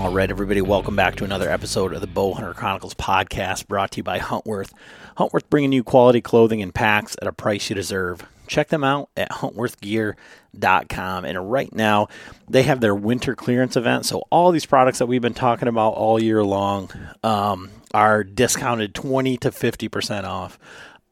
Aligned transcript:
All 0.00 0.10
right, 0.10 0.30
everybody, 0.30 0.62
welcome 0.62 0.96
back 0.96 1.16
to 1.16 1.24
another 1.24 1.50
episode 1.50 1.92
of 1.92 2.00
the 2.00 2.06
Bowhunter 2.06 2.54
Chronicles 2.54 2.94
podcast 2.94 3.68
brought 3.68 3.90
to 3.90 3.96
you 3.98 4.02
by 4.02 4.18
Huntworth. 4.18 4.72
Huntworth 5.18 5.50
bringing 5.50 5.72
you 5.72 5.84
quality 5.84 6.22
clothing 6.22 6.62
and 6.62 6.74
packs 6.74 7.14
at 7.20 7.28
a 7.28 7.32
price 7.32 7.68
you 7.68 7.76
deserve. 7.76 8.26
Check 8.46 8.68
them 8.68 8.82
out 8.82 9.10
at 9.14 9.30
huntworthgear.com. 9.30 11.24
And 11.26 11.52
right 11.52 11.74
now, 11.74 12.08
they 12.48 12.62
have 12.62 12.80
their 12.80 12.94
winter 12.94 13.34
clearance 13.34 13.76
event. 13.76 14.06
So, 14.06 14.22
all 14.30 14.52
these 14.52 14.64
products 14.64 15.00
that 15.00 15.06
we've 15.06 15.20
been 15.20 15.34
talking 15.34 15.68
about 15.68 15.90
all 15.90 16.18
year 16.18 16.42
long 16.42 16.90
um, 17.22 17.70
are 17.92 18.24
discounted 18.24 18.94
20 18.94 19.36
to 19.36 19.50
50% 19.50 20.24
off. 20.24 20.58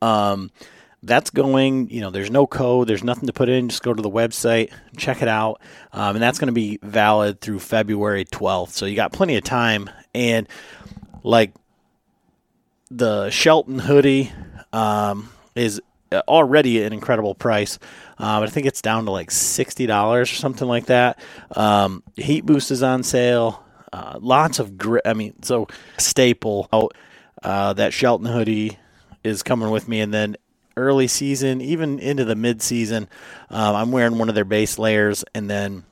Um, 0.00 0.50
that's 1.03 1.31
going, 1.31 1.91
you 1.91 2.00
know, 2.00 2.10
there's 2.10 2.31
no 2.31 2.47
code, 2.47 2.88
there's 2.88 3.04
nothing 3.04 3.26
to 3.26 3.32
put 3.32 3.48
in. 3.48 3.69
Just 3.69 3.82
go 3.82 3.94
to 3.94 4.03
the 4.03 4.10
website, 4.10 4.72
check 4.97 5.22
it 5.22 5.28
out. 5.28 5.60
Um, 5.92 6.16
and 6.16 6.22
that's 6.22 6.38
going 6.38 6.48
to 6.48 6.53
be 6.53 6.78
valid 6.82 7.41
through 7.41 7.60
February 7.60 8.25
12th. 8.25 8.70
So 8.70 8.86
you 8.86 8.97
got 8.97 9.12
plenty 9.12 9.36
of 9.36 9.44
time. 9.44 9.88
And 10.14 10.48
like 11.22 11.53
the 12.91 13.31
Shelton 13.31 13.78
hoodie 13.78 14.32
um, 14.72 15.31
is 15.54 15.81
already 16.12 16.82
an 16.82 16.92
incredible 16.92 17.34
price. 17.34 17.78
Uh, 18.19 18.41
but 18.41 18.48
I 18.48 18.50
think 18.50 18.66
it's 18.66 18.82
down 18.82 19.04
to 19.04 19.10
like 19.12 19.30
$60 19.30 20.06
or 20.06 20.26
something 20.26 20.66
like 20.66 20.86
that. 20.86 21.20
Um, 21.54 22.03
Heat 22.16 22.44
Boost 22.44 22.70
is 22.70 22.82
on 22.82 23.03
sale. 23.03 23.65
Uh, 23.92 24.19
lots 24.20 24.59
of 24.59 24.76
grit. 24.76 25.03
I 25.06 25.15
mean, 25.15 25.42
so 25.42 25.69
staple. 25.97 26.69
Uh, 27.41 27.72
that 27.75 27.92
Shelton 27.92 28.26
hoodie 28.26 28.78
is 29.22 29.44
coming 29.44 29.70
with 29.70 29.86
me. 29.86 30.00
And 30.00 30.12
then 30.12 30.36
early 30.78 31.09
season, 31.09 31.61
even 31.61 31.99
into 31.99 32.25
the 32.25 32.37
mid 32.37 32.62
season. 32.62 33.09
Um, 33.50 33.77
I'm 33.77 33.93
wearing 33.93 34.19
one 34.19 34.28
of 34.28 34.34
their 34.34 34.44
base 34.44 34.78
layers, 34.78 35.25
and 35.34 35.50
then 35.50 35.84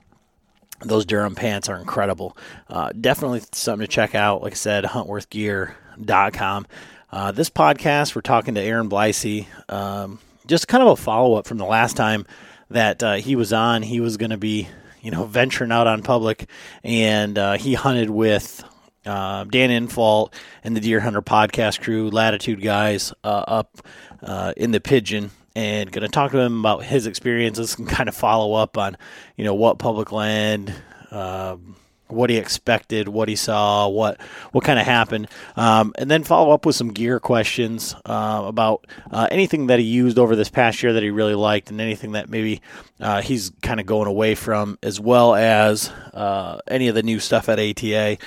those 0.81 1.07
Durham 1.07 1.35
pants 1.35 1.69
are 1.69 1.77
incredible. 1.77 2.37
Uh, 2.69 2.93
definitely 2.99 3.43
something 3.53 3.87
to 3.87 3.93
check 3.93 4.15
out. 4.15 4.43
Like 4.43 4.53
I 4.53 4.57
said, 4.57 4.85
huntworthgear.com. 4.85 6.67
Uh, 7.11 7.33
this 7.33 7.51
podcast, 7.51 8.15
we're 8.15 8.23
talking 8.23 8.55
to 8.55 8.61
Aaron 8.61 8.89
Blysie. 8.89 9.47
Um, 9.69 10.19
just 10.47 10.69
kind 10.69 10.83
of 10.83 10.91
a 10.91 10.97
follow 10.97 11.35
up 11.35 11.47
from 11.47 11.59
the 11.59 11.65
last 11.65 11.97
time 11.97 12.27
that 12.71 13.03
uh, 13.03 13.15
he 13.15 13.37
was 13.37 13.53
on. 13.53 13.83
He 13.83 14.01
was 14.01 14.17
going 14.17 14.31
to 14.31 14.37
be, 14.37 14.69
you 15.03 15.11
know, 15.11 15.25
venturing 15.25 15.73
out 15.73 15.87
on 15.87 16.03
public, 16.03 16.49
and 16.83 17.39
uh, 17.39 17.55
he 17.55 17.75
hunted 17.75 18.11
with 18.11 18.63
uh, 19.07 19.45
Dan 19.45 19.71
Infalt 19.71 20.33
and 20.65 20.77
the 20.77 20.81
Deer 20.81 21.01
Hunter 21.01 21.23
podcast 21.23 21.81
crew, 21.81 22.11
Latitude 22.11 22.61
guys, 22.61 23.15
uh, 23.25 23.45
up 23.47 23.79
uh, 24.27 24.53
in 24.57 24.73
the 24.73 24.81
Pigeon, 24.81 25.31
and 25.55 25.91
going 25.91 26.03
to 26.03 26.09
talk 26.09 26.33
to 26.33 26.39
him 26.39 26.61
about 26.61 26.85
his 26.85 27.07
experiences 27.07 27.79
and 27.79 27.89
kind 27.89 28.09
of 28.09 28.15
follow 28.15 28.55
up 28.55 28.77
on, 28.77 28.97
you 29.37 29.45
know, 29.45 29.55
what 29.55 29.79
public 29.79 30.13
land. 30.13 30.75
Um, 31.11 31.77
what 32.09 32.31
he 32.31 32.37
expected, 32.37 33.09
what 33.09 33.29
he 33.29 33.37
saw, 33.37 33.89
what 33.89 34.21
what 34.53 34.65
kind 34.65 34.79
of 34.79 34.87
happened, 34.87 35.29
um, 35.57 35.93
and 35.99 36.11
then 36.11 36.23
follow 36.23 36.53
up 36.53 36.65
with 36.65 36.77
some 36.77 36.93
gear 36.93 37.19
questions 37.19 37.95
uh, 38.05 38.43
about 38.47 38.87
uh, 39.11 39.27
anything 39.31 39.67
that 39.69 39.79
he 39.79 39.85
used 39.85 40.19
over 40.19 40.37
this 40.37 40.49
past 40.49 40.83
year 40.83 40.93
that 40.93 41.03
he 41.03 41.11
really 41.11 41.35
liked, 41.35 41.71
and 41.71 41.81
anything 41.81 42.13
that 42.13 42.29
maybe 42.29 42.63
uh, 43.01 43.21
he's 43.23 43.51
kind 43.63 43.81
of 43.81 43.87
going 43.87 44.07
away 44.07 44.35
from, 44.35 44.79
as 44.83 45.01
well 45.01 45.35
as 45.35 45.91
uh, 46.15 46.59
any 46.69 46.89
of 46.89 46.95
the 46.95 47.03
new 47.03 47.19
stuff 47.19 47.49
at 47.49 47.59
ATA. 47.59 48.19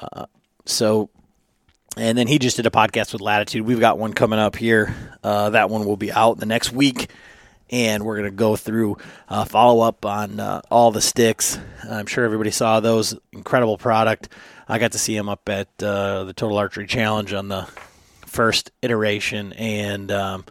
Uh, 0.00 0.26
so 0.64 1.10
and 1.96 2.16
then 2.16 2.26
he 2.26 2.38
just 2.38 2.56
did 2.56 2.66
a 2.66 2.70
podcast 2.70 3.12
with 3.12 3.22
Latitude. 3.22 3.64
We've 3.64 3.80
got 3.80 3.98
one 3.98 4.12
coming 4.12 4.38
up 4.38 4.56
here. 4.56 4.94
Uh, 5.22 5.50
that 5.50 5.70
one 5.70 5.86
will 5.86 5.96
be 5.96 6.12
out 6.12 6.38
the 6.38 6.46
next 6.46 6.72
week, 6.72 7.10
and 7.70 8.04
we're 8.04 8.16
going 8.16 8.30
to 8.30 8.36
go 8.36 8.56
through 8.56 8.98
uh, 9.28 9.44
follow 9.44 9.86
up 9.86 10.04
on 10.04 10.38
uh, 10.38 10.60
all 10.70 10.90
the 10.90 11.00
sticks. 11.00 11.58
I'm 11.88 12.06
sure 12.06 12.24
everybody 12.24 12.50
saw 12.50 12.80
those 12.80 13.14
incredible 13.32 13.78
product. 13.78 14.28
I 14.68 14.78
got 14.78 14.92
to 14.92 14.98
see 14.98 15.16
him 15.16 15.28
up 15.28 15.48
at 15.48 15.68
uh, 15.82 16.24
the 16.24 16.32
Total 16.32 16.58
Archery 16.58 16.86
Challenge 16.86 17.32
on 17.32 17.48
the 17.48 17.68
first 18.26 18.72
iteration, 18.82 19.52
and 19.54 20.12
um, 20.12 20.44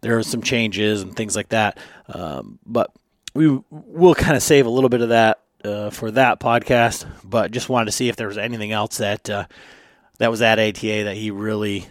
there 0.00 0.16
were 0.16 0.22
some 0.22 0.42
changes 0.42 1.02
and 1.02 1.14
things 1.14 1.36
like 1.36 1.50
that. 1.50 1.78
Um, 2.08 2.58
but 2.66 2.90
we 3.34 3.60
will 3.70 4.14
kind 4.14 4.36
of 4.36 4.42
save 4.42 4.66
a 4.66 4.70
little 4.70 4.88
bit 4.88 5.02
of 5.02 5.10
that 5.10 5.40
uh, 5.64 5.90
for 5.90 6.10
that 6.12 6.40
podcast. 6.40 7.06
But 7.22 7.52
just 7.52 7.68
wanted 7.68 7.86
to 7.86 7.92
see 7.92 8.08
if 8.08 8.16
there 8.16 8.28
was 8.28 8.38
anything 8.38 8.72
else 8.72 8.96
that 8.98 9.30
uh, 9.30 9.46
that 10.18 10.30
was 10.30 10.42
at 10.42 10.58
ATA 10.58 11.04
that 11.04 11.16
he 11.16 11.30
really, 11.30 11.86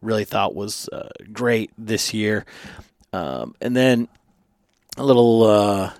really 0.00 0.24
thought 0.24 0.54
was 0.54 0.88
uh, 0.88 1.08
great 1.32 1.70
this 1.76 2.14
year. 2.14 2.46
Um, 3.12 3.54
and 3.60 3.76
then 3.76 4.08
a 4.96 5.04
little 5.04 5.42
uh, 5.42 5.92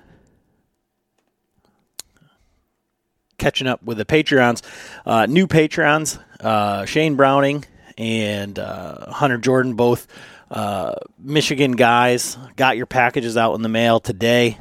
catching 3.38 3.66
up 3.66 3.82
with 3.82 3.98
the 3.98 4.04
Patreons, 4.04 4.62
uh, 5.04 5.26
new 5.26 5.46
Patreons, 5.46 6.22
uh, 6.40 6.84
Shane 6.86 7.16
Browning 7.16 7.64
and 7.98 8.58
uh, 8.58 9.10
Hunter 9.12 9.38
Jordan, 9.38 9.74
both 9.74 10.06
uh, 10.50 10.94
Michigan 11.18 11.72
guys, 11.72 12.38
got 12.56 12.76
your 12.76 12.86
packages 12.86 13.36
out 13.36 13.54
in 13.54 13.62
the 13.62 13.68
mail 13.68 14.00
today. 14.00 14.58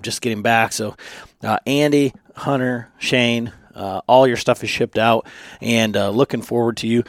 just 0.00 0.20
getting 0.20 0.42
back. 0.42 0.72
So, 0.72 0.96
Andy, 1.66 2.12
Hunter, 2.36 2.88
Shane, 2.98 3.52
uh, 3.80 4.02
all 4.06 4.26
your 4.26 4.36
stuff 4.36 4.62
is 4.62 4.68
shipped 4.68 4.98
out, 4.98 5.26
and 5.62 5.96
uh, 5.96 6.10
looking 6.10 6.42
forward 6.42 6.76
to 6.78 6.86
you 6.86 7.02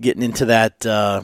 getting 0.00 0.24
into 0.24 0.46
that 0.46 0.84
uh, 0.84 1.22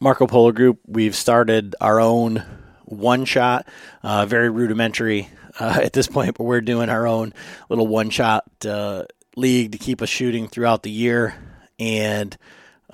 Marco 0.00 0.26
Polo 0.26 0.52
group. 0.52 0.80
We've 0.86 1.16
started 1.16 1.74
our 1.80 1.98
own 1.98 2.44
one 2.84 3.24
shot, 3.24 3.66
uh, 4.02 4.26
very 4.26 4.50
rudimentary 4.50 5.30
uh, 5.58 5.80
at 5.82 5.94
this 5.94 6.08
point, 6.08 6.36
but 6.36 6.44
we're 6.44 6.60
doing 6.60 6.90
our 6.90 7.06
own 7.06 7.32
little 7.70 7.86
one 7.86 8.10
shot 8.10 8.44
uh, 8.66 9.04
league 9.34 9.72
to 9.72 9.78
keep 9.78 10.02
us 10.02 10.10
shooting 10.10 10.46
throughout 10.48 10.82
the 10.82 10.90
year, 10.90 11.34
and 11.78 12.36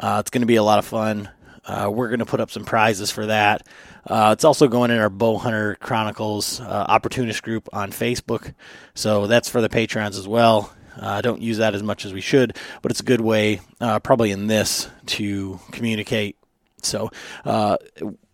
it's 0.00 0.30
going 0.30 0.42
to 0.42 0.46
be 0.46 0.56
a 0.56 0.62
lot 0.62 0.78
of 0.78 0.84
fun. 0.84 1.28
we're 1.68 2.08
going 2.08 2.20
to 2.20 2.26
put 2.26 2.40
up 2.40 2.52
some 2.52 2.64
prizes 2.64 3.10
for 3.10 3.26
that. 3.26 3.66
Uh, 4.06 4.30
it's 4.32 4.44
also 4.44 4.68
going 4.68 4.90
in 4.90 4.98
our 4.98 5.10
Bow 5.10 5.38
Hunter 5.38 5.76
Chronicles 5.80 6.60
uh, 6.60 6.64
opportunist 6.88 7.42
group 7.42 7.68
on 7.72 7.90
Facebook. 7.90 8.54
So 8.94 9.26
that's 9.26 9.48
for 9.48 9.60
the 9.60 9.68
patrons 9.68 10.18
as 10.18 10.28
well. 10.28 10.72
I 10.96 11.18
uh, 11.18 11.20
don't 11.22 11.42
use 11.42 11.58
that 11.58 11.74
as 11.74 11.82
much 11.82 12.04
as 12.04 12.12
we 12.12 12.20
should, 12.20 12.56
but 12.80 12.92
it's 12.92 13.00
a 13.00 13.04
good 13.04 13.20
way, 13.20 13.60
uh, 13.80 13.98
probably 13.98 14.30
in 14.30 14.46
this, 14.46 14.88
to 15.06 15.58
communicate. 15.72 16.36
So, 16.82 17.10
uh, 17.44 17.78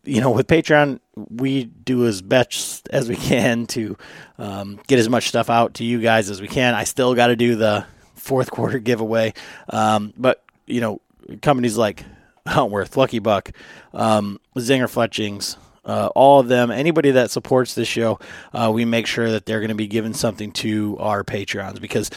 you 0.04 0.20
know, 0.20 0.30
with 0.30 0.46
Patreon, 0.46 1.00
we 1.14 1.64
do 1.64 2.06
as 2.06 2.20
best 2.20 2.88
as 2.90 3.08
we 3.08 3.16
can 3.16 3.66
to 3.68 3.96
um, 4.38 4.80
get 4.86 4.98
as 4.98 5.08
much 5.08 5.28
stuff 5.28 5.48
out 5.48 5.74
to 5.74 5.84
you 5.84 6.00
guys 6.00 6.28
as 6.30 6.40
we 6.40 6.48
can. 6.48 6.74
I 6.74 6.84
still 6.84 7.14
got 7.14 7.28
to 7.28 7.36
do 7.36 7.56
the 7.56 7.86
fourth 8.14 8.50
quarter 8.50 8.78
giveaway, 8.78 9.32
um, 9.68 10.12
but 10.16 10.44
you 10.66 10.80
know, 10.80 11.00
companies 11.42 11.76
like 11.76 12.04
Huntworth, 12.50 12.96
Lucky 12.96 13.18
Buck, 13.18 13.50
um, 13.94 14.40
Zinger 14.56 14.88
Fletchings, 14.88 15.56
uh, 15.84 16.10
all 16.14 16.40
of 16.40 16.48
them, 16.48 16.70
anybody 16.70 17.12
that 17.12 17.30
supports 17.30 17.74
this 17.74 17.88
show, 17.88 18.18
uh, 18.52 18.70
we 18.72 18.84
make 18.84 19.06
sure 19.06 19.30
that 19.30 19.46
they're 19.46 19.60
going 19.60 19.70
to 19.70 19.74
be 19.74 19.86
giving 19.86 20.14
something 20.14 20.52
to 20.52 20.96
our 20.98 21.24
Patreons 21.24 21.80
because 21.80 22.10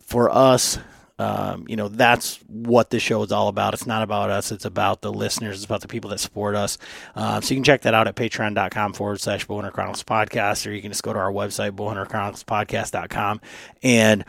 for 0.00 0.30
us, 0.30 0.78
um, 1.20 1.66
you 1.68 1.76
know, 1.76 1.88
that's 1.88 2.36
what 2.46 2.88
this 2.88 3.02
show 3.02 3.22
is 3.22 3.30
all 3.30 3.48
about. 3.48 3.74
It's 3.74 3.86
not 3.86 4.02
about 4.02 4.30
us. 4.30 4.50
It's 4.50 4.64
about 4.64 5.02
the 5.02 5.12
listeners. 5.12 5.56
It's 5.56 5.66
about 5.66 5.82
the 5.82 5.88
people 5.88 6.08
that 6.10 6.18
support 6.18 6.56
us. 6.56 6.78
Uh, 7.14 7.42
so 7.42 7.50
you 7.52 7.56
can 7.56 7.64
check 7.64 7.82
that 7.82 7.92
out 7.92 8.08
at 8.08 8.16
patreon.com 8.16 8.94
forward 8.94 9.20
slash 9.20 9.46
Bowhunter 9.46 9.70
Chronicles 9.70 10.02
podcast, 10.02 10.66
or 10.66 10.72
you 10.72 10.80
can 10.80 10.90
just 10.90 11.02
go 11.02 11.12
to 11.12 11.18
our 11.18 11.30
website, 11.30 11.72
bowhunterchroniclespodcast.com 11.72 13.42
and 13.82 14.24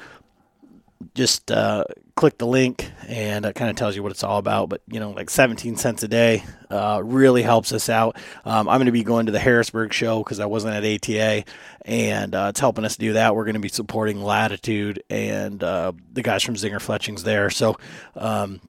just 1.16 1.52
uh, 1.52 1.86
click 2.16 2.38
the 2.38 2.48
link 2.48 2.92
and 3.08 3.46
it 3.46 3.56
kind 3.56 3.70
of 3.70 3.76
tells 3.76 3.96
you 3.96 4.04
what 4.04 4.12
it's 4.12 4.24
all 4.24 4.38
about. 4.38 4.70
But, 4.70 4.82
you 4.88 5.00
know, 5.00 5.12
like 5.12 5.30
17 5.30 5.76
cents 5.76 6.04
a 6.04 6.08
day 6.08 6.44
uh, 6.70 7.02
really 7.04 7.42
helps 7.42 7.72
us 7.74 7.90
out. 7.90 8.18
Um, 8.46 8.70
I'm 8.70 8.78
going 8.78 8.86
to 8.86 8.92
be 8.92 9.04
going 9.04 9.26
to 9.26 9.32
the 9.32 9.40
Harrisburg 9.40 9.94
show 9.94 10.20
because 10.24 10.40
I 10.40 10.46
wasn't 10.46 10.76
at 10.76 10.84
ATA 10.84 11.44
and 11.84 12.36
uh, 12.36 12.48
it's 12.50 12.60
helping 12.60 12.86
us 12.86 12.98
do 12.98 13.14
that. 13.14 13.36
We're 13.36 13.46
going 13.46 13.56
to 13.56 13.60
be 13.60 13.70
supporting 13.70 14.22
Latitude 14.22 15.04
and 15.10 15.64
uh, 15.64 15.94
the 16.12 16.22
guys 16.22 16.44
from 16.44 16.56
Zinger 16.56 16.82
Fletchings 16.82 17.24
there. 17.24 17.50
So, 17.50 17.78
um, 18.16 18.62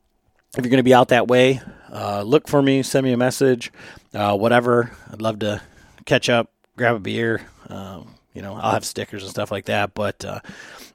if 0.57 0.65
you're 0.65 0.71
going 0.71 0.79
to 0.79 0.83
be 0.83 0.93
out 0.93 1.09
that 1.09 1.29
way, 1.29 1.63
uh, 1.91 2.23
look 2.23 2.47
for 2.47 2.61
me, 2.61 2.83
send 2.83 3.05
me 3.05 3.13
a 3.13 3.17
message, 3.17 3.73
uh, 4.13 4.37
whatever. 4.37 4.91
I'd 5.11 5.23
love 5.23 5.39
to 5.39 5.63
catch 6.05 6.29
up, 6.29 6.51
grab 6.77 6.95
a 6.95 7.01
beer. 7.01 7.41
Um, 7.69 8.15
you 8.35 8.43
know, 8.43 8.55
I'll 8.55 8.73
have 8.73 8.85
stickers 8.85 9.23
and 9.23 9.31
stuff 9.31 9.51
like 9.51 9.67
that. 9.67 9.95
But 9.95 10.25
uh, 10.25 10.41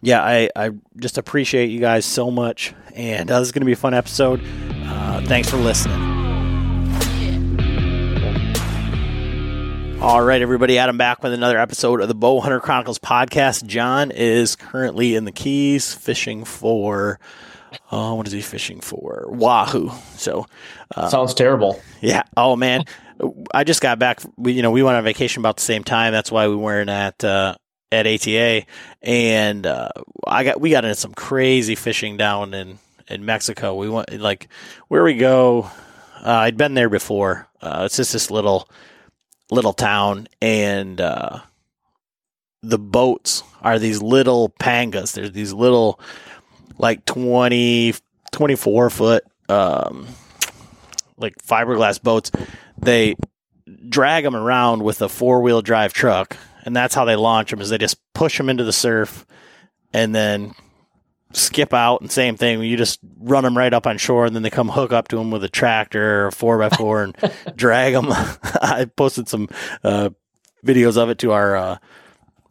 yeah, 0.02 0.24
I, 0.24 0.50
I 0.56 0.72
just 0.98 1.18
appreciate 1.18 1.70
you 1.70 1.80
guys 1.80 2.06
so 2.06 2.32
much. 2.32 2.74
And 2.96 3.30
uh, 3.30 3.40
this 3.40 3.50
is 3.50 3.52
going 3.52 3.62
to 3.62 3.66
be 3.66 3.74
a 3.74 3.78
fun 3.78 3.94
episode. 3.94 4.42
Uh, 4.72 5.22
thanks 5.26 5.50
for 5.50 5.58
listening. 5.58 6.18
All 10.00 10.22
right, 10.22 10.42
everybody. 10.42 10.78
Adam 10.78 10.96
back 10.98 11.24
with 11.24 11.34
another 11.34 11.58
episode 11.58 12.02
of 12.02 12.08
the 12.08 12.16
Bow 12.16 12.40
Hunter 12.40 12.60
Chronicles 12.60 13.00
podcast. 13.00 13.66
John 13.66 14.12
is 14.12 14.56
currently 14.56 15.16
in 15.16 15.26
the 15.26 15.32
Keys 15.32 15.92
fishing 15.94 16.46
for. 16.46 17.20
Oh, 17.92 18.14
what 18.16 18.28
is 18.28 18.34
he 18.34 18.42
fishing 18.42 18.80
for? 18.80 19.26
Wahoo. 19.28 19.92
So, 20.16 20.46
uh, 20.96 21.10
sounds 21.10 21.34
terrible. 21.34 21.82
Yeah. 22.00 22.24
Oh 22.38 22.56
man, 22.56 22.86
I 23.54 23.64
just 23.64 23.82
got 23.82 24.00
back. 24.00 24.22
We, 24.38 24.54
you 24.54 24.62
know, 24.62 24.72
we 24.72 24.84
went 24.84 24.98
on 24.98 25.04
vacation 25.04 25.42
about 25.42 25.58
the 25.58 25.64
same 25.64 25.84
time. 25.84 26.12
That's 26.14 26.32
why 26.32 26.48
we 26.48 26.56
weren't 26.56 26.90
at 26.90 27.24
uh, 27.24 27.56
at 27.92 28.06
ATA, 28.06 28.66
and 29.02 29.66
uh, 29.66 29.90
I 30.26 30.44
got 30.44 30.62
we 30.62 30.70
got 30.70 30.86
into 30.86 30.96
some 30.96 31.14
crazy 31.14 31.76
fishing 31.76 32.18
down 32.18 32.54
in 32.54 32.80
in 33.08 33.26
Mexico. 33.26 33.76
We 33.76 33.90
went 33.90 34.20
like 34.20 34.50
where 34.88 35.04
we 35.04 35.16
go. 35.16 35.70
Uh, 36.24 36.32
I'd 36.32 36.58
been 36.58 36.74
there 36.74 36.90
before. 36.90 37.48
Uh, 37.62 37.84
it's 37.86 37.98
just 37.98 38.14
this 38.14 38.30
little 38.30 38.70
little 39.50 39.74
town, 39.74 40.28
and 40.42 41.00
uh, 41.00 41.40
the 42.62 42.80
boats 42.80 43.44
are 43.62 43.80
these 43.80 44.02
little 44.02 44.50
pangas. 44.50 45.14
There's 45.14 45.32
these 45.32 45.54
little 45.54 46.00
like 46.78 47.06
20, 47.06 47.96
24 48.32 48.90
foot 48.90 49.24
um, 49.50 50.08
like 51.18 51.36
fiberglass 51.42 52.02
boats. 52.02 52.32
They 52.78 53.16
drag 53.90 54.24
them 54.24 54.36
around 54.36 54.84
with 54.84 55.02
a 55.02 55.10
four 55.10 55.42
wheel 55.42 55.62
drive 55.62 55.94
truck 55.94 56.38
and 56.68 56.76
that's 56.76 56.94
how 56.94 57.06
they 57.06 57.16
launch 57.16 57.50
them. 57.50 57.62
Is 57.62 57.70
they 57.70 57.78
just 57.78 57.98
push 58.14 58.38
them 58.38 58.50
into 58.50 58.66
the 58.66 58.74
surf, 58.74 59.26
and 59.94 60.14
then 60.14 60.54
skip 61.32 61.74
out 61.74 62.02
and 62.02 62.12
same 62.12 62.36
thing. 62.36 62.62
You 62.62 62.76
just 62.76 63.00
run 63.20 63.46
them 63.46 63.58
right 63.58 63.74
up 63.74 63.88
on 63.88 63.98
shore, 63.98 64.26
and 64.26 64.36
then 64.36 64.44
they 64.44 64.50
come 64.50 64.68
hook 64.68 64.92
up 64.92 65.08
to 65.08 65.16
them 65.16 65.32
with 65.32 65.46
a 65.46 65.50
tractor 65.50 66.24
or 66.24 66.28
a 66.28 66.32
four 66.34 66.60
by 66.60 66.68
four 66.68 67.04
and 67.04 67.16
drag 67.56 67.94
them. 67.94 68.08
I 68.12 68.86
posted 68.98 69.30
some 69.30 69.48
uh, 69.82 70.10
videos 70.66 70.98
of 70.98 71.10
it 71.10 71.20
to 71.20 71.32
our 71.32 71.56
uh, 71.56 71.78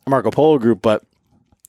Marco 0.09 0.31
Polo 0.31 0.59
group, 0.59 0.81
but 0.83 1.05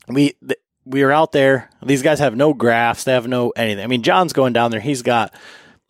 we. 0.07 0.33
Th- 0.47 0.59
we 0.89 1.03
were 1.03 1.11
out 1.11 1.33
there. 1.33 1.69
These 1.85 2.01
guys 2.01 2.19
have 2.19 2.33
no 2.33 2.53
graphs. 2.53 3.03
They 3.03 3.11
have 3.11 3.27
no 3.27 3.49
anything. 3.49 3.83
I 3.83 3.87
mean, 3.87 4.03
John's 4.03 4.31
going 4.31 4.53
down 4.53 4.71
there. 4.71 4.79
He's 4.79 5.01
got 5.01 5.33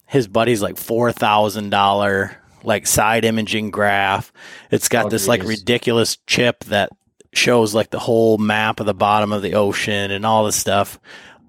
his 0.08 0.28
buddy's 0.28 0.60
like 0.60 0.76
four 0.76 1.12
thousand 1.12 1.70
dollar 1.70 2.36
like 2.68 2.86
side 2.86 3.24
imaging 3.24 3.72
graph. 3.72 4.34
It's 4.70 4.90
got 4.90 5.06
oh, 5.06 5.10
this 5.10 5.24
geez. 5.24 5.30
like 5.30 5.44
ridiculous 5.44 6.18
chip 6.28 6.66
that 6.66 6.90
shows 7.34 7.74
like 7.74 7.92
the 7.92 8.00
whole 8.00 8.38
map 8.38 8.82
of 8.82 8.86
the 8.86 8.94
bottom 8.94 9.32
of 9.32 9.42
the 9.42 9.54
ocean 9.54 10.12
and 10.12 10.26
all 10.26 10.44
this 10.44 10.58
stuff. 10.58 11.00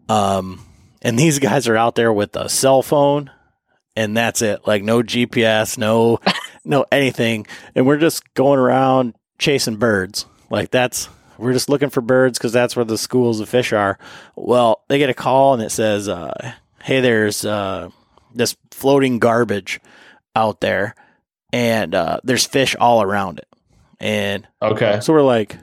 Um, 0.09 0.65
and 1.03 1.19
these 1.19 1.41
guys 1.41 1.67
are 1.67 1.77
out 1.77 1.97
there 1.97 2.13
with 2.13 2.37
a 2.37 2.49
cell 2.49 2.83
phone 2.83 3.33
and 3.97 4.17
that's 4.17 4.43
it. 4.43 4.65
Like 4.65 4.85
no 4.85 5.03
GPS, 5.03 5.77
no, 5.77 6.21
no 6.65 6.87
anything. 6.93 7.49
And 7.75 7.85
we're 7.85 7.99
just 7.99 8.33
going 8.35 8.61
around 8.61 9.15
chasing 9.41 9.77
birds. 9.77 10.25
Like 10.51 10.71
that's, 10.71 11.09
we're 11.37 11.53
just 11.53 11.69
looking 11.69 11.91
for 11.91 12.01
birds 12.01 12.39
because 12.39 12.53
that's 12.53 12.77
where 12.77 12.85
the 12.85 12.97
schools 12.97 13.41
of 13.41 13.49
fish 13.49 13.73
are. 13.73 13.99
Well, 14.37 14.85
they 14.87 14.99
get 14.99 15.11
a 15.11 15.15
call 15.15 15.55
and 15.55 15.65
it 15.65 15.71
says, 15.71 16.09
uh, 16.09 16.53
Hey, 16.81 17.01
there's, 17.01 17.45
uh, 17.45 17.91
this 18.37 18.57
floating 18.71 19.19
garbage 19.19 19.81
out 20.37 20.61
there 20.61 20.95
and 21.53 21.95
uh, 21.95 22.21
there's 22.25 22.47
fish 22.47 22.77
all 22.77 23.03
around 23.03 23.39
it. 23.39 23.49
And 24.01 24.47
okay, 24.63 25.01
so 25.01 25.13
we're 25.13 25.23
like, 25.23 25.57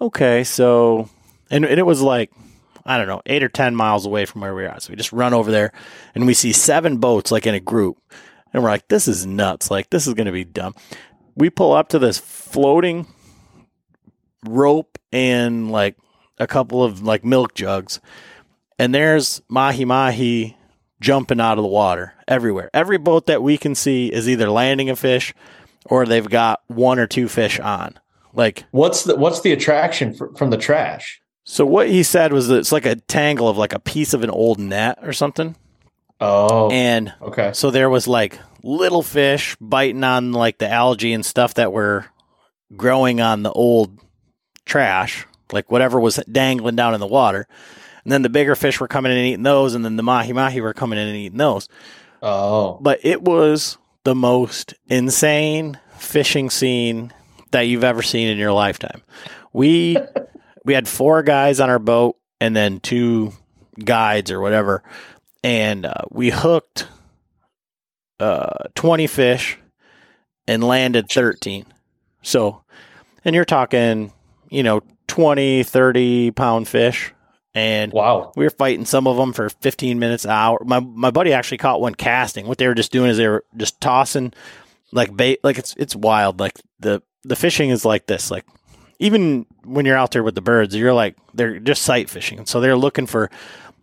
okay, 0.00 0.44
so 0.44 1.08
and, 1.50 1.64
and 1.64 1.78
it 1.78 1.86
was 1.86 2.02
like 2.02 2.30
I 2.84 2.98
don't 2.98 3.06
know 3.06 3.22
eight 3.26 3.42
or 3.42 3.48
ten 3.48 3.74
miles 3.74 4.06
away 4.06 4.26
from 4.26 4.42
where 4.42 4.54
we 4.54 4.66
are. 4.66 4.78
So 4.80 4.90
we 4.90 4.96
just 4.96 5.12
run 5.12 5.32
over 5.32 5.50
there, 5.50 5.72
and 6.14 6.26
we 6.26 6.34
see 6.34 6.52
seven 6.52 6.98
boats 6.98 7.30
like 7.30 7.46
in 7.46 7.54
a 7.54 7.60
group, 7.60 7.98
and 8.52 8.62
we're 8.62 8.70
like, 8.70 8.88
this 8.88 9.08
is 9.08 9.26
nuts. 9.26 9.70
Like 9.70 9.90
this 9.90 10.06
is 10.06 10.14
going 10.14 10.26
to 10.26 10.32
be 10.32 10.44
dumb. 10.44 10.74
We 11.34 11.50
pull 11.50 11.72
up 11.72 11.88
to 11.90 11.98
this 11.98 12.18
floating 12.18 13.06
rope 14.46 14.98
and 15.10 15.70
like 15.70 15.96
a 16.38 16.46
couple 16.46 16.84
of 16.84 17.02
like 17.02 17.24
milk 17.24 17.54
jugs, 17.54 18.00
and 18.78 18.94
there's 18.94 19.40
mahi 19.48 19.84
mahi 19.86 20.56
jumping 21.00 21.40
out 21.40 21.58
of 21.58 21.62
the 21.62 21.68
water 21.68 22.14
everywhere. 22.26 22.70
Every 22.72 22.98
boat 22.98 23.26
that 23.26 23.42
we 23.42 23.58
can 23.58 23.74
see 23.74 24.06
is 24.06 24.28
either 24.28 24.50
landing 24.50 24.90
a 24.90 24.96
fish 24.96 25.34
or 25.86 26.06
they've 26.06 26.28
got 26.28 26.62
one 26.66 26.98
or 26.98 27.06
two 27.06 27.28
fish 27.28 27.60
on. 27.60 27.98
Like 28.32 28.64
what's 28.70 29.04
the 29.04 29.16
what's 29.16 29.42
the 29.42 29.52
attraction 29.52 30.14
for, 30.14 30.34
from 30.34 30.50
the 30.50 30.56
trash? 30.56 31.20
So 31.44 31.66
what 31.66 31.88
he 31.88 32.02
said 32.02 32.32
was 32.32 32.48
that 32.48 32.56
it's 32.58 32.72
like 32.72 32.86
a 32.86 32.96
tangle 32.96 33.48
of 33.48 33.58
like 33.58 33.74
a 33.74 33.78
piece 33.78 34.14
of 34.14 34.24
an 34.24 34.30
old 34.30 34.58
net 34.58 34.98
or 35.02 35.12
something. 35.12 35.56
Oh. 36.20 36.70
And 36.70 37.12
okay. 37.20 37.52
So 37.52 37.70
there 37.70 37.90
was 37.90 38.08
like 38.08 38.38
little 38.62 39.02
fish 39.02 39.56
biting 39.60 40.04
on 40.04 40.32
like 40.32 40.58
the 40.58 40.68
algae 40.68 41.12
and 41.12 41.24
stuff 41.24 41.54
that 41.54 41.72
were 41.72 42.06
growing 42.76 43.20
on 43.20 43.42
the 43.42 43.52
old 43.52 43.98
trash, 44.64 45.26
like 45.52 45.70
whatever 45.70 46.00
was 46.00 46.16
dangling 46.30 46.76
down 46.76 46.94
in 46.94 47.00
the 47.00 47.06
water. 47.06 47.46
And 48.04 48.12
then 48.12 48.22
the 48.22 48.28
bigger 48.28 48.54
fish 48.54 48.80
were 48.80 48.88
coming 48.88 49.12
in 49.12 49.18
and 49.18 49.26
eating 49.26 49.42
those, 49.42 49.74
and 49.74 49.84
then 49.84 49.96
the 49.96 50.02
mahi 50.02 50.32
mahi 50.32 50.60
were 50.60 50.74
coming 50.74 50.98
in 50.98 51.08
and 51.08 51.16
eating 51.16 51.38
those. 51.38 51.68
Oh. 52.22 52.78
But 52.80 53.00
it 53.02 53.22
was 53.22 53.78
the 54.04 54.14
most 54.14 54.74
insane 54.88 55.78
fishing 55.96 56.50
scene 56.50 57.12
that 57.50 57.62
you've 57.62 57.84
ever 57.84 58.02
seen 58.02 58.28
in 58.28 58.38
your 58.38 58.52
lifetime. 58.52 59.02
We 59.52 59.96
we 60.64 60.74
had 60.74 60.86
four 60.86 61.22
guys 61.22 61.60
on 61.60 61.70
our 61.70 61.78
boat 61.78 62.16
and 62.40 62.54
then 62.54 62.80
two 62.80 63.32
guides 63.82 64.30
or 64.30 64.40
whatever, 64.40 64.82
and 65.42 65.86
uh, 65.86 66.02
we 66.10 66.30
hooked 66.30 66.86
uh, 68.20 68.68
twenty 68.74 69.06
fish 69.06 69.58
and 70.46 70.62
landed 70.62 71.08
thirteen. 71.08 71.64
So, 72.20 72.62
and 73.24 73.34
you're 73.34 73.44
talking, 73.44 74.12
you 74.48 74.62
know, 74.62 74.82
20, 75.08 75.62
30 75.62 76.30
pound 76.32 76.66
fish 76.66 77.13
and 77.54 77.92
wow, 77.92 78.32
we 78.36 78.44
were 78.44 78.50
fighting 78.50 78.84
some 78.84 79.06
of 79.06 79.16
them 79.16 79.32
for 79.32 79.48
15 79.48 79.98
minutes 79.98 80.24
an 80.24 80.32
hour. 80.32 80.58
My 80.64 80.80
my 80.80 81.10
buddy 81.10 81.32
actually 81.32 81.58
caught 81.58 81.80
one 81.80 81.94
casting. 81.94 82.46
What 82.46 82.58
they 82.58 82.66
were 82.66 82.74
just 82.74 82.92
doing 82.92 83.10
is 83.10 83.16
they 83.16 83.28
were 83.28 83.44
just 83.56 83.80
tossing 83.80 84.32
like 84.92 85.16
bait. 85.16 85.40
Like 85.44 85.58
it's 85.58 85.74
it's 85.76 85.94
wild. 85.94 86.40
Like 86.40 86.60
the 86.80 87.02
the 87.22 87.36
fishing 87.36 87.70
is 87.70 87.84
like 87.84 88.06
this. 88.06 88.30
Like 88.30 88.44
even 88.98 89.46
when 89.64 89.86
you're 89.86 89.96
out 89.96 90.10
there 90.10 90.22
with 90.22 90.34
the 90.34 90.40
birds, 90.40 90.74
you're 90.74 90.92
like 90.94 91.16
they're 91.32 91.58
just 91.60 91.82
sight 91.82 92.10
fishing, 92.10 92.38
and 92.38 92.48
so 92.48 92.60
they're 92.60 92.76
looking 92.76 93.06
for 93.06 93.30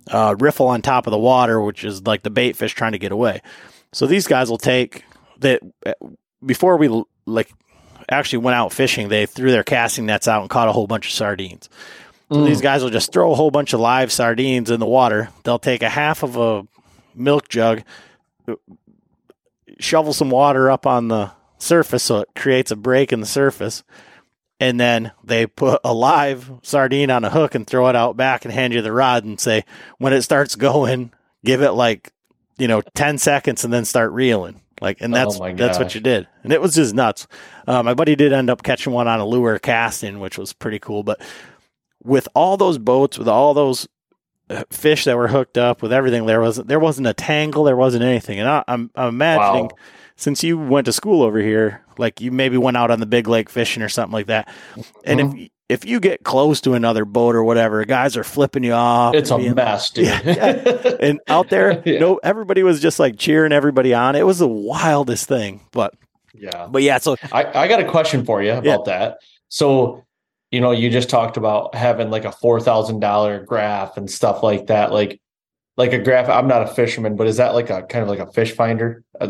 uh, 0.09 0.35
riffle 0.37 0.67
on 0.67 0.81
top 0.81 1.07
of 1.07 1.11
the 1.11 1.17
water, 1.17 1.61
which 1.61 1.83
is 1.83 2.05
like 2.05 2.23
the 2.23 2.29
bait 2.29 2.55
fish 2.55 2.73
trying 2.73 2.91
to 2.93 2.99
get 2.99 3.11
away. 3.11 3.41
So 3.93 4.05
these 4.05 4.27
guys 4.27 4.49
will 4.49 4.57
take 4.57 5.03
that 5.39 5.61
before 6.45 6.77
we 6.77 7.03
like 7.25 7.51
actually 8.09 8.39
went 8.39 8.55
out 8.55 8.73
fishing. 8.73 9.09
They 9.09 9.25
threw 9.25 9.51
their 9.51 9.63
casting 9.63 10.05
nets 10.05 10.27
out 10.27 10.41
and 10.41 10.49
caught 10.49 10.67
a 10.67 10.71
whole 10.73 10.87
bunch 10.87 11.07
of 11.07 11.13
sardines. 11.13 11.69
So 12.31 12.45
these 12.45 12.61
guys 12.61 12.81
will 12.81 12.89
just 12.89 13.11
throw 13.11 13.31
a 13.31 13.35
whole 13.35 13.51
bunch 13.51 13.73
of 13.73 13.81
live 13.81 14.11
sardines 14.11 14.71
in 14.71 14.79
the 14.79 14.85
water. 14.85 15.29
They'll 15.43 15.59
take 15.59 15.83
a 15.83 15.89
half 15.89 16.23
of 16.23 16.37
a 16.37 16.65
milk 17.13 17.49
jug, 17.49 17.83
shovel 19.79 20.13
some 20.13 20.29
water 20.29 20.71
up 20.71 20.85
on 20.87 21.09
the 21.09 21.31
surface 21.57 22.03
so 22.03 22.19
it 22.19 22.29
creates 22.35 22.71
a 22.71 22.75
break 22.75 23.11
in 23.11 23.19
the 23.19 23.25
surface. 23.25 23.83
And 24.59 24.79
then 24.79 25.11
they 25.23 25.47
put 25.47 25.81
a 25.83 25.93
live 25.93 26.51
sardine 26.61 27.09
on 27.09 27.23
a 27.25 27.29
hook 27.29 27.55
and 27.55 27.65
throw 27.67 27.89
it 27.89 27.95
out 27.95 28.15
back 28.15 28.45
and 28.45 28.53
hand 28.53 28.73
you 28.73 28.81
the 28.81 28.91
rod 28.93 29.23
and 29.23 29.39
say, 29.39 29.65
when 29.97 30.13
it 30.13 30.21
starts 30.21 30.55
going, 30.55 31.11
give 31.43 31.61
it 31.61 31.71
like, 31.71 32.13
you 32.57 32.67
know, 32.67 32.81
10 32.93 33.17
seconds 33.17 33.65
and 33.65 33.73
then 33.73 33.85
start 33.85 34.11
reeling. 34.11 34.61
Like, 34.79 35.01
and 35.01 35.13
that's, 35.13 35.35
Oh 35.39 35.53
that's 35.55 35.77
what 35.79 35.95
you 35.95 36.01
did. 36.01 36.27
And 36.43 36.53
it 36.53 36.61
was 36.61 36.75
just 36.75 36.93
nuts. 36.93 37.27
Uh, 37.67 37.83
my 37.83 37.93
buddy 37.93 38.15
did 38.15 38.33
end 38.33 38.49
up 38.49 38.63
catching 38.63 38.93
one 38.93 39.07
on 39.07 39.19
a 39.19 39.25
lure 39.25 39.59
casting, 39.59 40.19
which 40.19 40.37
was 40.37 40.53
pretty 40.53 40.79
cool. 40.79 41.03
But 41.03 41.21
with 42.03 42.27
all 42.35 42.57
those 42.57 42.77
boats, 42.77 43.17
with 43.17 43.27
all 43.27 43.53
those 43.53 43.87
uh, 44.49 44.63
fish 44.71 45.05
that 45.05 45.17
were 45.17 45.27
hooked 45.27 45.57
up, 45.57 45.81
with 45.81 45.93
everything, 45.93 46.25
there 46.25 46.41
wasn't 46.41 46.67
there 46.67 46.79
wasn't 46.79 47.07
a 47.07 47.13
tangle, 47.13 47.63
there 47.63 47.77
wasn't 47.77 48.03
anything. 48.03 48.39
And 48.39 48.49
I, 48.49 48.63
I'm, 48.67 48.91
I'm 48.95 49.09
imagining, 49.09 49.65
Wow. 49.65 49.77
since 50.15 50.43
you 50.43 50.57
went 50.57 50.85
to 50.85 50.93
school 50.93 51.23
over 51.23 51.39
here, 51.39 51.81
like 51.97 52.19
you 52.21 52.31
maybe 52.31 52.57
went 52.57 52.77
out 52.77 52.91
on 52.91 52.99
the 52.99 53.05
big 53.05 53.27
lake 53.27 53.49
fishing 53.49 53.81
or 53.83 53.89
something 53.89 54.13
like 54.13 54.27
that, 54.27 54.47
and 55.05 55.19
if 55.21 55.49
if 55.69 55.85
you 55.85 56.01
get 56.01 56.25
close 56.25 56.59
to 56.59 56.73
another 56.73 57.05
boat 57.05 57.33
or 57.33 57.45
whatever, 57.45 57.85
guys 57.85 58.17
are 58.17 58.25
flipping 58.25 58.61
you 58.65 58.73
off. 58.73 59.15
It's 59.15 59.31
a 59.31 59.37
mess, 59.37 59.89
dude. 59.91 60.05
Yeah, 60.07 60.21
yeah. 60.25 60.95
and 60.99 61.21
out 61.29 61.49
there, 61.49 61.81
Yeah. 61.85 61.99
no, 61.99 62.19
everybody 62.21 62.61
was 62.61 62.81
just 62.81 62.99
like 62.99 63.17
cheering 63.17 63.53
everybody 63.53 63.93
on. 63.93 64.17
It 64.17 64.25
was 64.25 64.39
the 64.39 64.49
wildest 64.49 65.29
thing. 65.29 65.61
But 65.71 65.93
yeah. 66.33 66.67
but 66.69 66.81
yeah, 66.83 66.97
so 66.97 67.15
I, 67.31 67.45
I 67.57 67.67
got 67.69 67.79
a 67.79 67.89
question 67.89 68.25
for 68.25 68.43
you 68.43 68.51
about 68.51 68.83
that. 68.85 69.19
So, 69.47 70.03
you 70.51 70.59
know, 70.59 70.71
you 70.71 70.89
just 70.89 71.09
talked 71.09 71.37
about 71.37 71.73
having 71.75 72.09
like 72.09 72.25
a 72.25 72.31
four 72.31 72.59
thousand 72.59 72.99
dollar 72.99 73.43
graph 73.43 73.97
and 73.97 74.09
stuff 74.09 74.43
like 74.43 74.67
that. 74.67 74.91
Like, 74.91 75.19
like 75.77 75.93
a 75.93 75.99
graph. 75.99 76.29
I'm 76.29 76.47
not 76.47 76.63
a 76.63 76.67
fisherman, 76.67 77.15
but 77.15 77.27
is 77.27 77.37
that 77.37 77.55
like 77.55 77.69
a 77.69 77.83
kind 77.83 78.03
of 78.03 78.09
like 78.09 78.19
a 78.19 78.31
fish 78.31 78.51
finder? 78.53 79.03
Uh, 79.19 79.27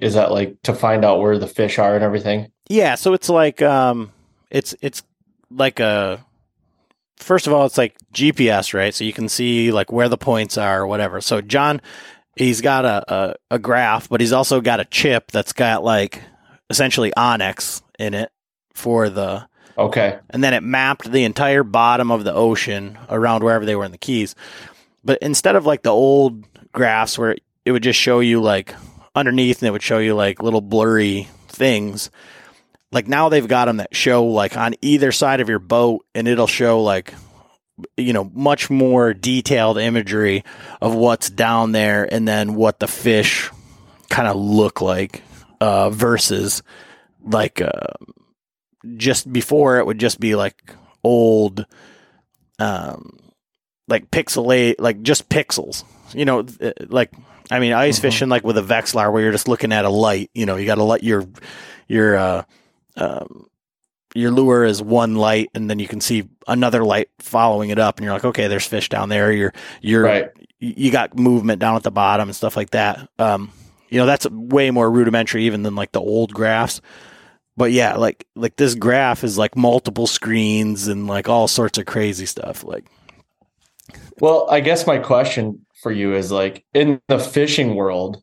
Is 0.00 0.14
that 0.14 0.32
like 0.32 0.56
to 0.62 0.74
find 0.74 1.04
out 1.04 1.20
where 1.20 1.38
the 1.38 1.46
fish 1.46 1.78
are 1.78 1.94
and 1.94 2.02
everything? 2.02 2.50
Yeah, 2.68 2.94
so 2.94 3.12
it's 3.12 3.28
like 3.28 3.60
um 3.62 4.12
it's 4.50 4.74
it's 4.80 5.02
like 5.50 5.78
a 5.78 6.24
first 7.18 7.46
of 7.46 7.52
all 7.52 7.66
it's 7.66 7.78
like 7.78 7.96
GPS, 8.14 8.72
right? 8.72 8.94
So 8.94 9.04
you 9.04 9.12
can 9.12 9.28
see 9.28 9.70
like 9.70 9.92
where 9.92 10.08
the 10.08 10.18
points 10.18 10.56
are 10.56 10.80
or 10.82 10.86
whatever. 10.86 11.20
So 11.20 11.40
John 11.40 11.82
he's 12.36 12.60
got 12.60 12.84
a, 12.84 13.14
a, 13.14 13.34
a 13.52 13.58
graph, 13.58 14.08
but 14.08 14.20
he's 14.20 14.32
also 14.32 14.60
got 14.60 14.80
a 14.80 14.84
chip 14.86 15.30
that's 15.30 15.52
got 15.52 15.84
like 15.84 16.22
essentially 16.70 17.12
onX 17.16 17.82
in 17.98 18.14
it 18.14 18.30
for 18.74 19.10
the 19.10 19.46
Okay. 19.76 20.18
and 20.30 20.42
then 20.44 20.54
it 20.54 20.62
mapped 20.62 21.10
the 21.10 21.24
entire 21.24 21.62
bottom 21.62 22.10
of 22.10 22.24
the 22.24 22.34
ocean 22.34 22.98
around 23.08 23.42
wherever 23.42 23.64
they 23.64 23.76
were 23.76 23.84
in 23.84 23.92
the 23.92 23.98
keys. 23.98 24.34
But 25.04 25.18
instead 25.22 25.56
of 25.56 25.66
like 25.66 25.82
the 25.82 25.90
old 25.90 26.44
graphs 26.72 27.18
where 27.18 27.36
it 27.64 27.72
would 27.72 27.82
just 27.82 27.98
show 27.98 28.20
you 28.20 28.40
like 28.40 28.74
underneath 29.14 29.62
and 29.62 29.68
it 29.68 29.72
would 29.72 29.82
show 29.82 29.98
you 29.98 30.14
like 30.14 30.42
little 30.42 30.60
blurry 30.60 31.28
things, 31.48 32.10
like 32.92 33.08
now 33.08 33.28
they've 33.28 33.48
got 33.48 33.64
them 33.64 33.78
that 33.78 33.94
show 33.94 34.24
like 34.24 34.56
on 34.56 34.74
either 34.82 35.10
side 35.12 35.40
of 35.40 35.48
your 35.48 35.58
boat 35.58 36.04
and 36.14 36.28
it'll 36.28 36.46
show 36.46 36.82
like 36.82 37.14
you 37.96 38.12
know 38.12 38.30
much 38.34 38.70
more 38.70 39.14
detailed 39.14 39.78
imagery 39.78 40.44
of 40.80 40.94
what's 40.94 41.30
down 41.30 41.72
there 41.72 42.12
and 42.12 42.28
then 42.28 42.54
what 42.54 42.78
the 42.78 42.86
fish 42.86 43.50
kind 44.10 44.28
of 44.28 44.36
look 44.36 44.80
like 44.80 45.22
uh 45.60 45.88
versus 45.90 46.62
like 47.24 47.60
uh 47.60 47.70
just 48.96 49.32
before 49.32 49.78
it 49.78 49.86
would 49.86 49.98
just 49.98 50.18
be 50.20 50.34
like 50.34 50.74
old 51.04 51.66
um 52.58 53.18
like 53.88 54.10
pixelate 54.10 54.76
like 54.78 55.02
just 55.02 55.28
pixels 55.28 55.84
you 56.14 56.24
know 56.24 56.44
like 56.88 57.10
i 57.50 57.58
mean 57.58 57.72
ice 57.72 57.98
Mhm. 57.98 58.02
fishing 58.02 58.28
like 58.28 58.44
with 58.44 58.56
a 58.58 58.62
Vexilar 58.62 59.12
where 59.12 59.22
you're 59.22 59.32
just 59.32 59.48
looking 59.48 59.72
at 59.72 59.84
a 59.84 59.88
light 59.90 60.30
you 60.34 60.46
know 60.46 60.56
you 60.56 60.66
got 60.66 60.76
to 60.76 60.84
let 60.84 61.02
your 61.02 61.24
your 61.88 62.16
uh 62.16 62.42
um 62.96 63.46
your 64.14 64.30
lure 64.30 64.64
is 64.64 64.82
one 64.82 65.14
light 65.16 65.48
and 65.54 65.68
then 65.70 65.78
you 65.78 65.88
can 65.88 66.00
see 66.00 66.28
another 66.46 66.84
light 66.84 67.08
following 67.18 67.70
it 67.70 67.78
up 67.78 67.96
and 67.98 68.04
you're 68.04 68.12
like 68.14 68.24
okay 68.24 68.46
there's 68.46 68.66
fish 68.66 68.88
down 68.88 69.08
there 69.08 69.32
you're 69.32 69.52
you're 69.80 70.02
Right. 70.04 70.30
you 70.60 70.92
got 70.92 71.18
movement 71.18 71.58
down 71.60 71.74
at 71.76 71.82
the 71.82 71.90
bottom 71.90 72.28
and 72.28 72.36
stuff 72.36 72.56
like 72.56 72.70
that. 72.70 73.08
Um, 73.18 73.50
you 73.88 73.98
know, 73.98 74.06
that's 74.06 74.30
way 74.30 74.70
more 74.70 74.88
rudimentary 74.88 75.46
even 75.46 75.64
than 75.64 75.74
like 75.74 75.90
the 75.90 76.00
old 76.00 76.32
graphs. 76.32 76.80
But 77.56 77.72
yeah, 77.72 77.96
like 77.96 78.26
like 78.34 78.56
this 78.56 78.74
graph 78.74 79.24
is 79.24 79.36
like 79.36 79.56
multiple 79.56 80.06
screens 80.06 80.88
and 80.88 81.06
like 81.06 81.28
all 81.28 81.48
sorts 81.48 81.78
of 81.78 81.86
crazy 81.86 82.26
stuff. 82.26 82.64
Like 82.64 82.84
Well, 84.20 84.46
I 84.50 84.60
guess 84.60 84.86
my 84.86 84.98
question 84.98 85.64
for 85.82 85.92
you 85.92 86.14
is 86.14 86.30
like 86.32 86.64
in 86.72 87.00
the 87.08 87.18
fishing 87.18 87.74
world, 87.74 88.22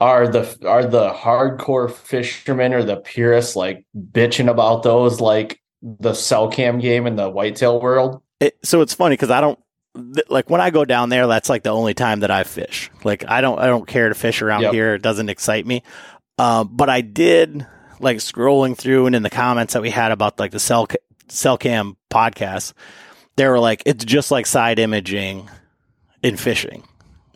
are 0.00 0.26
the 0.28 0.56
are 0.66 0.84
the 0.86 1.10
hardcore 1.10 1.90
fishermen 1.90 2.72
or 2.72 2.82
the 2.82 2.96
purists 2.96 3.54
like 3.54 3.84
bitching 3.96 4.50
about 4.50 4.82
those 4.82 5.20
like 5.20 5.60
the 5.82 6.14
cell 6.14 6.48
cam 6.48 6.78
game 6.78 7.06
in 7.06 7.16
the 7.16 7.28
whitetail 7.28 7.80
world? 7.80 8.22
it, 8.40 8.56
so 8.64 8.80
it's 8.80 8.94
funny 8.94 9.14
because 9.14 9.30
I 9.30 9.40
don't 9.40 9.58
th- 9.94 10.28
like 10.30 10.48
when 10.48 10.60
I 10.60 10.70
go 10.70 10.84
down 10.84 11.10
there. 11.10 11.26
That's 11.26 11.48
like 11.48 11.64
the 11.64 11.70
only 11.70 11.94
time 11.94 12.20
that 12.20 12.30
I 12.30 12.44
fish. 12.44 12.90
Like 13.04 13.28
I 13.28 13.40
don't 13.42 13.58
I 13.58 13.66
don't 13.66 13.86
care 13.86 14.08
to 14.08 14.14
fish 14.14 14.40
around 14.40 14.62
Yep. 14.62 14.72
here. 14.72 14.94
It 14.94 15.02
doesn't 15.02 15.28
excite 15.28 15.66
me. 15.66 15.82
Um, 16.38 16.70
but 16.72 16.88
I 16.88 17.02
did 17.02 17.66
like 18.02 18.18
scrolling 18.18 18.76
through 18.76 19.06
and 19.06 19.14
in 19.16 19.22
the 19.22 19.30
comments 19.30 19.72
that 19.72 19.82
we 19.82 19.90
had 19.90 20.12
about 20.12 20.38
like 20.38 20.50
the 20.50 20.58
cell 20.60 20.86
cell 21.28 21.56
cam 21.56 21.96
podcast. 22.10 22.74
They 23.36 23.46
were 23.48 23.58
like, 23.58 23.82
it's 23.86 24.04
just 24.04 24.30
like 24.30 24.44
side 24.44 24.78
imaging 24.78 25.48
in 26.22 26.36
fishing. 26.36 26.84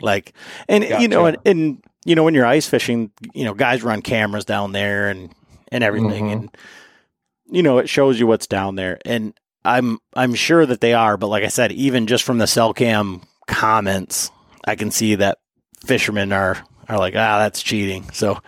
Like, 0.02 0.34
and 0.68 0.84
you 0.84 1.08
know, 1.08 1.24
and, 1.26 1.38
and 1.46 1.82
you 2.04 2.14
know, 2.14 2.22
when 2.24 2.34
you're 2.34 2.44
ice 2.44 2.68
fishing, 2.68 3.10
you 3.32 3.44
know, 3.44 3.54
guys 3.54 3.82
run 3.82 4.02
cameras 4.02 4.44
down 4.44 4.72
there 4.72 5.08
and 5.08 5.30
and 5.72 5.82
everything, 5.82 6.26
Mhm. 6.26 6.32
and 6.32 6.56
you 7.50 7.62
know, 7.62 7.78
it 7.78 7.88
shows 7.88 8.20
you 8.20 8.26
what's 8.26 8.46
down 8.46 8.74
there. 8.76 8.98
And 9.06 9.32
I'm 9.64 9.98
I'm 10.14 10.34
sure 10.34 10.66
that 10.66 10.80
they 10.82 10.92
are, 10.92 11.16
but 11.16 11.28
like 11.28 11.44
I 11.44 11.48
said, 11.48 11.72
even 11.72 12.06
just 12.06 12.24
from 12.24 12.38
the 12.38 12.46
cell 12.46 12.74
cam 12.74 13.22
comments, 13.46 14.30
I 14.64 14.74
can 14.76 14.90
see 14.90 15.14
that 15.14 15.38
fishermen 15.86 16.32
are 16.32 16.62
are 16.88 16.98
like, 16.98 17.14
ah, 17.16 17.38
that's 17.38 17.62
cheating. 17.62 18.10
So 18.12 18.38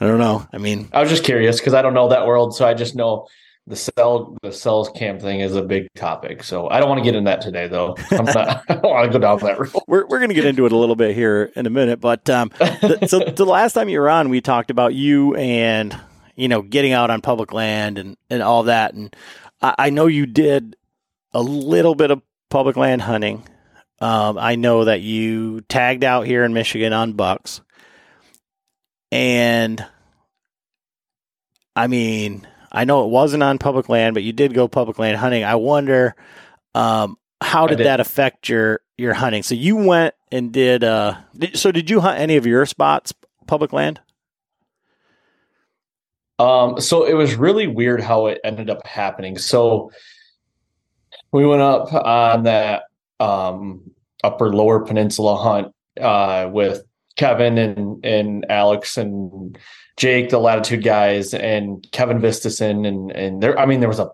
I 0.00 0.06
don't 0.06 0.18
know. 0.18 0.46
I 0.52 0.58
mean, 0.58 0.88
I 0.92 1.00
was 1.00 1.10
just 1.10 1.24
curious 1.24 1.58
because 1.58 1.74
I 1.74 1.82
don't 1.82 1.94
know 1.94 2.08
that 2.08 2.26
world, 2.26 2.54
so 2.54 2.66
I 2.66 2.74
just 2.74 2.94
know 2.94 3.28
the 3.66 3.76
cell 3.76 4.36
the 4.42 4.52
cells 4.52 4.90
cam 4.94 5.18
thing 5.18 5.40
is 5.40 5.56
a 5.56 5.62
big 5.62 5.88
topic. 5.94 6.44
So 6.44 6.68
I 6.68 6.78
don't 6.78 6.88
want 6.88 6.98
to 6.98 7.04
get 7.04 7.16
in 7.16 7.24
that 7.24 7.40
today, 7.40 7.66
though. 7.66 7.96
I'm 8.10 8.24
not. 8.26 8.64
I 8.68 8.74
don't 8.74 8.84
want 8.84 9.12
to 9.12 9.18
go 9.18 9.20
down 9.20 9.38
that 9.40 9.58
road. 9.58 9.82
we're 9.88 10.06
we're 10.06 10.20
gonna 10.20 10.34
get 10.34 10.44
into 10.44 10.66
it 10.66 10.72
a 10.72 10.76
little 10.76 10.96
bit 10.96 11.14
here 11.14 11.50
in 11.56 11.66
a 11.66 11.70
minute, 11.70 12.00
but 12.00 12.28
um, 12.30 12.50
th- 12.80 13.04
so 13.08 13.20
the 13.20 13.46
last 13.46 13.72
time 13.72 13.88
you 13.88 14.00
were 14.00 14.10
on, 14.10 14.28
we 14.28 14.40
talked 14.40 14.70
about 14.70 14.94
you 14.94 15.34
and 15.34 15.98
you 16.36 16.48
know 16.48 16.62
getting 16.62 16.92
out 16.92 17.10
on 17.10 17.20
public 17.20 17.52
land 17.52 17.98
and 17.98 18.16
and 18.30 18.42
all 18.42 18.64
that, 18.64 18.94
and 18.94 19.14
I, 19.60 19.74
I 19.78 19.90
know 19.90 20.06
you 20.06 20.26
did 20.26 20.76
a 21.32 21.42
little 21.42 21.94
bit 21.94 22.10
of 22.10 22.22
public 22.50 22.76
land 22.76 23.02
hunting. 23.02 23.46
Um, 23.98 24.36
I 24.38 24.56
know 24.56 24.84
that 24.84 25.00
you 25.00 25.62
tagged 25.62 26.04
out 26.04 26.26
here 26.26 26.44
in 26.44 26.52
Michigan 26.52 26.92
on 26.92 27.14
bucks, 27.14 27.62
and 29.10 29.84
I 31.74 31.86
mean, 31.86 32.46
I 32.72 32.84
know 32.84 33.04
it 33.04 33.10
wasn't 33.10 33.42
on 33.42 33.58
public 33.58 33.88
land, 33.88 34.14
but 34.14 34.22
you 34.22 34.32
did 34.32 34.54
go 34.54 34.68
public 34.68 34.98
land 34.98 35.16
hunting. 35.18 35.44
I 35.44 35.56
wonder, 35.56 36.14
um, 36.74 37.16
how 37.40 37.66
did, 37.66 37.76
did. 37.78 37.86
that 37.86 38.00
affect 38.00 38.48
your 38.48 38.80
your 38.96 39.14
hunting? 39.14 39.42
So 39.42 39.54
you 39.54 39.76
went 39.76 40.14
and 40.32 40.52
did. 40.52 40.84
Uh, 40.84 41.16
did, 41.36 41.56
so 41.56 41.70
did 41.70 41.90
you 41.90 42.00
hunt 42.00 42.18
any 42.18 42.36
of 42.36 42.46
your 42.46 42.64
spots 42.66 43.12
public 43.46 43.72
land? 43.72 44.00
Um, 46.38 46.80
so 46.80 47.04
it 47.04 47.14
was 47.14 47.34
really 47.34 47.66
weird 47.66 48.02
how 48.02 48.26
it 48.26 48.40
ended 48.44 48.68
up 48.68 48.86
happening. 48.86 49.38
So 49.38 49.90
we 51.32 51.46
went 51.46 51.62
up 51.62 51.92
on 51.92 52.44
that 52.44 52.84
um 53.20 53.90
upper 54.22 54.52
lower 54.52 54.80
peninsula 54.80 55.36
hunt 55.36 55.72
uh 56.00 56.50
with 56.52 56.82
Kevin 57.16 57.58
and 57.58 58.04
and 58.04 58.46
Alex 58.50 58.96
and 58.96 59.58
Jake, 59.96 60.30
the 60.30 60.38
latitude 60.38 60.84
guys, 60.84 61.34
and 61.34 61.86
Kevin 61.92 62.18
Vistison 62.18 62.86
and 62.86 63.10
and 63.10 63.42
there 63.42 63.58
I 63.58 63.66
mean 63.66 63.80
there 63.80 63.88
was 63.88 63.98
a 63.98 64.10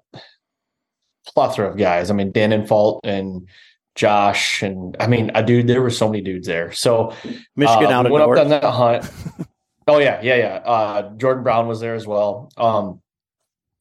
plethora 1.26 1.68
of 1.68 1.76
guys. 1.76 2.10
I 2.10 2.14
mean 2.14 2.32
Dan 2.32 2.50
Infalt 2.50 3.00
and 3.04 3.48
Josh 3.94 4.62
and 4.62 4.96
I 5.00 5.06
mean 5.06 5.30
I 5.34 5.42
dude 5.42 5.66
there 5.66 5.82
were 5.82 5.90
so 5.90 6.08
many 6.08 6.22
dudes 6.22 6.46
there. 6.46 6.72
So 6.72 7.14
Michigan 7.56 7.86
uh, 7.86 7.90
out 7.90 8.06
of 8.06 8.12
went 8.12 8.24
north. 8.24 8.38
up 8.38 8.44
on 8.44 8.50
that 8.50 8.64
hunt. 8.64 9.10
oh 9.88 9.98
yeah, 9.98 10.20
yeah, 10.22 10.36
yeah. 10.36 10.54
Uh, 10.64 11.10
Jordan 11.16 11.42
Brown 11.42 11.66
was 11.66 11.80
there 11.80 11.94
as 11.94 12.06
well. 12.06 12.50
Um, 12.56 13.00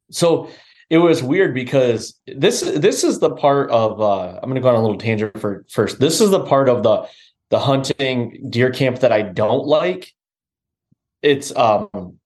so 0.10 0.50
it 0.90 0.98
was 0.98 1.24
weird 1.24 1.54
because 1.54 2.20
this 2.28 2.62
this 2.62 3.04
is 3.04 3.20
the 3.20 3.30
part 3.30 3.70
of 3.72 4.02
uh, 4.02 4.40
I'm 4.42 4.50
going 4.50 4.56
to 4.56 4.62
go 4.62 4.70
on 4.70 4.76
a 4.76 4.82
little 4.82 4.98
tangent 4.98 5.40
for 5.40 5.66
first. 5.70 6.00
This 6.00 6.20
is 6.20 6.32
the 6.32 6.44
part 6.44 6.68
of 6.68 6.84
the 6.84 7.08
the 7.52 7.60
hunting 7.60 8.48
deer 8.50 8.72
camp 8.72 9.00
that 9.00 9.12
I 9.12 9.22
don't 9.22 9.68
like. 9.68 10.14
It's 11.22 11.56
um 11.56 12.18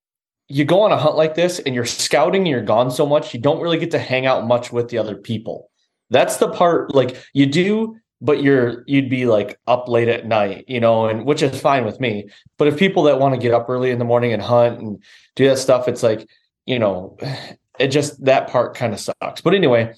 you 0.48 0.63
go 0.63 0.82
on 0.82 0.91
a 0.91 0.98
hunt 0.98 1.15
like 1.15 1.36
this 1.36 1.60
and 1.60 1.74
you're 1.74 1.86
scouting 1.86 2.41
and 2.41 2.48
you're 2.48 2.62
gone 2.62 2.91
so 2.91 3.05
much, 3.05 3.34
you 3.34 3.39
don't 3.39 3.62
really 3.62 3.79
get 3.79 3.91
to 3.91 4.00
hang 4.00 4.27
out 4.27 4.46
much 4.48 4.72
with 4.72 4.89
the 4.89 5.00
other 5.00 5.15
people. 5.15 5.72
That's 6.12 6.38
the 6.38 6.50
part 6.50 6.94
like 6.94 7.17
you 7.34 7.48
do, 7.48 7.98
but 8.22 8.44
you're 8.44 8.84
you'd 8.86 9.10
be 9.10 9.25
like 9.25 9.60
up 9.67 9.89
late 9.89 10.08
at 10.08 10.27
night, 10.27 10.65
you 10.67 10.79
know, 10.79 11.08
and 11.08 11.25
which 11.25 11.41
is 11.41 11.60
fine 11.60 11.84
with 11.84 12.00
me. 12.00 12.29
But 12.58 12.67
if 12.67 12.77
people 12.77 13.03
that 13.03 13.20
want 13.20 13.34
to 13.34 13.41
get 13.41 13.53
up 13.53 13.67
early 13.67 13.89
in 13.89 14.00
the 14.00 14.05
morning 14.05 14.32
and 14.32 14.41
hunt 14.41 14.79
and 14.79 15.03
do 15.36 15.48
that 15.50 15.58
stuff, 15.58 15.88
it's 15.88 16.03
like, 16.03 16.29
you 16.65 16.77
know, 16.77 17.17
it 17.79 17.88
just 17.88 18.24
that 18.24 18.48
part 18.48 18.75
kind 18.75 18.94
of 18.94 19.00
sucks. 19.00 19.41
But 19.41 19.55
anyway, 19.55 19.94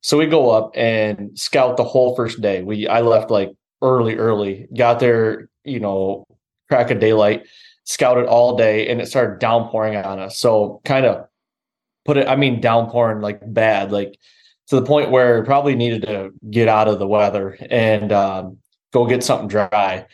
so 0.00 0.18
we 0.18 0.26
go 0.26 0.50
up 0.50 0.72
and 0.74 1.38
scout 1.38 1.76
the 1.76 1.84
whole 1.84 2.16
first 2.16 2.40
day. 2.40 2.62
We 2.62 2.88
I 2.88 3.00
left 3.00 3.30
like 3.30 3.52
early, 3.84 4.16
early, 4.16 4.66
got 4.76 4.98
there, 4.98 5.48
you 5.62 5.78
know, 5.78 6.26
crack 6.68 6.90
of 6.90 6.98
daylight, 6.98 7.46
scouted 7.84 8.26
all 8.26 8.56
day, 8.56 8.88
and 8.88 9.00
it 9.00 9.06
started 9.06 9.38
downpouring 9.38 9.96
on 9.96 10.18
us. 10.18 10.38
So 10.38 10.80
kind 10.84 11.06
of 11.06 11.28
put 12.04 12.16
it, 12.16 12.26
I 12.26 12.36
mean, 12.36 12.60
downpouring 12.60 13.20
like 13.20 13.40
bad, 13.44 13.92
like 13.92 14.18
to 14.68 14.76
the 14.76 14.86
point 14.86 15.10
where 15.10 15.44
probably 15.44 15.74
needed 15.74 16.02
to 16.02 16.32
get 16.50 16.68
out 16.68 16.88
of 16.88 16.98
the 16.98 17.06
weather 17.06 17.56
and 17.70 18.10
um, 18.10 18.58
go 18.92 19.06
get 19.06 19.22
something 19.22 19.48
dry. 19.48 20.06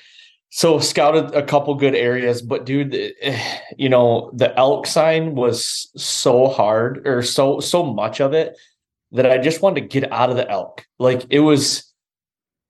So 0.52 0.80
scouted 0.80 1.32
a 1.36 1.44
couple 1.44 1.72
good 1.76 1.94
areas, 1.94 2.42
but 2.42 2.66
dude, 2.66 3.14
you 3.78 3.88
know, 3.88 4.32
the 4.34 4.56
elk 4.58 4.86
sign 4.86 5.34
was 5.36 5.90
so 5.96 6.48
hard 6.48 7.06
or 7.06 7.22
so 7.22 7.60
so 7.60 7.84
much 7.84 8.20
of 8.20 8.34
it 8.34 8.56
that 9.12 9.30
I 9.30 9.38
just 9.38 9.62
wanted 9.62 9.82
to 9.82 10.00
get 10.00 10.12
out 10.12 10.30
of 10.30 10.36
the 10.36 10.50
elk. 10.50 10.86
Like 10.98 11.24
it 11.30 11.40
was 11.40 11.89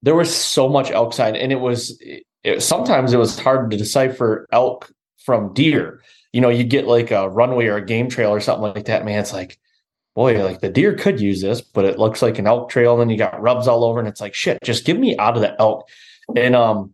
there 0.02 0.14
was 0.14 0.34
so 0.34 0.68
much 0.68 0.90
elk 0.90 1.12
sign 1.12 1.36
and 1.36 1.52
it 1.52 1.60
was 1.60 2.00
it, 2.42 2.62
sometimes 2.62 3.12
it 3.12 3.18
was 3.18 3.38
hard 3.38 3.70
to 3.70 3.76
decipher 3.76 4.46
elk 4.52 4.90
from 5.18 5.52
deer. 5.52 6.00
You 6.32 6.40
know, 6.40 6.48
you 6.48 6.64
get 6.64 6.86
like 6.86 7.10
a 7.10 7.28
runway 7.28 7.66
or 7.66 7.76
a 7.76 7.84
game 7.84 8.08
trail 8.08 8.30
or 8.30 8.40
something 8.40 8.72
like 8.74 8.86
that, 8.86 9.04
man, 9.04 9.20
it's 9.20 9.32
like 9.32 9.58
boy, 10.14 10.42
like 10.42 10.60
the 10.60 10.68
deer 10.68 10.94
could 10.94 11.20
use 11.20 11.40
this, 11.40 11.60
but 11.60 11.84
it 11.84 11.98
looks 11.98 12.22
like 12.22 12.38
an 12.38 12.46
elk 12.46 12.68
trail. 12.68 12.92
And 12.92 13.00
then 13.00 13.10
you 13.10 13.16
got 13.16 13.40
rubs 13.40 13.68
all 13.68 13.84
over, 13.84 13.98
and 13.98 14.08
it's 14.08 14.20
like, 14.20 14.34
shit, 14.34 14.58
just 14.62 14.84
give 14.84 14.98
me 14.98 15.16
out 15.16 15.36
of 15.36 15.42
the 15.42 15.58
elk. 15.60 15.88
And 16.36 16.54
um, 16.54 16.92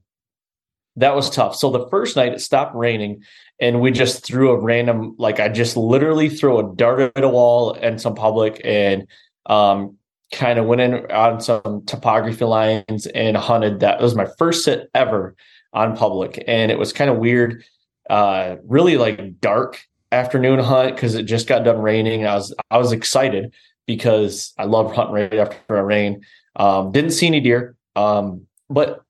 that 0.96 1.14
was 1.14 1.30
tough. 1.30 1.56
So 1.56 1.70
the 1.70 1.88
first 1.88 2.16
night 2.16 2.32
it 2.32 2.40
stopped 2.40 2.74
raining, 2.74 3.22
and 3.60 3.80
we 3.80 3.90
just 3.90 4.24
threw 4.24 4.50
a 4.50 4.60
random, 4.60 5.14
like 5.18 5.40
I 5.40 5.48
just 5.48 5.76
literally 5.76 6.28
threw 6.28 6.58
a 6.58 6.74
dart 6.76 7.12
at 7.16 7.24
a 7.24 7.28
wall 7.28 7.74
and 7.74 8.00
some 8.00 8.14
public, 8.14 8.60
and 8.64 9.06
um, 9.46 9.95
kind 10.32 10.58
of 10.58 10.66
went 10.66 10.80
in 10.80 11.10
on 11.10 11.40
some 11.40 11.84
topography 11.86 12.44
lines 12.44 13.06
and 13.06 13.36
hunted. 13.36 13.80
That 13.80 14.00
it 14.00 14.02
was 14.02 14.14
my 14.14 14.26
first 14.38 14.64
sit 14.64 14.90
ever 14.94 15.36
on 15.72 15.96
public, 15.96 16.42
and 16.46 16.70
it 16.70 16.78
was 16.78 16.92
kind 16.92 17.10
of 17.10 17.18
weird. 17.18 17.64
Uh, 18.08 18.56
really 18.64 18.96
like 18.96 19.40
dark 19.40 19.84
afternoon 20.12 20.60
hunt 20.60 20.94
because 20.94 21.14
it 21.14 21.24
just 21.24 21.48
got 21.48 21.64
done 21.64 21.80
raining. 21.80 22.26
I 22.26 22.34
was 22.34 22.54
I 22.70 22.78
was 22.78 22.92
excited 22.92 23.52
because 23.86 24.52
I 24.58 24.64
love 24.64 24.94
hunting 24.94 25.14
right 25.14 25.34
after 25.34 25.76
a 25.76 25.84
rain. 25.84 26.24
Um, 26.56 26.92
didn't 26.92 27.10
see 27.10 27.26
any 27.26 27.40
deer, 27.40 27.76
um, 27.94 28.46
but 28.70 29.02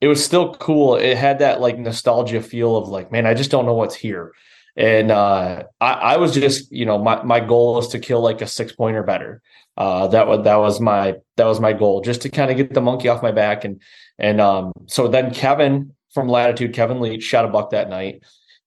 it 0.00 0.08
was 0.08 0.24
still 0.24 0.54
cool. 0.54 0.96
It 0.96 1.16
had 1.16 1.40
that 1.40 1.60
like 1.60 1.78
nostalgia 1.78 2.42
feel 2.42 2.76
of 2.76 2.88
like, 2.88 3.10
man, 3.10 3.26
I 3.26 3.34
just 3.34 3.50
don't 3.50 3.66
know 3.66 3.74
what's 3.74 3.94
here. 3.94 4.32
And 4.78 5.10
uh, 5.10 5.64
I, 5.80 5.92
I, 5.92 6.16
was 6.18 6.32
just, 6.34 6.70
you 6.70 6.86
know, 6.86 6.98
my 6.98 7.20
my 7.24 7.40
goal 7.40 7.74
was 7.74 7.88
to 7.88 7.98
kill 7.98 8.20
like 8.20 8.40
a 8.40 8.46
six 8.46 8.72
pointer 8.72 9.02
better. 9.02 9.42
Uh, 9.76 10.06
that 10.08 10.28
was 10.28 10.44
that 10.44 10.56
was 10.56 10.80
my 10.80 11.16
that 11.36 11.46
was 11.46 11.58
my 11.60 11.72
goal, 11.72 12.00
just 12.00 12.22
to 12.22 12.28
kind 12.28 12.50
of 12.50 12.56
get 12.56 12.72
the 12.72 12.80
monkey 12.80 13.08
off 13.08 13.22
my 13.22 13.32
back. 13.32 13.64
And 13.64 13.82
and 14.18 14.40
um, 14.40 14.72
so 14.86 15.08
then 15.08 15.34
Kevin 15.34 15.94
from 16.14 16.28
Latitude, 16.28 16.74
Kevin 16.74 17.00
Leach, 17.00 17.24
shot 17.24 17.44
a 17.44 17.48
buck 17.48 17.70
that 17.70 17.90
night 17.90 18.22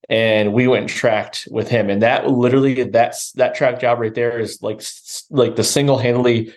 and 0.10 0.52
we 0.52 0.68
went 0.68 0.82
and 0.82 0.90
tracked 0.90 1.48
with 1.50 1.70
him 1.70 1.90
and 1.90 2.02
that 2.02 2.28
literally 2.28 2.84
that's 2.84 3.32
that 3.34 3.56
track 3.56 3.80
job 3.80 4.00
right 4.00 4.14
there 4.14 4.40
is 4.40 4.62
like 4.62 4.82
like 5.30 5.56
the 5.56 5.64
single-handedly 5.64 6.54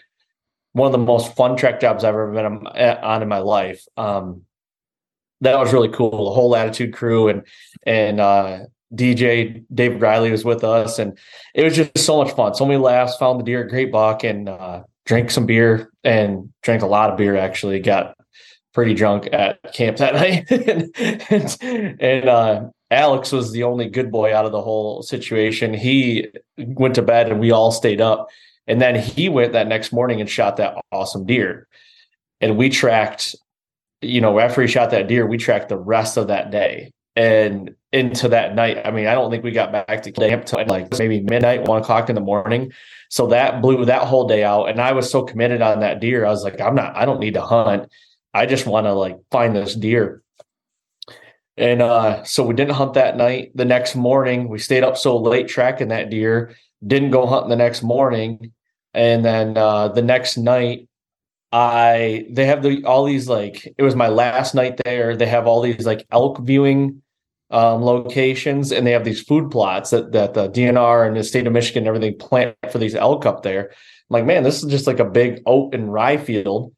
one 0.73 0.87
of 0.87 0.93
the 0.93 0.99
most 0.99 1.35
fun 1.37 1.57
track 1.57 1.81
jobs 1.81 2.03
i've 2.03 2.11
ever 2.11 2.33
been 2.33 2.67
on 2.67 3.23
in 3.23 3.29
my 3.29 3.39
life 3.39 3.85
um 3.97 4.43
that 5.41 5.59
was 5.59 5.73
really 5.73 5.89
cool 5.89 6.25
the 6.25 6.35
whole 6.35 6.51
latitude 6.51 6.93
crew 6.93 7.29
and 7.29 7.47
and 7.87 8.21
uh 8.21 8.59
dj 8.95 9.65
david 9.73 10.01
riley 10.01 10.31
was 10.31 10.45
with 10.45 10.65
us 10.65 10.99
and 10.99 11.19
it 11.55 11.65
was 11.65 11.75
just 11.75 11.97
so 11.99 12.23
much 12.23 12.35
fun 12.35 12.55
so 12.55 12.67
many 12.67 12.79
laughs 12.79 13.17
found 13.17 13.41
the 13.41 13.45
deer 13.45 13.65
great 13.65 13.91
buck 13.91 14.25
and 14.25 14.49
uh 14.49 14.83
drank 15.07 15.31
some 15.31 15.47
beer 15.47 15.91
and 16.03 16.53
drank 16.63 16.83
a 16.83 16.87
lot 16.87 17.11
of 17.11 17.17
beer 17.17 17.37
actually 17.37 17.81
got 17.81 18.17
pretty 18.73 18.95
drunk 18.95 19.29
at 19.33 19.59
camp 19.73 19.97
that 19.97 20.15
night 20.15 20.51
and, 20.51 20.91
and, 21.31 22.01
and 22.01 22.29
uh 22.29 22.65
Alex 22.95 23.33
was 23.33 23.51
the 23.51 23.65
only 23.65 23.89
good 23.89 24.11
boy 24.11 24.35
out 24.35 24.47
of 24.47 24.53
the 24.53 24.63
whole 24.63 25.03
situation. 25.03 25.75
He 25.75 26.29
went 26.57 26.95
to 26.95 27.03
bed 27.03 27.29
and 27.29 27.41
we 27.41 27.51
all 27.51 27.73
stayed 27.73 28.01
up. 28.01 28.29
And 28.67 28.81
then 28.81 28.95
he 28.95 29.29
went 29.29 29.53
that 29.53 29.67
next 29.67 29.93
morning 29.93 30.21
and 30.21 30.31
shot 30.31 30.57
that 30.57 30.77
awesome 30.93 31.27
deer. 31.27 31.67
And 32.41 32.57
we 32.57 32.71
tracked, 32.71 33.35
you 34.01 34.21
know, 34.21 34.39
after 34.39 34.63
he 34.63 34.69
shot 34.69 34.91
that 34.91 35.09
deer, 35.09 35.27
we 35.27 35.39
tracked 35.39 35.69
the 35.69 35.77
rest 35.77 36.17
of 36.17 36.29
that 36.29 36.51
day 36.51 36.93
and 37.17 37.75
into 37.95 38.27
that 38.27 38.57
night. 38.57 38.79
I 38.85 38.91
mean, 38.91 39.07
I 39.07 39.15
don't 39.15 39.31
think 39.31 39.45
we 39.45 39.53
got 39.53 39.71
back 39.71 40.03
to 40.03 40.11
camp 40.11 40.47
till 40.47 40.67
like 40.67 40.99
maybe 40.99 41.21
midnight, 41.21 41.69
one 41.69 41.81
o'clock 41.81 42.09
in 42.09 42.17
the 42.17 42.21
morning. 42.21 42.73
So 43.09 43.29
that 43.29 43.63
blew 43.63 43.85
that 43.85 44.03
whole 44.03 44.27
day 44.27 44.43
out. 44.43 44.65
And 44.65 44.81
I 44.81 44.91
was 44.91 45.09
so 45.09 45.23
committed 45.23 45.63
on 45.63 45.79
that 45.79 46.01
deer. 46.01 46.27
I 46.27 46.31
was 46.31 46.43
like, 46.43 46.61
I'm 46.61 46.75
not, 46.75 46.97
I 46.97 47.05
don't 47.05 47.21
need 47.21 47.35
to 47.35 47.41
hunt. 47.41 47.89
I 48.35 48.47
just 48.47 48.67
want 48.67 48.87
to 48.87 48.93
like 48.95 49.17
find 49.31 49.55
this 49.55 49.77
deer. 49.77 50.25
And 51.57 51.81
uh, 51.81 52.25
so 52.25 52.43
we 52.45 52.55
didn't 52.55 52.75
hunt 52.75 52.95
that 52.95 53.17
night. 53.17 53.53
The 53.55 53.65
next 53.65 53.95
morning, 53.95 54.49
we 54.49 54.59
stayed 54.59 54.83
up 54.83 54.97
so 54.97 55.17
late 55.17 55.47
tracking 55.47 55.89
that 55.89 56.11
deer, 56.11 56.57
didn't 56.85 57.13
go 57.13 57.27
hunting 57.27 57.51
the 57.51 57.55
next 57.55 57.85
morning. 57.85 58.53
And 58.93 59.25
then 59.25 59.57
uh, 59.57 59.87
the 59.87 60.03
next 60.03 60.37
night, 60.37 60.89
I 61.53 62.27
they 62.31 62.47
have 62.47 62.65
the 62.65 62.85
all 62.85 63.05
these 63.05 63.29
like 63.29 63.73
it 63.79 63.85
was 63.85 63.95
my 63.95 64.09
last 64.09 64.57
night 64.57 64.81
there. 64.85 65.17
They 65.17 65.27
have 65.27 65.47
all 65.47 65.63
these 65.63 65.87
like 65.87 66.05
elk 66.11 66.41
viewing 66.41 67.04
um, 67.51 67.83
locations, 67.83 68.73
and 68.73 68.87
they 68.87 68.93
have 68.93 69.05
these 69.05 69.23
food 69.23 69.51
plots 69.51 69.91
that 69.91 70.13
that 70.13 70.35
the 70.35 70.49
DNR 70.49 71.07
and 71.07 71.17
the 71.17 71.25
state 71.25 71.47
of 71.47 71.53
Michigan 71.53 71.83
and 71.83 71.89
everything 71.89 72.19
plant 72.19 72.57
for 72.71 72.79
these 72.79 72.95
elk 72.95 73.27
up 73.27 73.43
there. 73.43 73.71
I'm 73.71 73.75
like, 74.11 74.25
man, 74.25 74.43
this 74.43 74.63
is 74.63 74.71
just 74.71 74.87
like 74.87 74.99
a 74.99 75.05
big 75.05 75.43
oat 75.47 75.75
and 75.75 75.93
rye 75.93 76.17
field. 76.17 76.75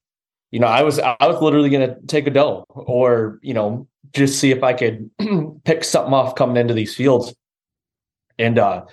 You 0.50 0.60
know, 0.60 0.66
I 0.66 0.82
was 0.82 0.98
I 0.98 1.16
was 1.20 1.40
literally 1.40 1.70
gonna 1.70 1.96
take 2.06 2.26
a 2.26 2.30
doe 2.30 2.64
or 2.68 3.38
you 3.42 3.54
know 3.54 3.88
just 4.12 4.38
see 4.38 4.50
if 4.50 4.62
I 4.62 4.72
could 4.72 5.10
pick 5.64 5.84
something 5.84 6.14
off 6.14 6.34
coming 6.34 6.56
into 6.56 6.74
these 6.74 6.94
fields. 6.94 7.34
And 8.38 8.58
uh, 8.58 8.84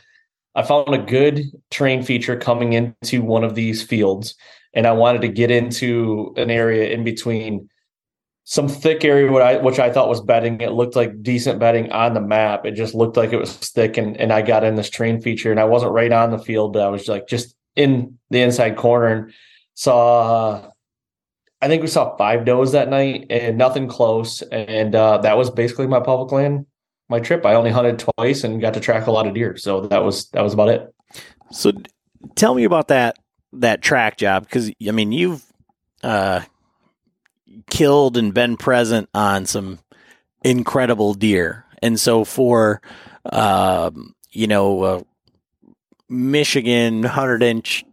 I 0.56 0.64
found 0.64 0.94
a 0.94 0.98
good 0.98 1.44
terrain 1.70 2.04
feature 2.04 2.38
coming 2.38 2.74
into 2.74 3.22
one 3.22 3.44
of 3.44 3.56
these 3.56 3.84
fields, 3.84 4.36
and 4.74 4.88
I 4.88 4.94
wanted 4.94 5.22
to 5.22 5.28
get 5.28 5.52
into 5.52 6.34
an 6.38 6.50
area 6.50 6.90
in 6.90 7.04
between 7.04 7.70
some 8.45 8.67
thick 8.67 9.06
area 9.06 9.32
what 9.32 9.41
I, 9.41 9.58
which 9.58 9.79
I 9.79 9.91
thought 9.91 10.10
was 10.10 10.21
bedding. 10.21 10.60
It 10.62 10.71
looked 10.71 10.95
like 10.95 11.23
decent 11.23 11.60
bedding 11.60 11.91
on 11.91 12.13
the 12.13 12.21
map. 12.21 12.65
It 12.65 12.71
just 12.71 12.93
looked 12.93 13.17
like 13.17 13.32
it 13.32 13.39
was 13.39 13.56
thick, 13.56 13.97
and 13.97 14.17
and 14.17 14.34
I 14.34 14.41
got 14.41 14.63
in 14.63 14.75
this 14.75 14.89
train 14.89 15.21
feature, 15.21 15.51
and 15.51 15.60
I 15.60 15.65
wasn't 15.65 15.93
right 15.93 16.12
on 16.12 16.32
the 16.32 16.39
field, 16.39 16.73
but 16.73 16.82
I 16.82 16.89
was 16.89 17.08
like 17.08 17.27
just 17.27 17.56
in 17.75 18.17
the 18.29 18.41
inside 18.41 18.77
corner 18.77 19.08
and 19.08 19.34
saw 19.73 20.69
I 21.63 21.67
think 21.69 21.82
we 21.82 21.88
saw 21.88 22.17
five 22.17 22.43
does 22.43 22.73
that 22.73 22.89
night 22.89 23.27
and 23.29 23.58
nothing 23.58 23.88
close. 23.88 24.41
And 24.41 24.93
uh, 24.93 25.19
that 25.19 25.38
was 25.38 25.49
basically 25.49 25.88
my 25.88 26.01
public 26.01 26.34
land, 26.34 26.65
my 27.08 27.21
trip. 27.21 27.45
I 27.45 27.53
only 27.53 27.71
hunted 27.71 27.99
twice 28.17 28.43
and 28.43 28.60
got 28.60 28.73
to 28.73 28.82
track 28.82 29.08
a 29.08 29.12
lot 29.12 29.27
of 29.27 29.34
deer. 29.34 29.56
So 29.56 29.88
that 29.88 30.03
was 30.03 30.29
that 30.32 30.43
was 30.43 30.53
about 30.53 30.67
it. 30.67 30.93
So 31.51 31.71
tell 32.36 32.53
me 32.53 32.65
about 32.65 32.89
that 32.89 33.15
that 33.53 33.82
track 33.82 34.17
job 34.17 34.43
because 34.43 34.71
I 34.86 34.91
mean 34.91 35.13
you've 35.13 35.41
uh, 36.03 36.41
killed 37.70 38.18
and 38.18 38.34
been 38.34 38.58
present 38.58 39.10
on 39.13 39.46
some 39.46 39.80
incredible 40.44 41.13
deer, 41.13 41.66
and 41.82 42.00
so 42.00 42.24
for 42.24 42.82
um, 43.26 44.16
you 44.32 44.48
know 44.48 44.82
uh, 44.84 45.02
Michigan 46.10 47.04
hundred 47.04 47.44
inch 47.44 47.86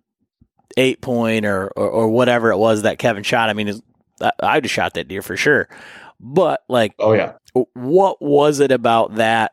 eight 0.76 1.00
point 1.00 1.44
or, 1.46 1.68
or, 1.68 1.88
or 1.88 2.08
whatever 2.08 2.50
it 2.50 2.58
was 2.58 2.82
that 2.82 2.98
Kevin 2.98 3.22
shot. 3.22 3.50
I 3.50 3.52
mean, 3.52 3.80
I'd 4.20 4.64
have 4.64 4.70
shot 4.70 4.94
that 4.94 5.08
deer 5.08 5.22
for 5.22 5.36
sure. 5.36 5.68
But 6.18 6.62
like, 6.68 6.94
oh 6.98 7.12
yeah, 7.12 7.34
what 7.74 8.20
was 8.20 8.60
it 8.60 8.72
about 8.72 9.16
that 9.16 9.52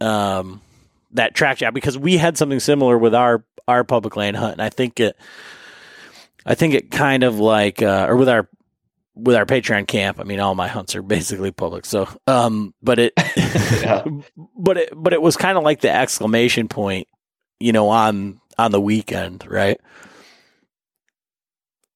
um 0.00 0.60
that 1.12 1.34
track 1.34 1.58
job? 1.58 1.74
Because 1.74 1.96
we 1.96 2.16
had 2.16 2.36
something 2.36 2.60
similar 2.60 2.98
with 2.98 3.14
our 3.14 3.44
our 3.68 3.84
public 3.84 4.16
land 4.16 4.36
hunt, 4.36 4.54
and 4.54 4.62
I 4.62 4.70
think 4.70 5.00
it, 5.00 5.16
I 6.44 6.54
think 6.54 6.74
it 6.74 6.90
kind 6.90 7.22
of 7.22 7.38
like, 7.38 7.80
uh, 7.80 8.06
or 8.08 8.16
with 8.16 8.28
our 8.28 8.48
with 9.14 9.36
our 9.36 9.46
Patreon 9.46 9.86
camp. 9.86 10.18
I 10.20 10.24
mean, 10.24 10.40
all 10.40 10.54
my 10.54 10.68
hunts 10.68 10.94
are 10.96 11.02
basically 11.02 11.52
public. 11.52 11.86
So, 11.86 12.08
um, 12.26 12.74
but 12.82 12.98
it, 12.98 13.12
yeah. 13.36 14.04
but 14.56 14.76
it, 14.76 14.92
but 14.94 15.12
it 15.12 15.22
was 15.22 15.36
kind 15.36 15.56
of 15.56 15.64
like 15.64 15.80
the 15.80 15.90
exclamation 15.90 16.68
point, 16.68 17.08
you 17.60 17.72
know, 17.72 17.88
on 17.88 18.40
on 18.58 18.70
the 18.70 18.80
weekend, 18.80 19.46
right? 19.48 19.80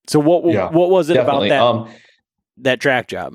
So 0.09 0.19
what 0.19 0.45
yeah, 0.53 0.71
what 0.71 0.91
was 0.91 1.11
it 1.11 1.15
definitely. 1.15 1.49
about 1.49 1.85
that 1.85 1.91
um, 1.91 1.95
that 2.59 2.81
track 2.81 3.09
job? 3.09 3.35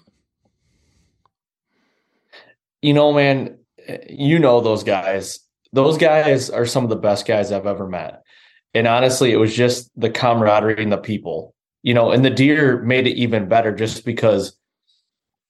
You 2.81 2.93
know, 2.93 3.13
man, 3.13 3.57
you 4.09 4.39
know 4.39 4.59
those 4.59 4.83
guys. 4.83 5.39
those 5.71 5.97
guys 5.97 6.49
are 6.49 6.65
some 6.65 6.83
of 6.83 6.89
the 6.89 6.95
best 6.95 7.25
guys 7.25 7.51
I've 7.51 7.67
ever 7.67 7.87
met. 7.87 8.23
And 8.73 8.87
honestly, 8.87 9.31
it 9.31 9.37
was 9.37 9.55
just 9.55 9.89
the 9.95 10.09
camaraderie 10.09 10.81
and 10.81 10.91
the 10.91 10.97
people, 10.97 11.53
you 11.83 11.93
know, 11.93 12.11
and 12.11 12.23
the 12.23 12.29
deer 12.29 12.81
made 12.81 13.05
it 13.07 13.17
even 13.17 13.47
better 13.47 13.73
just 13.73 14.05
because, 14.05 14.57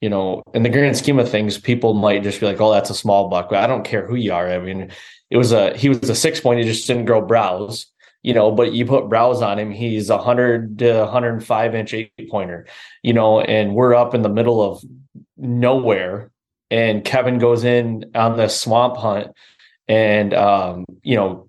you 0.01 0.09
know, 0.09 0.41
in 0.53 0.63
the 0.63 0.69
grand 0.69 0.97
scheme 0.97 1.19
of 1.19 1.29
things, 1.29 1.57
people 1.59 1.93
might 1.93 2.23
just 2.23 2.39
be 2.39 2.47
like, 2.47 2.59
oh, 2.59 2.73
that's 2.73 2.89
a 2.89 2.95
small 2.95 3.29
buck. 3.29 3.49
But 3.49 3.63
I 3.63 3.67
don't 3.67 3.85
care 3.85 4.05
who 4.05 4.15
you 4.15 4.33
are. 4.33 4.49
I 4.49 4.59
mean, 4.59 4.91
it 5.29 5.37
was 5.37 5.51
a, 5.51 5.77
he 5.77 5.89
was 5.89 6.09
a 6.09 6.15
six 6.15 6.39
point, 6.39 6.59
he 6.59 6.65
just 6.65 6.87
didn't 6.87 7.05
grow 7.05 7.21
brows, 7.21 7.85
you 8.23 8.33
know, 8.33 8.51
but 8.51 8.73
you 8.73 8.85
put 8.85 9.09
brows 9.09 9.41
on 9.41 9.59
him, 9.59 9.71
he's 9.71 10.09
a 10.09 10.17
100 10.17 10.79
to 10.79 10.99
105 11.01 11.75
inch 11.75 11.93
eight 11.93 12.11
pointer, 12.29 12.65
you 13.03 13.13
know, 13.13 13.39
and 13.39 13.75
we're 13.75 13.95
up 13.95 14.15
in 14.15 14.23
the 14.23 14.29
middle 14.29 14.61
of 14.61 14.83
nowhere. 15.37 16.31
And 16.71 17.05
Kevin 17.05 17.37
goes 17.37 17.63
in 17.63 18.11
on 18.15 18.37
the 18.37 18.47
swamp 18.47 18.97
hunt 18.97 19.27
and, 19.87 20.33
um, 20.33 20.85
you 21.03 21.15
know, 21.15 21.47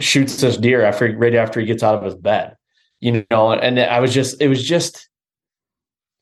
shoots 0.00 0.40
this 0.40 0.56
deer 0.56 0.82
after 0.82 1.14
right 1.18 1.34
after 1.34 1.60
he 1.60 1.66
gets 1.66 1.82
out 1.82 1.96
of 1.96 2.02
his 2.02 2.14
bed 2.14 2.56
you 3.02 3.26
know 3.30 3.52
and 3.52 3.78
i 3.78 4.00
was 4.00 4.14
just 4.14 4.40
it 4.40 4.48
was 4.48 4.62
just 4.62 5.08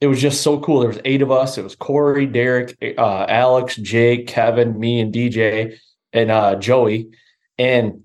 it 0.00 0.06
was 0.06 0.18
just 0.18 0.40
so 0.40 0.58
cool. 0.60 0.80
There 0.80 0.88
was 0.88 0.98
eight 1.04 1.20
of 1.20 1.30
us. 1.30 1.58
It 1.58 1.62
was 1.62 1.76
corey 1.76 2.26
derek 2.26 2.76
uh, 2.98 3.26
alex 3.28 3.76
jake 3.76 4.26
kevin 4.26 4.80
me 4.80 5.00
and 5.00 5.14
dj 5.14 5.78
and 6.12 6.30
uh, 6.30 6.56
joey. 6.56 7.10
And 7.58 8.02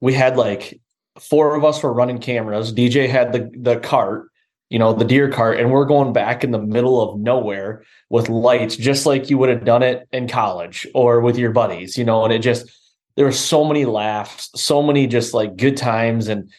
we 0.00 0.14
had 0.14 0.36
like 0.36 0.80
four 1.18 1.56
of 1.56 1.64
us 1.64 1.82
were 1.82 1.92
running 1.92 2.18
cameras. 2.18 2.72
Dj 2.72 3.08
had 3.08 3.32
the 3.32 3.50
the 3.58 3.80
cart 3.80 4.28
you 4.70 4.78
know 4.78 4.94
the 4.94 5.04
deer 5.04 5.30
cart 5.30 5.58
and 5.60 5.70
we're 5.70 5.84
going 5.84 6.12
back 6.12 6.44
in 6.44 6.52
the 6.52 6.58
middle 6.58 7.02
of 7.02 7.18
nowhere 7.18 7.84
with 8.08 8.30
lights 8.30 8.76
just 8.76 9.04
like 9.04 9.28
you 9.28 9.36
would 9.36 9.50
have 9.50 9.66
done 9.66 9.82
it 9.82 10.08
in 10.12 10.26
college 10.26 10.86
or 10.94 11.20
with 11.20 11.36
your 11.36 11.50
buddies 11.50 11.98
you 11.98 12.04
know 12.04 12.24
and 12.24 12.32
it 12.32 12.38
just 12.38 12.70
there 13.16 13.24
were 13.24 13.32
so 13.32 13.64
many 13.64 13.84
laughs, 13.84 14.50
so 14.54 14.82
many 14.82 15.06
just 15.06 15.34
like 15.34 15.56
good 15.56 15.76
times. 15.76 16.28
And 16.28 16.50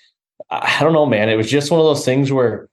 I 0.61 0.77
don't 0.81 0.93
know, 0.93 1.05
man, 1.05 1.29
it 1.29 1.35
was 1.35 1.49
just 1.49 1.71
one 1.71 1.79
of 1.79 1.85
those 1.85 2.05
things 2.05 2.31
where, 2.31 2.69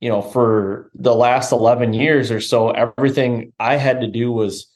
you 0.00 0.08
know, 0.08 0.22
for 0.22 0.90
the 0.94 1.14
last 1.14 1.52
11 1.52 1.92
years 1.92 2.30
or 2.30 2.40
so, 2.40 2.70
everything 2.70 3.52
I 3.60 3.76
had 3.76 4.00
to 4.00 4.06
do 4.06 4.32
was, 4.32 4.66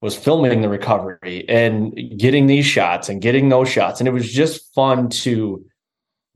was 0.00 0.16
filming 0.16 0.62
the 0.62 0.68
recovery 0.68 1.44
and 1.48 1.94
getting 2.18 2.46
these 2.46 2.64
shots 2.64 3.10
and 3.10 3.20
getting 3.20 3.50
those 3.50 3.68
shots. 3.68 4.00
And 4.00 4.08
it 4.08 4.12
was 4.12 4.32
just 4.32 4.72
fun 4.74 5.10
to 5.10 5.64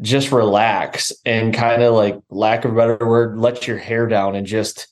just 0.02 0.30
relax 0.32 1.12
and 1.24 1.54
kind 1.54 1.82
of 1.82 1.94
like 1.94 2.20
lack 2.28 2.66
of 2.66 2.72
a 2.72 2.74
better 2.74 3.08
word, 3.08 3.38
let 3.38 3.66
your 3.66 3.78
hair 3.78 4.06
down 4.06 4.34
and 4.34 4.46
just 4.46 4.88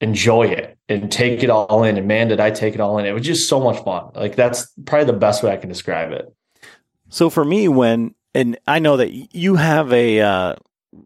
enjoy 0.00 0.48
it 0.48 0.76
and 0.88 1.12
take 1.12 1.44
it 1.44 1.50
all 1.50 1.84
in. 1.84 1.96
And 1.96 2.08
man, 2.08 2.28
did 2.28 2.40
I 2.40 2.50
take 2.50 2.74
it 2.74 2.80
all 2.80 2.98
in. 2.98 3.06
It 3.06 3.12
was 3.12 3.24
just 3.24 3.48
so 3.48 3.60
much 3.60 3.82
fun. 3.84 4.10
Like 4.16 4.34
that's 4.34 4.66
probably 4.84 5.06
the 5.06 5.18
best 5.18 5.44
way 5.44 5.52
I 5.52 5.56
can 5.56 5.68
describe 5.68 6.10
it. 6.10 6.26
So 7.08 7.30
for 7.30 7.44
me, 7.44 7.68
when, 7.68 8.15
and 8.36 8.58
I 8.66 8.78
know 8.78 8.98
that 8.98 9.34
you 9.34 9.56
have 9.56 9.92
a, 9.92 10.20
uh, 10.20 10.54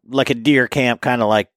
like 0.06 0.30
a 0.30 0.34
deer 0.34 0.68
camp 0.68 1.00
kind 1.00 1.22
of 1.22 1.28
like 1.28 1.48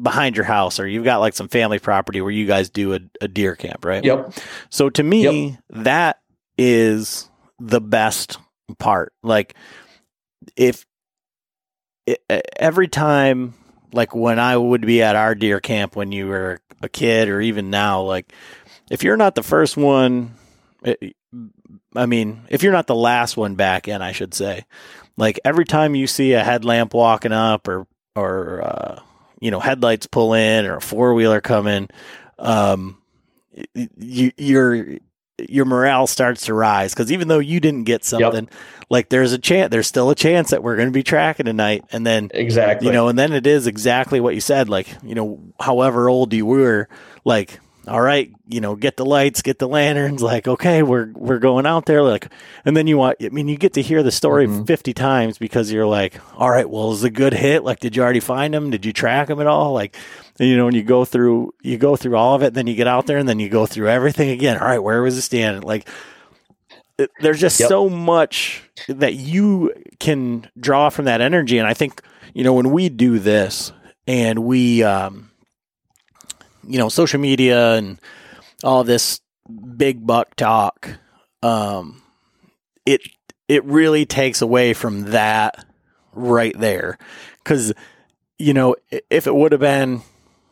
behind 0.00 0.36
your 0.36 0.44
house 0.44 0.80
or 0.80 0.86
you've 0.86 1.04
got 1.04 1.20
like 1.20 1.34
some 1.34 1.48
family 1.48 1.78
property 1.78 2.20
where 2.20 2.30
you 2.30 2.46
guys 2.46 2.70
do 2.70 2.94
a, 2.94 3.00
a 3.20 3.28
deer 3.28 3.56
camp, 3.56 3.84
right? 3.84 4.04
Yep. 4.04 4.34
So 4.70 4.90
to 4.90 5.02
me, 5.02 5.48
yep. 5.48 5.58
that 5.70 6.20
is 6.58 7.30
the 7.58 7.80
best 7.80 8.38
part. 8.78 9.12
Like 9.22 9.54
if 10.56 10.86
it, 12.06 12.22
every 12.56 12.88
time 12.88 13.54
like 13.92 14.14
when 14.14 14.38
I 14.38 14.56
would 14.56 14.82
be 14.82 15.02
at 15.02 15.16
our 15.16 15.34
deer 15.34 15.60
camp 15.60 15.96
when 15.96 16.12
you 16.12 16.26
were 16.28 16.60
a 16.82 16.88
kid 16.88 17.28
or 17.28 17.40
even 17.40 17.70
now, 17.70 18.02
like 18.02 18.32
if 18.90 19.02
you're 19.02 19.16
not 19.16 19.34
the 19.34 19.42
first 19.42 19.76
one, 19.76 20.34
it, 20.82 21.16
I 21.94 22.06
mean, 22.06 22.42
if 22.48 22.62
you're 22.62 22.72
not 22.72 22.86
the 22.86 22.94
last 22.94 23.36
one 23.36 23.54
back 23.54 23.88
in, 23.88 24.02
I 24.02 24.12
should 24.12 24.34
say, 24.34 24.64
like 25.16 25.40
every 25.44 25.64
time 25.64 25.94
you 25.94 26.06
see 26.06 26.32
a 26.32 26.44
headlamp 26.44 26.94
walking 26.94 27.32
up 27.32 27.68
or, 27.68 27.86
or, 28.16 28.62
uh, 28.62 29.02
you 29.40 29.50
know, 29.50 29.60
headlights 29.60 30.06
pull 30.06 30.34
in 30.34 30.66
or 30.66 30.76
a 30.76 30.80
four 30.80 31.14
wheeler 31.14 31.40
come 31.40 31.66
in, 31.66 31.88
um, 32.38 33.00
you, 33.96 34.32
you're, 34.36 34.98
your 35.48 35.64
morale 35.64 36.06
starts 36.06 36.46
to 36.46 36.54
rise. 36.54 36.92
Because 36.92 37.10
even 37.10 37.28
though 37.28 37.38
you 37.38 37.60
didn't 37.60 37.84
get 37.84 38.04
something, 38.04 38.44
yep. 38.44 38.54
like 38.90 39.08
there's 39.08 39.32
a 39.32 39.38
chance, 39.38 39.70
there's 39.70 39.86
still 39.86 40.10
a 40.10 40.14
chance 40.14 40.50
that 40.50 40.62
we're 40.62 40.76
going 40.76 40.88
to 40.88 40.92
be 40.92 41.02
tracking 41.02 41.46
tonight, 41.46 41.84
and 41.92 42.06
then 42.06 42.30
exactly, 42.32 42.86
you 42.86 42.92
know, 42.92 43.08
and 43.08 43.18
then 43.18 43.32
it 43.32 43.46
is 43.46 43.66
exactly 43.66 44.20
what 44.20 44.34
you 44.34 44.40
said, 44.40 44.68
like 44.68 44.88
you 45.02 45.14
know, 45.14 45.40
however 45.58 46.08
old 46.08 46.32
you 46.32 46.46
were, 46.46 46.88
like 47.24 47.60
all 47.88 48.00
right, 48.00 48.30
you 48.46 48.60
know, 48.60 48.76
get 48.76 48.96
the 48.96 49.04
lights, 49.04 49.42
get 49.42 49.58
the 49.58 49.66
lanterns, 49.66 50.22
like, 50.22 50.46
okay, 50.46 50.84
we're 50.84 51.10
we're 51.14 51.40
going 51.40 51.66
out 51.66 51.86
there, 51.86 52.00
like, 52.00 52.32
and 52.64 52.76
then 52.76 52.86
you 52.86 52.96
want, 52.96 53.16
I 53.20 53.30
mean, 53.30 53.48
you 53.48 53.56
get 53.56 53.72
to 53.72 53.82
hear 53.82 54.04
the 54.04 54.12
story 54.12 54.46
mm-hmm. 54.46 54.64
fifty 54.64 54.94
times 54.94 55.36
because 55.36 55.72
you're 55.72 55.86
like, 55.86 56.20
all 56.36 56.48
right, 56.48 56.68
well, 56.70 56.92
is 56.92 57.02
a 57.02 57.10
good 57.10 57.32
hit? 57.32 57.64
Like, 57.64 57.80
did 57.80 57.96
you 57.96 58.02
already 58.02 58.20
find 58.20 58.54
them? 58.54 58.70
Did 58.70 58.86
you 58.86 58.92
track 58.92 59.26
them 59.26 59.40
at 59.40 59.48
all? 59.48 59.72
Like, 59.72 59.96
you 60.38 60.56
know, 60.56 60.68
and 60.68 60.76
you 60.76 60.84
go 60.84 61.04
through, 61.04 61.54
you 61.62 61.76
go 61.76 61.96
through 61.96 62.16
all 62.16 62.36
of 62.36 62.42
it, 62.44 62.54
then 62.54 62.68
you 62.68 62.76
get 62.76 62.86
out 62.86 63.06
there, 63.06 63.18
and 63.18 63.28
then 63.28 63.40
you 63.40 63.48
go 63.48 63.66
through 63.66 63.88
everything 63.88 64.30
again. 64.30 64.58
All 64.58 64.68
right, 64.68 64.78
where 64.78 65.02
was 65.02 65.18
it 65.18 65.22
standing? 65.22 65.62
Like, 65.62 65.88
it, 66.98 67.10
there's 67.20 67.40
just 67.40 67.58
yep. 67.58 67.68
so 67.68 67.88
much 67.88 68.62
that 68.86 69.14
you 69.14 69.72
can 69.98 70.48
draw 70.56 70.88
from 70.88 71.06
that 71.06 71.20
energy, 71.20 71.58
and 71.58 71.66
I 71.66 71.74
think, 71.74 72.00
you 72.32 72.44
know, 72.44 72.54
when 72.54 72.70
we 72.70 72.88
do 72.90 73.18
this 73.18 73.72
and 74.06 74.44
we, 74.44 74.84
um 74.84 75.31
you 76.66 76.78
know, 76.78 76.88
social 76.88 77.20
media 77.20 77.74
and 77.74 78.00
all 78.62 78.84
this 78.84 79.20
big 79.76 80.06
buck 80.06 80.34
talk, 80.36 80.88
um, 81.42 82.02
it 82.86 83.00
it 83.48 83.64
really 83.64 84.06
takes 84.06 84.40
away 84.40 84.72
from 84.72 85.10
that 85.10 85.64
right 86.12 86.58
there. 86.58 86.98
Because, 87.42 87.72
you 88.38 88.54
know, 88.54 88.76
if 89.10 89.26
it 89.26 89.34
would 89.34 89.52
have 89.52 89.60
been, 89.60 90.02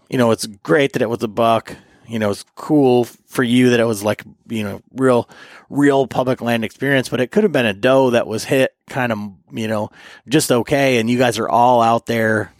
you 0.08 0.18
know, 0.18 0.32
it's 0.32 0.46
great 0.46 0.92
that 0.92 1.02
it 1.02 1.08
was 1.08 1.22
a 1.22 1.28
buck. 1.28 1.76
You 2.06 2.18
know, 2.18 2.30
it's 2.30 2.44
cool 2.56 3.04
for 3.04 3.44
you 3.44 3.70
that 3.70 3.78
it 3.78 3.84
was 3.84 4.02
like, 4.02 4.24
you 4.48 4.64
know, 4.64 4.82
real, 4.96 5.28
real 5.68 6.08
public 6.08 6.40
land 6.40 6.64
experience, 6.64 7.08
but 7.08 7.20
it 7.20 7.30
could 7.30 7.44
have 7.44 7.52
been 7.52 7.66
a 7.66 7.72
doe 7.72 8.10
that 8.10 8.26
was 8.26 8.42
hit 8.42 8.74
kind 8.88 9.12
of, 9.12 9.18
you 9.52 9.68
know, 9.68 9.90
just 10.28 10.50
okay. 10.50 10.98
And 10.98 11.08
you 11.08 11.18
guys 11.18 11.38
are 11.38 11.48
all 11.48 11.80
out 11.80 12.06
there 12.06 12.52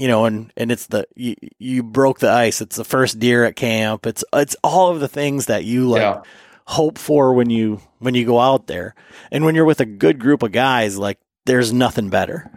you 0.00 0.08
know, 0.08 0.24
and, 0.24 0.50
and 0.56 0.72
it's 0.72 0.86
the, 0.86 1.06
you, 1.14 1.34
you 1.58 1.82
broke 1.82 2.20
the 2.20 2.30
ice. 2.30 2.62
It's 2.62 2.76
the 2.76 2.84
first 2.84 3.18
deer 3.18 3.44
at 3.44 3.54
camp. 3.54 4.06
It's, 4.06 4.24
it's 4.32 4.56
all 4.64 4.88
of 4.88 5.00
the 5.00 5.08
things 5.08 5.44
that 5.44 5.64
you 5.64 5.90
like 5.90 6.00
yeah. 6.00 6.22
hope 6.64 6.96
for 6.96 7.34
when 7.34 7.50
you, 7.50 7.82
when 7.98 8.14
you 8.14 8.24
go 8.24 8.40
out 8.40 8.66
there. 8.66 8.94
And 9.30 9.44
when 9.44 9.54
you're 9.54 9.66
with 9.66 9.80
a 9.80 9.84
good 9.84 10.18
group 10.18 10.42
of 10.42 10.52
guys, 10.52 10.96
like 10.96 11.18
there's 11.44 11.74
nothing 11.74 12.08
better. 12.08 12.50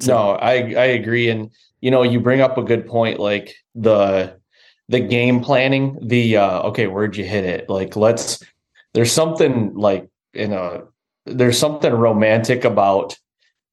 So. 0.00 0.12
No, 0.12 0.30
I, 0.30 0.54
I 0.54 0.86
agree. 0.86 1.28
And, 1.30 1.52
you 1.80 1.92
know, 1.92 2.02
you 2.02 2.18
bring 2.18 2.40
up 2.40 2.58
a 2.58 2.64
good 2.64 2.88
point, 2.88 3.20
like 3.20 3.54
the, 3.76 4.40
the 4.88 4.98
game 4.98 5.38
planning, 5.38 6.00
the, 6.02 6.36
uh, 6.36 6.62
okay, 6.62 6.88
where'd 6.88 7.16
you 7.16 7.24
hit 7.24 7.44
it? 7.44 7.70
Like, 7.70 7.94
let's, 7.94 8.42
there's 8.92 9.12
something 9.12 9.72
like 9.74 10.08
in 10.34 10.52
a, 10.52 10.82
there's 11.26 11.60
something 11.60 11.92
romantic 11.92 12.64
about 12.64 13.16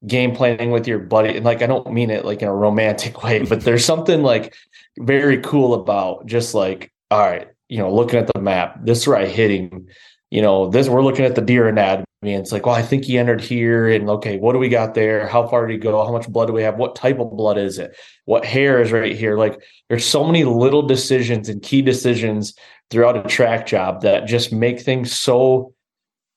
game 0.06 0.34
planning 0.34 0.70
with 0.70 0.86
your 0.86 0.98
buddy 0.98 1.36
and 1.36 1.44
like 1.44 1.62
i 1.62 1.66
don't 1.66 1.92
mean 1.92 2.10
it 2.10 2.24
like 2.24 2.42
in 2.42 2.48
a 2.48 2.54
romantic 2.54 3.22
way 3.22 3.42
but 3.44 3.62
there's 3.62 3.84
something 3.84 4.22
like 4.22 4.54
very 4.98 5.40
cool 5.40 5.74
about 5.74 6.26
just 6.26 6.54
like 6.54 6.92
all 7.10 7.20
right 7.20 7.48
you 7.68 7.78
know 7.78 7.92
looking 7.92 8.18
at 8.18 8.32
the 8.32 8.40
map 8.40 8.78
this 8.84 9.06
right 9.06 9.28
hitting 9.28 9.88
you 10.30 10.42
know 10.42 10.68
this 10.68 10.88
we're 10.88 11.02
looking 11.02 11.24
at 11.24 11.34
the 11.34 11.40
deer 11.40 11.68
anatomy 11.68 12.06
and 12.22 12.42
it's 12.42 12.52
like 12.52 12.66
well 12.66 12.74
i 12.74 12.82
think 12.82 13.04
he 13.04 13.18
entered 13.18 13.40
here 13.40 13.88
and 13.88 14.08
okay 14.10 14.38
what 14.38 14.52
do 14.52 14.58
we 14.58 14.68
got 14.68 14.94
there? 14.94 15.26
How 15.26 15.46
far 15.46 15.66
did 15.66 15.74
he 15.74 15.78
go? 15.78 16.04
How 16.04 16.12
much 16.12 16.28
blood 16.28 16.46
do 16.46 16.52
we 16.52 16.62
have? 16.62 16.76
What 16.76 16.96
type 16.96 17.18
of 17.18 17.30
blood 17.36 17.58
is 17.58 17.78
it? 17.78 17.96
What 18.24 18.44
hair 18.44 18.80
is 18.80 18.92
right 18.92 19.14
here? 19.14 19.36
Like 19.36 19.60
there's 19.88 20.04
so 20.04 20.24
many 20.24 20.44
little 20.44 20.82
decisions 20.82 21.48
and 21.48 21.62
key 21.62 21.82
decisions 21.82 22.54
throughout 22.90 23.16
a 23.16 23.28
track 23.28 23.66
job 23.66 24.02
that 24.02 24.26
just 24.26 24.52
make 24.52 24.80
things 24.80 25.12
so 25.12 25.74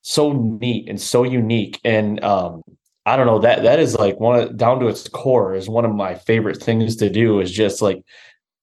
so 0.02 0.32
neat 0.32 0.88
and 0.88 1.00
so 1.00 1.22
unique 1.24 1.78
and 1.84 2.22
um 2.24 2.62
I 3.10 3.16
don't 3.16 3.26
know 3.26 3.40
that 3.40 3.64
that 3.64 3.80
is 3.80 3.96
like 3.96 4.20
one 4.20 4.38
of, 4.38 4.56
down 4.56 4.78
to 4.80 4.86
its 4.86 5.08
core 5.08 5.54
is 5.54 5.68
one 5.68 5.84
of 5.84 5.92
my 5.92 6.14
favorite 6.14 6.62
things 6.62 6.94
to 6.96 7.10
do 7.10 7.40
is 7.40 7.50
just 7.50 7.82
like 7.82 8.04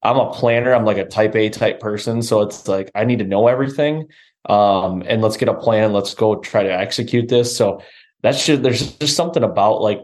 I'm 0.04 0.18
a 0.18 0.32
planner. 0.32 0.74
I'm 0.74 0.86
like 0.86 0.98
a 0.98 1.06
type 1.06 1.36
A 1.36 1.50
type 1.50 1.82
person. 1.82 2.22
So 2.22 2.42
it's 2.42 2.66
like 2.66 2.90
I 2.96 3.04
need 3.04 3.20
to 3.20 3.26
know 3.26 3.48
everything. 3.48 4.08
Um, 4.48 5.04
and 5.06 5.22
let's 5.22 5.36
get 5.36 5.50
a 5.50 5.54
plan. 5.54 5.92
Let's 5.92 6.14
go 6.14 6.38
try 6.38 6.64
to 6.64 6.72
execute 6.72 7.28
this. 7.28 7.56
So 7.58 7.82
that's 8.24 8.46
just 8.46 8.64
there's 8.64 8.94
just 8.94 9.18
something 9.18 9.44
about 9.44 9.82
like 9.82 10.00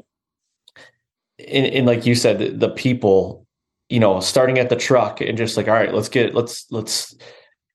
in, 1.37 1.63
in 1.65 1.85
like 1.85 2.05
you 2.05 2.13
said, 2.13 2.39
the, 2.39 2.49
the 2.49 2.69
people, 2.69 3.47
you 3.87 4.01
know, 4.01 4.19
starting 4.19 4.59
at 4.59 4.67
the 4.67 4.75
truck 4.75 5.21
and 5.21 5.37
just 5.37 5.55
like, 5.55 5.69
all 5.69 5.73
right, 5.73 5.93
let's 5.93 6.09
get 6.09 6.35
let's 6.35 6.65
let's 6.69 7.15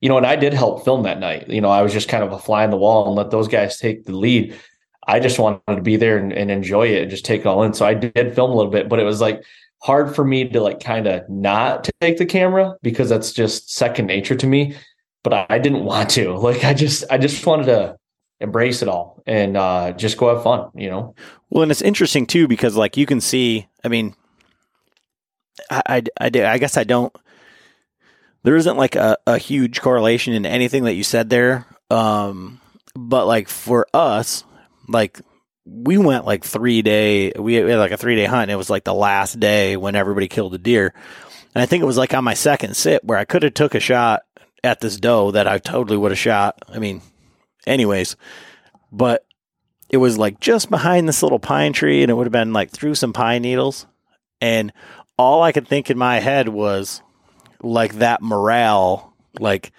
you 0.03 0.09
know, 0.09 0.19
and 0.19 0.27
I 0.27 0.37
did 0.37 0.53
help 0.53 0.85
film 0.85 1.05
that 1.05 1.19
night. 1.19 1.49
You 1.49 1.63
know, 1.63 1.71
I 1.71 1.81
was 1.81 1.95
just 1.95 2.09
kind 2.09 2.23
of 2.23 2.33
a 2.33 2.39
fly 2.39 2.63
on 2.63 2.71
the 2.71 2.77
wall 2.77 3.07
and 3.07 3.17
let 3.17 3.31
those 3.31 3.49
guys 3.49 3.79
take 3.79 4.05
the 4.05 4.13
lead. 4.13 4.55
I 5.09 5.21
just 5.21 5.39
wanted 5.39 5.63
to 5.67 5.81
be 5.81 5.97
there 5.97 6.19
and, 6.19 6.33
and 6.33 6.51
enjoy 6.51 6.89
it 6.89 7.03
and 7.03 7.11
just 7.11 7.25
take 7.25 7.41
it 7.41 7.47
all 7.47 7.63
in. 7.63 7.73
So 7.73 7.87
I 7.87 7.95
did 7.95 8.35
film 8.35 8.51
a 8.51 8.55
little 8.55 8.71
bit, 8.71 8.89
but 8.89 9.01
it 9.01 9.05
was 9.05 9.21
like 9.21 9.43
hard 9.81 10.15
for 10.15 10.25
me 10.25 10.49
to 10.49 10.61
like 10.61 10.81
kind 10.81 11.07
of 11.07 11.29
not 11.29 11.89
take 12.01 12.19
the 12.19 12.27
camera 12.27 12.77
because 12.83 13.09
that's 13.09 13.33
just 13.33 13.73
second 13.73 14.07
nature 14.07 14.37
to 14.37 14.47
me. 14.47 14.77
but 15.25 15.51
I, 15.51 15.59
didn't 15.59 15.85
want 15.85 16.11
to. 16.11 16.35
Like 16.37 16.65
I 16.65 16.75
just 16.75 17.05
I 17.11 17.19
just 17.19 17.45
wanted 17.45 17.67
to 17.67 17.97
embrace 18.41 18.83
it 18.83 18.89
all 18.89 19.23
and 19.27 19.57
uh, 19.57 19.93
just 19.93 20.17
go 20.17 20.33
have 20.33 20.45
fun, 20.45 20.71
you 20.75 20.89
know. 20.89 21.15
Well, 21.51 21.63
and 21.63 21.73
it's 21.73 21.83
interesting 21.83 22.27
too 22.27 22.47
because 22.47 22.77
like 22.77 22.97
you 22.97 23.07
can 23.07 23.21
see. 23.21 23.67
I 23.85 23.89
mean, 23.89 24.15
I 25.71 25.83
I, 25.87 26.03
I, 26.21 26.27
I 26.45 26.59
guess 26.59 26.77
I 26.77 26.85
don't. 26.85 27.15
There 28.45 28.57
isn't 28.57 28.77
like 28.77 28.95
a, 28.95 29.19
a 29.27 29.39
huge 29.39 29.81
correlation 29.81 30.33
in 30.35 30.47
anything 30.47 30.85
that 30.85 30.95
you 30.95 31.03
said 31.03 31.29
there. 31.29 31.67
Um, 31.91 32.61
but 32.95 33.27
like 33.27 33.49
for 33.49 33.87
us, 33.93 34.45
like 34.89 35.21
we 35.65 35.99
went 35.99 36.25
like 36.25 36.45
three 36.45 36.83
day, 36.83 37.33
we 37.39 37.55
had 37.55 37.79
like 37.79 37.93
a 37.93 37.97
three 37.97 38.17
day 38.17 38.25
hunt. 38.25 38.45
And 38.45 38.51
it 38.51 38.57
was 38.57 38.71
like 38.71 38.85
the 38.85 38.95
last 38.95 39.39
day 39.39 39.77
when 39.77 39.95
everybody 39.95 40.29
killed 40.29 40.55
a 40.55 40.59
deer. 40.59 40.95
And 41.55 41.63
I 41.63 41.67
think 41.67 41.83
it 41.83 41.87
was 41.87 41.99
like 41.99 42.15
on 42.15 42.25
my 42.25 42.35
second 42.35 42.77
sit 42.77 43.05
where 43.05 43.19
I 43.19 43.25
could 43.25 43.43
have 43.43 43.55
took 43.55 43.75
a 43.75 43.81
shot 43.81 44.23
at 44.65 44.81
this 44.81 44.97
doe 44.97 45.31
that 45.33 45.47
I 45.47 45.59
totally 45.59 45.97
would 45.97 46.11
have 46.11 46.19
shot. 46.19 46.63
I 46.69 46.79
mean, 46.79 47.03
anyways, 47.67 48.17
but 48.91 49.25
it 49.91 49.99
was 49.99 50.19
like 50.19 50.41
just 50.41 50.71
behind 50.71 51.09
this 51.09 51.23
little 51.23 51.39
pine 51.39 51.73
tree 51.73 52.03
and 52.03 52.11
it 52.11 52.15
would 52.15 52.27
have 52.27 52.33
been 52.33 52.53
like 52.53 52.71
through 52.71 52.95
some 52.95 53.13
pine 53.13 53.43
needles. 53.43 53.87
And 54.41 54.73
all 55.17 55.43
I 55.43 55.53
could 55.53 55.67
think 55.67 55.91
in 55.91 55.99
my 55.99 56.21
head 56.21 56.49
was 56.49 57.03
like 57.63 57.95
that 57.97 58.23
morale, 58.23 59.15
like 59.39 59.73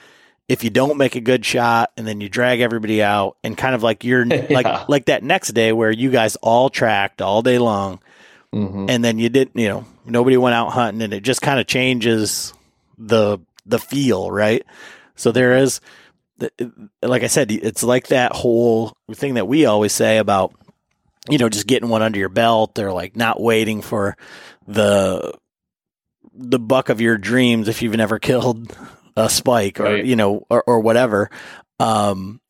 if 0.50 0.64
you 0.64 0.72
don't 0.72 0.98
make 0.98 1.16
a 1.16 1.22
good 1.22 1.46
shot 1.46 1.92
and 1.96 2.08
then 2.08 2.20
you 2.20 2.28
drag 2.28 2.60
everybody 2.60 3.04
out 3.04 3.38
and 3.44 3.56
kind 3.56 3.76
of 3.76 3.84
like 3.84 4.04
you're 4.04 4.26
yeah. 4.26 4.48
like 4.50 4.90
like 4.90 5.06
that 5.06 5.24
next 5.24 5.50
day 5.50 5.72
where 5.72 5.92
you 5.92 6.10
guys 6.10 6.36
all 6.38 6.70
tracked 6.70 7.22
all 7.22 7.42
day 7.42 7.60
long 7.60 8.02
mm-hmm. 8.54 8.88
and 8.90 9.06
then 9.06 9.20
you 9.20 9.30
didn't 9.30 9.56
you 9.56 9.70
know 9.70 9.86
nobody 10.06 10.36
went 10.36 10.56
out 10.56 10.72
hunting 10.72 11.04
and 11.04 11.14
it 11.14 11.22
just 11.22 11.42
kind 11.42 11.60
of 11.60 11.68
changes 11.68 12.54
the 12.98 13.38
the 13.66 13.80
feel 13.80 14.30
right 14.30 14.66
so 15.16 15.32
there 15.32 15.58
is 15.58 15.80
like 17.04 17.24
i 17.24 17.28
said 17.28 17.52
it's 17.52 17.84
like 17.84 18.08
that 18.08 18.34
whole 18.34 18.98
thing 19.14 19.36
that 19.36 19.48
we 19.48 19.66
always 19.66 19.94
say 19.94 20.18
about 20.18 20.54
you 21.30 21.38
know 21.38 21.50
just 21.50 21.68
getting 21.68 21.90
one 21.90 22.02
under 22.02 22.18
your 22.18 22.30
belt 22.30 22.80
or 22.80 22.92
like 22.92 23.16
not 23.16 23.40
waiting 23.40 23.82
for 23.82 24.18
the 24.68 25.34
the 26.34 26.60
buck 26.60 26.90
of 26.90 27.02
your 27.02 27.18
dreams 27.18 27.68
if 27.68 27.82
you've 27.82 27.96
never 27.96 28.18
killed 28.20 28.76
a 29.16 29.30
spike 29.30 29.80
or 29.80 29.84
right. 29.84 30.06
you 30.06 30.16
know 30.16 30.46
or, 30.50 30.64
or 30.66 30.80
whatever. 30.80 31.30
Um 31.80 32.42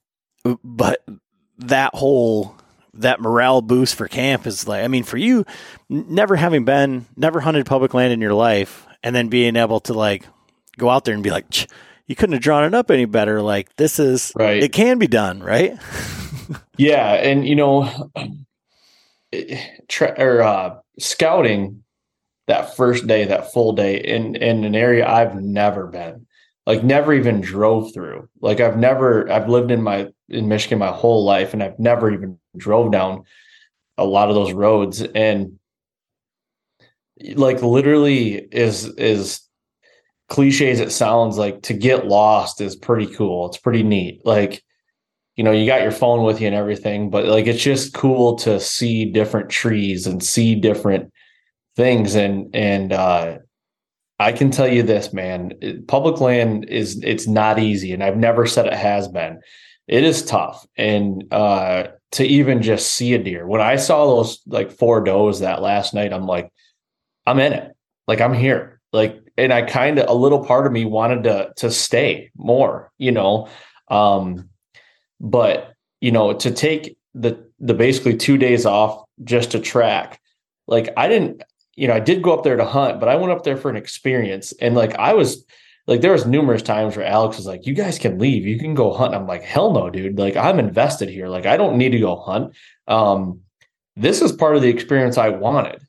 but 0.64 1.04
that 1.60 1.94
whole 1.94 2.56
that 2.94 3.22
morale 3.22 3.62
boost 3.62 3.96
for 3.96 4.08
camp 4.08 4.48
is 4.48 4.68
like 4.68 4.84
i 4.84 4.88
mean 4.88 5.04
for 5.04 5.18
you 5.18 5.46
never 5.90 6.36
having 6.36 6.66
been 6.66 7.06
never 7.16 7.40
hunted 7.40 7.66
public 7.66 7.94
land 7.94 8.12
in 8.12 8.20
your 8.20 8.34
life 8.34 8.88
and 9.04 9.16
then 9.16 9.28
being 9.28 9.56
able 9.56 9.80
to 9.80 9.94
like 9.94 10.26
go 10.78 10.90
out 10.90 11.06
there 11.06 11.14
and 11.14 11.24
be 11.24 11.30
like 11.30 11.68
you 12.08 12.16
couldn't 12.16 12.34
have 12.34 12.42
drawn 12.42 12.64
it 12.64 12.74
up 12.74 12.90
any 12.90 13.06
better. 13.06 13.40
Like 13.40 13.76
this 13.76 14.00
is 14.00 14.34
right. 14.36 14.64
it 14.64 14.74
can 14.74 14.98
be 14.98 15.08
done 15.08 15.42
right? 15.42 15.78
Yeah 16.78 17.14
and 17.14 17.46
you 17.46 17.56
know 17.56 18.12
tra- 19.88 20.16
or 20.18 20.42
uh, 20.42 20.80
scouting 20.98 21.84
that 22.48 22.76
first 22.76 23.06
day 23.06 23.26
that 23.26 23.54
full 23.54 23.74
day 23.74 23.98
in 23.98 24.36
in 24.36 24.64
an 24.64 24.74
area 24.74 25.08
i've 25.08 25.36
never 25.36 25.86
been 25.86 26.26
like 26.70 26.84
never 26.84 27.16
even 27.16 27.42
drove 27.42 27.92
through. 27.96 28.30
Like 28.42 28.60
I've 28.60 28.78
never 28.78 29.28
I've 29.32 29.50
lived 29.50 29.72
in 29.72 29.82
my 29.82 30.10
in 30.30 30.48
Michigan 30.48 30.78
my 30.78 30.92
whole 30.92 31.26
life 31.26 31.56
and 31.56 31.64
I've 31.64 31.80
never 31.80 32.12
even 32.12 32.38
drove 32.58 32.92
down 32.92 33.24
a 33.98 34.06
lot 34.06 34.30
of 34.30 34.36
those 34.36 34.54
roads 34.54 35.02
and 35.02 35.58
like 37.34 37.64
literally 37.64 38.36
is 38.52 38.86
is 38.98 39.42
cliche 40.28 40.70
as 40.70 40.80
it 40.80 40.92
sounds 40.92 41.40
like 41.40 41.64
to 41.64 41.74
get 41.74 42.06
lost 42.06 42.62
is 42.62 42.76
pretty 42.76 43.08
cool. 43.16 43.48
It's 43.48 43.58
pretty 43.58 43.82
neat. 43.82 44.24
Like 44.24 44.64
you 45.38 45.44
know, 45.44 45.52
you 45.52 45.66
got 45.66 45.82
your 45.82 45.92
phone 45.92 46.24
with 46.24 46.40
you 46.40 46.46
and 46.46 46.56
everything, 46.56 47.10
but 47.10 47.26
like 47.26 47.48
it's 47.48 47.64
just 47.64 47.96
cool 47.96 48.36
to 48.36 48.60
see 48.60 49.06
different 49.06 49.50
trees 49.50 50.06
and 50.06 50.24
see 50.24 50.54
different 50.54 51.12
things 51.76 52.14
and 52.14 52.56
and 52.56 52.94
uh 52.94 53.40
I 54.20 54.34
can 54.34 54.52
tell 54.52 54.68
you 54.68 54.84
this, 54.84 55.14
man. 55.14 55.54
Public 55.88 56.20
land 56.20 56.66
is 56.66 57.02
it's 57.04 57.28
not 57.28 57.58
easy, 57.58 57.94
and 57.94 58.04
I've 58.04 58.18
never 58.18 58.46
said 58.46 58.68
it 58.68 58.74
has 58.74 59.08
been. 59.08 59.40
It 59.88 60.04
is 60.04 60.24
tough, 60.24 60.68
and 60.76 61.24
uh, 61.32 61.88
to 62.12 62.26
even 62.26 62.62
just 62.62 62.94
see 62.94 63.14
a 63.14 63.24
deer. 63.24 63.48
When 63.48 63.62
I 63.62 63.78
saw 63.78 64.06
those 64.06 64.40
like 64.46 64.72
four 64.72 65.02
does 65.04 65.40
that 65.40 65.62
last 65.62 65.94
night, 65.94 66.12
I'm 66.12 66.26
like, 66.28 66.52
I'm 67.26 67.40
in 67.40 67.54
it. 67.54 67.72
Like 68.08 68.20
I'm 68.20 68.34
here. 68.34 68.82
Like, 68.92 69.20
and 69.38 69.54
I 69.54 69.62
kind 69.62 70.00
of 70.00 70.10
a 70.10 70.14
little 70.14 70.44
part 70.44 70.68
of 70.68 70.74
me 70.74 70.84
wanted 70.84 71.24
to 71.24 71.54
to 71.58 71.72
stay 71.72 72.32
more, 72.36 72.92
you 72.98 73.12
know. 73.12 73.48
Um, 73.88 74.50
but 75.22 75.74
you 76.02 76.12
know, 76.12 76.34
to 76.34 76.52
take 76.52 76.98
the 77.14 77.42
the 77.60 77.74
basically 77.74 78.18
two 78.18 78.38
days 78.38 78.66
off 78.66 79.06
just 79.24 79.52
to 79.52 79.60
track, 79.60 80.20
like 80.68 80.90
I 80.98 81.08
didn't 81.08 81.44
you 81.80 81.88
know, 81.88 81.94
I 81.94 82.02
did 82.02 82.22
go 82.22 82.34
up 82.34 82.44
there 82.44 82.58
to 82.58 82.66
hunt, 82.66 83.00
but 83.00 83.08
I 83.08 83.16
went 83.16 83.32
up 83.32 83.44
there 83.44 83.56
for 83.56 83.70
an 83.70 83.78
experience. 83.78 84.52
And 84.60 84.76
like 84.76 84.96
I 84.96 85.14
was 85.14 85.46
like 85.88 86.02
there 86.02 86.12
was 86.12 86.26
numerous 86.26 86.62
times 86.62 86.98
where 86.98 87.06
Alex 87.06 87.38
was 87.38 87.46
like, 87.46 87.66
You 87.66 87.74
guys 87.74 87.98
can 87.98 88.20
leave, 88.20 88.46
you 88.46 88.60
can 88.60 88.76
go 88.76 88.94
hunt. 88.94 89.16
I'm 89.16 89.28
like, 89.28 89.44
hell 89.44 89.72
no, 89.72 89.90
dude. 89.90 90.20
Like 90.20 90.36
I'm 90.36 90.60
invested 90.60 91.08
here. 91.08 91.30
Like 91.30 91.46
I 91.46 91.56
don't 91.56 91.78
need 91.78 91.92
to 91.92 92.00
go 92.00 92.18
hunt. 92.18 92.54
Um, 92.88 93.40
this 93.96 94.22
is 94.22 94.34
part 94.34 94.58
of 94.58 94.62
the 94.62 94.68
experience 94.68 95.18
I 95.18 95.30
wanted. 95.30 95.82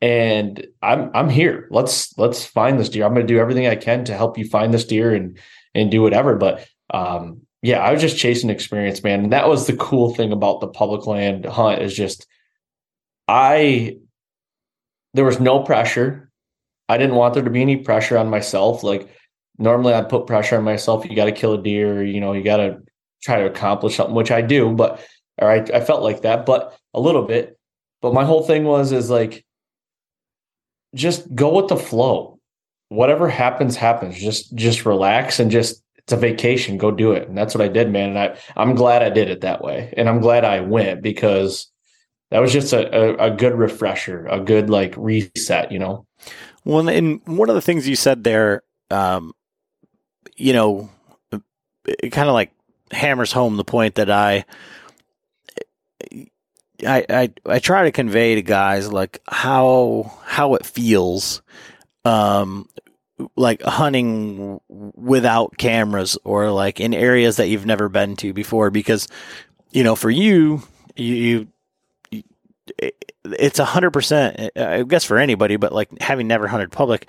And 0.00 0.64
I'm 0.82 1.10
I'm 1.14 1.28
here. 1.28 1.66
Let's 1.70 2.16
let's 2.16 2.44
find 2.44 2.78
this 2.78 2.88
deer. 2.88 3.04
I'm 3.04 3.12
gonna 3.12 3.26
do 3.26 3.38
everything 3.38 3.66
I 3.66 3.74
can 3.74 4.04
to 4.04 4.16
help 4.16 4.38
you 4.38 4.48
find 4.48 4.72
this 4.72 4.84
deer 4.84 5.12
and 5.12 5.36
and 5.74 5.90
do 5.90 6.00
whatever. 6.00 6.36
But 6.36 6.64
um 6.90 7.40
yeah, 7.60 7.80
I 7.80 7.90
was 7.92 8.00
just 8.00 8.18
chasing 8.18 8.50
experience, 8.50 9.02
man. 9.02 9.24
And 9.24 9.32
that 9.32 9.48
was 9.48 9.66
the 9.66 9.76
cool 9.76 10.14
thing 10.14 10.30
about 10.30 10.60
the 10.60 10.68
public 10.68 11.06
land 11.08 11.44
hunt 11.44 11.82
is 11.82 11.96
just 11.96 12.26
I 13.26 13.96
there 15.14 15.24
was 15.24 15.40
no 15.40 15.62
pressure. 15.62 16.30
I 16.88 16.98
didn't 16.98 17.16
want 17.16 17.34
there 17.34 17.42
to 17.42 17.50
be 17.50 17.62
any 17.62 17.78
pressure 17.78 18.18
on 18.18 18.28
myself. 18.28 18.82
Like 18.82 19.08
normally 19.58 19.94
I'd 19.94 20.08
put 20.08 20.26
pressure 20.26 20.58
on 20.58 20.64
myself. 20.64 21.06
You 21.08 21.16
got 21.16 21.26
to 21.26 21.32
kill 21.32 21.54
a 21.54 21.62
deer, 21.62 22.04
you 22.04 22.20
know, 22.20 22.32
you 22.32 22.42
got 22.42 22.58
to 22.58 22.82
try 23.22 23.38
to 23.38 23.46
accomplish 23.46 23.96
something, 23.96 24.14
which 24.14 24.30
I 24.30 24.42
do, 24.42 24.72
but, 24.72 25.00
or 25.40 25.50
I, 25.50 25.56
I 25.56 25.80
felt 25.80 26.02
like 26.02 26.22
that, 26.22 26.44
but 26.44 26.76
a 26.92 27.00
little 27.00 27.22
bit. 27.22 27.58
But 28.02 28.12
my 28.12 28.24
whole 28.24 28.42
thing 28.42 28.64
was, 28.64 28.92
is 28.92 29.08
like, 29.08 29.46
just 30.94 31.34
go 31.34 31.54
with 31.54 31.68
the 31.68 31.76
flow. 31.76 32.38
Whatever 32.90 33.28
happens, 33.28 33.76
happens. 33.76 34.20
Just, 34.20 34.54
just 34.54 34.84
relax 34.84 35.40
and 35.40 35.50
just, 35.50 35.82
it's 35.96 36.12
a 36.12 36.16
vacation. 36.16 36.76
Go 36.76 36.90
do 36.90 37.12
it. 37.12 37.26
And 37.26 37.36
that's 37.36 37.54
what 37.54 37.64
I 37.64 37.68
did, 37.68 37.90
man. 37.90 38.10
And 38.10 38.18
I, 38.18 38.38
I'm 38.56 38.74
glad 38.74 39.02
I 39.02 39.08
did 39.08 39.30
it 39.30 39.40
that 39.40 39.64
way. 39.64 39.94
And 39.96 40.08
I'm 40.08 40.20
glad 40.20 40.44
I 40.44 40.60
went 40.60 41.00
because 41.00 41.72
that 42.34 42.40
was 42.40 42.52
just 42.52 42.72
a, 42.72 42.92
a, 42.92 43.28
a 43.28 43.30
good 43.30 43.54
refresher, 43.54 44.26
a 44.26 44.40
good 44.40 44.68
like 44.68 44.92
reset, 44.96 45.70
you 45.70 45.78
know. 45.78 46.04
Well, 46.64 46.88
and 46.88 47.20
one 47.26 47.48
of 47.48 47.54
the 47.54 47.62
things 47.62 47.86
you 47.86 47.94
said 47.94 48.24
there, 48.24 48.64
um, 48.90 49.34
you 50.34 50.52
know, 50.52 50.90
it 51.86 52.10
kind 52.10 52.26
of 52.26 52.34
like 52.34 52.50
hammers 52.90 53.30
home 53.30 53.56
the 53.56 53.62
point 53.62 53.94
that 53.94 54.10
I, 54.10 54.46
I, 56.84 57.06
I, 57.08 57.32
I 57.46 57.58
try 57.60 57.84
to 57.84 57.92
convey 57.92 58.34
to 58.34 58.42
guys 58.42 58.92
like 58.92 59.20
how 59.28 60.18
how 60.24 60.54
it 60.54 60.66
feels, 60.66 61.40
um, 62.04 62.68
like 63.36 63.62
hunting 63.62 64.58
without 64.68 65.56
cameras 65.56 66.18
or 66.24 66.50
like 66.50 66.80
in 66.80 66.94
areas 66.94 67.36
that 67.36 67.46
you've 67.46 67.64
never 67.64 67.88
been 67.88 68.16
to 68.16 68.32
before 68.32 68.72
because 68.72 69.06
you 69.70 69.84
know 69.84 69.94
for 69.94 70.10
you 70.10 70.64
you, 70.96 71.14
you 71.14 71.48
it's 73.24 73.58
a 73.58 73.64
hundred 73.64 73.92
percent. 73.92 74.50
I 74.56 74.82
guess 74.82 75.04
for 75.04 75.18
anybody, 75.18 75.56
but 75.56 75.72
like 75.72 75.90
having 76.00 76.26
never 76.26 76.46
hunted 76.46 76.72
public, 76.72 77.06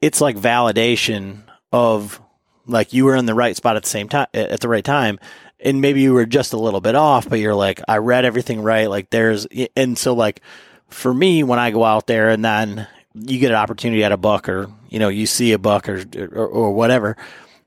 it's 0.00 0.20
like 0.20 0.36
validation 0.36 1.42
of 1.72 2.20
like 2.66 2.92
you 2.92 3.04
were 3.04 3.16
in 3.16 3.26
the 3.26 3.34
right 3.34 3.56
spot 3.56 3.76
at 3.76 3.82
the 3.82 3.88
same 3.88 4.08
time 4.08 4.26
at 4.34 4.60
the 4.60 4.68
right 4.68 4.84
time, 4.84 5.18
and 5.60 5.80
maybe 5.80 6.00
you 6.00 6.12
were 6.12 6.26
just 6.26 6.52
a 6.52 6.58
little 6.58 6.80
bit 6.80 6.94
off, 6.94 7.28
but 7.28 7.38
you're 7.38 7.54
like 7.54 7.80
I 7.88 7.98
read 7.98 8.24
everything 8.24 8.62
right. 8.62 8.88
Like 8.88 9.10
there's 9.10 9.46
and 9.76 9.96
so 9.96 10.14
like 10.14 10.40
for 10.88 11.12
me 11.12 11.42
when 11.42 11.58
I 11.58 11.70
go 11.70 11.84
out 11.84 12.06
there 12.06 12.28
and 12.30 12.44
then 12.44 12.86
you 13.14 13.38
get 13.38 13.50
an 13.50 13.56
opportunity 13.56 14.04
at 14.04 14.12
a 14.12 14.16
buck 14.16 14.48
or 14.48 14.70
you 14.88 14.98
know 14.98 15.08
you 15.08 15.26
see 15.26 15.52
a 15.52 15.58
buck 15.58 15.88
or, 15.88 16.04
or, 16.16 16.46
or 16.46 16.72
whatever, 16.72 17.16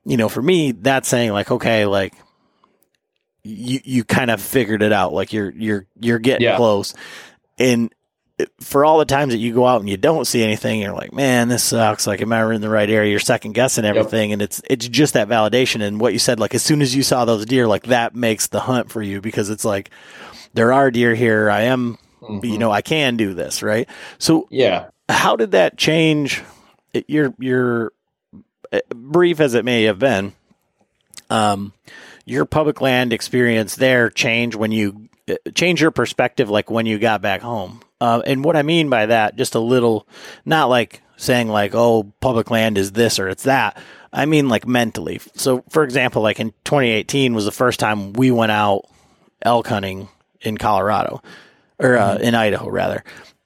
you 0.05 0.17
know 0.17 0.29
for 0.29 0.41
me 0.41 0.71
that's 0.71 1.07
saying 1.07 1.31
like 1.31 1.51
okay 1.51 1.85
like 1.85 2.13
you 3.43 3.79
you 3.83 4.03
kind 4.03 4.31
of 4.31 4.41
figured 4.41 4.81
it 4.81 4.91
out. 4.91 5.13
Like 5.13 5.33
you're 5.33 5.51
you're 5.51 5.85
you're 5.99 6.19
getting 6.19 6.45
yeah. 6.45 6.57
close. 6.57 6.93
And 7.57 7.93
for 8.61 8.85
all 8.85 8.99
the 8.99 9.05
times 9.05 9.33
that 9.33 9.39
you 9.39 9.53
go 9.53 9.65
out 9.65 9.81
and 9.81 9.89
you 9.89 9.97
don't 9.97 10.25
see 10.25 10.43
anything, 10.43 10.81
you're 10.81 10.93
like, 10.93 11.11
man, 11.11 11.49
this 11.49 11.63
sucks. 11.63 12.07
Like, 12.07 12.21
am 12.21 12.31
I 12.31 12.53
in 12.53 12.61
the 12.61 12.69
right 12.69 12.89
area? 12.89 13.11
You're 13.11 13.19
second 13.19 13.53
guessing 13.53 13.85
everything, 13.85 14.29
yep. 14.29 14.35
and 14.35 14.41
it's 14.41 14.61
it's 14.69 14.87
just 14.87 15.13
that 15.13 15.27
validation. 15.27 15.81
And 15.81 15.99
what 15.99 16.13
you 16.13 16.19
said, 16.19 16.39
like, 16.39 16.55
as 16.55 16.63
soon 16.63 16.81
as 16.81 16.95
you 16.95 17.03
saw 17.03 17.25
those 17.25 17.45
deer, 17.45 17.67
like 17.67 17.83
that 17.83 18.15
makes 18.15 18.47
the 18.47 18.61
hunt 18.61 18.91
for 18.91 19.01
you 19.01 19.21
because 19.21 19.49
it's 19.49 19.65
like 19.65 19.89
there 20.53 20.71
are 20.71 20.91
deer 20.91 21.15
here. 21.15 21.49
I 21.49 21.63
am, 21.63 21.97
mm-hmm. 22.21 22.45
you 22.45 22.57
know, 22.57 22.71
I 22.71 22.81
can 22.81 23.17
do 23.17 23.33
this, 23.33 23.61
right? 23.61 23.89
So, 24.19 24.47
yeah, 24.49 24.89
how 25.09 25.35
did 25.35 25.51
that 25.51 25.77
change? 25.77 26.41
Your 27.07 27.33
your 27.39 27.91
brief 28.95 29.39
as 29.39 29.53
it 29.53 29.65
may 29.65 29.83
have 29.83 29.99
been, 29.99 30.33
um, 31.29 31.73
your 32.29 32.45
public 32.45 32.81
land 32.81 33.11
experience 33.11 33.75
there 33.75 34.09
change 34.09 34.55
when 34.55 34.71
you 34.71 35.09
uh, 35.27 35.35
change 35.55 35.81
your 35.81 35.91
perspective, 35.91 36.49
like 36.49 36.69
when 36.69 36.85
you 36.85 36.99
got 36.99 37.21
back 37.21 37.41
home. 37.41 37.81
Uh, 37.99 38.21
and 38.25 38.43
what 38.43 38.55
I 38.55 38.61
mean 38.61 38.89
by 38.89 39.07
that, 39.07 39.35
just 39.35 39.55
a 39.55 39.59
little, 39.59 40.07
not 40.45 40.69
like 40.69 41.01
saying 41.17 41.49
like, 41.49 41.75
oh, 41.75 42.13
public 42.21 42.49
land 42.49 42.77
is 42.77 42.93
this 42.93 43.19
or 43.19 43.27
it's 43.27 43.43
that. 43.43 43.81
I 44.13 44.25
mean 44.25 44.49
like 44.49 44.65
mentally. 44.65 45.19
So, 45.35 45.63
for 45.69 45.83
example, 45.83 46.21
like 46.21 46.39
in 46.39 46.51
2018 46.63 47.33
was 47.33 47.45
the 47.45 47.51
first 47.51 47.79
time 47.79 48.13
we 48.13 48.31
went 48.31 48.51
out 48.51 48.85
elk 49.41 49.67
hunting 49.67 50.09
in 50.41 50.57
Colorado 50.57 51.21
or 51.77 51.97
uh, 51.97 52.17
in 52.17 52.35
Idaho 52.35 52.69
rather, 52.69 53.03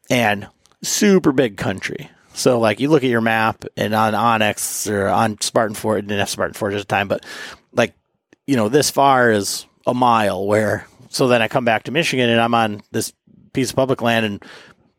and 0.09 0.47
super 0.81 1.31
big 1.31 1.57
country. 1.57 2.09
So 2.33 2.59
like 2.59 2.79
you 2.79 2.89
look 2.89 3.03
at 3.03 3.09
your 3.09 3.21
map 3.21 3.65
and 3.77 3.93
on 3.93 4.13
onX 4.13 4.89
or 4.91 5.07
on 5.07 5.39
Spartan 5.41 5.75
Forge, 5.75 6.03
didn't 6.03 6.19
have 6.19 6.29
Spartan 6.29 6.53
Forge 6.53 6.73
at 6.73 6.79
the 6.79 6.85
time, 6.85 7.07
but 7.07 7.25
like 7.73 7.93
you 8.47 8.55
know 8.55 8.69
this 8.69 8.89
far 8.89 9.31
is 9.31 9.65
a 9.85 9.93
mile. 9.93 10.45
Where 10.45 10.87
so 11.09 11.27
then 11.27 11.41
I 11.41 11.47
come 11.47 11.65
back 11.65 11.83
to 11.83 11.91
Michigan 11.91 12.29
and 12.29 12.41
I'm 12.41 12.53
on 12.53 12.81
this 12.91 13.13
piece 13.53 13.69
of 13.69 13.75
public 13.75 14.01
land 14.01 14.25
and 14.25 14.43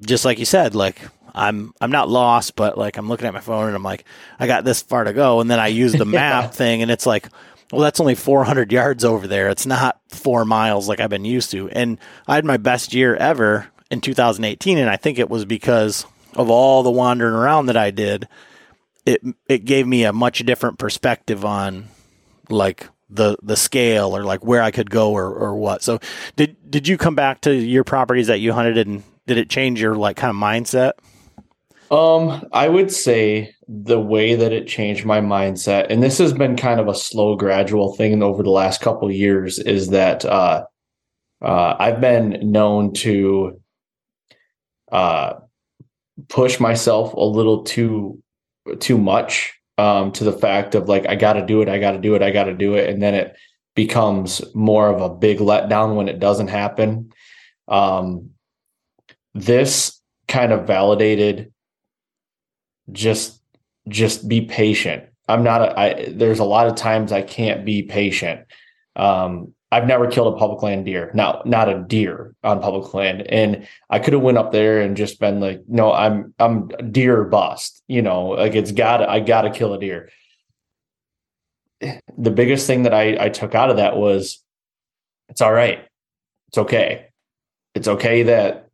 just 0.00 0.24
like 0.24 0.38
you 0.38 0.44
said, 0.44 0.74
like 0.74 1.00
I'm 1.34 1.72
I'm 1.80 1.90
not 1.90 2.08
lost, 2.08 2.56
but 2.56 2.78
like 2.78 2.96
I'm 2.96 3.08
looking 3.08 3.26
at 3.26 3.34
my 3.34 3.40
phone 3.40 3.66
and 3.66 3.76
I'm 3.76 3.82
like 3.82 4.04
I 4.38 4.46
got 4.46 4.64
this 4.64 4.82
far 4.82 5.04
to 5.04 5.12
go, 5.12 5.40
and 5.40 5.50
then 5.50 5.60
I 5.60 5.68
use 5.68 5.92
the 5.92 6.04
map 6.04 6.54
thing 6.54 6.82
and 6.82 6.90
it's 6.90 7.06
like 7.06 7.28
well, 7.72 7.82
that's 7.82 7.98
only 7.98 8.14
400 8.14 8.70
yards 8.70 9.04
over 9.04 9.26
there. 9.26 9.48
It's 9.48 9.66
not 9.66 9.98
four 10.08 10.44
miles 10.44 10.88
like 10.88 11.00
I've 11.00 11.10
been 11.10 11.24
used 11.24 11.50
to. 11.52 11.68
And 11.70 11.98
I 12.28 12.36
had 12.36 12.44
my 12.44 12.56
best 12.56 12.94
year 12.94 13.16
ever 13.16 13.66
in 13.90 14.00
2018, 14.00 14.78
and 14.78 14.88
I 14.88 14.96
think 14.96 15.18
it 15.18 15.30
was 15.30 15.44
because 15.44 16.06
of 16.34 16.50
all 16.50 16.82
the 16.82 16.90
wandering 16.90 17.34
around 17.34 17.66
that 17.66 17.76
I 17.76 17.90
did. 17.90 18.28
It 19.06 19.22
it 19.48 19.64
gave 19.64 19.86
me 19.86 20.04
a 20.04 20.12
much 20.12 20.38
different 20.46 20.78
perspective 20.78 21.44
on 21.44 21.88
like 22.48 22.88
the 23.14 23.36
the 23.42 23.56
scale 23.56 24.16
or 24.16 24.24
like 24.24 24.44
where 24.44 24.62
I 24.62 24.70
could 24.70 24.90
go 24.90 25.12
or 25.12 25.32
or 25.32 25.56
what. 25.56 25.82
So 25.82 25.98
did 26.36 26.56
did 26.70 26.88
you 26.88 26.96
come 26.96 27.14
back 27.14 27.40
to 27.42 27.54
your 27.54 27.84
properties 27.84 28.26
that 28.26 28.40
you 28.40 28.52
hunted 28.52 28.78
and 28.86 29.02
did 29.26 29.38
it 29.38 29.48
change 29.48 29.80
your 29.80 29.94
like 29.94 30.16
kind 30.16 30.30
of 30.30 30.36
mindset? 30.36 30.92
Um, 31.90 32.48
I 32.52 32.68
would 32.68 32.90
say 32.90 33.54
the 33.68 34.00
way 34.00 34.34
that 34.34 34.52
it 34.52 34.66
changed 34.66 35.04
my 35.04 35.20
mindset, 35.20 35.86
and 35.90 36.02
this 36.02 36.18
has 36.18 36.32
been 36.32 36.56
kind 36.56 36.80
of 36.80 36.88
a 36.88 36.94
slow, 36.94 37.36
gradual 37.36 37.94
thing 37.94 38.22
over 38.22 38.42
the 38.42 38.50
last 38.50 38.80
couple 38.80 39.10
years, 39.10 39.58
is 39.58 39.88
that 39.88 40.24
uh, 40.24 40.64
uh, 41.42 41.76
I've 41.78 42.00
been 42.00 42.50
known 42.50 42.94
to 42.94 43.60
uh, 44.90 45.34
push 46.28 46.58
myself 46.58 47.12
a 47.12 47.20
little 47.20 47.62
too 47.64 48.22
too 48.80 48.98
much 48.98 49.52
um, 49.78 50.12
to 50.12 50.24
the 50.24 50.32
fact 50.32 50.74
of 50.74 50.88
like 50.88 51.06
I 51.06 51.14
got 51.14 51.34
to 51.34 51.46
do 51.46 51.62
it, 51.62 51.68
I 51.68 51.78
got 51.78 51.92
to 51.92 51.98
do 51.98 52.14
it, 52.14 52.22
I 52.22 52.30
got 52.30 52.44
to 52.44 52.54
do 52.54 52.74
it, 52.74 52.88
and 52.88 53.02
then 53.02 53.14
it 53.14 53.36
becomes 53.74 54.42
more 54.54 54.88
of 54.88 55.00
a 55.00 55.14
big 55.14 55.38
letdown 55.38 55.96
when 55.96 56.08
it 56.08 56.20
doesn't 56.20 56.48
happen. 56.48 57.12
Um, 57.66 58.30
this 59.34 60.00
kind 60.28 60.52
of 60.52 60.66
validated 60.66 61.52
just 62.92 63.40
just 63.88 64.28
be 64.28 64.42
patient. 64.42 65.04
I'm 65.28 65.42
not 65.42 65.62
a, 65.62 65.78
I, 65.78 66.08
there's 66.10 66.38
a 66.38 66.44
lot 66.44 66.66
of 66.66 66.74
times 66.74 67.12
I 67.12 67.22
can't 67.22 67.64
be 67.64 67.82
patient. 67.82 68.46
Um, 68.94 69.54
I've 69.72 69.86
never 69.86 70.06
killed 70.06 70.32
a 70.32 70.38
public 70.38 70.62
land 70.62 70.84
deer. 70.84 71.10
Now, 71.14 71.42
not 71.44 71.68
a 71.68 71.82
deer 71.82 72.34
on 72.44 72.60
public 72.60 72.94
land. 72.94 73.22
And 73.28 73.66
I 73.90 73.98
could 73.98 74.12
have 74.12 74.22
went 74.22 74.38
up 74.38 74.52
there 74.52 74.80
and 74.80 74.96
just 74.96 75.18
been 75.18 75.40
like, 75.40 75.62
no, 75.66 75.92
I'm, 75.92 76.32
I'm 76.38 76.68
deer 76.92 77.24
bust, 77.24 77.82
you 77.88 78.00
know, 78.00 78.28
like 78.28 78.54
it's 78.54 78.70
gotta, 78.70 79.10
I 79.10 79.20
gotta 79.20 79.50
kill 79.50 79.74
a 79.74 79.80
deer. 79.80 80.10
The 82.16 82.30
biggest 82.30 82.66
thing 82.66 82.84
that 82.84 82.94
I, 82.94 83.24
I 83.24 83.28
took 83.30 83.54
out 83.54 83.70
of 83.70 83.78
that 83.78 83.96
was 83.96 84.42
it's 85.28 85.40
all 85.40 85.52
right. 85.52 85.86
It's 86.48 86.58
okay. 86.58 87.06
It's 87.74 87.88
okay 87.88 88.22
that 88.24 88.68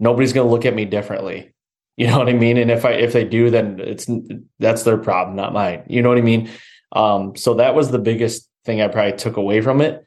nobody's 0.00 0.32
to 0.32 0.42
look 0.42 0.66
at 0.66 0.74
me 0.74 0.84
differently. 0.84 1.52
You 1.96 2.06
know 2.06 2.18
what 2.18 2.28
I 2.28 2.32
mean? 2.32 2.56
And 2.56 2.70
if 2.70 2.84
I 2.84 2.92
if 2.92 3.12
they 3.12 3.24
do, 3.24 3.50
then 3.50 3.78
it's 3.78 4.08
that's 4.58 4.82
their 4.82 4.96
problem, 4.96 5.36
not 5.36 5.52
mine. 5.52 5.84
You 5.88 6.02
know 6.02 6.08
what 6.08 6.18
I 6.18 6.22
mean? 6.22 6.50
Um, 6.92 7.36
so 7.36 7.54
that 7.54 7.74
was 7.74 7.90
the 7.90 7.98
biggest 7.98 8.48
thing 8.64 8.80
I 8.80 8.88
probably 8.88 9.16
took 9.16 9.36
away 9.36 9.60
from 9.60 9.80
it. 9.80 10.04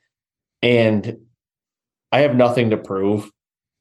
And 0.66 1.20
I 2.12 2.22
have 2.22 2.36
nothing 2.36 2.72
to 2.72 2.78
prove 2.78 3.30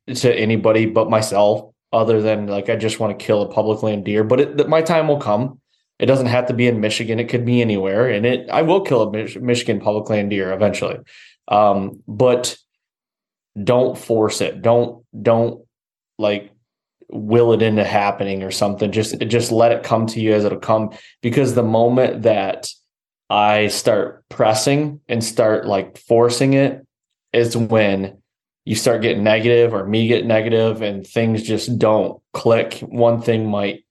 to 0.06 0.34
anybody 0.34 0.84
but 0.84 1.08
myself, 1.08 1.72
other 1.94 2.20
than 2.20 2.46
like 2.46 2.68
I 2.68 2.76
just 2.76 3.00
want 3.00 3.18
to 3.18 3.24
kill 3.24 3.40
a 3.40 3.50
public 3.50 3.82
land 3.82 4.04
deer. 4.04 4.22
But 4.22 4.40
it, 4.40 4.68
my 4.68 4.82
time 4.82 5.08
will 5.08 5.18
come. 5.18 5.60
It 5.98 6.06
doesn't 6.06 6.26
have 6.26 6.46
to 6.48 6.54
be 6.54 6.66
in 6.66 6.80
Michigan. 6.80 7.18
It 7.18 7.30
could 7.30 7.46
be 7.46 7.62
anywhere, 7.62 8.10
and 8.10 8.26
it 8.26 8.50
I 8.50 8.60
will 8.62 8.82
kill 8.82 9.02
a 9.02 9.10
Mich- 9.10 9.40
Michigan 9.40 9.80
public 9.80 10.10
land 10.10 10.28
deer 10.28 10.52
eventually. 10.52 10.98
Um, 11.48 12.02
but 12.06 12.58
don't 13.62 13.96
force 13.96 14.42
it. 14.42 14.60
Don't 14.60 15.04
don't 15.22 15.64
like 16.18 16.52
will 17.08 17.54
it 17.54 17.62
into 17.62 17.84
happening 17.84 18.42
or 18.42 18.50
something 18.50 18.90
just 18.90 19.18
just 19.20 19.52
let 19.52 19.72
it 19.72 19.84
come 19.84 20.06
to 20.06 20.20
you 20.20 20.32
as 20.32 20.44
it'll 20.44 20.58
come 20.58 20.90
because 21.22 21.54
the 21.54 21.62
moment 21.62 22.22
that 22.22 22.68
i 23.30 23.66
start 23.68 24.24
pressing 24.28 25.00
and 25.08 25.22
start 25.22 25.66
like 25.66 25.98
forcing 25.98 26.54
it 26.54 26.86
is 27.32 27.56
when 27.56 28.18
you 28.64 28.74
start 28.74 29.02
getting 29.02 29.24
negative 29.24 29.74
or 29.74 29.86
me 29.86 30.06
get 30.06 30.26
negative 30.26 30.82
and 30.82 31.06
things 31.06 31.42
just 31.42 31.78
don't 31.78 32.20
click 32.32 32.78
one 32.80 33.20
thing 33.20 33.48
might 33.48 33.84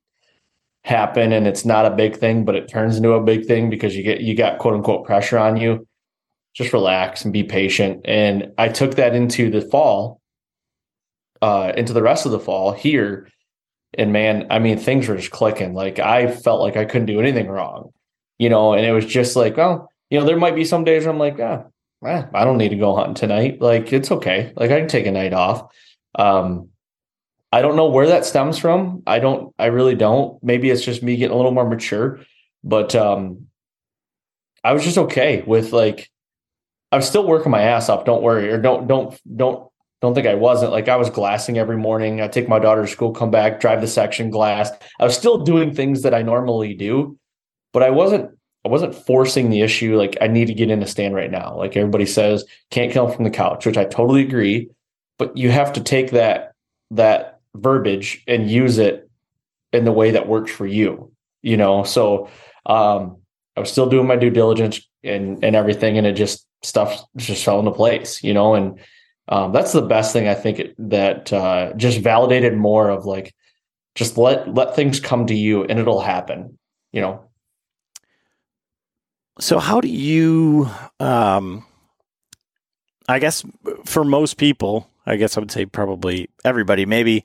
happen 0.84 1.32
and 1.32 1.48
it's 1.48 1.65
not 1.65 1.86
a 1.86 1.96
big 1.96 2.17
thing 2.17 2.43
but 2.43 2.56
it 2.56 2.67
turns 2.67 2.98
into 2.98 3.13
a 3.13 3.24
big 3.24 3.46
thing 3.46 3.69
because 3.69 3.96
you 3.96 4.04
get 4.04 4.22
you 4.22 4.36
got 4.36 4.60
quote 4.60 4.74
unquote 4.74 5.06
pressure 5.06 5.38
on 5.38 5.56
you 5.56 5.88
just 6.54 6.74
relax 6.74 7.24
and 7.24 7.34
be 7.34 7.43
patient 7.43 8.02
and 8.06 8.52
i 8.58 8.67
took 8.67 8.96
that 8.96 9.15
into 9.15 9.50
the 9.50 9.62
fall 9.62 10.22
uh, 11.43 11.74
into 11.76 11.91
the 11.91 12.02
rest 12.02 12.26
of 12.26 12.32
the 12.32 12.39
fall 12.39 12.72
here. 12.72 13.28
And 13.96 14.13
man, 14.13 14.48
I 14.50 14.60
mean, 14.60 14.78
things 14.78 15.10
were 15.10 15.17
just 15.17 15.32
clicking. 15.32 15.74
Like 15.74 16.00
I 16.00 16.32
felt 16.32 16.62
like 16.62 16.78
I 16.78 16.86
couldn't 16.86 17.08
do 17.08 17.19
anything 17.19 17.50
wrong, 17.50 17.91
you 18.38 18.50
know, 18.50 18.74
and 18.74 18.86
it 18.86 18.91
was 18.91 19.06
just 19.06 19.36
like, 19.36 19.58
well, 19.58 19.89
you 20.10 20.19
know, 20.19 20.26
there 20.26 20.38
might 20.38 20.56
be 20.56 20.65
some 20.65 20.84
days 20.84 21.04
where 21.04 21.13
I'm 21.13 21.19
like, 21.19 21.39
ah, 21.39 21.63
eh, 22.06 22.26
I 22.34 22.43
don't 22.43 22.58
need 22.58 22.69
to 22.69 22.76
go 22.76 22.96
hunting 22.96 23.15
tonight. 23.15 23.62
Like 23.62 23.91
it's 23.93 24.12
okay. 24.12 24.54
Like 24.56 24.72
I 24.72 24.80
can 24.80 24.88
take 24.88 25.06
a 25.06 25.12
night 25.12 25.34
off. 25.34 25.72
Um, 26.15 26.69
I 27.52 27.62
don't 27.62 27.76
know 27.76 27.89
where 27.89 28.08
that 28.08 28.26
stems 28.26 28.58
from. 28.58 29.04
I 29.06 29.19
don't, 29.19 29.54
I 29.60 29.67
really 29.67 29.96
don't. 29.96 30.43
Maybe 30.43 30.69
it's 30.69 30.84
just 30.84 31.04
me 31.04 31.15
getting 31.15 31.34
a 31.34 31.38
little 31.38 31.52
more 31.52 31.69
mature, 31.69 32.19
but 32.63 32.96
um, 32.96 33.48
I 34.63 34.74
was 34.74 34.84
just 34.84 34.98
okay 34.98 35.43
with 35.46 35.72
like, 35.72 36.10
I 36.91 36.96
was 36.96 37.08
still 37.08 37.26
working 37.26 37.52
my 37.52 37.62
ass 37.62 37.89
off. 37.89 38.06
Don't 38.06 38.24
worry, 38.24 38.52
or 38.52 38.60
don't, 38.60 38.88
don't, 38.88 39.19
don't 39.36 39.67
don't 40.04 40.13
think 40.13 40.28
I 40.28 40.36
wasn't. 40.36 40.74
Like 40.74 40.89
I 40.89 40.98
was 40.98 41.10
glassing 41.10 41.58
every 41.58 41.78
morning. 41.78 42.19
I 42.19 42.28
take 42.28 42.50
my 42.50 42.60
daughter 42.60 42.82
to 42.82 42.88
school, 42.89 43.13
come 43.13 43.32
back, 43.32 43.62
drive 43.62 43.80
the 43.80 43.88
section, 43.88 44.30
glass. 44.30 44.69
I 45.00 45.06
was 45.06 45.15
still 45.15 45.38
doing 45.46 45.74
things 45.74 46.02
that 46.02 46.13
I 46.13 46.22
normally 46.22 46.74
do, 46.74 47.17
but 47.74 47.84
I 47.84 47.90
wasn't 47.90 48.32
I 48.66 48.70
wasn't 48.70 48.96
forcing 48.96 49.50
the 49.50 49.62
issue 49.62 49.98
like 49.98 50.16
I 50.22 50.28
need 50.28 50.48
to 50.48 50.54
get 50.54 50.72
in 50.72 50.82
a 50.82 50.88
stand 50.88 51.16
right 51.16 51.30
now. 51.30 51.58
Like 51.58 51.76
everybody 51.76 52.06
says, 52.06 52.46
can't 52.72 52.94
come 52.94 53.12
from 53.12 53.26
the 53.26 53.30
couch, 53.30 53.66
which 53.66 53.78
I 53.78 53.84
totally 53.84 54.22
agree. 54.22 54.70
But 55.20 55.36
you 55.36 55.52
have 55.52 55.74
to 55.74 55.82
take 55.82 56.12
that 56.12 56.54
that 56.92 57.40
verbiage 57.56 58.24
and 58.28 58.50
use 58.50 58.78
it 58.78 59.10
in 59.74 59.84
the 59.84 59.92
way 59.92 60.12
that 60.12 60.28
works 60.28 60.52
for 60.52 60.66
you. 60.66 61.12
You 61.42 61.58
know, 61.58 61.84
so 61.84 62.30
um 62.66 63.18
I 63.58 63.60
was 63.60 63.72
still 63.72 63.90
doing 63.90 64.08
my 64.08 64.16
due 64.16 64.30
diligence 64.30 64.88
and 65.04 65.44
and 65.44 65.56
everything, 65.56 65.98
and 65.98 66.08
it 66.08 66.14
just 66.14 66.48
stuff 66.62 67.04
just 67.18 67.44
fell 67.44 67.60
into 67.60 67.72
place, 67.72 68.24
you 68.24 68.34
know, 68.34 68.56
and 68.56 68.80
um, 69.28 69.52
that's 69.52 69.72
the 69.72 69.82
best 69.82 70.12
thing 70.12 70.28
I 70.28 70.34
think 70.34 70.62
that 70.78 71.32
uh, 71.32 71.74
just 71.74 72.00
validated 72.00 72.56
more 72.56 72.90
of 72.90 73.06
like 73.06 73.34
just 73.96 74.18
let 74.18 74.54
let 74.54 74.76
things 74.76 75.00
come 75.00 75.28
to 75.28 75.36
you 75.36 75.64
and 75.66 75.80
it'll 75.80 76.02
happen. 76.02 76.58
You 76.92 77.02
know. 77.02 77.30
So 79.39 79.60
how 79.60 79.82
do 79.82 79.88
you? 79.88 80.69
Um, 81.00 81.65
I 83.08 83.19
guess 83.19 83.44
for 83.86 84.04
most 84.04 84.38
people, 84.38 84.90
I 85.06 85.15
guess 85.15 85.36
I 85.38 85.40
would 85.40 85.52
say 85.52 85.65
probably 85.65 86.29
everybody. 86.46 86.86
Maybe 86.86 87.23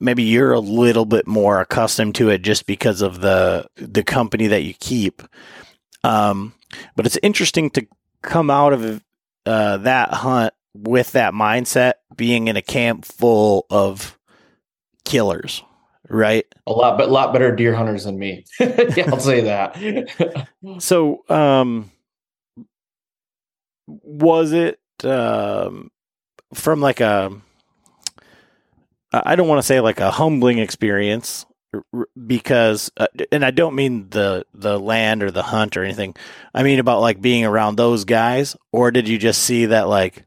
maybe 0.00 0.22
you're 0.22 0.52
a 0.52 0.60
little 0.60 1.04
bit 1.04 1.26
more 1.26 1.60
accustomed 1.60 2.14
to 2.16 2.28
it 2.30 2.42
just 2.42 2.66
because 2.66 3.02
of 3.02 3.20
the 3.20 3.66
the 3.76 4.02
company 4.02 4.46
that 4.46 4.62
you 4.62 4.74
keep. 4.74 5.22
Um, 6.04 6.54
but 6.96 7.06
it's 7.06 7.18
interesting 7.22 7.70
to 7.70 7.86
come 8.22 8.50
out 8.50 8.72
of 8.72 9.02
uh, 9.46 9.76
that 9.78 10.10
hunt 10.12 10.54
with 10.74 11.12
that 11.12 11.34
mindset 11.34 11.94
being 12.16 12.48
in 12.48 12.56
a 12.56 12.62
camp 12.62 13.04
full 13.04 13.66
of 13.70 14.18
killers, 15.04 15.62
right? 16.12 16.46
A 16.66 16.72
lot, 16.72 16.98
but 16.98 17.08
a 17.08 17.12
lot 17.12 17.32
better 17.32 17.54
deer 17.54 17.74
hunters 17.74 18.04
than 18.04 18.18
me. 18.18 18.44
yeah, 18.60 19.08
I'll 19.08 19.20
say 19.20 19.40
that. 19.42 20.48
so, 20.78 21.24
um, 21.28 21.90
was 23.86 24.52
it 24.52 24.80
um, 25.04 25.90
from 26.54 26.80
like 26.80 27.00
a, 27.00 27.32
I 29.12 29.36
don't 29.36 29.48
want 29.48 29.58
to 29.58 29.66
say 29.66 29.80
like 29.80 30.00
a 30.00 30.10
humbling 30.10 30.58
experience, 30.58 31.46
because 32.26 32.90
uh, 32.98 33.06
and 33.30 33.44
I 33.44 33.50
don't 33.50 33.74
mean 33.74 34.10
the 34.10 34.44
the 34.52 34.78
land 34.78 35.22
or 35.22 35.30
the 35.30 35.42
hunt 35.42 35.76
or 35.76 35.84
anything. 35.84 36.14
I 36.54 36.62
mean 36.62 36.78
about 36.78 37.00
like 37.00 37.20
being 37.20 37.44
around 37.44 37.76
those 37.76 38.04
guys 38.04 38.56
or 38.72 38.90
did 38.90 39.08
you 39.08 39.18
just 39.18 39.42
see 39.42 39.66
that 39.66 39.88
like 39.88 40.24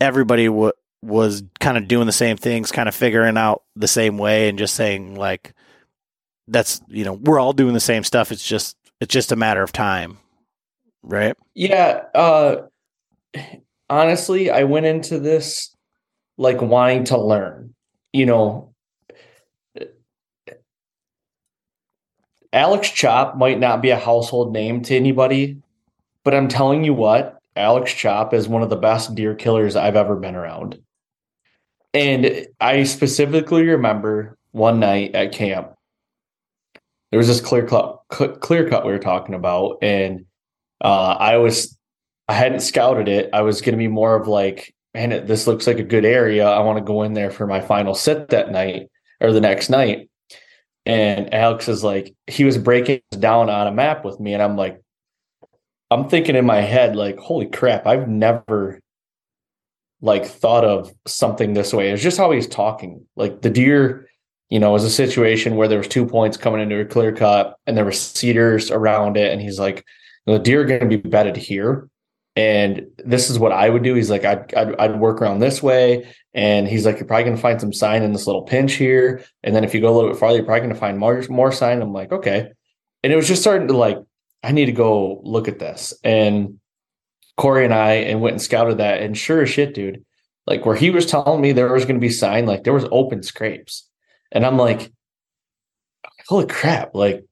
everybody 0.00 0.46
w- 0.46 0.72
was 1.04 1.42
kind 1.60 1.76
of 1.76 1.88
doing 1.88 2.06
the 2.06 2.12
same 2.12 2.36
things, 2.36 2.72
kind 2.72 2.88
of 2.88 2.94
figuring 2.94 3.36
out 3.36 3.62
the 3.76 3.88
same 3.88 4.18
way 4.18 4.48
and 4.48 4.58
just 4.58 4.74
saying 4.74 5.16
like 5.16 5.52
that's, 6.48 6.80
you 6.88 7.04
know, 7.04 7.14
we're 7.14 7.38
all 7.38 7.52
doing 7.52 7.74
the 7.74 7.80
same 7.80 8.04
stuff. 8.04 8.32
It's 8.32 8.46
just 8.46 8.76
it's 9.00 9.12
just 9.12 9.32
a 9.32 9.36
matter 9.36 9.62
of 9.62 9.72
time. 9.72 10.18
Right? 11.02 11.36
Yeah, 11.54 12.02
uh 12.14 12.62
honestly, 13.90 14.50
I 14.50 14.64
went 14.64 14.86
into 14.86 15.18
this 15.18 15.74
like 16.38 16.60
wanting 16.60 17.04
to 17.04 17.18
learn. 17.18 17.74
You 18.12 18.26
know, 18.26 18.74
Alex 22.52 22.88
Chop 22.90 23.36
might 23.36 23.58
not 23.58 23.82
be 23.82 23.90
a 23.90 23.98
household 23.98 24.52
name 24.52 24.82
to 24.82 24.96
anybody, 24.96 25.60
but 26.22 26.34
I'm 26.34 26.48
telling 26.48 26.84
you 26.84 26.94
what, 26.94 27.38
Alex 27.56 27.92
Chop 27.92 28.32
is 28.32 28.48
one 28.48 28.62
of 28.62 28.70
the 28.70 28.76
best 28.76 29.14
deer 29.14 29.34
killers 29.34 29.76
I've 29.76 29.96
ever 29.96 30.16
been 30.16 30.36
around. 30.36 30.78
And 31.94 32.48
I 32.60 32.82
specifically 32.82 33.64
remember 33.66 34.36
one 34.50 34.80
night 34.80 35.14
at 35.14 35.32
camp, 35.32 35.72
there 37.10 37.18
was 37.18 37.28
this 37.28 37.40
clear 37.40 37.64
cut, 37.66 38.00
clear 38.08 38.68
cut 38.68 38.84
we 38.84 38.92
were 38.92 38.98
talking 38.98 39.36
about, 39.36 39.78
and 39.80 40.26
uh, 40.80 41.16
I 41.18 41.36
was, 41.36 41.78
I 42.28 42.32
hadn't 42.32 42.60
scouted 42.60 43.06
it. 43.06 43.30
I 43.32 43.42
was 43.42 43.60
going 43.60 43.74
to 43.74 43.78
be 43.78 43.86
more 43.86 44.16
of 44.16 44.26
like, 44.26 44.74
man, 44.92 45.24
this 45.26 45.46
looks 45.46 45.68
like 45.68 45.78
a 45.78 45.84
good 45.84 46.04
area. 46.04 46.48
I 46.48 46.60
want 46.60 46.78
to 46.78 46.84
go 46.84 47.02
in 47.02 47.14
there 47.14 47.30
for 47.30 47.46
my 47.46 47.60
final 47.60 47.94
sit 47.94 48.30
that 48.30 48.50
night 48.50 48.88
or 49.20 49.32
the 49.32 49.40
next 49.40 49.68
night. 49.68 50.10
And 50.86 51.32
Alex 51.32 51.68
is 51.68 51.84
like, 51.84 52.14
he 52.26 52.44
was 52.44 52.58
breaking 52.58 53.00
down 53.10 53.48
on 53.48 53.66
a 53.68 53.72
map 53.72 54.04
with 54.04 54.18
me. 54.18 54.34
And 54.34 54.42
I'm 54.42 54.56
like, 54.56 54.80
I'm 55.90 56.08
thinking 56.08 56.34
in 56.34 56.44
my 56.44 56.60
head, 56.60 56.96
like, 56.96 57.18
holy 57.18 57.46
crap, 57.46 57.86
I've 57.86 58.08
never 58.08 58.80
like 60.04 60.26
thought 60.26 60.66
of 60.66 60.92
something 61.06 61.54
this 61.54 61.72
way. 61.72 61.90
It's 61.90 62.02
just 62.02 62.18
how 62.18 62.30
he's 62.30 62.46
talking. 62.46 63.06
Like 63.16 63.40
the 63.40 63.48
deer, 63.48 64.06
you 64.50 64.60
know, 64.60 64.70
was 64.72 64.84
a 64.84 64.90
situation 64.90 65.56
where 65.56 65.66
there 65.66 65.78
was 65.78 65.88
two 65.88 66.04
points 66.04 66.36
coming 66.36 66.60
into 66.60 66.78
a 66.78 66.84
clear 66.84 67.10
cut 67.10 67.56
and 67.66 67.74
there 67.74 67.86
were 67.86 67.92
cedars 67.92 68.70
around 68.70 69.16
it. 69.16 69.32
And 69.32 69.40
he's 69.40 69.58
like, 69.58 69.82
the 70.26 70.38
deer 70.38 70.60
are 70.60 70.66
going 70.66 70.80
to 70.80 70.86
be 70.86 70.98
bedded 70.98 71.36
here. 71.36 71.88
And 72.36 72.86
this 72.98 73.30
is 73.30 73.38
what 73.38 73.52
I 73.52 73.70
would 73.70 73.82
do. 73.82 73.94
He's 73.94 74.10
like, 74.10 74.26
I'd, 74.26 74.52
I'd, 74.54 74.76
I'd 74.78 75.00
work 75.00 75.22
around 75.22 75.38
this 75.38 75.62
way. 75.62 76.06
And 76.34 76.68
he's 76.68 76.84
like, 76.84 76.98
you're 76.98 77.06
probably 77.06 77.24
going 77.24 77.36
to 77.36 77.42
find 77.42 77.58
some 77.58 77.72
sign 77.72 78.02
in 78.02 78.12
this 78.12 78.26
little 78.26 78.42
pinch 78.42 78.74
here. 78.74 79.24
And 79.42 79.56
then 79.56 79.64
if 79.64 79.72
you 79.72 79.80
go 79.80 79.90
a 79.90 79.94
little 79.94 80.10
bit 80.10 80.18
farther, 80.18 80.36
you're 80.36 80.44
probably 80.44 80.60
going 80.60 80.74
to 80.74 80.78
find 80.80 80.98
more, 80.98 81.24
more 81.30 81.50
sign. 81.50 81.80
I'm 81.80 81.94
like, 81.94 82.12
okay. 82.12 82.50
And 83.02 83.10
it 83.10 83.16
was 83.16 83.26
just 83.26 83.40
starting 83.40 83.68
to 83.68 83.76
like, 83.76 83.98
I 84.42 84.52
need 84.52 84.66
to 84.66 84.72
go 84.72 85.22
look 85.24 85.48
at 85.48 85.58
this. 85.58 85.94
And 86.04 86.60
Corey 87.36 87.64
and 87.64 87.74
I 87.74 87.94
and 87.94 88.20
went 88.20 88.34
and 88.34 88.42
scouted 88.42 88.78
that. 88.78 89.02
And 89.02 89.16
sure 89.16 89.42
as 89.42 89.50
shit, 89.50 89.74
dude, 89.74 90.04
like 90.46 90.64
where 90.66 90.76
he 90.76 90.90
was 90.90 91.06
telling 91.06 91.40
me 91.40 91.52
there 91.52 91.72
was 91.72 91.84
going 91.84 91.96
to 91.96 92.00
be 92.00 92.10
sign, 92.10 92.46
like 92.46 92.64
there 92.64 92.72
was 92.72 92.86
open 92.90 93.22
scrapes. 93.22 93.88
And 94.32 94.44
I'm 94.44 94.56
like, 94.56 94.92
holy 96.28 96.46
crap, 96.46 96.94
like, 96.94 97.24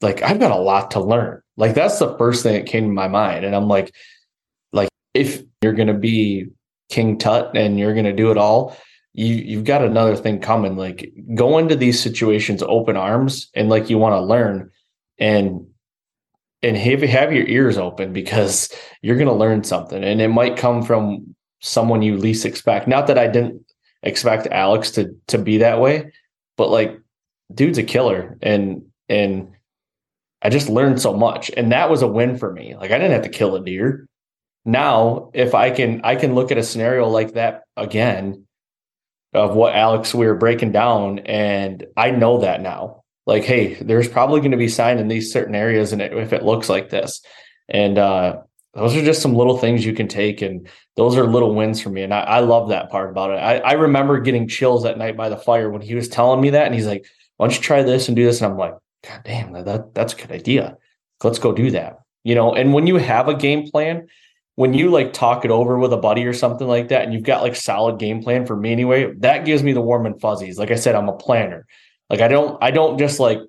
like 0.00 0.22
I've 0.22 0.40
got 0.40 0.50
a 0.50 0.60
lot 0.60 0.92
to 0.92 1.00
learn. 1.00 1.40
Like 1.56 1.74
that's 1.74 1.98
the 1.98 2.16
first 2.18 2.42
thing 2.42 2.54
that 2.54 2.66
came 2.66 2.84
to 2.84 2.92
my 2.92 3.08
mind. 3.08 3.44
And 3.44 3.54
I'm 3.54 3.68
like, 3.68 3.94
like 4.72 4.88
if 5.14 5.42
you're 5.62 5.72
going 5.72 5.88
to 5.88 5.94
be 5.94 6.48
King 6.88 7.18
Tut 7.18 7.56
and 7.56 7.78
you're 7.78 7.94
going 7.94 8.04
to 8.04 8.12
do 8.12 8.30
it 8.30 8.38
all, 8.38 8.76
you 9.12 9.34
you've 9.34 9.64
got 9.64 9.82
another 9.82 10.16
thing 10.16 10.40
coming. 10.40 10.76
Like 10.76 11.12
go 11.34 11.58
into 11.58 11.76
these 11.76 12.00
situations 12.00 12.62
open 12.62 12.96
arms 12.96 13.48
and 13.54 13.68
like 13.68 13.88
you 13.88 13.98
want 13.98 14.14
to 14.14 14.20
learn 14.20 14.70
and 15.18 15.66
and 16.64 16.76
have 16.76 17.02
have 17.02 17.32
your 17.32 17.46
ears 17.46 17.78
open 17.78 18.12
because 18.12 18.70
you're 19.02 19.16
going 19.16 19.28
to 19.28 19.34
learn 19.34 19.64
something. 19.64 20.02
And 20.02 20.20
it 20.20 20.28
might 20.28 20.56
come 20.56 20.82
from 20.82 21.34
someone 21.60 22.02
you 22.02 22.16
least 22.16 22.44
expect. 22.44 22.88
Not 22.88 23.06
that 23.06 23.18
I 23.18 23.28
didn't 23.28 23.64
expect 24.02 24.48
Alex 24.48 24.90
to 24.92 25.14
to 25.28 25.38
be 25.38 25.58
that 25.58 25.80
way, 25.80 26.12
but 26.56 26.70
like 26.70 26.98
dude's 27.54 27.78
a 27.78 27.82
killer. 27.82 28.38
And 28.42 28.86
and 29.08 29.52
I 30.42 30.50
just 30.50 30.68
learned 30.68 31.00
so 31.00 31.12
much. 31.12 31.50
And 31.56 31.72
that 31.72 31.90
was 31.90 32.02
a 32.02 32.08
win 32.08 32.36
for 32.38 32.52
me. 32.52 32.74
Like 32.74 32.90
I 32.90 32.98
didn't 32.98 33.12
have 33.12 33.22
to 33.22 33.28
kill 33.28 33.54
a 33.54 33.64
deer. 33.64 34.08
Now 34.64 35.30
if 35.34 35.54
i 35.54 35.70
can 35.70 36.00
i 36.04 36.16
can 36.16 36.34
look 36.34 36.50
at 36.50 36.56
a 36.56 36.62
scenario 36.62 37.06
like 37.06 37.34
that 37.34 37.64
again 37.76 38.46
of 39.34 39.54
what 39.54 39.74
alex 39.74 40.14
we 40.14 40.26
were 40.26 40.36
breaking 40.36 40.72
down 40.72 41.18
and 41.18 41.86
i 41.98 42.10
know 42.10 42.38
that 42.38 42.62
now 42.62 43.03
like 43.26 43.44
hey 43.44 43.74
there's 43.74 44.08
probably 44.08 44.40
going 44.40 44.50
to 44.50 44.56
be 44.56 44.68
sign 44.68 44.98
in 44.98 45.08
these 45.08 45.32
certain 45.32 45.54
areas 45.54 45.92
and 45.92 46.02
if 46.02 46.32
it 46.32 46.44
looks 46.44 46.68
like 46.68 46.90
this. 46.90 47.22
And 47.68 47.98
uh 47.98 48.40
those 48.74 48.96
are 48.96 49.04
just 49.04 49.22
some 49.22 49.36
little 49.36 49.56
things 49.56 49.86
you 49.86 49.92
can 49.92 50.08
take 50.08 50.42
and 50.42 50.68
those 50.96 51.16
are 51.16 51.24
little 51.24 51.54
wins 51.54 51.80
for 51.80 51.90
me. 51.90 52.02
And 52.02 52.12
i, 52.12 52.20
I 52.20 52.40
love 52.40 52.70
that 52.70 52.90
part 52.90 53.08
about 53.08 53.30
it. 53.30 53.34
I, 53.34 53.58
I 53.58 53.72
remember 53.74 54.18
getting 54.18 54.48
chills 54.48 54.84
at 54.84 54.98
night 54.98 55.16
by 55.16 55.28
the 55.28 55.36
fire 55.36 55.70
when 55.70 55.80
he 55.80 55.94
was 55.94 56.08
telling 56.08 56.40
me 56.40 56.50
that 56.50 56.66
and 56.66 56.74
he's 56.74 56.86
like 56.86 57.06
why 57.36 57.46
don't 57.46 57.56
you 57.56 57.62
try 57.62 57.82
this 57.82 58.08
and 58.08 58.16
do 58.16 58.24
this? 58.24 58.40
And 58.40 58.52
i'm 58.52 58.58
like 58.58 58.74
god 59.06 59.20
damn 59.24 59.52
that 59.52 59.94
that's 59.94 60.12
a 60.12 60.16
good 60.16 60.32
idea. 60.32 60.76
Let's 61.22 61.38
go 61.38 61.52
do 61.52 61.70
that. 61.70 62.00
You 62.24 62.34
know 62.34 62.54
and 62.54 62.72
when 62.72 62.86
you 62.86 62.96
have 62.96 63.28
a 63.28 63.34
game 63.34 63.70
plan 63.70 64.08
when 64.56 64.72
you 64.72 64.88
like 64.90 65.12
talk 65.12 65.44
it 65.44 65.50
over 65.50 65.78
with 65.78 65.92
a 65.92 65.96
buddy 65.96 66.24
or 66.26 66.32
something 66.32 66.68
like 66.68 66.88
that 66.88 67.02
and 67.02 67.12
you've 67.12 67.24
got 67.24 67.42
like 67.42 67.56
solid 67.56 67.98
game 67.98 68.22
plan 68.22 68.46
for 68.46 68.54
me 68.54 68.70
anyway 68.70 69.12
that 69.18 69.44
gives 69.44 69.62
me 69.62 69.72
the 69.72 69.80
warm 69.80 70.04
and 70.04 70.20
fuzzies. 70.20 70.58
Like 70.58 70.70
i 70.70 70.76
said 70.76 70.94
i'm 70.94 71.08
a 71.08 71.16
planner 71.16 71.66
like 72.10 72.20
i 72.20 72.28
don't 72.28 72.62
i 72.62 72.70
don't 72.70 72.98
just 72.98 73.20
like 73.20 73.40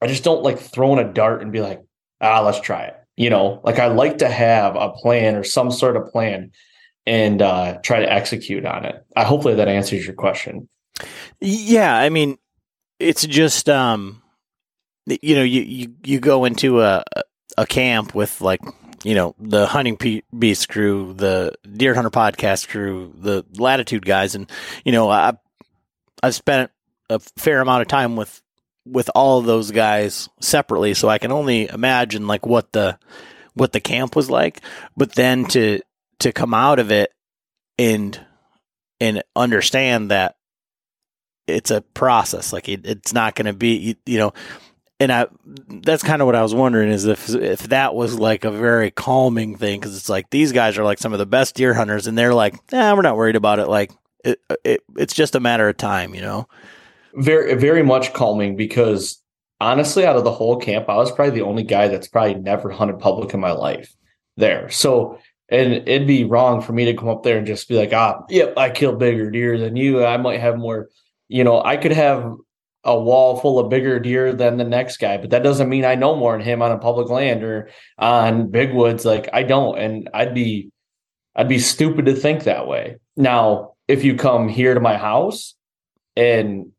i 0.00 0.06
just 0.06 0.24
don't 0.24 0.42
like 0.42 0.58
throw 0.58 0.92
in 0.92 1.04
a 1.04 1.12
dart 1.12 1.42
and 1.42 1.52
be 1.52 1.60
like 1.60 1.80
ah 2.20 2.40
let's 2.40 2.60
try 2.60 2.84
it 2.84 2.96
you 3.16 3.30
know 3.30 3.60
like 3.64 3.78
i 3.78 3.86
like 3.86 4.18
to 4.18 4.28
have 4.28 4.76
a 4.76 4.90
plan 4.90 5.36
or 5.36 5.44
some 5.44 5.70
sort 5.70 5.96
of 5.96 6.06
plan 6.06 6.50
and 7.06 7.42
uh 7.42 7.78
try 7.82 8.00
to 8.00 8.12
execute 8.12 8.64
on 8.64 8.84
it 8.84 9.04
i 9.16 9.24
hopefully 9.24 9.54
that 9.54 9.68
answers 9.68 10.04
your 10.04 10.14
question 10.14 10.68
yeah 11.40 11.96
i 11.96 12.08
mean 12.08 12.38
it's 12.98 13.26
just 13.26 13.68
um 13.68 14.22
you 15.06 15.34
know 15.34 15.42
you 15.42 15.62
you, 15.62 15.94
you 16.04 16.20
go 16.20 16.44
into 16.44 16.80
a 16.80 17.04
a 17.58 17.66
camp 17.66 18.14
with 18.14 18.40
like 18.40 18.60
you 19.04 19.14
know, 19.14 19.34
the 19.38 19.66
hunting 19.66 20.22
beast 20.36 20.68
crew, 20.68 21.12
the 21.12 21.52
deer 21.70 21.94
hunter 21.94 22.10
podcast 22.10 22.68
crew, 22.68 23.12
the 23.16 23.44
latitude 23.58 24.04
guys. 24.04 24.34
And, 24.34 24.50
you 24.84 24.92
know, 24.92 25.10
I, 25.10 25.34
I've 26.22 26.34
spent 26.34 26.70
a 27.10 27.18
fair 27.36 27.60
amount 27.60 27.82
of 27.82 27.88
time 27.88 28.16
with, 28.16 28.40
with 28.84 29.10
all 29.14 29.38
of 29.38 29.46
those 29.46 29.70
guys 29.70 30.28
separately. 30.40 30.94
So 30.94 31.08
I 31.08 31.18
can 31.18 31.32
only 31.32 31.68
imagine 31.68 32.26
like 32.26 32.46
what 32.46 32.72
the, 32.72 32.98
what 33.54 33.72
the 33.72 33.80
camp 33.80 34.16
was 34.16 34.30
like, 34.30 34.60
but 34.96 35.12
then 35.14 35.44
to, 35.46 35.80
to 36.20 36.32
come 36.32 36.54
out 36.54 36.78
of 36.78 36.90
it 36.90 37.12
and, 37.78 38.18
and 39.00 39.22
understand 39.36 40.10
that 40.10 40.36
it's 41.46 41.70
a 41.70 41.80
process. 41.80 42.52
Like 42.52 42.68
it, 42.68 42.86
it's 42.86 43.12
not 43.12 43.34
going 43.34 43.46
to 43.46 43.52
be, 43.52 43.76
you, 43.76 43.94
you 44.06 44.18
know, 44.18 44.32
and 45.00 45.12
I 45.12 45.26
that's 45.68 46.02
kind 46.02 46.22
of 46.22 46.26
what 46.26 46.36
I 46.36 46.42
was 46.42 46.54
wondering 46.54 46.90
is 46.90 47.04
if 47.04 47.28
if 47.28 47.68
that 47.68 47.94
was 47.94 48.18
like 48.18 48.44
a 48.44 48.50
very 48.50 48.90
calming 48.90 49.56
thing 49.56 49.80
because 49.80 49.96
it's 49.96 50.08
like 50.08 50.30
these 50.30 50.52
guys 50.52 50.78
are 50.78 50.84
like 50.84 50.98
some 50.98 51.12
of 51.12 51.18
the 51.18 51.26
best 51.26 51.56
deer 51.56 51.74
hunters 51.74 52.06
and 52.06 52.16
they're 52.16 52.34
like, 52.34 52.54
nah, 52.72 52.94
we're 52.94 53.02
not 53.02 53.16
worried 53.16 53.36
about 53.36 53.58
it. 53.58 53.68
Like 53.68 53.90
it, 54.24 54.40
it 54.64 54.82
it's 54.96 55.14
just 55.14 55.34
a 55.34 55.40
matter 55.40 55.68
of 55.68 55.76
time, 55.76 56.14
you 56.14 56.22
know. 56.22 56.48
Very 57.16 57.54
very 57.54 57.82
much 57.82 58.12
calming 58.12 58.56
because 58.56 59.22
honestly, 59.60 60.04
out 60.04 60.16
of 60.16 60.24
the 60.24 60.32
whole 60.32 60.56
camp, 60.56 60.88
I 60.88 60.96
was 60.96 61.12
probably 61.12 61.34
the 61.34 61.46
only 61.46 61.62
guy 61.62 61.88
that's 61.88 62.08
probably 62.08 62.34
never 62.34 62.70
hunted 62.70 62.98
public 62.98 63.32
in 63.34 63.40
my 63.40 63.52
life 63.52 63.94
there. 64.36 64.68
So 64.70 65.18
and 65.48 65.74
it'd 65.88 66.06
be 66.08 66.24
wrong 66.24 66.60
for 66.60 66.72
me 66.72 66.86
to 66.86 66.94
come 66.94 67.08
up 67.08 67.22
there 67.22 67.36
and 67.36 67.46
just 67.46 67.68
be 67.68 67.76
like, 67.76 67.92
ah, 67.92 68.22
yep, 68.28 68.54
I 68.56 68.70
killed 68.70 68.98
bigger 68.98 69.30
deer 69.30 69.58
than 69.58 69.76
you. 69.76 70.04
I 70.04 70.16
might 70.16 70.40
have 70.40 70.56
more, 70.56 70.88
you 71.28 71.44
know, 71.44 71.62
I 71.62 71.76
could 71.76 71.92
have 71.92 72.34
a 72.82 72.98
wall 72.98 73.38
full 73.38 73.58
of 73.58 73.70
bigger 73.70 73.98
deer 73.98 74.32
than 74.32 74.56
the 74.56 74.64
next 74.64 74.98
guy, 74.98 75.16
but 75.16 75.30
that 75.30 75.42
doesn't 75.42 75.68
mean 75.68 75.84
I 75.84 75.94
know 75.94 76.16
more 76.16 76.32
than 76.32 76.44
him 76.44 76.62
on 76.62 76.72
a 76.72 76.78
public 76.78 77.08
land 77.08 77.42
or 77.42 77.70
on 77.98 78.50
big 78.50 78.74
woods. 78.74 79.04
Like 79.04 79.28
I 79.32 79.42
don't, 79.42 79.78
and 79.78 80.10
I'd 80.14 80.34
be, 80.34 80.70
I'd 81.36 81.48
be 81.48 81.58
stupid 81.58 82.06
to 82.06 82.14
think 82.14 82.44
that 82.44 82.66
way. 82.66 82.96
Now, 83.16 83.74
if 83.86 84.02
you 84.04 84.16
come 84.16 84.48
here 84.48 84.74
to 84.74 84.80
my 84.80 84.96
house, 84.96 85.54
and 86.16 86.72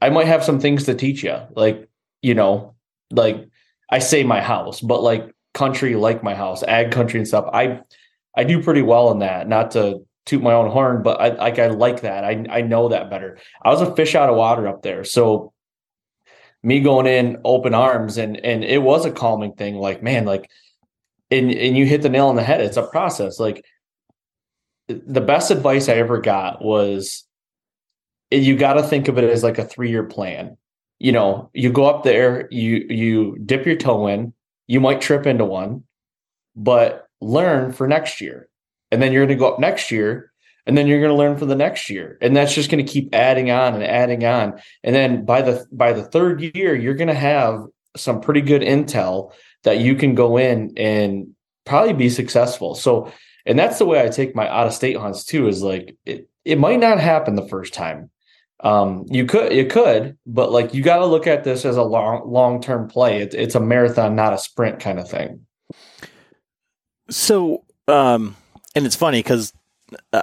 I 0.00 0.10
might 0.10 0.26
have 0.26 0.44
some 0.44 0.60
things 0.60 0.84
to 0.84 0.94
teach 0.94 1.22
you, 1.24 1.36
like 1.54 1.88
you 2.22 2.34
know, 2.34 2.74
like 3.10 3.48
I 3.90 3.98
say 3.98 4.22
my 4.24 4.40
house, 4.40 4.80
but 4.80 5.02
like 5.02 5.34
country 5.54 5.94
like 5.94 6.22
my 6.22 6.34
house, 6.34 6.62
ag 6.62 6.92
country 6.92 7.18
and 7.18 7.28
stuff. 7.28 7.48
I 7.52 7.80
I 8.36 8.44
do 8.44 8.62
pretty 8.62 8.82
well 8.82 9.10
in 9.10 9.20
that. 9.20 9.48
Not 9.48 9.72
to 9.72 10.00
toot 10.26 10.42
my 10.42 10.52
own 10.52 10.70
horn, 10.70 11.02
but 11.02 11.20
I 11.20 11.28
like 11.30 11.58
I 11.58 11.68
like 11.68 12.02
that. 12.02 12.24
I 12.24 12.44
I 12.50 12.60
know 12.60 12.88
that 12.88 13.10
better. 13.10 13.38
I 13.62 13.70
was 13.70 13.80
a 13.80 13.94
fish 13.96 14.14
out 14.14 14.28
of 14.28 14.36
water 14.36 14.68
up 14.68 14.82
there, 14.82 15.04
so 15.04 15.52
me 16.62 16.80
going 16.80 17.06
in 17.06 17.38
open 17.44 17.74
arms 17.74 18.18
and 18.18 18.36
and 18.44 18.64
it 18.64 18.82
was 18.82 19.04
a 19.04 19.10
calming 19.10 19.54
thing. 19.54 19.76
Like 19.76 20.02
man, 20.02 20.24
like 20.24 20.50
and 21.30 21.50
and 21.50 21.76
you 21.76 21.86
hit 21.86 22.02
the 22.02 22.08
nail 22.08 22.28
on 22.28 22.36
the 22.36 22.42
head. 22.42 22.60
It's 22.60 22.76
a 22.76 22.86
process. 22.86 23.40
Like 23.40 23.64
the 24.88 25.20
best 25.20 25.50
advice 25.50 25.88
I 25.88 25.94
ever 25.94 26.20
got 26.20 26.64
was 26.64 27.24
you 28.30 28.56
got 28.56 28.74
to 28.74 28.82
think 28.82 29.08
of 29.08 29.18
it 29.18 29.24
as 29.24 29.42
like 29.42 29.58
a 29.58 29.64
three 29.64 29.90
year 29.90 30.04
plan. 30.04 30.56
you 30.98 31.12
know, 31.12 31.50
you 31.54 31.70
go 31.70 31.86
up 31.86 32.02
there, 32.02 32.48
you 32.50 32.86
you 32.88 33.38
dip 33.44 33.66
your 33.66 33.76
toe 33.76 34.06
in, 34.08 34.32
you 34.66 34.80
might 34.80 35.00
trip 35.00 35.26
into 35.26 35.44
one, 35.44 35.84
but 36.56 37.08
learn 37.20 37.72
for 37.72 37.86
next 37.86 38.20
year. 38.20 38.48
And 38.90 39.02
then 39.02 39.12
you're 39.12 39.26
going 39.26 39.36
to 39.38 39.40
go 39.40 39.52
up 39.52 39.60
next 39.60 39.90
year 39.90 40.32
and 40.66 40.76
then 40.76 40.86
you're 40.86 41.00
going 41.00 41.10
to 41.12 41.16
learn 41.16 41.36
for 41.36 41.46
the 41.46 41.54
next 41.54 41.88
year. 41.90 42.18
And 42.20 42.36
that's 42.36 42.54
just 42.54 42.70
going 42.70 42.84
to 42.84 42.92
keep 42.92 43.14
adding 43.14 43.50
on 43.50 43.74
and 43.74 43.84
adding 43.84 44.24
on. 44.24 44.60
And 44.82 44.94
then 44.94 45.24
by 45.24 45.42
the 45.42 45.66
by 45.72 45.92
the 45.92 46.04
third 46.04 46.40
year, 46.40 46.74
you're 46.74 46.94
going 46.94 47.08
to 47.08 47.14
have 47.14 47.64
some 47.96 48.20
pretty 48.20 48.40
good 48.40 48.62
intel 48.62 49.32
that 49.64 49.78
you 49.78 49.94
can 49.94 50.14
go 50.14 50.36
in 50.36 50.72
and 50.76 51.28
probably 51.64 51.92
be 51.92 52.10
successful. 52.10 52.74
So, 52.74 53.12
and 53.46 53.58
that's 53.58 53.78
the 53.78 53.86
way 53.86 54.02
I 54.02 54.08
take 54.08 54.34
my 54.34 54.48
out 54.48 54.66
of 54.66 54.72
state 54.74 54.96
hunts 54.96 55.24
too 55.24 55.48
is 55.48 55.62
like 55.62 55.96
it, 56.04 56.28
it 56.44 56.58
might 56.58 56.80
not 56.80 56.98
happen 56.98 57.34
the 57.34 57.48
first 57.48 57.72
time. 57.74 58.10
Um, 58.60 59.06
you 59.08 59.24
could, 59.24 59.52
you 59.52 59.66
could, 59.66 60.18
but 60.26 60.50
like 60.50 60.74
you 60.74 60.82
got 60.82 60.98
to 60.98 61.06
look 61.06 61.26
at 61.26 61.44
this 61.44 61.64
as 61.64 61.76
a 61.76 61.82
long, 61.82 62.28
long 62.30 62.60
term 62.60 62.88
play. 62.88 63.22
It's, 63.22 63.34
it's 63.34 63.54
a 63.54 63.60
marathon, 63.60 64.16
not 64.16 64.32
a 64.32 64.38
sprint 64.38 64.80
kind 64.80 64.98
of 64.98 65.08
thing. 65.08 65.46
So, 67.10 67.64
um, 67.86 68.36
and 68.74 68.84
it's 68.84 68.96
funny 68.96 69.20
because 69.20 69.52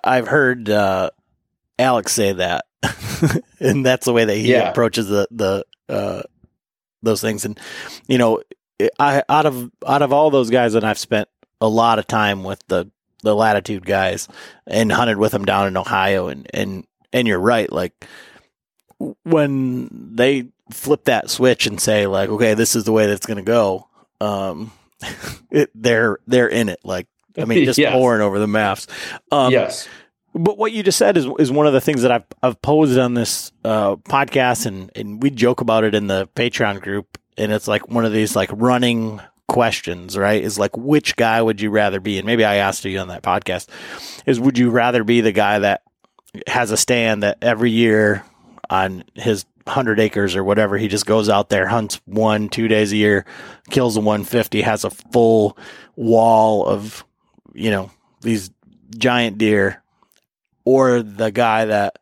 I've 0.03 0.27
heard 0.27 0.69
uh, 0.69 1.11
Alex 1.79 2.11
say 2.11 2.33
that, 2.33 2.65
and 3.59 3.85
that's 3.85 4.05
the 4.05 4.13
way 4.13 4.25
that 4.25 4.35
he 4.35 4.51
yeah. 4.51 4.69
approaches 4.69 5.07
the 5.07 5.27
the 5.31 5.65
uh, 5.89 6.21
those 7.01 7.21
things. 7.21 7.45
And 7.45 7.59
you 8.07 8.17
know, 8.17 8.41
I 8.99 9.23
out 9.29 9.45
of 9.45 9.71
out 9.87 10.01
of 10.01 10.13
all 10.13 10.29
those 10.29 10.49
guys, 10.49 10.73
that 10.73 10.83
I've 10.83 10.99
spent 10.99 11.29
a 11.61 11.67
lot 11.67 11.99
of 11.99 12.07
time 12.07 12.43
with 12.43 12.61
the 12.67 12.89
the 13.23 13.35
latitude 13.35 13.85
guys 13.85 14.27
and 14.67 14.91
hunted 14.91 15.17
with 15.17 15.31
them 15.31 15.45
down 15.45 15.67
in 15.67 15.77
Ohio, 15.77 16.27
and 16.27 16.47
and 16.53 16.85
and 17.15 17.27
you're 17.29 17.39
right, 17.39 17.71
like 17.71 18.05
when 19.23 19.89
they 20.15 20.49
flip 20.71 21.05
that 21.05 21.29
switch 21.29 21.65
and 21.65 21.79
say 21.79 22.07
like, 22.07 22.29
okay, 22.29 22.53
this 22.53 22.75
is 22.75 22.83
the 22.83 22.91
way 22.91 23.07
that's 23.07 23.25
going 23.25 23.37
to 23.37 23.43
go. 23.43 23.87
Um, 24.19 24.71
it, 25.51 25.71
they're 25.73 26.19
they're 26.27 26.49
in 26.49 26.67
it. 26.67 26.79
Like 26.83 27.07
I 27.37 27.45
mean, 27.45 27.63
just 27.65 27.79
yes. 27.79 27.93
pouring 27.93 28.21
over 28.21 28.37
the 28.37 28.47
maps. 28.47 28.87
Um, 29.31 29.51
yes. 29.53 29.87
But 30.33 30.57
what 30.57 30.73
you 30.73 30.83
just 30.83 30.97
said 30.97 31.15
is 31.15 31.25
is 31.39 31.53
one 31.53 31.67
of 31.67 31.73
the 31.73 31.79
things 31.79 32.01
that 32.01 32.11
I've 32.11 32.25
I've 32.43 32.61
posed 32.61 32.99
on 32.99 33.13
this 33.13 33.53
uh, 33.63 33.95
podcast, 33.95 34.65
and 34.65 34.91
and 34.93 35.23
we 35.23 35.29
joke 35.29 35.61
about 35.61 35.85
it 35.85 35.95
in 35.95 36.07
the 36.07 36.27
Patreon 36.35 36.81
group, 36.81 37.17
and 37.37 37.53
it's 37.53 37.69
like 37.69 37.87
one 37.87 38.03
of 38.03 38.11
these 38.11 38.35
like 38.35 38.49
running 38.51 39.21
questions, 39.47 40.17
right? 40.17 40.43
Is 40.43 40.59
like 40.59 40.75
which 40.75 41.15
guy 41.15 41.41
would 41.41 41.61
you 41.61 41.69
rather 41.69 42.01
be? 42.01 42.17
And 42.17 42.25
maybe 42.25 42.43
I 42.43 42.55
asked 42.55 42.83
you 42.83 42.99
on 42.99 43.07
that 43.07 43.23
podcast, 43.23 43.69
is 44.25 44.37
would 44.37 44.57
you 44.57 44.69
rather 44.69 45.05
be 45.05 45.21
the 45.21 45.31
guy 45.31 45.59
that 45.59 45.83
has 46.47 46.71
a 46.71 46.77
stand 46.77 47.23
that 47.23 47.37
every 47.41 47.71
year 47.71 48.23
on 48.69 49.03
his 49.15 49.45
100 49.65 49.99
acres 49.99 50.35
or 50.35 50.43
whatever. 50.43 50.77
He 50.77 50.87
just 50.87 51.05
goes 51.05 51.27
out 51.27 51.49
there, 51.49 51.67
hunts 51.67 51.99
one, 52.05 52.49
two 52.49 52.67
days 52.67 52.91
a 52.91 52.97
year, 52.97 53.25
kills 53.69 53.97
a 53.97 53.99
150, 53.99 54.61
has 54.61 54.83
a 54.83 54.89
full 54.89 55.57
wall 55.95 56.65
of, 56.65 57.03
you 57.53 57.71
know, 57.71 57.91
these 58.21 58.51
giant 58.97 59.37
deer, 59.37 59.81
or 60.65 61.01
the 61.01 61.31
guy 61.31 61.65
that 61.65 61.99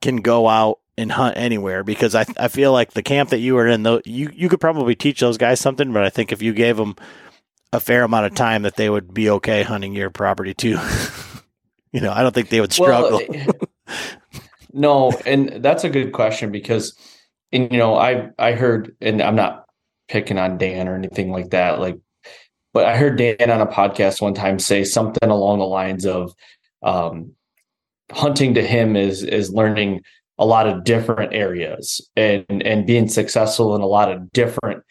can 0.00 0.16
go 0.16 0.48
out 0.48 0.80
and 0.96 1.12
hunt 1.12 1.36
anywhere 1.36 1.82
because 1.82 2.14
I, 2.14 2.24
I 2.38 2.48
feel 2.48 2.72
like 2.72 2.92
the 2.92 3.02
camp 3.02 3.30
that 3.30 3.40
you 3.40 3.54
were 3.54 3.66
in 3.66 3.82
though 3.82 4.00
you, 4.04 4.30
you 4.32 4.48
could 4.48 4.60
probably 4.60 4.94
teach 4.94 5.18
those 5.18 5.38
guys 5.38 5.58
something 5.58 5.92
but 5.92 6.04
I 6.04 6.10
think 6.10 6.30
if 6.30 6.40
you 6.40 6.52
gave 6.52 6.76
them 6.76 6.94
a 7.72 7.80
fair 7.80 8.04
amount 8.04 8.26
of 8.26 8.34
time 8.36 8.62
that 8.62 8.76
they 8.76 8.88
would 8.88 9.12
be 9.12 9.28
okay 9.28 9.64
hunting 9.64 9.92
your 9.92 10.10
property 10.10 10.54
too 10.54 10.78
you 11.94 12.00
know 12.00 12.12
I 12.12 12.22
don't 12.22 12.34
think 12.34 12.50
they 12.50 12.60
would 12.60 12.72
struggle 12.72 13.20
well, 13.28 13.52
No, 14.74 15.12
and 15.24 15.62
that's 15.62 15.84
a 15.84 15.88
good 15.88 16.12
question 16.12 16.50
because, 16.50 16.98
and, 17.52 17.70
you 17.70 17.78
know, 17.78 17.94
I 17.94 18.30
I 18.40 18.52
heard, 18.52 18.94
and 19.00 19.22
I'm 19.22 19.36
not 19.36 19.66
picking 20.08 20.36
on 20.36 20.58
Dan 20.58 20.88
or 20.88 20.96
anything 20.96 21.30
like 21.30 21.50
that, 21.50 21.78
like, 21.78 21.96
but 22.72 22.84
I 22.84 22.96
heard 22.96 23.16
Dan 23.16 23.50
on 23.50 23.60
a 23.60 23.68
podcast 23.68 24.20
one 24.20 24.34
time 24.34 24.58
say 24.58 24.82
something 24.82 25.30
along 25.30 25.60
the 25.60 25.64
lines 25.64 26.04
of, 26.04 26.34
um, 26.82 27.32
hunting 28.10 28.54
to 28.54 28.62
him 28.62 28.96
is 28.96 29.22
is 29.22 29.52
learning 29.52 30.02
a 30.38 30.44
lot 30.44 30.66
of 30.66 30.82
different 30.82 31.32
areas 31.32 32.00
and 32.16 32.44
and 32.50 32.84
being 32.84 33.08
successful 33.08 33.76
in 33.76 33.80
a 33.80 33.86
lot 33.86 34.10
of 34.10 34.32
different 34.32 34.82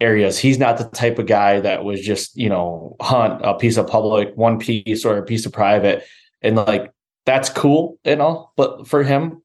areas. 0.00 0.38
He's 0.38 0.58
not 0.58 0.78
the 0.78 0.84
type 0.84 1.18
of 1.18 1.26
guy 1.26 1.60
that 1.60 1.84
was 1.84 2.00
just, 2.00 2.36
you 2.38 2.48
know, 2.48 2.96
hunt 3.02 3.42
a 3.44 3.54
piece 3.54 3.76
of 3.76 3.86
public, 3.86 4.34
one 4.34 4.58
piece 4.58 5.04
or 5.04 5.18
a 5.18 5.22
piece 5.22 5.44
of 5.44 5.52
private 5.52 6.04
and 6.42 6.56
like 6.56 6.92
that's 7.24 7.50
cool 7.50 7.98
and 8.04 8.22
all, 8.22 8.52
but 8.56 8.86
for 8.86 9.02
him, 9.02 9.42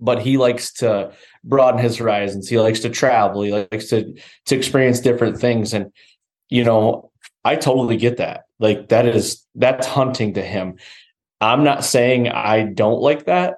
but 0.00 0.20
he 0.20 0.36
likes 0.36 0.72
to 0.74 1.12
broaden 1.44 1.80
his 1.80 1.96
horizons. 1.96 2.48
He 2.48 2.58
likes 2.58 2.80
to 2.80 2.90
travel. 2.90 3.42
He 3.42 3.52
likes 3.52 3.88
to 3.90 4.14
to 4.46 4.56
experience 4.56 5.00
different 5.00 5.38
things. 5.38 5.72
And 5.72 5.92
you 6.48 6.64
know, 6.64 7.10
I 7.44 7.56
totally 7.56 7.96
get 7.96 8.18
that. 8.18 8.42
Like 8.58 8.88
that 8.88 9.06
is 9.06 9.46
that's 9.54 9.86
hunting 9.86 10.34
to 10.34 10.42
him. 10.42 10.76
I'm 11.40 11.64
not 11.64 11.84
saying 11.84 12.28
I 12.28 12.64
don't 12.64 13.00
like 13.00 13.26
that. 13.26 13.56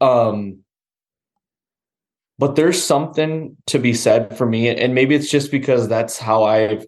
Um 0.00 0.60
but 2.38 2.56
there's 2.56 2.82
something 2.82 3.58
to 3.66 3.78
be 3.78 3.92
said 3.92 4.36
for 4.38 4.46
me 4.46 4.68
and 4.68 4.94
maybe 4.94 5.14
it's 5.14 5.30
just 5.30 5.50
because 5.50 5.88
that's 5.88 6.18
how 6.18 6.44
I've 6.44 6.86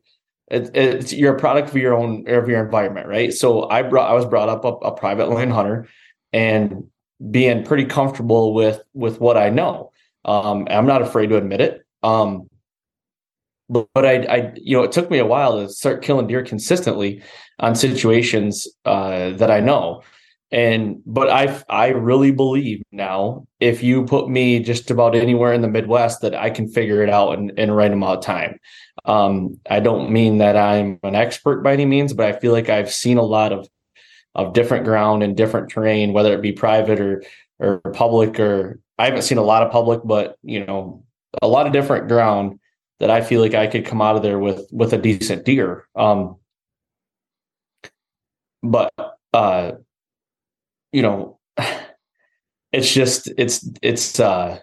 it, 0.52 0.70
it's 0.76 1.12
you're 1.12 1.34
a 1.34 1.38
product 1.38 1.70
of 1.70 1.76
your 1.76 1.94
own 1.94 2.28
of 2.28 2.48
your 2.48 2.64
environment, 2.64 3.08
right? 3.08 3.32
So 3.32 3.68
I 3.68 3.82
brought 3.82 4.10
I 4.10 4.14
was 4.14 4.26
brought 4.26 4.48
up 4.48 4.64
a, 4.64 4.68
a 4.68 4.94
private 4.94 5.28
land 5.30 5.52
hunter 5.52 5.88
and 6.32 6.84
being 7.30 7.64
pretty 7.64 7.86
comfortable 7.86 8.54
with 8.54 8.80
with 8.94 9.20
what 9.20 9.36
I 9.36 9.48
know. 9.50 9.92
Um, 10.24 10.66
I'm 10.70 10.86
not 10.86 11.02
afraid 11.02 11.28
to 11.28 11.36
admit 11.36 11.60
it. 11.60 11.84
Um, 12.02 12.48
but, 13.68 13.88
but 13.94 14.04
I, 14.04 14.14
I, 14.24 14.52
you 14.56 14.76
know, 14.76 14.82
it 14.82 14.92
took 14.92 15.10
me 15.10 15.18
a 15.18 15.26
while 15.26 15.58
to 15.58 15.68
start 15.68 16.02
killing 16.02 16.26
deer 16.26 16.44
consistently 16.44 17.22
on 17.58 17.74
situations 17.74 18.68
uh, 18.84 19.30
that 19.30 19.50
I 19.50 19.60
know. 19.60 20.02
And 20.52 21.02
but 21.06 21.30
I 21.30 21.62
I 21.70 21.88
really 21.88 22.30
believe 22.30 22.82
now 22.92 23.46
if 23.58 23.82
you 23.82 24.04
put 24.04 24.28
me 24.28 24.60
just 24.60 24.90
about 24.90 25.14
anywhere 25.14 25.54
in 25.54 25.62
the 25.62 25.68
Midwest 25.68 26.20
that 26.20 26.34
I 26.34 26.50
can 26.50 26.68
figure 26.68 27.02
it 27.02 27.08
out 27.08 27.38
in, 27.38 27.50
in 27.58 27.70
a 27.70 27.74
right 27.74 27.90
amount 27.90 28.18
of 28.18 28.24
time. 28.24 28.58
Um, 29.06 29.58
I 29.70 29.80
don't 29.80 30.10
mean 30.10 30.38
that 30.38 30.56
I'm 30.56 31.00
an 31.02 31.14
expert 31.14 31.62
by 31.62 31.72
any 31.72 31.86
means, 31.86 32.12
but 32.12 32.26
I 32.26 32.38
feel 32.38 32.52
like 32.52 32.68
I've 32.68 32.92
seen 32.92 33.16
a 33.16 33.22
lot 33.22 33.52
of 33.52 33.66
of 34.34 34.52
different 34.52 34.84
ground 34.84 35.22
and 35.22 35.36
different 35.36 35.70
terrain, 35.70 36.12
whether 36.12 36.34
it 36.34 36.42
be 36.42 36.52
private 36.52 37.00
or 37.00 37.22
or 37.58 37.78
public 37.94 38.38
or 38.38 38.78
I 38.98 39.06
haven't 39.06 39.22
seen 39.22 39.38
a 39.38 39.42
lot 39.42 39.62
of 39.62 39.72
public, 39.72 40.00
but 40.04 40.36
you 40.42 40.64
know, 40.66 41.02
a 41.40 41.48
lot 41.48 41.66
of 41.66 41.72
different 41.72 42.08
ground 42.08 42.60
that 43.00 43.10
I 43.10 43.22
feel 43.22 43.40
like 43.40 43.54
I 43.54 43.66
could 43.68 43.86
come 43.86 44.02
out 44.02 44.16
of 44.16 44.22
there 44.22 44.38
with 44.38 44.66
with 44.70 44.92
a 44.92 44.98
decent 44.98 45.46
deer. 45.46 45.88
Um, 45.96 46.36
but 48.62 48.92
uh, 49.32 49.72
you 50.92 51.02
know, 51.02 51.38
it's 52.72 52.92
just 52.92 53.30
it's 53.36 53.68
it's 53.82 54.20
uh 54.20 54.58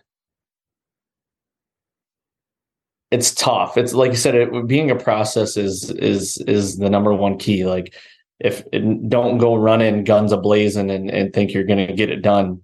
it's 3.12 3.34
tough. 3.34 3.78
It's 3.78 3.94
like 3.94 4.12
you 4.12 4.18
said, 4.18 4.36
it 4.36 4.68
being 4.68 4.92
a 4.92 4.96
process 4.96 5.58
is 5.58 5.90
is 5.92 6.38
is 6.48 6.78
the 6.78 6.90
number 6.90 7.14
one 7.14 7.38
key. 7.38 7.66
Like 7.66 7.94
if 8.40 8.64
don't 8.72 9.38
go 9.38 9.56
running 9.56 10.04
guns 10.04 10.32
ablazing 10.32 10.94
and, 10.94 11.10
and 11.10 11.34
think 11.34 11.54
you're 11.54 11.66
going 11.66 11.86
to 11.86 11.94
get 11.94 12.10
it 12.10 12.22
done 12.22 12.62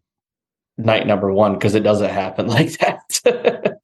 night 0.78 1.08
number 1.08 1.32
one 1.32 1.54
because 1.54 1.76
it 1.76 1.82
doesn't 1.82 2.12
happen 2.12 2.48
like 2.48 2.78
that. 2.80 3.80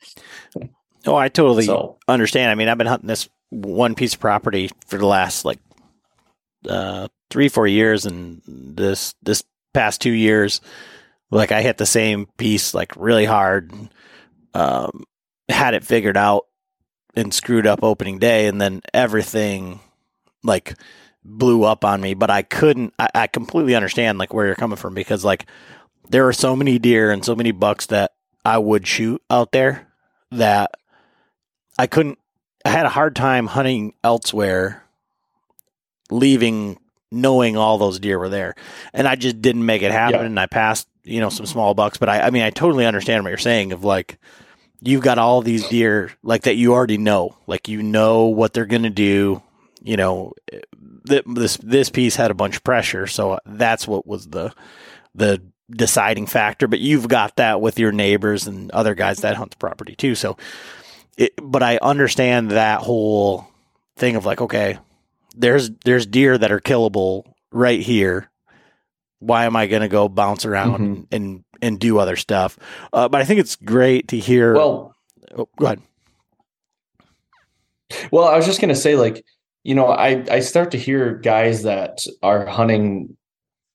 oh, 1.05 1.15
I 1.15 1.29
totally 1.29 1.65
so. 1.65 1.97
understand. 2.07 2.51
I 2.51 2.55
mean, 2.55 2.69
I've 2.69 2.77
been 2.77 2.87
hunting 2.87 3.07
this 3.07 3.27
one 3.49 3.95
piece 3.95 4.13
of 4.13 4.19
property 4.19 4.69
for 4.87 4.97
the 4.97 5.05
last 5.05 5.43
like 5.43 5.59
uh, 6.69 7.07
three, 7.29 7.49
four 7.49 7.67
years, 7.67 8.05
and 8.05 8.41
this 8.45 9.15
this 9.23 9.43
past 9.73 10.01
two 10.01 10.11
years, 10.11 10.61
like 11.29 11.51
I 11.51 11.61
hit 11.61 11.77
the 11.77 11.85
same 11.85 12.27
piece 12.37 12.73
like 12.73 12.95
really 12.95 13.25
hard. 13.25 13.71
Um, 14.53 15.05
had 15.49 15.73
it 15.73 15.83
figured 15.83 16.17
out 16.17 16.45
and 17.15 17.33
screwed 17.33 17.67
up 17.67 17.83
opening 17.83 18.19
day, 18.19 18.47
and 18.47 18.59
then 18.59 18.81
everything 18.93 19.79
like 20.43 20.75
blew 21.23 21.63
up 21.63 21.85
on 21.85 22.01
me. 22.01 22.13
But 22.13 22.29
I 22.29 22.41
couldn't. 22.41 22.93
I, 22.99 23.07
I 23.13 23.27
completely 23.27 23.75
understand 23.75 24.17
like 24.17 24.33
where 24.33 24.45
you're 24.45 24.55
coming 24.55 24.77
from 24.77 24.93
because 24.93 25.23
like 25.23 25.45
there 26.09 26.27
are 26.27 26.33
so 26.33 26.55
many 26.55 26.79
deer 26.79 27.11
and 27.11 27.23
so 27.23 27.35
many 27.35 27.51
bucks 27.51 27.87
that 27.87 28.11
I 28.43 28.57
would 28.57 28.85
shoot 28.87 29.21
out 29.29 29.51
there 29.51 29.87
that 30.31 30.71
I 31.77 31.87
couldn't. 31.87 32.19
I 32.65 32.69
had 32.69 32.85
a 32.85 32.89
hard 32.89 33.15
time 33.15 33.47
hunting 33.47 33.93
elsewhere, 34.03 34.83
leaving 36.09 36.77
knowing 37.11 37.57
all 37.57 37.77
those 37.77 37.99
deer 37.99 38.17
were 38.17 38.29
there, 38.29 38.55
and 38.93 39.07
I 39.07 39.15
just 39.15 39.41
didn't 39.41 39.65
make 39.65 39.81
it 39.81 39.91
happen. 39.91 40.19
Yeah. 40.19 40.25
And 40.25 40.39
I 40.39 40.45
passed, 40.45 40.87
you 41.03 41.19
know, 41.19 41.29
some 41.29 41.45
small 41.45 41.73
bucks, 41.73 41.97
but 41.97 42.09
I, 42.09 42.21
I 42.21 42.29
mean, 42.29 42.43
I 42.43 42.49
totally 42.49 42.85
understand 42.85 43.23
what 43.23 43.29
you're 43.29 43.37
saying. 43.37 43.71
Of 43.71 43.83
like, 43.83 44.17
you've 44.81 45.03
got 45.03 45.17
all 45.17 45.41
these 45.41 45.67
deer 45.67 46.11
like 46.23 46.43
that 46.43 46.55
you 46.55 46.73
already 46.73 46.97
know, 46.97 47.35
like 47.47 47.67
you 47.67 47.83
know 47.83 48.25
what 48.25 48.53
they're 48.53 48.65
gonna 48.65 48.89
do. 48.89 49.41
You 49.83 49.97
know, 49.97 50.33
eh, 50.51 50.59
th- 51.07 51.25
this 51.25 51.57
this 51.57 51.89
piece 51.89 52.15
had 52.15 52.31
a 52.31 52.35
bunch 52.35 52.57
of 52.57 52.63
pressure, 52.63 53.07
so 53.07 53.39
that's 53.45 53.87
what 53.87 54.05
was 54.05 54.27
the 54.27 54.53
the 55.15 55.41
deciding 55.71 56.27
factor, 56.27 56.67
but 56.67 56.79
you've 56.79 57.07
got 57.07 57.37
that 57.37 57.61
with 57.61 57.79
your 57.79 57.91
neighbors 57.91 58.47
and 58.47 58.71
other 58.71 58.95
guys 58.95 59.19
that 59.19 59.35
hunt 59.35 59.51
the 59.51 59.57
property 59.57 59.95
too. 59.95 60.15
So, 60.15 60.37
it, 61.17 61.33
but 61.41 61.63
I 61.63 61.77
understand 61.77 62.51
that 62.51 62.81
whole 62.81 63.47
thing 63.95 64.15
of 64.15 64.25
like, 64.25 64.41
okay, 64.41 64.77
there's 65.35 65.71
there's 65.85 66.05
deer 66.05 66.37
that 66.37 66.51
are 66.51 66.59
killable 66.59 67.23
right 67.51 67.79
here. 67.79 68.29
Why 69.19 69.45
am 69.45 69.55
I 69.55 69.67
going 69.67 69.83
to 69.83 69.87
go 69.87 70.09
bounce 70.09 70.45
around 70.45 70.79
mm-hmm. 70.79 71.03
and 71.11 71.43
and 71.61 71.79
do 71.79 71.99
other 71.99 72.15
stuff? 72.15 72.57
Uh, 72.91 73.07
but 73.07 73.21
I 73.21 73.25
think 73.25 73.39
it's 73.39 73.55
great 73.55 74.07
to 74.09 74.17
hear. 74.17 74.55
Well, 74.55 74.95
oh, 75.37 75.47
go 75.57 75.65
ahead. 75.65 75.81
Well, 78.11 78.25
I 78.25 78.35
was 78.35 78.45
just 78.45 78.61
going 78.61 78.73
to 78.73 78.79
say, 78.79 78.95
like, 78.95 79.23
you 79.63 79.75
know, 79.75 79.87
I 79.87 80.25
I 80.31 80.39
start 80.39 80.71
to 80.71 80.77
hear 80.77 81.15
guys 81.15 81.63
that 81.63 82.05
are 82.23 82.45
hunting, 82.45 83.15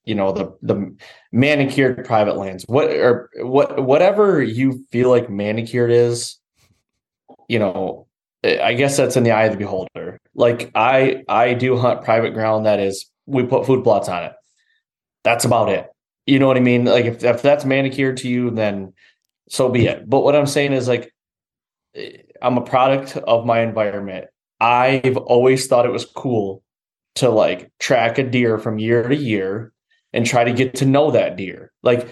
you 0.05 0.15
know, 0.15 0.33
the 0.33 0.57
the 0.63 0.97
manicured 1.33 2.05
private 2.05 2.37
lands. 2.37 2.65
What 2.67 2.91
or 2.91 3.31
what 3.43 3.85
whatever 3.85 4.43
you 4.43 4.85
feel 4.91 5.11
like 5.11 5.31
manicured 5.31 5.93
is, 5.93 6.39
you 7.49 7.59
know, 7.59 8.06
I 8.47 8.75
guess 8.75 8.97
that's 8.97 9.17
in 9.17 9.25
the 9.25 9.31
eye 9.33 9.45
of 9.45 9.53
the 9.53 9.59
beholder. 9.59 10.19
Like 10.35 10.71
I 10.75 11.23
I 11.29 11.55
do 11.55 11.77
hunt 11.77 12.05
private 12.05 12.35
ground 12.35 12.67
that 12.67 12.81
is 12.81 13.07
we 13.27 13.45
put 13.45 13.67
food 13.67 13.85
plots 13.85 14.09
on 14.09 14.25
it. 14.25 14.33
That's 15.25 15.45
about 15.45 15.69
it. 15.69 15.89
You 16.27 16.39
know 16.39 16.47
what 16.47 16.57
I 16.57 16.61
mean? 16.61 16.85
Like 16.85 17.05
if 17.05 17.25
if 17.25 17.43
that's 17.43 17.65
manicured 17.65 18.19
to 18.19 18.29
you, 18.29 18.51
then 18.51 18.93
so 19.49 19.69
be 19.69 19.87
it. 19.87 20.09
But 20.09 20.21
what 20.21 20.37
I'm 20.37 20.47
saying 20.47 20.73
is 20.73 20.89
like 20.89 21.13
eh, 21.95 22.19
I'm 22.43 22.59
a 22.59 22.63
product 22.63 23.17
of 23.17 23.47
my 23.47 23.61
environment. 23.61 24.27
I've 24.61 25.17
always 25.17 25.67
thought 25.67 25.87
it 25.87 25.93
was 25.93 26.05
cool 26.05 26.63
to 27.17 27.29
like 27.31 27.71
track 27.79 28.19
a 28.19 28.23
deer 28.23 28.59
from 28.59 28.79
year 28.79 29.09
to 29.09 29.17
year 29.17 29.73
and 30.13 30.25
try 30.25 30.45
to 30.45 30.53
get 30.53 30.77
to 30.77 30.87
know 30.87 31.11
that 31.11 31.37
deer. 31.37 31.73
Like, 31.83 32.09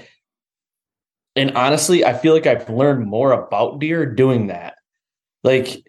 and 1.36 1.52
honestly, 1.56 2.04
I 2.04 2.12
feel 2.14 2.34
like 2.34 2.46
I've 2.46 2.68
learned 2.68 3.06
more 3.06 3.32
about 3.32 3.80
deer 3.80 4.06
doing 4.06 4.48
that. 4.48 4.74
Like, 5.42 5.84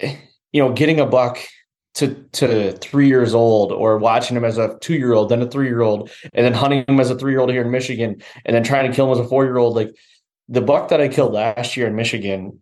you 0.00 0.62
know, 0.62 0.72
getting 0.72 1.00
a 1.00 1.06
buck 1.06 1.38
to 1.94 2.14
to 2.32 2.72
three 2.78 3.06
years 3.06 3.34
old 3.34 3.72
or 3.72 3.98
watching 3.98 4.36
him 4.36 4.44
as 4.44 4.58
a 4.58 4.76
two 4.80 4.94
year 4.94 5.12
old, 5.12 5.28
then 5.28 5.42
a 5.42 5.48
three 5.48 5.66
year 5.66 5.82
old, 5.82 6.10
and 6.32 6.44
then 6.44 6.52
hunting 6.52 6.84
him 6.88 7.00
as 7.00 7.10
a 7.10 7.16
three 7.16 7.32
year 7.32 7.40
old 7.40 7.50
here 7.50 7.62
in 7.62 7.70
Michigan, 7.70 8.22
and 8.44 8.54
then 8.54 8.64
trying 8.64 8.90
to 8.90 8.94
kill 8.94 9.06
him 9.06 9.18
as 9.18 9.24
a 9.24 9.28
four 9.28 9.44
year 9.44 9.56
old. 9.56 9.76
Like 9.76 9.94
the 10.48 10.60
buck 10.60 10.88
that 10.88 11.00
I 11.00 11.08
killed 11.08 11.32
last 11.32 11.76
year 11.76 11.86
in 11.86 11.94
Michigan 11.94 12.60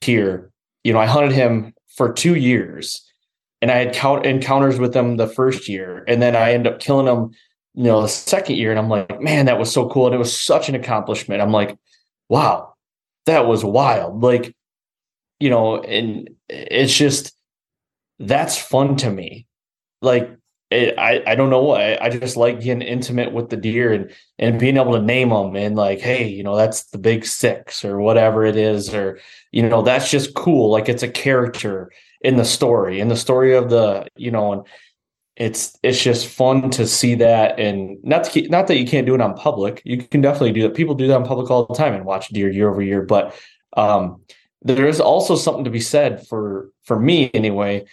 here, 0.00 0.50
you 0.84 0.92
know, 0.92 0.98
I 0.98 1.06
hunted 1.06 1.32
him 1.32 1.74
for 1.96 2.12
two 2.12 2.34
years 2.34 3.06
and 3.62 3.70
I 3.70 3.76
had 3.76 3.94
count 3.94 4.26
encounters 4.26 4.78
with 4.78 4.94
him 4.94 5.16
the 5.16 5.26
first 5.26 5.68
year. 5.68 6.04
And 6.08 6.22
then 6.22 6.34
I 6.34 6.52
end 6.52 6.66
up 6.66 6.80
killing 6.80 7.06
him, 7.06 7.30
you 7.74 7.84
know, 7.84 8.02
the 8.02 8.08
second 8.08 8.56
year. 8.56 8.70
And 8.70 8.78
I'm 8.78 8.88
like, 8.88 9.20
man, 9.20 9.46
that 9.46 9.58
was 9.58 9.72
so 9.72 9.88
cool. 9.88 10.06
And 10.06 10.14
it 10.14 10.18
was 10.18 10.38
such 10.38 10.68
an 10.68 10.74
accomplishment. 10.74 11.42
I'm 11.42 11.52
like, 11.52 11.76
wow, 12.28 12.74
that 13.26 13.46
was 13.46 13.64
wild. 13.64 14.22
Like, 14.22 14.54
you 15.40 15.50
know, 15.50 15.80
and 15.80 16.30
it's 16.48 16.94
just, 16.94 17.34
that's 18.18 18.56
fun 18.56 18.96
to 18.96 19.10
me. 19.10 19.46
Like, 20.02 20.30
it, 20.70 20.96
I, 20.98 21.22
I 21.26 21.34
don't 21.34 21.50
know 21.50 21.62
what 21.62 21.80
I, 21.80 22.08
just 22.10 22.36
like 22.36 22.60
getting 22.60 22.82
intimate 22.82 23.32
with 23.32 23.50
the 23.50 23.56
deer 23.56 23.92
and 23.92 24.12
and 24.38 24.60
being 24.60 24.76
able 24.76 24.92
to 24.92 25.02
name 25.02 25.30
them 25.30 25.56
and 25.56 25.74
like 25.74 25.98
hey 26.00 26.28
you 26.28 26.44
know 26.44 26.56
that's 26.56 26.84
the 26.84 26.98
big 26.98 27.26
six 27.26 27.84
or 27.84 27.98
whatever 27.98 28.44
it 28.44 28.56
is 28.56 28.94
or 28.94 29.18
you 29.50 29.68
know 29.68 29.82
that's 29.82 30.10
just 30.10 30.34
cool. 30.34 30.70
Like 30.70 30.88
it's 30.88 31.02
a 31.02 31.08
character 31.08 31.90
in 32.20 32.36
the 32.36 32.44
story 32.44 33.00
in 33.00 33.08
the 33.08 33.16
story 33.16 33.54
of 33.54 33.68
the 33.70 34.06
you 34.16 34.30
know 34.30 34.52
and 34.52 34.66
it's 35.36 35.76
it's 35.82 36.02
just 36.02 36.28
fun 36.28 36.70
to 36.70 36.86
see 36.86 37.16
that 37.16 37.58
and 37.58 37.98
not 38.04 38.24
to 38.24 38.48
not 38.48 38.68
that 38.68 38.76
you 38.76 38.86
can't 38.86 39.06
do 39.06 39.14
it 39.14 39.20
on 39.20 39.34
public. 39.34 39.82
You 39.84 39.96
can 39.98 40.20
definitely 40.20 40.52
do 40.52 40.62
that. 40.62 40.74
People 40.74 40.94
do 40.94 41.08
that 41.08 41.16
on 41.16 41.26
public 41.26 41.50
all 41.50 41.66
the 41.66 41.74
time 41.74 41.94
and 41.94 42.04
watch 42.04 42.28
deer 42.28 42.50
year 42.50 42.70
over 42.70 42.82
year 42.82 43.02
but 43.02 43.34
um 43.76 44.20
there 44.62 44.86
is 44.86 45.00
also 45.00 45.36
something 45.36 45.64
to 45.64 45.70
be 45.70 45.80
said 45.80 46.26
for 46.26 46.70
for 46.84 46.98
me 46.98 47.30
anyway 47.34 47.84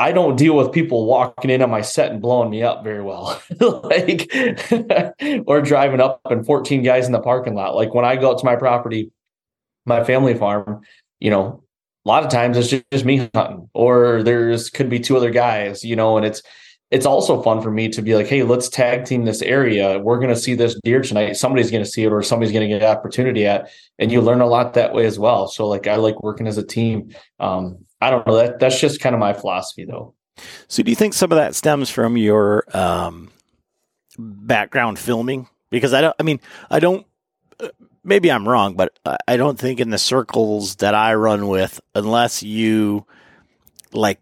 I 0.00 0.12
don't 0.12 0.36
deal 0.36 0.56
with 0.56 0.72
people 0.72 1.04
walking 1.04 1.50
in 1.50 1.60
on 1.60 1.68
my 1.68 1.82
set 1.82 2.10
and 2.10 2.22
blowing 2.22 2.48
me 2.48 2.62
up 2.62 2.82
very 2.82 3.02
well. 3.02 3.38
like 3.60 4.32
or 5.46 5.60
driving 5.60 6.00
up 6.00 6.22
and 6.24 6.46
14 6.46 6.82
guys 6.82 7.04
in 7.04 7.12
the 7.12 7.20
parking 7.20 7.54
lot. 7.54 7.74
Like 7.74 7.92
when 7.92 8.06
I 8.06 8.16
go 8.16 8.30
out 8.30 8.38
to 8.38 8.46
my 8.46 8.56
property, 8.56 9.12
my 9.84 10.02
family 10.02 10.32
farm, 10.32 10.80
you 11.18 11.30
know, 11.30 11.62
a 12.06 12.08
lot 12.08 12.24
of 12.24 12.30
times 12.30 12.56
it's 12.56 12.68
just, 12.68 12.84
just 12.90 13.04
me 13.04 13.28
hunting 13.34 13.68
or 13.74 14.22
there's 14.22 14.70
could 14.70 14.88
be 14.88 15.00
two 15.00 15.18
other 15.18 15.30
guys, 15.30 15.84
you 15.84 15.96
know, 15.96 16.16
and 16.16 16.24
it's 16.24 16.42
it's 16.90 17.06
also 17.06 17.40
fun 17.40 17.62
for 17.62 17.70
me 17.70 17.88
to 17.88 18.02
be 18.02 18.16
like, 18.16 18.26
hey, 18.26 18.42
let's 18.42 18.68
tag 18.68 19.04
team 19.04 19.24
this 19.24 19.42
area. 19.42 20.00
We're 20.00 20.16
going 20.16 20.30
to 20.30 20.36
see 20.36 20.54
this 20.54 20.78
deer 20.82 21.00
tonight. 21.00 21.34
Somebody's 21.34 21.70
going 21.70 21.84
to 21.84 21.88
see 21.88 22.02
it, 22.02 22.12
or 22.12 22.20
somebody's 22.22 22.52
going 22.52 22.68
to 22.68 22.74
get 22.74 22.82
an 22.82 22.96
opportunity 22.96 23.46
at, 23.46 23.70
and 23.98 24.10
you 24.10 24.20
learn 24.20 24.40
a 24.40 24.46
lot 24.46 24.74
that 24.74 24.92
way 24.92 25.06
as 25.06 25.18
well. 25.18 25.46
So, 25.46 25.68
like, 25.68 25.86
I 25.86 25.96
like 25.96 26.20
working 26.22 26.48
as 26.48 26.58
a 26.58 26.66
team. 26.66 27.14
Um, 27.38 27.84
I 28.00 28.10
don't 28.10 28.26
know. 28.26 28.36
That 28.36 28.58
that's 28.58 28.80
just 28.80 29.00
kind 29.00 29.14
of 29.14 29.20
my 29.20 29.32
philosophy, 29.32 29.84
though. 29.84 30.14
So, 30.66 30.82
do 30.82 30.90
you 30.90 30.96
think 30.96 31.14
some 31.14 31.30
of 31.30 31.36
that 31.36 31.54
stems 31.54 31.90
from 31.90 32.16
your 32.16 32.64
um, 32.76 33.30
background 34.18 34.98
filming? 34.98 35.48
Because 35.70 35.94
I 35.94 36.00
don't. 36.00 36.16
I 36.18 36.24
mean, 36.24 36.40
I 36.70 36.80
don't. 36.80 37.06
Maybe 38.02 38.32
I'm 38.32 38.48
wrong, 38.48 38.74
but 38.74 38.98
I 39.28 39.36
don't 39.36 39.58
think 39.58 39.78
in 39.78 39.90
the 39.90 39.98
circles 39.98 40.76
that 40.76 40.94
I 40.94 41.14
run 41.14 41.46
with, 41.46 41.80
unless 41.94 42.42
you 42.42 43.06
like 43.92 44.18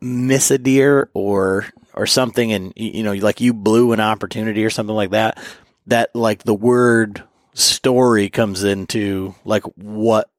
miss 0.00 0.50
a 0.50 0.58
deer 0.58 1.10
or 1.14 1.66
or 1.94 2.06
something, 2.06 2.52
and 2.52 2.72
you 2.76 3.02
know, 3.02 3.12
like 3.12 3.40
you 3.40 3.52
blew 3.52 3.92
an 3.92 4.00
opportunity 4.00 4.64
or 4.64 4.70
something 4.70 4.94
like 4.94 5.10
that, 5.10 5.38
that 5.86 6.14
like 6.14 6.44
the 6.44 6.54
word 6.54 7.22
story 7.54 8.28
comes 8.28 8.64
into 8.64 9.34
like 9.44 9.64
what 9.76 10.30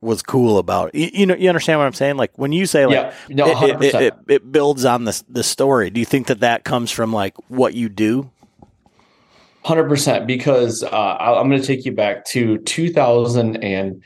was 0.00 0.22
cool 0.22 0.58
about 0.58 0.90
it. 0.92 0.98
You, 0.98 1.10
you, 1.12 1.26
know, 1.26 1.34
you 1.34 1.48
understand 1.48 1.78
what 1.78 1.86
I'm 1.86 1.92
saying? 1.92 2.16
Like 2.16 2.36
when 2.36 2.52
you 2.52 2.66
say 2.66 2.86
like 2.86 2.94
yeah, 2.94 3.14
no, 3.28 3.64
it, 3.64 3.82
it, 3.82 3.94
it, 3.94 4.14
it, 4.28 4.52
builds 4.52 4.84
on 4.84 5.04
the 5.04 5.22
the 5.28 5.44
story. 5.44 5.90
Do 5.90 6.00
you 6.00 6.06
think 6.06 6.26
that 6.26 6.40
that 6.40 6.64
comes 6.64 6.90
from 6.90 7.12
like 7.12 7.34
what 7.48 7.74
you 7.74 7.88
do? 7.88 8.30
Hundred 9.64 9.88
percent. 9.88 10.26
Because 10.26 10.82
uh, 10.82 11.16
I'm 11.18 11.48
going 11.48 11.60
to 11.60 11.66
take 11.66 11.84
you 11.84 11.92
back 11.92 12.24
to 12.26 12.58
2000 12.58 13.62
and 13.62 14.02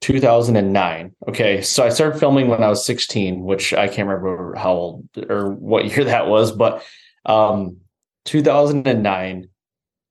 2009. 0.00 1.14
Okay, 1.28 1.62
so 1.62 1.84
I 1.84 1.90
started 1.90 2.18
filming 2.18 2.48
when 2.48 2.62
I 2.62 2.68
was 2.68 2.84
16, 2.84 3.42
which 3.42 3.74
I 3.74 3.86
can't 3.86 4.08
remember 4.08 4.54
how 4.56 4.72
old 4.72 5.08
or 5.28 5.50
what 5.50 5.84
year 5.86 6.04
that 6.04 6.26
was, 6.28 6.52
but 6.52 6.84
um, 7.26 7.76
2009. 8.24 9.48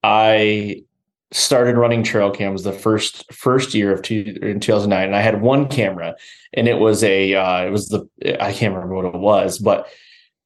I 0.01 0.83
started 1.31 1.77
running 1.77 2.03
trail 2.03 2.31
cams 2.31 2.63
the 2.63 2.73
first 2.73 3.31
first 3.31 3.73
year 3.73 3.93
of 3.93 4.01
two, 4.01 4.37
in 4.41 4.59
2009 4.59 5.05
and 5.05 5.15
i 5.15 5.21
had 5.21 5.41
one 5.41 5.67
camera 5.67 6.15
and 6.53 6.67
it 6.67 6.79
was 6.79 7.03
a 7.03 7.35
uh, 7.35 7.65
it 7.65 7.69
was 7.69 7.89
the 7.89 8.07
i 8.43 8.51
can't 8.51 8.73
remember 8.73 8.95
what 8.95 9.05
it 9.05 9.13
was 9.13 9.59
but 9.59 9.87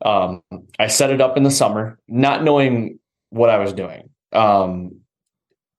um, 0.03 0.43
i 0.79 0.87
set 0.87 1.09
it 1.09 1.21
up 1.21 1.37
in 1.37 1.43
the 1.43 1.51
summer 1.51 1.97
not 2.07 2.43
knowing 2.43 2.99
what 3.29 3.49
i 3.49 3.57
was 3.57 3.71
doing 3.71 4.09
um, 4.33 4.99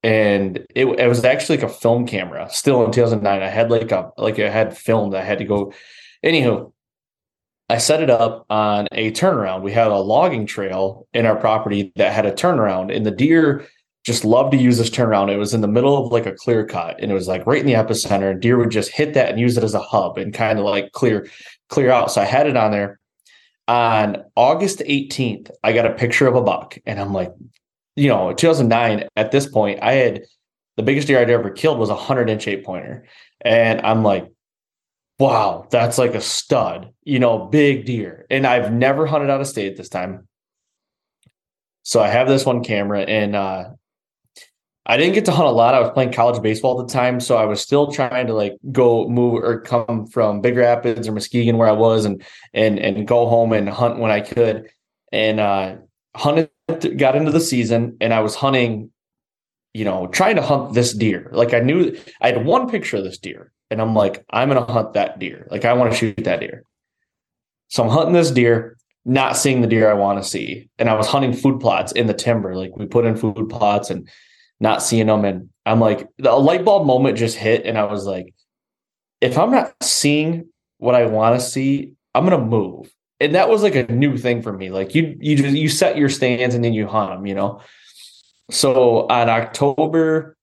and 0.05 0.59
it, 0.75 0.85
it 0.85 1.09
was 1.09 1.25
actually 1.25 1.57
like 1.57 1.67
a 1.67 1.73
film 1.73 2.07
camera 2.07 2.49
still 2.51 2.85
in 2.85 2.93
2009 2.93 3.43
i 3.43 3.49
had 3.49 3.71
like 3.71 3.91
a 3.91 4.13
like 4.17 4.39
i 4.39 4.49
had 4.49 4.77
filmed 4.77 5.15
i 5.15 5.23
had 5.23 5.39
to 5.39 5.45
go 5.45 5.73
anywho 6.25 6.71
I 7.71 7.79
set 7.79 8.03
it 8.03 8.11
up 8.11 8.45
on 8.51 8.87
a 8.93 9.11
turnaround. 9.13 9.63
We 9.63 9.73
had 9.73 9.87
a 9.87 9.97
logging 9.97 10.45
trail 10.45 11.09
in 11.15 11.25
our 11.25 11.35
property 11.35 11.95
that 11.97 12.13
had 12.13 12.27
a 12.27 12.31
turnaround, 12.31 12.95
and 12.95 13.07
the 13.07 13.11
deer 13.11 13.67
just 14.05 14.25
loved 14.25 14.53
to 14.53 14.59
use 14.59 14.77
this 14.79 14.91
turnaround. 14.91 15.31
It 15.31 15.39
was 15.39 15.55
in 15.55 15.63
the 15.63 15.69
middle 15.69 15.97
of 15.97 16.13
like 16.13 16.27
a 16.27 16.33
clear 16.33 16.67
cut 16.67 17.01
and 17.01 17.11
it 17.11 17.15
was 17.15 17.27
like 17.27 17.47
right 17.47 17.61
in 17.61 17.67
the 17.67 17.73
epicenter. 17.73 18.31
And 18.31 18.41
deer 18.41 18.59
would 18.59 18.71
just 18.71 18.91
hit 18.91 19.15
that 19.15 19.31
and 19.31 19.41
use 19.41 19.57
it 19.57 19.65
as 19.65 19.75
a 19.75 19.81
hub 19.81 20.19
and 20.19 20.35
kind 20.35 20.59
of 20.59 20.67
like 20.67 20.93
clear, 20.93 21.27
clear 21.71 21.91
out. 21.91 22.13
So 22.13 22.21
I 22.21 22.27
had 22.27 22.47
it 22.47 22.57
on 22.57 22.71
there. 22.71 23.01
On 23.67 24.23
August 24.37 24.81
18th, 24.81 25.51
I 25.63 25.73
got 25.73 25.87
a 25.87 25.95
picture 25.95 26.27
of 26.27 26.37
a 26.37 26.43
buck. 26.43 26.77
And 26.85 27.01
I'm 27.01 27.15
like, 27.15 27.33
you 27.97 28.09
know, 28.09 28.33
2009, 28.33 29.09
at 29.17 29.31
this 29.31 29.47
point, 29.47 29.81
I 29.83 29.93
had 29.93 30.25
the 30.77 30.83
biggest 30.83 31.07
deer 31.07 31.21
I'd 31.21 31.31
ever 31.31 31.51
killed 31.51 31.79
was 31.79 31.91
a 31.91 31.95
100 31.95 32.29
inch 32.29 32.49
eight 32.49 32.65
pointer. 32.65 33.07
And 33.41 33.81
I'm 33.83 34.03
like, 34.03 34.31
wow, 35.19 35.67
that's 35.71 35.99
like 35.99 36.15
a 36.15 36.21
stud, 36.21 36.93
you 37.05 37.19
know, 37.19 37.47
big 37.47 37.85
deer. 37.85 38.27
And 38.31 38.47
I've 38.47 38.73
never 38.73 39.07
hunted 39.07 39.31
out 39.31 39.41
of 39.41 39.47
state 39.47 39.71
at 39.71 39.77
this 39.77 39.89
time. 39.89 40.27
So 41.83 42.01
I 42.01 42.09
have 42.09 42.29
this 42.29 42.47
one 42.47 42.65
camera 42.65 43.03
and 43.03 43.37
uh 43.37 43.71
I 44.87 44.99
didn't 44.99 45.15
get 45.15 45.25
to 45.27 45.33
hunt 45.33 45.49
a 45.49 45.53
lot. 45.53 45.73
I 45.73 45.81
was 45.81 45.93
playing 45.93 46.13
college 46.13 46.43
baseball 46.43 46.79
at 46.79 46.87
the 46.87 46.93
time, 46.93 47.19
so 47.19 47.39
I 47.39 47.47
was 47.47 47.63
still 47.63 47.91
trying 47.91 48.27
to 48.27 48.35
like 48.35 48.59
go 48.71 49.09
move 49.09 49.43
or 49.43 49.61
come 49.63 50.07
from 50.07 50.43
Big 50.43 50.59
Rapids 50.59 51.09
or 51.09 51.13
Muskegon 51.13 51.57
where 51.57 51.69
I 51.69 51.73
was 51.73 52.05
and 52.05 52.23
and 52.53 52.79
and 52.79 53.09
go 53.09 53.27
home 53.27 53.53
and 53.53 53.69
hunt 53.69 53.99
when 53.99 54.11
I 54.11 54.21
could. 54.21 54.71
And 55.13 55.41
uh 55.41 55.77
hunted 56.17 56.51
got 56.69 57.17
into 57.17 57.31
the 57.31 57.41
season 57.41 57.97
and 58.01 58.13
I 58.13 58.21
was 58.21 58.35
hunting, 58.35 58.91
you 59.73 59.85
know, 59.85 60.07
trying 60.09 60.37
to 60.37 60.43
hunt 60.43 60.75
this 60.75 60.93
deer. 60.93 61.31
Like 61.33 61.55
I 61.55 61.61
knew 61.61 61.97
I 62.21 62.29
had 62.29 62.45
one 62.45 62.69
picture 62.69 62.99
of 62.99 63.05
this 63.05 63.19
deer 63.19 63.53
and 63.71 63.81
I'm 63.81 63.95
like, 63.95 64.25
I'm 64.31 64.49
gonna 64.49 64.71
hunt 64.71 64.95
that 64.95 65.19
deer. 65.19 65.47
Like 65.51 65.65
I 65.65 65.73
want 65.75 65.93
to 65.93 65.99
shoot 65.99 66.25
that 66.25 66.41
deer. 66.41 66.65
So 67.69 67.83
I'm 67.83 67.91
hunting 67.91 68.15
this 68.15 68.31
deer 68.31 68.77
not 69.05 69.37
seeing 69.37 69.61
the 69.61 69.67
deer 69.67 69.91
I 69.91 69.95
want 69.95 70.23
to 70.23 70.29
see. 70.29 70.69
And 70.79 70.89
I 70.89 70.95
was 70.95 71.07
hunting 71.07 71.33
food 71.33 71.61
plots 71.61 71.93
in 71.93 72.07
the 72.07 72.15
timber. 72.15 72.55
Like 72.55 72.77
we 72.77 72.87
put 72.87 73.05
in 73.05 73.17
food 73.17 73.49
plots 73.49 73.91
and 73.91 74.09
not 74.61 74.83
seeing 74.83 75.07
them. 75.07 75.25
And 75.25 75.51
I'm 75.67 75.81
like, 75.81 76.09
the 76.19 76.33
light 76.33 76.65
bulb 76.65 76.87
moment 76.87 77.19
just 77.19 77.37
hit. 77.37 77.67
And 77.67 77.77
I 77.77 77.85
was 77.85 78.07
like, 78.07 78.33
if 79.21 79.37
I'm 79.39 79.51
not 79.51 79.75
seeing 79.83 80.49
what 80.79 80.95
I 80.95 81.07
want 81.07 81.39
to 81.39 81.47
see, 81.47 81.93
I'm 82.15 82.25
going 82.25 82.39
to 82.39 82.45
move. 82.45 82.94
And 83.21 83.35
that 83.35 83.49
was 83.49 83.63
like 83.63 83.75
a 83.75 83.91
new 83.93 84.17
thing 84.17 84.43
for 84.43 84.53
me. 84.53 84.71
Like 84.71 84.95
you, 84.95 85.17
you 85.21 85.37
just, 85.37 85.57
you 85.57 85.69
set 85.69 85.97
your 85.97 86.09
stands 86.09 86.55
and 86.55 86.65
then 86.65 86.75
you 86.75 86.87
hunt 86.87 87.13
them, 87.13 87.27
you 87.27 87.35
know? 87.35 87.61
So 88.51 89.07
on 89.09 89.29
October, 89.29 90.37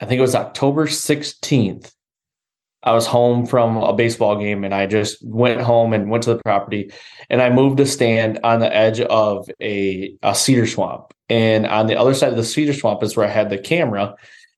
I 0.00 0.06
think 0.06 0.18
it 0.18 0.22
was 0.22 0.34
October 0.34 0.86
16th, 0.86 1.92
I 2.82 2.92
was 2.92 3.06
home 3.06 3.46
from 3.46 3.76
a 3.76 3.92
baseball 3.92 4.38
game 4.38 4.64
and 4.64 4.74
I 4.74 4.86
just 4.86 5.18
went 5.22 5.60
home 5.60 5.92
and 5.92 6.10
went 6.10 6.24
to 6.24 6.34
the 6.34 6.42
property 6.42 6.90
and 7.28 7.42
I 7.42 7.50
moved 7.50 7.78
a 7.80 7.86
stand 7.86 8.40
on 8.42 8.60
the 8.60 8.74
edge 8.74 9.00
of 9.00 9.50
a, 9.60 10.14
a 10.22 10.34
cedar 10.34 10.66
swamp. 10.66 11.12
And 11.28 11.66
on 11.66 11.86
the 11.86 11.98
other 11.98 12.14
side 12.14 12.30
of 12.30 12.36
the 12.36 12.44
cedar 12.44 12.72
swamp 12.72 13.02
is 13.02 13.16
where 13.16 13.26
I 13.26 13.30
had 13.30 13.50
the 13.50 13.58
camera. 13.58 14.14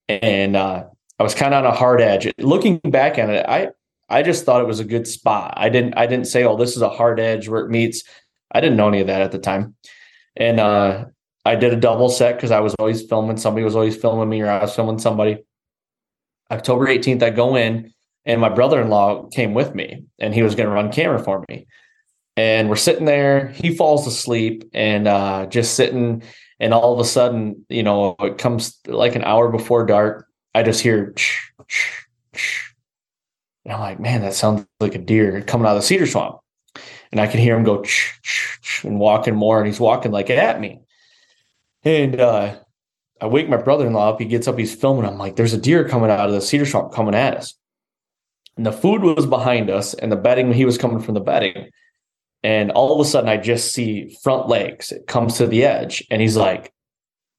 And 0.09 0.55
uh, 0.55 0.85
I 1.19 1.23
was 1.23 1.35
kind 1.35 1.53
of 1.53 1.65
on 1.65 1.73
a 1.73 1.77
hard 1.77 2.01
edge. 2.01 2.33
Looking 2.39 2.79
back 2.79 3.19
at 3.19 3.29
it, 3.29 3.45
I 3.47 3.69
I 4.13 4.23
just 4.23 4.45
thought 4.45 4.61
it 4.61 4.67
was 4.67 4.81
a 4.81 4.85
good 4.85 5.07
spot. 5.07 5.55
I 5.57 5.69
didn't 5.69 5.95
I 5.95 6.07
didn't 6.07 6.27
say, 6.27 6.45
oh, 6.45 6.57
this 6.57 6.77
is 6.77 6.83
a 6.83 6.89
hard 6.89 7.19
edge 7.19 7.49
where 7.49 7.65
it 7.65 7.71
meets. 7.71 8.05
I 8.51 8.61
didn't 8.61 8.77
know 8.77 8.89
any 8.89 9.01
of 9.01 9.07
that 9.07 9.23
at 9.23 9.33
the 9.33 9.39
time. 9.39 9.75
And 10.37 10.61
uh, 10.61 11.07
I 11.45 11.57
did 11.57 11.73
a 11.73 11.77
double 11.77 12.09
set 12.09 12.37
because 12.37 12.51
I 12.51 12.61
was 12.61 12.75
always 12.79 13.03
filming. 13.03 13.37
Somebody 13.37 13.65
was 13.65 13.75
always 13.75 13.97
filming 13.97 14.29
me 14.29 14.43
or 14.43 14.51
I 14.51 14.63
was 14.63 14.75
filming 14.75 14.99
somebody. 14.99 15.39
October 16.51 16.87
18th, 16.87 17.23
I 17.23 17.31
go 17.31 17.57
in 17.57 17.93
and 18.25 18.41
my 18.41 18.49
brother-in-law 18.51 19.29
came 19.29 19.55
with 19.55 19.75
me 19.75 20.05
and 20.19 20.35
he 20.35 20.43
was 20.43 20.55
going 20.55 20.69
to 20.69 20.75
run 20.75 20.93
camera 20.93 21.23
for 21.23 21.45
me 21.49 21.67
and 22.37 22.69
we're 22.69 22.77
sitting 22.77 23.05
there 23.05 23.49
he 23.49 23.75
falls 23.75 24.07
asleep 24.07 24.65
and 24.73 25.07
uh, 25.07 25.47
just 25.47 25.75
sitting 25.75 26.23
and 26.59 26.73
all 26.73 26.93
of 26.93 27.01
a 27.01 27.05
sudden 27.05 27.65
you 27.69 27.83
know 27.83 28.17
it 28.21 28.39
comes 28.39 28.79
like 28.87 29.15
an 29.15 29.25
hour 29.25 29.51
before 29.51 29.85
dark 29.85 30.27
i 30.55 30.63
just 30.63 30.81
hear 30.81 31.15
and 33.65 33.73
i'm 33.73 33.81
like 33.81 34.01
man 34.01 34.23
that 34.23 34.35
sounds 34.35 34.67
like 34.81 34.95
a 34.95 34.99
deer 34.99 35.41
coming 35.43 35.67
out 35.67 35.77
of 35.77 35.83
the 35.83 35.87
cedar 35.87 36.07
swamp. 36.07 36.39
And 37.11 37.21
i 37.21 37.27
can 37.27 37.41
hear 37.41 37.57
him 37.57 37.65
go 37.65 37.83
ch, 37.83 38.19
ch, 38.23 38.59
ch, 38.63 38.85
and 38.85 38.99
walking 38.99 39.35
more 39.35 39.59
and 39.59 39.67
he's 39.67 39.81
walking 39.81 40.13
like 40.13 40.31
at 40.31 40.61
me. 40.61 40.81
And 41.85 42.21
uh, 42.21 42.57
i 43.21 43.27
wake 43.27 43.49
my 43.49 43.57
brother-in-law 43.57 44.11
up. 44.11 44.21
He 44.21 44.27
gets 44.27 44.49
up. 44.49 44.59
He's 44.59 44.75
filming. 44.75 45.05
I'm 45.05 45.19
like 45.19 45.37
there's 45.37 45.53
a 45.53 45.59
deer 45.59 45.89
coming 45.89 46.11
out 46.11 46.29
of 46.29 46.33
the 46.33 46.41
cedar 46.41 46.67
swamp 46.67 46.93
coming 46.93 47.15
at 47.15 47.37
us. 47.37 47.55
And 48.57 48.67
the 48.67 48.73
food 48.73 49.03
was 49.03 49.27
behind 49.27 49.71
us 49.71 49.95
and 49.95 50.13
the 50.13 50.17
bedding 50.17 50.53
he 50.53 50.65
was 50.65 50.79
coming 50.79 51.01
from 51.01 51.15
the 51.15 51.21
bedding. 51.21 51.71
And 52.43 52.71
all 52.73 52.93
of 52.93 53.07
a 53.07 53.09
sudden 53.09 53.29
i 53.29 53.37
just 53.37 53.73
see 53.73 54.17
front 54.23 54.49
legs. 54.49 54.91
It 54.93 55.07
comes 55.07 55.37
to 55.37 55.47
the 55.47 55.65
edge 55.65 56.05
and 56.11 56.23
he's 56.23 56.37
like 56.37 56.73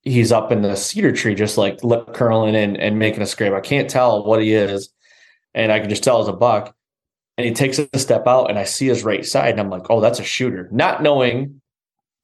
he's 0.03 0.31
up 0.31 0.51
in 0.51 0.61
the 0.61 0.75
cedar 0.75 1.11
tree 1.13 1.33
just 1.33 1.57
like 1.57 1.83
lip 1.83 2.13
curling 2.13 2.55
and, 2.55 2.77
and 2.77 2.99
making 2.99 3.21
a 3.21 3.25
scrape. 3.25 3.53
I 3.53 3.61
can't 3.61 3.89
tell 3.89 4.25
what 4.25 4.41
he 4.41 4.53
is 4.53 4.92
and 5.53 5.71
i 5.71 5.79
can 5.79 5.89
just 5.89 6.03
tell 6.03 6.19
it's 6.19 6.29
a 6.29 6.33
buck 6.33 6.75
and 7.37 7.47
he 7.47 7.53
takes 7.53 7.79
a 7.79 7.99
step 7.99 8.27
out 8.27 8.49
and 8.49 8.59
i 8.59 8.63
see 8.63 8.87
his 8.87 9.03
right 9.03 9.25
side 9.25 9.51
and 9.51 9.59
i'm 9.59 9.69
like 9.69 9.89
oh 9.89 9.99
that's 9.99 10.19
a 10.19 10.23
shooter 10.23 10.69
not 10.71 11.01
knowing 11.01 11.61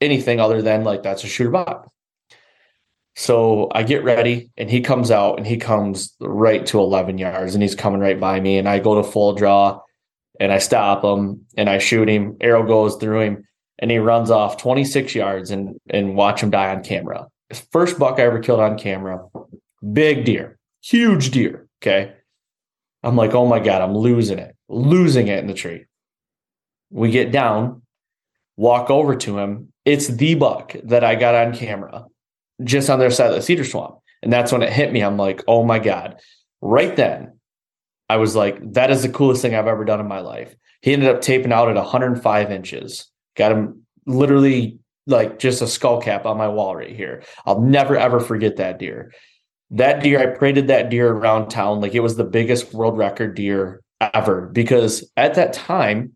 anything 0.02 0.40
other 0.40 0.62
than 0.62 0.84
like 0.84 1.04
that's 1.04 1.24
a 1.24 1.28
shooter 1.28 1.52
buck 1.52 1.90
so 3.20 3.68
I 3.74 3.84
get 3.84 4.06
ready 4.06 4.50
and 4.56 4.70
he 4.70 4.80
comes 4.80 5.12
out 5.12 5.38
and 5.40 5.46
he 5.46 5.58
comes 5.58 6.16
right 6.22 6.66
to 6.68 6.80
11 6.80 7.18
yards 7.18 7.54
and 7.54 7.62
he's 7.62 7.76
coming 7.76 8.00
right 8.00 8.18
by 8.18 8.40
me. 8.40 8.58
And 8.58 8.70
I 8.70 8.80
go 8.80 8.96
to 8.96 9.04
full 9.04 9.34
draw 9.34 9.82
and 10.40 10.54
I 10.54 10.60
stop 10.60 11.04
him 11.04 11.46
and 11.58 11.70
I 11.70 11.80
shoot 11.80 12.08
him. 12.08 12.38
Arrow 12.40 12.66
goes 12.66 12.96
through 12.96 13.20
him 13.20 13.48
and 13.78 13.92
he 13.92 13.98
runs 13.98 14.32
off 14.32 14.56
26 14.56 15.16
yards 15.16 15.52
and, 15.52 15.78
and 15.90 16.16
watch 16.16 16.42
him 16.42 16.50
die 16.50 16.74
on 16.74 16.82
camera. 16.82 17.28
First 17.74 18.00
buck 18.00 18.20
I 18.20 18.24
ever 18.24 18.40
killed 18.40 18.62
on 18.62 18.78
camera. 18.78 19.28
Big 19.92 20.24
deer, 20.24 20.58
huge 20.82 21.32
deer. 21.32 21.68
Okay. 21.84 22.14
I'm 23.04 23.16
like, 23.16 23.34
oh 23.34 23.45
my 23.45 23.60
God, 23.60 23.82
I'm 23.82 23.95
losing 23.95 24.39
it, 24.39 24.56
losing 24.68 25.28
it 25.28 25.39
in 25.39 25.47
the 25.47 25.54
tree. 25.54 25.86
We 26.89 27.12
get 27.12 27.32
down, 27.32 27.82
walk 28.58 28.89
over 28.89 29.16
to 29.16 29.38
him. 29.38 29.72
It's 29.86 30.08
the 30.08 30.36
buck 30.36 30.76
that 30.84 31.04
I 31.04 31.16
got 31.16 31.36
on 31.36 31.56
camera 31.56 32.06
just 32.64 32.89
on 32.89 33.00
their 33.00 33.12
side 33.12 33.30
of 33.30 33.36
the 33.36 33.41
cedar 33.41 33.64
swamp. 33.64 34.00
And 34.22 34.34
that's 34.34 34.52
when 34.52 34.62
it 34.62 34.74
hit 34.74 34.91
me. 34.91 35.02
I'm 35.02 35.18
like, 35.18 35.43
oh 35.47 35.64
my 35.64 35.80
God. 35.80 36.20
Right 36.62 36.93
then, 36.95 37.39
I 38.10 38.18
was 38.18 38.36
like, 38.36 38.74
that 38.74 38.91
is 38.91 39.02
the 39.02 39.10
coolest 39.10 39.41
thing 39.41 39.56
I've 39.56 39.68
ever 39.68 39.86
done 39.86 40.00
in 40.00 40.08
my 40.08 40.20
life. 40.20 40.54
He 40.82 40.93
ended 40.93 41.10
up 41.10 41.22
taping 41.22 41.54
out 41.54 41.70
at 41.70 41.76
105 41.76 42.52
inches. 42.52 43.10
Got 43.36 43.52
him 43.54 43.84
literally 44.06 44.80
like 45.08 45.39
just 45.39 45.62
a 45.62 45.68
skull 45.68 46.02
cap 46.02 46.26
on 46.26 46.38
my 46.38 46.47
wall 46.47 46.76
right 46.76 46.95
here. 46.95 47.24
I'll 47.45 47.62
never 47.62 47.95
ever 47.95 48.20
forget 48.20 48.58
that 48.58 48.80
deer. 48.80 49.14
That 49.72 50.02
deer, 50.02 50.20
I 50.20 50.38
paraded 50.38 50.68
that 50.68 50.90
deer 50.90 51.12
around 51.12 51.50
town 51.50 51.80
like 51.82 51.94
it 51.94 52.00
was 52.00 52.16
the 52.16 52.24
biggest 52.24 52.74
world 52.74 52.98
record 52.98 53.36
deer 53.36 53.82
ever 54.02 54.48
because 54.48 55.10
at 55.16 55.36
that 55.36 55.54
time 55.54 56.16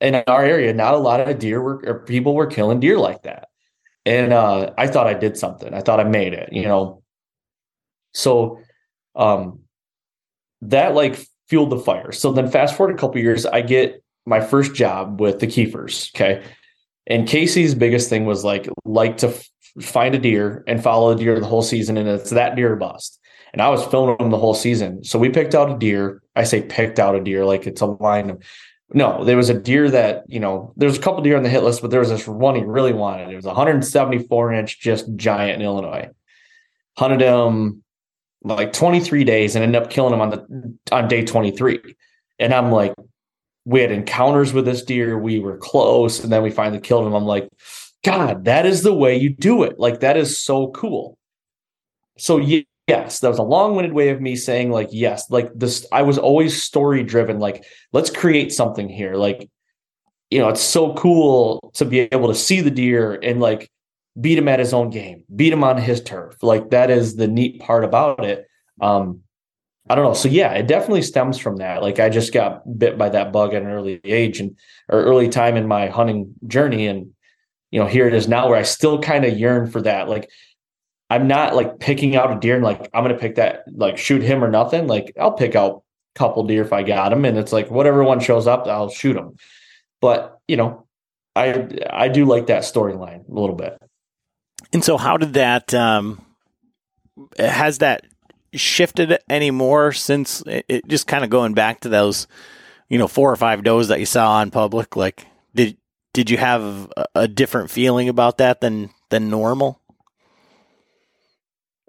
in 0.00 0.22
our 0.26 0.44
area, 0.44 0.72
not 0.74 0.94
a 0.94 0.98
lot 0.98 1.20
of 1.20 1.38
deer 1.38 1.60
were 1.62 1.82
or 1.86 2.00
people 2.00 2.34
were 2.34 2.46
killing 2.46 2.80
deer 2.80 2.98
like 2.98 3.22
that 3.22 3.48
and 4.06 4.32
uh, 4.32 4.72
I 4.78 4.86
thought 4.86 5.06
I 5.06 5.14
did 5.14 5.36
something. 5.36 5.74
I 5.74 5.80
thought 5.80 6.00
I 6.00 6.04
made 6.04 6.32
it, 6.32 6.52
you 6.52 6.62
know. 6.62 7.02
So 8.14 8.58
um, 9.14 9.60
that 10.62 10.94
like 10.94 11.18
fueled 11.48 11.70
the 11.70 11.78
fire. 11.78 12.12
So 12.12 12.32
then 12.32 12.50
fast 12.50 12.76
forward 12.76 12.94
a 12.94 12.98
couple 12.98 13.20
years, 13.20 13.46
I 13.46 13.60
get 13.60 14.02
my 14.26 14.40
first 14.40 14.74
job 14.74 15.20
with 15.20 15.40
the 15.40 15.46
Kiefers. 15.46 16.14
Okay. 16.14 16.42
And 17.06 17.28
Casey's 17.28 17.74
biggest 17.74 18.08
thing 18.08 18.24
was 18.24 18.44
like 18.44 18.68
like 18.84 19.18
to 19.18 19.34
find 19.80 20.14
a 20.14 20.18
deer 20.18 20.64
and 20.66 20.82
follow 20.82 21.10
a 21.10 21.16
deer 21.16 21.38
the 21.38 21.46
whole 21.46 21.62
season, 21.62 21.96
and 21.96 22.08
it's 22.08 22.30
that 22.30 22.56
deer 22.56 22.76
bust. 22.76 23.18
And 23.52 23.60
I 23.60 23.68
was 23.68 23.84
filming 23.86 24.16
them 24.18 24.30
the 24.30 24.38
whole 24.38 24.54
season. 24.54 25.02
So 25.04 25.18
we 25.18 25.28
picked 25.28 25.54
out 25.54 25.70
a 25.70 25.78
deer. 25.78 26.22
I 26.36 26.44
say 26.44 26.62
picked 26.62 26.98
out 26.98 27.16
a 27.16 27.20
deer 27.20 27.44
like 27.44 27.66
it's 27.66 27.80
a 27.80 27.86
line 27.86 28.30
of 28.30 28.42
no, 28.92 29.24
there 29.24 29.36
was 29.36 29.48
a 29.48 29.58
deer 29.58 29.88
that, 29.90 30.24
you 30.26 30.40
know, 30.40 30.72
there's 30.76 30.98
a 30.98 31.00
couple 31.00 31.22
deer 31.22 31.36
on 31.36 31.44
the 31.44 31.48
hit 31.48 31.62
list, 31.62 31.80
but 31.80 31.90
there 31.90 32.00
was 32.00 32.08
this 32.08 32.26
one 32.26 32.56
he 32.56 32.62
really 32.62 32.92
wanted. 32.92 33.30
It 33.30 33.36
was 33.36 33.44
174 33.44 34.52
inch, 34.52 34.80
just 34.80 35.14
giant 35.14 35.60
in 35.60 35.62
Illinois. 35.62 36.08
Hunted 36.96 37.20
him 37.20 37.84
like 38.42 38.72
23 38.72 39.22
days 39.24 39.54
and 39.54 39.62
ended 39.62 39.80
up 39.80 39.90
killing 39.90 40.12
him 40.12 40.20
on 40.20 40.30
the 40.30 40.74
on 40.90 41.06
day 41.06 41.24
23. 41.24 41.80
And 42.40 42.52
I'm 42.52 42.72
like, 42.72 42.94
we 43.64 43.80
had 43.80 43.92
encounters 43.92 44.52
with 44.52 44.64
this 44.64 44.82
deer. 44.82 45.18
We 45.18 45.38
were 45.38 45.58
close, 45.58 46.24
and 46.24 46.32
then 46.32 46.42
we 46.42 46.50
finally 46.50 46.80
killed 46.80 47.06
him. 47.06 47.12
I'm 47.12 47.26
like, 47.26 47.48
God, 48.04 48.46
that 48.46 48.66
is 48.66 48.82
the 48.82 48.94
way 48.94 49.16
you 49.16 49.30
do 49.30 49.62
it. 49.62 49.78
Like 49.78 50.00
that 50.00 50.16
is 50.16 50.40
so 50.42 50.68
cool. 50.68 51.18
So 52.18 52.38
yes, 52.38 53.20
that 53.20 53.28
was 53.28 53.38
a 53.38 53.42
long-winded 53.42 53.92
way 53.92 54.08
of 54.08 54.20
me 54.20 54.36
saying 54.36 54.70
like 54.70 54.88
yes, 54.90 55.30
like 55.30 55.50
this 55.54 55.86
I 55.92 56.02
was 56.02 56.18
always 56.18 56.62
story 56.62 57.02
driven 57.02 57.38
like 57.38 57.64
let's 57.92 58.10
create 58.10 58.52
something 58.52 58.88
here. 58.88 59.14
Like 59.14 59.48
you 60.30 60.38
know, 60.38 60.48
it's 60.48 60.62
so 60.62 60.94
cool 60.94 61.72
to 61.74 61.84
be 61.84 62.00
able 62.00 62.28
to 62.28 62.34
see 62.34 62.60
the 62.60 62.70
deer 62.70 63.18
and 63.22 63.40
like 63.40 63.70
beat 64.20 64.38
him 64.38 64.48
at 64.48 64.58
his 64.58 64.72
own 64.72 64.90
game, 64.90 65.24
beat 65.34 65.52
him 65.52 65.64
on 65.64 65.76
his 65.76 66.02
turf. 66.02 66.42
Like 66.42 66.70
that 66.70 66.90
is 66.90 67.16
the 67.16 67.28
neat 67.28 67.60
part 67.60 67.84
about 67.84 68.24
it. 68.24 68.46
Um 68.80 69.22
I 69.88 69.94
don't 69.96 70.04
know. 70.04 70.14
So 70.14 70.28
yeah, 70.28 70.52
it 70.52 70.68
definitely 70.68 71.02
stems 71.02 71.36
from 71.36 71.56
that. 71.56 71.82
Like 71.82 71.98
I 71.98 72.10
just 72.10 72.32
got 72.32 72.78
bit 72.78 72.96
by 72.96 73.08
that 73.08 73.32
bug 73.32 73.54
at 73.54 73.62
an 73.62 73.68
early 73.68 74.00
age 74.04 74.40
and 74.40 74.56
or 74.88 75.02
early 75.02 75.28
time 75.28 75.56
in 75.56 75.66
my 75.66 75.88
hunting 75.88 76.34
journey 76.46 76.86
and 76.86 77.12
you 77.70 77.80
know, 77.80 77.86
here 77.86 78.06
it 78.06 78.14
is 78.14 78.28
now 78.28 78.48
where 78.48 78.58
I 78.58 78.62
still 78.62 79.00
kind 79.00 79.24
of 79.24 79.38
yearn 79.38 79.70
for 79.70 79.82
that. 79.82 80.08
Like 80.08 80.30
I'm 81.08 81.26
not 81.26 81.54
like 81.54 81.80
picking 81.80 82.16
out 82.16 82.36
a 82.36 82.38
deer 82.38 82.54
and 82.56 82.64
like 82.64 82.88
I'm 82.94 83.04
gonna 83.04 83.18
pick 83.18 83.36
that 83.36 83.64
like 83.72 83.98
shoot 83.98 84.22
him 84.22 84.44
or 84.44 84.50
nothing. 84.50 84.86
Like 84.86 85.12
I'll 85.18 85.32
pick 85.32 85.54
out 85.54 85.82
a 86.14 86.18
couple 86.18 86.44
deer 86.44 86.62
if 86.62 86.72
I 86.72 86.82
got 86.82 87.10
them, 87.10 87.24
and 87.24 87.36
it's 87.38 87.52
like 87.52 87.70
whatever 87.70 88.04
one 88.04 88.20
shows 88.20 88.46
up, 88.46 88.66
I'll 88.66 88.90
shoot 88.90 89.14
them. 89.14 89.36
But 90.00 90.38
you 90.48 90.56
know, 90.56 90.86
I 91.34 91.68
I 91.90 92.08
do 92.08 92.24
like 92.24 92.46
that 92.46 92.62
storyline 92.62 93.28
a 93.28 93.32
little 93.32 93.56
bit. 93.56 93.78
And 94.72 94.84
so, 94.84 94.96
how 94.96 95.16
did 95.16 95.34
that? 95.34 95.74
Um, 95.74 96.24
has 97.38 97.78
that 97.78 98.06
shifted 98.52 99.18
anymore 99.28 99.92
since 99.92 100.42
it, 100.42 100.64
it 100.68 100.88
just 100.88 101.06
kind 101.06 101.24
of 101.24 101.30
going 101.30 101.54
back 101.54 101.80
to 101.80 101.88
those, 101.88 102.26
you 102.88 102.98
know, 102.98 103.08
four 103.08 103.32
or 103.32 103.36
five 103.36 103.62
does 103.62 103.88
that 103.88 104.00
you 104.00 104.06
saw 104.06 104.32
on 104.32 104.50
public? 104.50 104.96
Like, 104.96 105.26
did 106.12 106.30
you 106.30 106.36
have 106.36 106.90
a, 106.96 107.06
a 107.14 107.28
different 107.28 107.70
feeling 107.70 108.08
about 108.08 108.38
that 108.38 108.60
than 108.60 108.90
than 109.10 109.30
normal? 109.30 109.80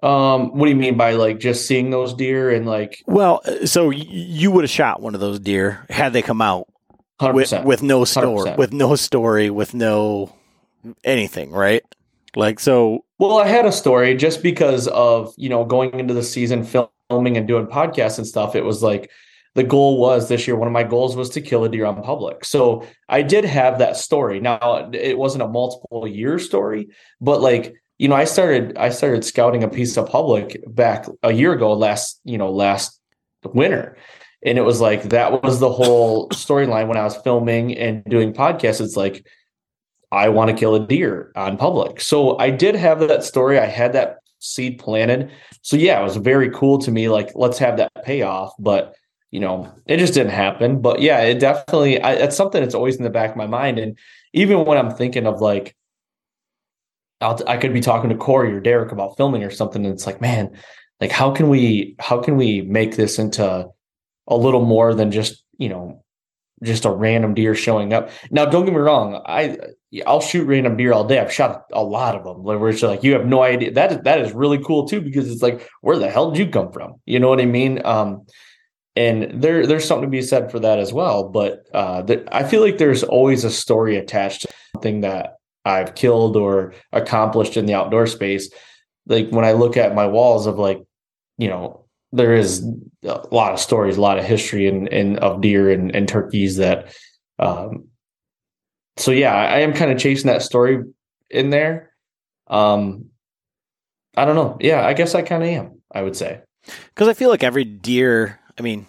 Um, 0.04 0.58
what 0.58 0.66
do 0.66 0.72
you 0.72 0.78
mean 0.78 0.98
by 0.98 1.14
like 1.14 1.40
just 1.40 1.68
seeing 1.68 1.92
those 1.92 2.14
deer 2.14 2.50
and 2.50 2.66
like? 2.66 3.04
Well, 3.06 3.42
so 3.66 3.92
you 3.92 4.52
would 4.52 4.64
have 4.64 4.72
shot 4.72 5.02
one 5.02 5.14
of 5.14 5.22
those 5.22 5.40
deer 5.40 5.86
had 5.90 6.14
they 6.14 6.24
come 6.24 6.42
out 6.42 6.68
with, 7.22 7.54
with 7.64 7.84
no 7.84 8.04
story, 8.04 8.50
100%. 8.50 8.58
with 8.58 8.74
no 8.74 8.96
story, 8.96 9.52
with 9.52 9.76
no 9.76 10.34
anything, 11.04 11.52
right? 11.52 11.84
Like 12.36 12.60
so. 12.60 13.06
Well, 13.20 13.38
I 13.38 13.48
had 13.48 13.66
a 13.66 13.72
story 13.72 14.16
just 14.16 14.42
because 14.42 14.88
of 14.88 15.34
you 15.38 15.50
know 15.50 15.66
going 15.66 15.98
into 16.00 16.14
the 16.14 16.24
season 16.24 16.64
filming 16.64 17.38
and 17.38 17.48
doing 17.48 17.68
podcasts 17.68 18.18
and 18.18 18.26
stuff. 18.26 18.56
It 18.56 18.66
was 18.66 18.82
like 18.82 19.12
the 19.56 19.64
goal 19.64 19.99
was 19.99 20.30
this 20.30 20.47
year, 20.47 20.56
one 20.56 20.68
of 20.68 20.74
my 20.74 20.84
goals 20.84 21.16
was 21.16 21.30
to 21.32 21.41
kill 21.41 21.64
a 21.64 21.70
deer 21.70 21.86
on 21.86 22.02
public. 22.02 22.45
So 22.45 22.88
I 23.10 23.22
did 23.22 23.43
have 23.43 23.80
that 23.80 23.97
story. 23.97 24.39
Now 24.39 24.89
it 24.93 25.18
wasn't 25.18 25.43
a 25.43 25.47
multiple 25.47 26.08
year 26.08 26.39
story, 26.39 26.89
but 27.20 27.41
like, 27.41 27.76
you 27.97 28.08
know, 28.08 28.16
I 28.16 28.26
started 28.26 28.78
I 28.78 28.89
started 28.89 29.26
scouting 29.26 29.64
a 29.64 29.68
piece 29.68 29.97
of 29.97 30.10
public 30.10 30.64
back 30.68 31.06
a 31.22 31.34
year 31.34 31.54
ago, 31.54 31.74
last, 31.74 32.20
you 32.24 32.38
know, 32.38 32.52
last 32.52 32.99
winter. 33.43 33.97
And 34.43 34.58
it 34.58 34.62
was 34.62 34.82
like 34.82 35.04
that 35.10 35.43
was 35.43 35.60
the 35.60 35.72
whole 35.72 36.30
storyline 36.30 36.88
when 36.88 36.97
I 36.97 37.04
was 37.04 37.18
filming 37.18 37.78
and 37.78 38.04
doing 38.06 38.34
podcasts. 38.34 38.82
It's 38.82 38.97
like 38.97 39.26
I 40.12 40.30
want 40.30 40.49
to 40.49 40.56
kill 40.56 40.76
a 40.76 40.86
deer 40.86 41.32
on 41.36 41.58
public. 41.58 42.02
So 42.02 42.38
I 42.39 42.49
did 42.49 42.76
have 42.76 42.99
that 43.02 43.24
story. 43.24 43.60
I 43.60 43.66
had 43.66 43.93
that 43.93 44.18
seed 44.39 44.80
planted. 44.80 45.32
So 45.62 45.78
yeah, 45.78 45.99
it 45.99 46.04
was 46.04 46.18
very 46.18 46.49
cool 46.49 46.80
to 46.80 46.91
me. 46.91 47.08
Like, 47.08 47.32
let's 47.36 47.60
have 47.60 47.78
that 47.78 47.91
payoff. 48.04 48.54
But 48.58 48.95
you 49.32 49.40
know, 49.40 49.74
it 49.88 49.98
just 49.98 50.14
didn't 50.14 50.34
happen. 50.34 50.82
But 50.82 51.02
yeah, 51.02 51.22
it 51.22 51.40
definitely. 51.40 52.02
I, 52.02 52.14
it's 52.14 52.36
something 52.36 52.62
that's 52.62 52.76
always 52.76 52.98
in 52.98 53.04
the 53.04 53.10
back 53.10 53.32
of 53.32 53.38
my 53.38 53.48
mind. 53.48 53.80
And 53.80 53.98
even 54.34 54.66
when 54.66 54.78
I'm 54.78 54.92
thinking 54.92 55.26
of 55.26 55.42
like, 55.42 55.76
I'll, 57.22 57.40
I 57.48 57.58
could 57.58 57.74
be 57.74 57.82
talking 57.82 58.10
to 58.10 58.16
Corey 58.16 58.54
or 58.54 58.60
Derek 58.60 58.92
about 58.92 59.16
filming 59.16 59.44
or 59.44 59.52
something, 59.52 59.86
and 59.86 59.94
it's 59.94 60.06
like, 60.06 60.22
man, 60.22 60.52
like 61.00 61.12
how 61.12 61.32
can 61.32 61.50
we 61.50 61.96
how 62.00 62.20
can 62.20 62.36
we 62.36 62.62
make 62.62 62.96
this 62.96 63.20
into 63.20 63.68
a 64.28 64.38
little 64.38 64.66
more 64.66 64.94
than 64.94 65.12
just 65.12 65.44
you 65.58 65.70
know 65.70 66.04
just 66.64 66.86
a 66.86 66.92
random 66.92 67.34
deer 67.34 67.56
showing 67.56 67.92
up. 67.94 68.10
Now, 68.30 68.46
don't 68.46 68.66
get 68.66 68.74
me 68.74 68.80
wrong, 68.80 69.22
I 69.26 69.58
I'll 70.06 70.22
shoot 70.22 70.46
random 70.46 70.78
deer 70.78 70.94
all 70.94 71.04
day. 71.04 71.20
I've 71.20 71.34
shot 71.34 71.66
a 71.74 71.84
lot 71.84 72.16
of 72.16 72.24
them. 72.24 72.44
Where 72.44 72.70
it's 72.70 72.82
like 72.82 73.04
you 73.04 73.14
have 73.14 73.26
no 73.26 73.42
idea. 73.44 73.72
that, 73.72 74.04
that 74.04 74.22
is 74.22 74.32
really 74.32 74.60
cool 74.64 74.88
too 74.88 75.02
because 75.02 75.30
it's 75.30 75.42
like 75.42 75.68
where 75.82 75.98
the 75.98 76.10
hell 76.10 76.32
did 76.32 76.40
you 76.40 76.52
come 76.52 76.72
from? 76.72 76.96
You 77.06 77.20
know 77.20 77.30
what 77.30 77.42
I 77.42 77.46
mean? 77.46 77.82
Um, 77.86 78.26
and 79.02 79.41
there 79.41 79.66
there's 79.66 79.86
something 79.86 80.08
to 80.08 80.12
be 80.12 80.22
said 80.22 80.52
for 80.52 80.60
that 80.60 80.80
as 80.80 80.93
well. 80.93 81.30
But 81.30 81.66
uh, 81.74 82.04
the, 82.04 82.28
I 82.36 82.43
feel 82.43 82.62
like 82.62 82.78
there's 82.78 83.04
always 83.04 83.43
a 83.43 83.49
story 83.49 83.95
attached 83.97 84.41
to 84.41 84.49
something 84.76 85.02
that 85.02 85.38
I've 85.66 85.95
killed 85.95 86.36
or 86.38 86.74
accomplished 86.91 87.58
in 87.58 87.66
the 87.66 87.74
outdoor 87.74 88.08
space. 88.08 88.52
Like 89.08 89.30
when 89.30 89.45
I 89.45 89.54
look 89.54 89.78
at 89.78 89.95
my 89.95 90.06
walls 90.08 90.45
of 90.45 90.60
like, 90.60 90.82
you 91.38 91.47
know, 91.47 91.86
there 92.12 92.36
is 92.36 92.66
a 93.04 93.28
lot 93.32 93.54
of 93.54 93.60
stories, 93.60 93.97
a 93.97 94.02
lot 94.02 94.20
of 94.20 94.26
history 94.26 94.68
and 94.68 95.20
of 95.20 95.41
deer 95.41 95.72
and, 95.72 95.95
and 95.95 96.08
turkeys 96.08 96.58
that 96.58 96.95
um, 97.39 97.88
so 98.97 99.12
yeah, 99.12 99.34
I 99.34 99.60
am 99.60 99.74
kind 99.74 99.91
of 99.91 99.97
chasing 99.97 100.28
that 100.28 100.43
story 100.43 100.84
in 101.30 101.49
there. 101.49 101.91
Um, 102.47 103.06
I 104.16 104.26
don't 104.26 104.36
know. 104.36 104.58
Yeah, 104.60 104.86
I 104.86 104.93
guess 104.93 105.16
I 105.16 105.22
kind 105.22 105.41
of 105.41 105.49
am. 105.49 105.82
I 105.93 106.04
would 106.04 106.16
say 106.16 106.41
because 106.93 107.08
I 107.08 107.14
feel 107.14 107.30
like 107.30 107.43
every 107.43 107.64
deer. 107.64 108.39
I 108.60 108.62
mean, 108.62 108.86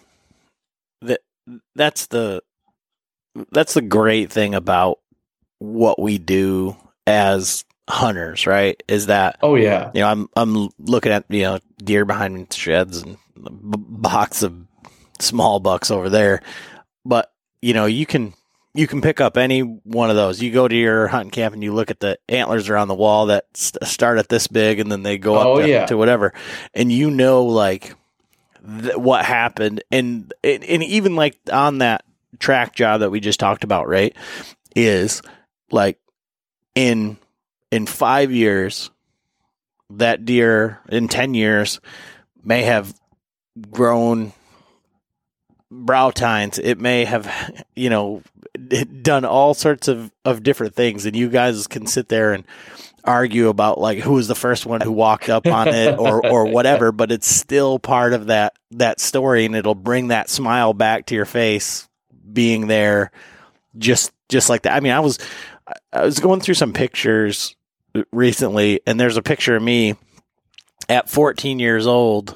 that's 1.75 2.07
the 2.07 2.41
that's 3.51 3.73
the 3.73 3.81
great 3.81 4.31
thing 4.31 4.55
about 4.55 4.99
what 5.59 5.99
we 5.99 6.17
do 6.17 6.75
as 7.07 7.65
hunters, 7.89 8.47
right? 8.47 8.81
Is 8.87 9.07
that 9.07 9.37
oh 9.41 9.55
yeah, 9.55 9.91
you 9.93 10.01
know, 10.01 10.07
I'm 10.07 10.29
I'm 10.35 10.69
looking 10.79 11.11
at 11.11 11.25
you 11.29 11.43
know 11.43 11.59
deer 11.77 12.05
behind 12.05 12.33
me 12.33 12.47
sheds 12.51 13.01
and 13.01 13.17
a 13.45 13.49
box 13.49 14.43
of 14.43 14.55
small 15.19 15.59
bucks 15.59 15.91
over 15.91 16.09
there, 16.09 16.41
but 17.05 17.31
you 17.61 17.73
know 17.73 17.85
you 17.85 18.05
can 18.05 18.33
you 18.73 18.87
can 18.87 19.01
pick 19.01 19.21
up 19.21 19.37
any 19.37 19.61
one 19.61 20.09
of 20.09 20.15
those. 20.15 20.41
You 20.41 20.51
go 20.51 20.67
to 20.67 20.75
your 20.75 21.07
hunting 21.07 21.31
camp 21.31 21.53
and 21.53 21.63
you 21.63 21.73
look 21.73 21.91
at 21.91 21.99
the 21.99 22.17
antlers 22.27 22.69
around 22.69 22.87
the 22.87 22.95
wall 22.95 23.27
that 23.27 23.45
st- 23.53 23.83
start 23.87 24.17
at 24.17 24.29
this 24.29 24.47
big 24.47 24.79
and 24.79 24.91
then 24.91 25.03
they 25.03 25.17
go 25.17 25.35
up 25.35 25.47
oh, 25.47 25.61
to, 25.61 25.67
yeah. 25.67 25.85
to, 25.85 25.97
whatever, 25.97 26.33
and 26.73 26.91
you 26.91 27.11
know 27.11 27.43
like 27.45 27.95
th- 28.81 28.97
what 28.97 29.25
happened, 29.25 29.83
and 29.91 30.33
and 30.43 30.63
even 30.63 31.15
like 31.15 31.37
on 31.51 31.79
that 31.79 32.05
track 32.39 32.73
job 32.75 33.01
that 33.01 33.11
we 33.11 33.19
just 33.19 33.39
talked 33.39 33.63
about, 33.63 33.87
right? 33.87 34.15
Is 34.75 35.21
like 35.71 35.99
in 36.75 37.17
in 37.71 37.85
five 37.85 38.31
years, 38.31 38.89
that 39.89 40.25
deer 40.25 40.79
in 40.89 41.07
ten 41.07 41.33
years 41.33 41.79
may 42.43 42.63
have 42.63 42.93
grown 43.71 44.33
brow 45.71 46.11
tines. 46.11 46.59
It 46.59 46.79
may 46.79 47.05
have, 47.05 47.63
you 47.75 47.89
know, 47.89 48.21
done 49.01 49.25
all 49.25 49.53
sorts 49.53 49.87
of, 49.87 50.11
of 50.23 50.43
different 50.43 50.75
things. 50.75 51.05
And 51.05 51.15
you 51.15 51.29
guys 51.29 51.67
can 51.67 51.87
sit 51.87 52.09
there 52.09 52.33
and 52.33 52.45
argue 53.03 53.49
about 53.49 53.79
like 53.79 53.99
who 53.99 54.13
was 54.13 54.27
the 54.27 54.35
first 54.35 54.65
one 54.65 54.81
who 54.81 54.91
walked 54.91 55.29
up 55.29 55.45
on 55.45 55.67
it 55.67 55.97
or, 55.97 56.25
or 56.25 56.45
whatever, 56.51 56.91
but 56.91 57.11
it's 57.11 57.27
still 57.27 57.79
part 57.79 58.13
of 58.13 58.27
that, 58.27 58.53
that 58.71 58.99
story. 58.99 59.45
And 59.45 59.55
it'll 59.55 59.75
bring 59.75 60.09
that 60.09 60.29
smile 60.29 60.73
back 60.73 61.07
to 61.07 61.15
your 61.15 61.25
face 61.25 61.87
being 62.31 62.67
there 62.67 63.11
just, 63.77 64.11
just 64.29 64.49
like 64.49 64.63
that. 64.63 64.73
I 64.73 64.79
mean, 64.79 64.93
I 64.93 64.99
was, 64.99 65.19
I 65.91 66.05
was 66.05 66.19
going 66.19 66.39
through 66.39 66.55
some 66.55 66.73
pictures 66.73 67.55
recently 68.11 68.81
and 68.87 68.99
there's 68.99 69.17
a 69.17 69.21
picture 69.21 69.55
of 69.55 69.63
me 69.63 69.95
at 70.89 71.09
14 71.09 71.59
years 71.59 71.87
old 71.87 72.35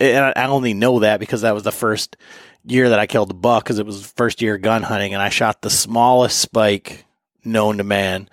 and 0.00 0.32
I 0.36 0.46
only 0.46 0.74
know 0.74 1.00
that 1.00 1.20
because 1.20 1.42
that 1.42 1.54
was 1.54 1.64
the 1.64 1.72
first 1.72 2.16
year 2.64 2.90
that 2.90 2.98
I 2.98 3.06
killed 3.06 3.30
a 3.30 3.34
buck 3.34 3.64
because 3.64 3.78
it 3.78 3.86
was 3.86 4.10
first 4.16 4.42
year 4.42 4.58
gun 4.58 4.82
hunting 4.82 5.14
and 5.14 5.22
I 5.22 5.28
shot 5.28 5.62
the 5.62 5.70
smallest 5.70 6.38
spike 6.38 7.04
known 7.44 7.78
to 7.78 7.84
man. 7.84 8.28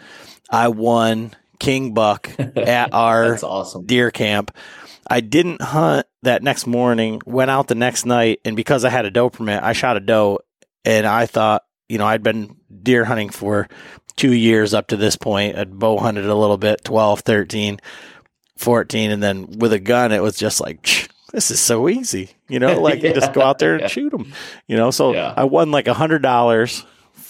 I 0.49 0.69
won 0.69 1.35
king 1.59 1.93
buck 1.93 2.29
at 2.55 2.93
our 2.93 3.37
awesome. 3.43 3.85
deer 3.85 4.11
camp. 4.11 4.55
I 5.09 5.21
didn't 5.21 5.61
hunt 5.61 6.05
that 6.23 6.43
next 6.43 6.67
morning, 6.67 7.21
went 7.25 7.49
out 7.49 7.67
the 7.67 7.75
next 7.75 8.05
night, 8.05 8.41
and 8.43 8.55
because 8.55 8.83
I 8.83 8.89
had 8.89 9.05
a 9.05 9.11
doe 9.11 9.29
permit, 9.29 9.63
I 9.63 9.73
shot 9.73 9.97
a 9.97 10.01
doe 10.01 10.39
and 10.83 11.05
I 11.05 11.25
thought, 11.25 11.63
you 11.87 11.97
know, 11.97 12.05
I'd 12.05 12.23
been 12.23 12.57
deer 12.83 13.05
hunting 13.05 13.29
for 13.29 13.69
two 14.17 14.33
years 14.33 14.73
up 14.73 14.87
to 14.87 14.97
this 14.97 15.15
point. 15.15 15.57
I'd 15.57 15.77
bow 15.77 15.97
hunted 15.97 16.25
a 16.25 16.35
little 16.35 16.57
bit, 16.57 16.83
12, 16.83 17.21
13, 17.21 17.79
14, 18.57 19.11
and 19.11 19.23
then 19.23 19.59
with 19.59 19.71
a 19.71 19.79
gun, 19.79 20.11
it 20.11 20.21
was 20.21 20.35
just 20.35 20.59
like, 20.59 21.09
this 21.31 21.51
is 21.51 21.59
so 21.59 21.87
easy, 21.87 22.31
you 22.49 22.59
know, 22.59 22.81
like 22.81 23.01
yeah. 23.01 23.13
just 23.13 23.33
go 23.33 23.41
out 23.41 23.59
there 23.59 23.73
and 23.73 23.81
yeah. 23.83 23.87
shoot 23.87 24.09
them, 24.11 24.33
you 24.67 24.75
know. 24.75 24.91
So 24.91 25.13
yeah. 25.13 25.33
I 25.35 25.45
won 25.45 25.71
like 25.71 25.87
a 25.87 25.93
hundred 25.93 26.21
dollars 26.21 26.85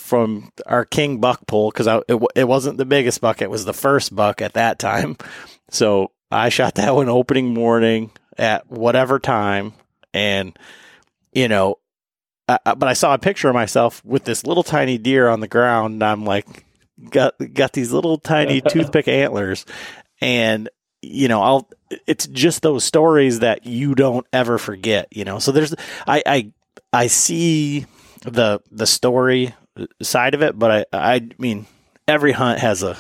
from 0.08 0.52
our 0.66 0.86
king 0.86 1.20
buck 1.20 1.46
pool 1.48 1.70
because 1.70 1.88
it, 2.08 2.22
it 2.36 2.48
wasn't 2.48 2.78
the 2.78 2.86
biggest 2.86 3.22
buck; 3.22 3.42
it 3.42 3.50
was 3.50 3.66
the 3.66 3.74
first 3.74 4.16
buck 4.16 4.42
at 4.42 4.54
that 4.54 4.80
time. 4.80 5.18
So 5.70 6.12
I 6.32 6.50
shot 6.50 6.76
that 6.76 6.96
one 6.96 7.10
opening 7.10 7.54
morning 7.54 8.12
at 8.38 8.70
whatever 8.72 9.20
time, 9.20 9.74
and 10.14 10.58
you 11.34 11.48
know, 11.48 11.78
I, 12.48 12.60
but 12.66 12.88
I 12.88 12.94
saw 12.94 13.14
a 13.14 13.20
picture 13.20 13.50
of 13.50 13.54
myself 13.54 14.04
with 14.06 14.24
this 14.24 14.46
little 14.46 14.64
tiny 14.64 14.98
deer 14.98 15.28
on 15.28 15.42
the 15.42 15.48
ground, 15.48 15.96
and 15.96 16.04
I'm 16.04 16.26
like, 16.26 16.66
got 17.10 17.36
got 17.54 17.74
these 17.74 17.92
little 17.92 18.18
tiny 18.18 18.62
toothpick 18.68 19.08
antlers, 19.08 19.66
and 20.22 20.70
you 21.02 21.28
know, 21.28 21.42
I'll, 21.42 21.70
it's 22.06 22.28
just 22.28 22.62
those 22.62 22.84
stories 22.84 23.40
that 23.40 23.66
you 23.66 23.96
don't 23.96 24.26
ever 24.34 24.58
forget, 24.58 25.08
you 25.12 25.26
know? 25.26 25.40
So 25.40 25.52
there's, 25.52 25.74
I, 26.08 26.24
I, 26.26 26.52
I 26.92 27.08
see 27.08 27.86
the, 28.22 28.62
the 28.72 28.88
story 28.88 29.54
side 30.02 30.34
of 30.34 30.42
it, 30.42 30.58
but 30.58 30.88
I, 30.94 31.16
I 31.16 31.30
mean, 31.38 31.66
every 32.08 32.32
hunt 32.32 32.60
has 32.60 32.84
a, 32.84 32.98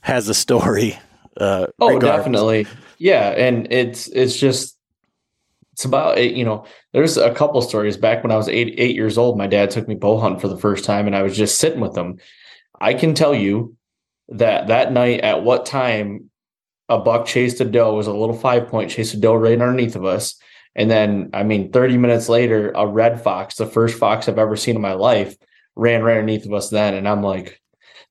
has 0.00 0.28
a 0.28 0.34
story. 0.34 0.98
Uh, 1.38 1.66
oh, 1.80 1.94
regardless. 1.94 2.16
definitely. 2.16 2.66
Yeah. 2.98 3.28
And 3.30 3.70
it's, 3.70 4.08
it's 4.08 4.36
just, 4.36 4.74
it's 5.72 5.84
about 5.84 6.16
you 6.22 6.42
know 6.42 6.64
there's 6.94 7.18
a 7.18 7.34
couple 7.34 7.60
stories 7.60 7.98
back 7.98 8.22
when 8.22 8.32
i 8.32 8.36
was 8.36 8.48
eight 8.48 8.76
eight 8.78 8.96
years 8.96 9.18
old 9.18 9.36
my 9.36 9.46
dad 9.46 9.70
took 9.70 9.86
me 9.86 9.94
bow 9.94 10.18
hunting 10.18 10.40
for 10.40 10.48
the 10.48 10.56
first 10.56 10.86
time 10.86 11.06
and 11.06 11.14
i 11.14 11.20
was 11.20 11.36
just 11.36 11.58
sitting 11.58 11.80
with 11.80 11.94
him 11.94 12.18
i 12.80 12.94
can 12.94 13.12
tell 13.12 13.34
you 13.34 13.76
that 14.30 14.68
that 14.68 14.90
night 14.90 15.20
at 15.20 15.44
what 15.44 15.66
time 15.66 16.30
a 16.88 16.98
buck 16.98 17.26
chased 17.26 17.60
a 17.60 17.64
doe. 17.64 17.94
Was 17.94 18.06
a 18.06 18.12
little 18.12 18.36
five 18.36 18.68
point, 18.68 18.90
chased 18.90 19.14
a 19.14 19.16
doe 19.18 19.34
right 19.34 19.60
underneath 19.60 19.96
of 19.96 20.04
us. 20.04 20.36
And 20.74 20.90
then, 20.90 21.30
I 21.32 21.42
mean, 21.42 21.72
30 21.72 21.96
minutes 21.96 22.28
later, 22.28 22.70
a 22.74 22.86
red 22.86 23.22
fox, 23.22 23.54
the 23.54 23.66
first 23.66 23.98
fox 23.98 24.28
I've 24.28 24.38
ever 24.38 24.56
seen 24.56 24.76
in 24.76 24.82
my 24.82 24.92
life, 24.92 25.34
ran 25.76 26.02
right 26.02 26.18
underneath 26.18 26.46
of 26.46 26.52
us 26.52 26.70
then. 26.70 26.94
And 26.94 27.08
I'm 27.08 27.22
like, 27.22 27.60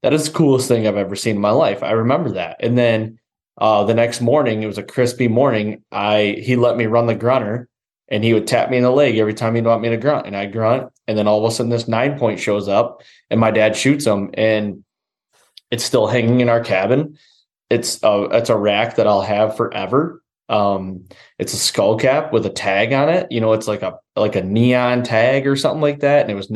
that 0.04 0.14
is 0.14 0.26
the 0.26 0.38
coolest 0.38 0.68
thing 0.68 0.88
I've 0.88 0.98
ever 0.98 1.16
seen 1.16 1.36
in 1.36 1.42
my 1.42 1.52
life. 1.52 1.84
I 1.84 1.92
remember 1.92 2.32
that. 2.32 2.58
And 2.60 2.78
then 2.78 3.20
uh, 3.58 3.84
the 3.86 3.94
next 3.94 4.22
morning, 4.22 4.62
it 4.62 4.68
was 4.68 4.78
a 4.78 4.84
crispy 4.84 5.28
morning. 5.28 5.84
I 5.92 6.38
he 6.42 6.56
let 6.56 6.78
me 6.78 6.86
run 6.86 7.08
the 7.08 7.16
grunter 7.16 7.68
and 8.08 8.24
he 8.24 8.34
would 8.34 8.48
tap 8.48 8.70
me 8.70 8.78
in 8.78 8.84
the 8.84 8.92
leg 8.92 9.18
every 9.18 9.34
time 9.34 9.56
he'd 9.56 9.66
want 9.66 9.82
me 9.82 9.90
to 9.90 9.98
grunt. 9.98 10.28
And 10.28 10.36
I 10.36 10.46
grunt. 10.46 10.92
And 11.08 11.18
then 11.18 11.28
all 11.28 11.44
of 11.44 11.52
a 11.52 11.54
sudden 11.54 11.70
this 11.70 11.88
nine 11.88 12.20
point 12.20 12.40
shows 12.40 12.68
up 12.68 13.02
and 13.30 13.40
my 13.40 13.52
dad 13.52 13.76
shoots 13.76 14.06
him 14.06 14.30
and 14.34 14.84
it's 15.72 15.84
still 15.84 16.08
hanging 16.08 16.42
in 16.42 16.50
our 16.50 16.62
cabin 16.62 17.18
it's 17.70 18.02
a 18.04 18.28
it's 18.32 18.50
a 18.50 18.58
rack 18.58 18.96
that 18.96 19.08
I'll 19.08 19.22
have 19.22 19.58
forever. 19.58 20.22
Um, 20.48 21.06
it's 21.40 21.54
a 21.54 21.58
skull 21.58 21.98
cap 21.98 22.32
with 22.32 22.46
a 22.46 22.52
tag 22.52 22.94
on 22.94 23.10
it. 23.10 23.32
You 23.32 23.42
know, 23.42 23.54
it's 23.54 23.68
like 23.68 23.82
a 23.82 23.98
like 24.16 24.36
a 24.36 24.44
neon 24.44 25.04
tag 25.04 25.48
or 25.48 25.56
something 25.56 25.82
like 25.82 26.02
that. 26.02 26.22
And 26.22 26.32
it 26.32 26.36
was 26.36 26.52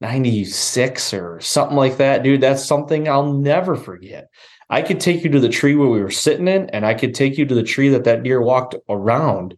1996 0.00 1.14
or 1.14 1.40
something 1.40 1.76
like 1.76 1.96
that, 1.98 2.22
dude. 2.22 2.40
That's 2.40 2.64
something 2.64 3.08
I'll 3.08 3.32
never 3.32 3.76
forget. 3.76 4.28
I 4.70 4.82
could 4.82 5.00
take 5.00 5.24
you 5.24 5.30
to 5.30 5.40
the 5.40 5.48
tree 5.48 5.74
where 5.74 5.88
we 5.88 6.00
were 6.02 6.10
sitting 6.10 6.48
in, 6.48 6.68
and 6.70 6.84
I 6.86 6.94
could 6.94 7.14
take 7.14 7.38
you 7.38 7.46
to 7.46 7.54
the 7.54 7.62
tree 7.62 7.88
that 7.90 8.04
that 8.04 8.22
deer 8.22 8.40
walked 8.40 8.76
around. 8.88 9.56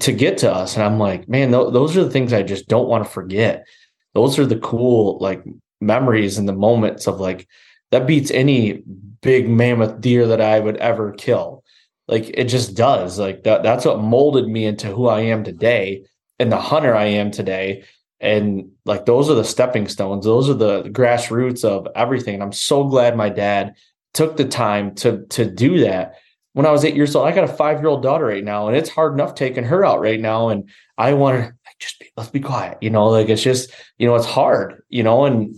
to 0.00 0.12
get 0.12 0.38
to 0.38 0.52
us. 0.52 0.74
And 0.74 0.84
I'm 0.84 0.98
like, 0.98 1.28
man, 1.28 1.50
th- 1.52 1.72
those 1.72 1.96
are 1.96 2.04
the 2.04 2.10
things 2.10 2.32
I 2.32 2.42
just 2.42 2.68
don't 2.68 2.88
want 2.88 3.04
to 3.04 3.10
forget. 3.10 3.66
Those 4.14 4.38
are 4.38 4.46
the 4.46 4.58
cool 4.58 5.18
like 5.20 5.42
memories 5.80 6.38
and 6.38 6.48
the 6.48 6.52
moments 6.52 7.06
of 7.06 7.20
like 7.20 7.48
that 7.90 8.06
beats 8.06 8.30
any 8.30 8.82
big 9.22 9.48
mammoth 9.48 10.00
deer 10.00 10.26
that 10.28 10.40
I 10.40 10.60
would 10.60 10.76
ever 10.76 11.12
kill. 11.12 11.64
Like 12.08 12.30
it 12.34 12.44
just 12.44 12.76
does. 12.76 13.18
Like 13.18 13.44
that 13.44 13.62
that's 13.62 13.84
what 13.84 14.00
molded 14.00 14.46
me 14.48 14.64
into 14.66 14.88
who 14.88 15.08
I 15.08 15.20
am 15.20 15.44
today 15.44 16.04
and 16.38 16.52
the 16.52 16.60
hunter 16.60 16.94
I 16.94 17.06
am 17.06 17.30
today. 17.30 17.84
And 18.20 18.70
like 18.84 19.06
those 19.06 19.30
are 19.30 19.34
the 19.34 19.44
stepping 19.44 19.88
stones. 19.88 20.24
Those 20.24 20.50
are 20.50 20.54
the 20.54 20.82
grassroots 20.84 21.64
of 21.64 21.88
everything. 21.94 22.34
And 22.34 22.42
I'm 22.42 22.52
so 22.52 22.84
glad 22.84 23.16
my 23.16 23.30
dad 23.30 23.76
took 24.12 24.36
the 24.36 24.44
time 24.44 24.94
to 24.96 25.24
to 25.26 25.50
do 25.50 25.80
that 25.80 26.16
when 26.52 26.66
I 26.66 26.70
was 26.70 26.84
eight 26.84 26.96
years 26.96 27.14
old, 27.14 27.28
I 27.28 27.32
got 27.32 27.44
a 27.44 27.52
five 27.52 27.78
year 27.78 27.88
old 27.88 28.02
daughter 28.02 28.26
right 28.26 28.44
now, 28.44 28.68
and 28.68 28.76
it's 28.76 28.90
hard 28.90 29.12
enough 29.12 29.34
taking 29.34 29.64
her 29.64 29.84
out 29.84 30.00
right 30.00 30.20
now. 30.20 30.48
And 30.48 30.68
I 30.98 31.14
want 31.14 31.36
to 31.38 31.44
like, 31.44 31.78
just 31.78 31.98
be, 32.00 32.10
let's 32.16 32.30
be 32.30 32.40
quiet, 32.40 32.78
you 32.80 32.90
know, 32.90 33.06
like 33.06 33.28
it's 33.28 33.42
just, 33.42 33.70
you 33.98 34.06
know, 34.06 34.16
it's 34.16 34.26
hard, 34.26 34.82
you 34.88 35.02
know, 35.02 35.24
and 35.24 35.54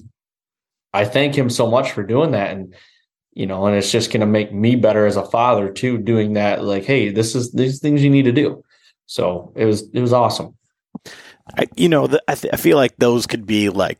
I 0.93 1.05
thank 1.05 1.35
him 1.35 1.49
so 1.49 1.71
much 1.71 1.93
for 1.93 2.03
doing 2.03 2.33
that. 2.33 2.51
And, 2.51 2.75
you 3.33 3.47
know, 3.47 3.67
and 3.67 3.77
it's 3.77 3.91
just 3.91 4.13
going 4.13 4.21
to 4.21 4.27
make 4.27 4.53
me 4.53 4.77
better 4.77 5.07
as 5.07 5.17
a 5.17 5.25
father 5.25 5.73
too, 5.73 5.97
doing 5.97 6.35
that. 6.35 6.63
Like, 6.63 6.85
hey, 6.85 7.11
this 7.11 7.35
is 7.35 7.53
these 7.53 7.81
things 7.81 8.03
you 8.03 8.11
need 8.11 8.27
to 8.27 8.33
do. 8.33 8.63
So 9.07 9.53
it 9.57 9.65
was, 9.65 9.89
it 9.95 10.01
was 10.01 10.13
awesome. 10.13 10.55
I, 11.57 11.67
you 11.77 11.89
know, 11.89 12.07
the, 12.07 12.23
I, 12.29 12.35
th- 12.35 12.53
I 12.53 12.57
feel 12.57 12.77
like 12.77 12.97
those 12.97 13.27
could 13.27 13.47
be 13.47 13.69
like 13.69 13.99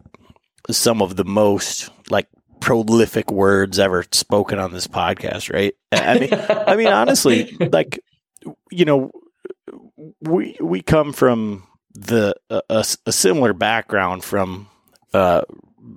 some 0.71 1.03
of 1.03 1.17
the 1.17 1.25
most 1.25 1.91
like 2.11 2.29
prolific 2.61 3.31
words 3.31 3.79
ever 3.79 4.05
spoken 4.13 4.59
on 4.59 4.73
this 4.73 4.87
podcast, 4.87 5.53
right? 5.53 5.75
I 5.91 6.19
mean, 6.19 6.31
I 6.33 6.77
mean, 6.77 6.89
honestly, 6.89 7.57
like, 7.73 8.01
you 8.71 8.85
know, 8.85 9.11
we 10.21 10.57
we 10.61 10.83
come 10.83 11.13
from 11.13 11.67
the 11.95 12.35
a, 12.49 12.85
a 13.07 13.13
similar 13.13 13.53
background 13.53 14.25
from 14.25 14.69
uh, 15.13 15.43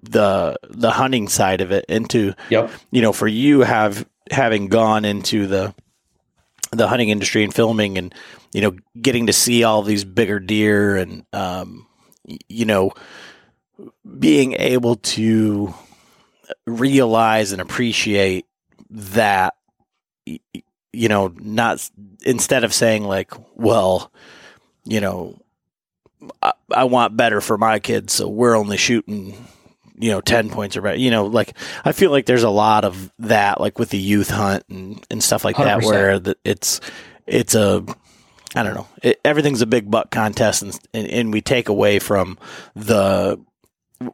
the 0.03 0.57
the 0.69 0.91
hunting 0.91 1.27
side 1.27 1.61
of 1.61 1.71
it 1.71 1.85
into 1.87 2.33
yep. 2.49 2.71
you 2.91 3.01
know 3.01 3.13
for 3.13 3.27
you 3.27 3.61
have 3.61 4.05
having 4.31 4.67
gone 4.67 5.05
into 5.05 5.47
the 5.47 5.73
the 6.71 6.87
hunting 6.87 7.09
industry 7.09 7.43
and 7.43 7.53
filming 7.53 7.97
and 7.97 8.13
you 8.53 8.61
know 8.61 8.75
getting 9.01 9.27
to 9.27 9.33
see 9.33 9.63
all 9.63 9.81
these 9.81 10.03
bigger 10.03 10.39
deer 10.39 10.95
and 10.97 11.25
um, 11.33 11.87
you 12.47 12.65
know 12.65 12.91
being 14.17 14.53
able 14.53 14.95
to 14.95 15.73
realize 16.65 17.51
and 17.51 17.61
appreciate 17.61 18.45
that 18.89 19.55
you 20.93 21.09
know 21.09 21.33
not 21.39 21.89
instead 22.25 22.63
of 22.63 22.73
saying 22.73 23.03
like 23.03 23.33
well 23.55 24.11
you 24.85 25.01
know 25.01 25.37
I, 26.41 26.53
I, 26.73 26.83
want 26.85 27.17
better 27.17 27.41
for 27.41 27.57
my 27.57 27.79
kids 27.79 28.13
so 28.13 28.27
we're 28.27 28.55
only 28.55 28.77
shooting 28.77 29.47
you 29.97 30.11
know 30.11 30.21
10 30.21 30.49
points 30.49 30.75
or 30.75 30.81
better 30.81 30.97
you 30.97 31.09
know 31.09 31.25
like 31.25 31.57
i 31.85 31.91
feel 31.91 32.11
like 32.11 32.25
there's 32.25 32.43
a 32.43 32.49
lot 32.49 32.83
of 32.83 33.11
that 33.19 33.61
like 33.61 33.79
with 33.79 33.89
the 33.89 33.97
youth 33.97 34.29
hunt 34.29 34.63
and, 34.69 35.05
and 35.09 35.23
stuff 35.23 35.45
like 35.45 35.55
100%. 35.55 35.63
that 35.63 35.83
where 35.83 36.19
the, 36.19 36.37
it's 36.43 36.81
it's 37.25 37.55
a 37.55 37.83
i 38.55 38.63
don't 38.63 38.73
know 38.73 38.87
it, 39.01 39.19
everything's 39.23 39.61
a 39.61 39.65
big 39.65 39.89
buck 39.89 40.11
contest 40.11 40.61
and, 40.61 40.79
and 40.93 41.07
and 41.07 41.33
we 41.33 41.41
take 41.41 41.69
away 41.69 41.99
from 41.99 42.37
the 42.75 43.39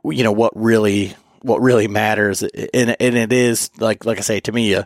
you 0.06 0.24
know 0.24 0.32
what 0.32 0.52
really 0.56 1.16
what 1.42 1.62
really 1.62 1.88
matters. 1.88 2.44
And, 2.44 2.96
and 3.00 3.18
it 3.18 3.34
is 3.34 3.72
like, 3.80 4.06
like 4.06 4.18
I 4.18 4.22
say, 4.22 4.40
to 4.42 4.52
me, 4.52 4.76
uh, 4.76 4.84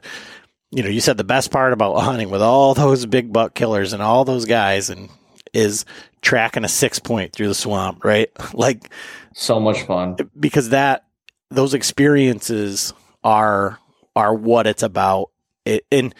you 0.71 0.83
know, 0.83 0.89
you 0.89 1.01
said 1.01 1.17
the 1.17 1.23
best 1.23 1.51
part 1.51 1.73
about 1.73 1.99
hunting 1.99 2.29
with 2.29 2.41
all 2.41 2.73
those 2.73 3.05
big 3.05 3.31
buck 3.31 3.53
killers 3.53 3.93
and 3.93 4.01
all 4.01 4.25
those 4.25 4.45
guys 4.45 4.89
and 4.89 5.09
is 5.53 5.85
tracking 6.21 6.65
a 6.65 6.67
six 6.67 6.99
point 6.99 7.33
through 7.33 7.47
the 7.47 7.55
swamp, 7.55 8.03
right? 8.03 8.29
Like 8.53 8.89
so 9.35 9.59
much 9.59 9.83
fun 9.83 10.17
because 10.39 10.69
that, 10.69 11.05
those 11.51 11.73
experiences 11.73 12.93
are, 13.23 13.77
are 14.15 14.33
what 14.33 14.65
it's 14.65 14.83
about. 14.83 15.29
It, 15.65 15.85
and, 15.91 16.15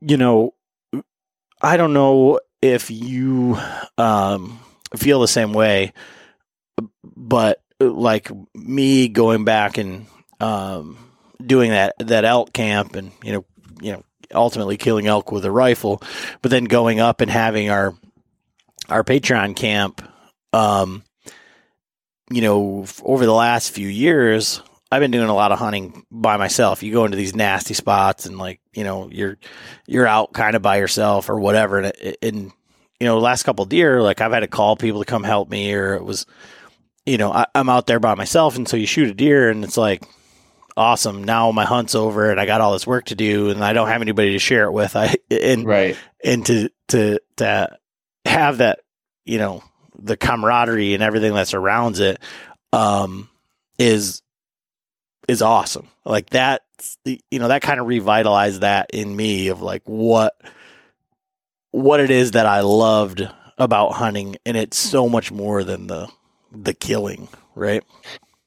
you 0.00 0.16
know, 0.16 0.54
I 1.60 1.76
don't 1.76 1.92
know 1.92 2.40
if 2.62 2.90
you, 2.90 3.58
um, 3.98 4.60
feel 4.96 5.20
the 5.20 5.28
same 5.28 5.52
way, 5.52 5.92
but 7.04 7.60
like 7.80 8.30
me 8.54 9.08
going 9.08 9.44
back 9.44 9.78
and 9.78 10.06
um, 10.40 10.98
doing 11.44 11.70
that 11.70 11.94
that 11.98 12.24
elk 12.24 12.52
camp 12.52 12.96
and 12.96 13.12
you 13.22 13.32
know 13.32 13.44
you 13.80 13.92
know 13.92 14.02
ultimately 14.34 14.76
killing 14.76 15.06
elk 15.06 15.32
with 15.32 15.44
a 15.44 15.50
rifle, 15.50 16.02
but 16.42 16.50
then 16.50 16.64
going 16.64 17.00
up 17.00 17.20
and 17.20 17.30
having 17.30 17.70
our 17.70 17.94
our 18.88 19.04
Patreon 19.04 19.56
camp. 19.56 20.02
Um, 20.52 21.02
you 22.30 22.42
know, 22.42 22.86
over 23.02 23.26
the 23.26 23.32
last 23.32 23.70
few 23.70 23.88
years, 23.88 24.60
I've 24.90 25.00
been 25.00 25.10
doing 25.10 25.28
a 25.28 25.34
lot 25.34 25.52
of 25.52 25.58
hunting 25.58 26.04
by 26.10 26.36
myself. 26.36 26.82
You 26.82 26.92
go 26.92 27.04
into 27.04 27.16
these 27.16 27.34
nasty 27.34 27.74
spots 27.74 28.26
and 28.26 28.38
like, 28.38 28.60
you 28.72 28.84
know, 28.84 29.08
you're 29.10 29.38
you're 29.86 30.06
out 30.06 30.32
kind 30.32 30.56
of 30.56 30.62
by 30.62 30.76
yourself 30.76 31.28
or 31.28 31.38
whatever. 31.38 31.78
And, 31.78 32.16
and 32.22 32.52
you 33.00 33.06
know, 33.06 33.18
last 33.18 33.42
couple 33.42 33.64
deer, 33.64 34.02
like 34.02 34.20
I've 34.20 34.32
had 34.32 34.40
to 34.40 34.48
call 34.48 34.76
people 34.76 35.00
to 35.00 35.10
come 35.10 35.22
help 35.22 35.50
me, 35.50 35.72
or 35.74 35.94
it 35.94 36.04
was 36.04 36.26
you 37.06 37.18
know, 37.18 37.32
I, 37.32 37.46
am 37.54 37.68
out 37.68 37.86
there 37.86 38.00
by 38.00 38.14
myself, 38.16 38.56
and 38.56 38.68
so 38.68 38.76
you 38.76 38.86
shoot 38.86 39.08
a 39.08 39.14
deer, 39.14 39.48
and 39.48 39.64
it's 39.64 39.76
like, 39.76 40.02
awesome. 40.76 41.22
Now 41.22 41.52
my 41.52 41.64
hunt's 41.64 41.94
over, 41.94 42.30
and 42.30 42.40
I 42.40 42.46
got 42.46 42.60
all 42.60 42.72
this 42.72 42.86
work 42.86 43.06
to 43.06 43.14
do, 43.14 43.48
and 43.48 43.64
I 43.64 43.72
don't 43.72 43.88
have 43.88 44.02
anybody 44.02 44.32
to 44.32 44.38
share 44.40 44.64
it 44.64 44.72
with. 44.72 44.96
I 44.96 45.14
and 45.30 45.64
right, 45.64 45.96
and 46.22 46.44
to 46.46 46.68
to 46.88 47.20
to 47.36 47.78
have 48.24 48.58
that, 48.58 48.80
you 49.24 49.38
know, 49.38 49.62
the 49.98 50.16
camaraderie 50.16 50.94
and 50.94 51.02
everything 51.02 51.34
that 51.34 51.48
surrounds 51.48 52.00
it, 52.00 52.18
um, 52.72 53.28
is 53.78 54.22
is 55.28 55.42
awesome. 55.42 55.88
Like 56.04 56.30
that, 56.30 56.62
you 57.04 57.38
know, 57.38 57.48
that 57.48 57.62
kind 57.62 57.80
of 57.80 57.86
revitalized 57.86 58.60
that 58.60 58.90
in 58.92 59.14
me 59.14 59.48
of 59.48 59.62
like 59.62 59.82
what 59.84 60.40
what 61.70 62.00
it 62.00 62.10
is 62.10 62.32
that 62.32 62.46
I 62.46 62.60
loved 62.60 63.28
about 63.58 63.92
hunting, 63.92 64.36
and 64.46 64.56
it's 64.56 64.78
so 64.78 65.08
much 65.08 65.32
more 65.32 65.64
than 65.64 65.86
the 65.86 66.08
the 66.52 66.74
killing, 66.74 67.28
right? 67.54 67.82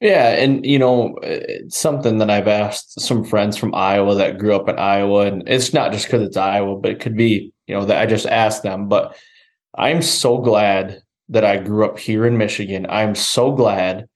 Yeah, 0.02 0.30
and 0.30 0.66
you 0.66 0.80
know, 0.80 1.18
it's 1.22 1.78
something 1.78 2.20
that 2.20 2.30
I've 2.30 2.47
asked 2.47 3.00
some 3.02 3.26
friends 3.26 3.58
from 3.58 3.76
Iowa 3.76 4.16
that 4.16 4.38
grew 4.38 4.56
up 4.56 4.70
in 4.70 4.80
Iowa, 4.80 5.26
and 5.26 5.47
it's 5.47 5.74
not 5.74 5.91
just 5.91 6.06
because 6.06 6.22
it's 6.22 6.38
Iowa, 6.38 6.78
but 6.78 6.91
it 6.91 7.00
could 7.02 7.18
be, 7.18 7.54
you 7.68 7.76
know, 7.76 7.86
that 7.86 8.02
I 8.02 8.06
just 8.06 8.26
asked 8.26 8.64
them. 8.64 8.88
But 8.88 9.16
I'm 9.76 10.02
so 10.02 10.38
glad 10.38 11.02
that 11.30 11.46
I 11.46 11.58
grew 11.58 11.86
up 11.86 12.00
here 12.00 12.26
in 12.26 12.38
Michigan. 12.38 12.86
I'm 12.90 13.16
so 13.16 13.52
glad 13.52 14.08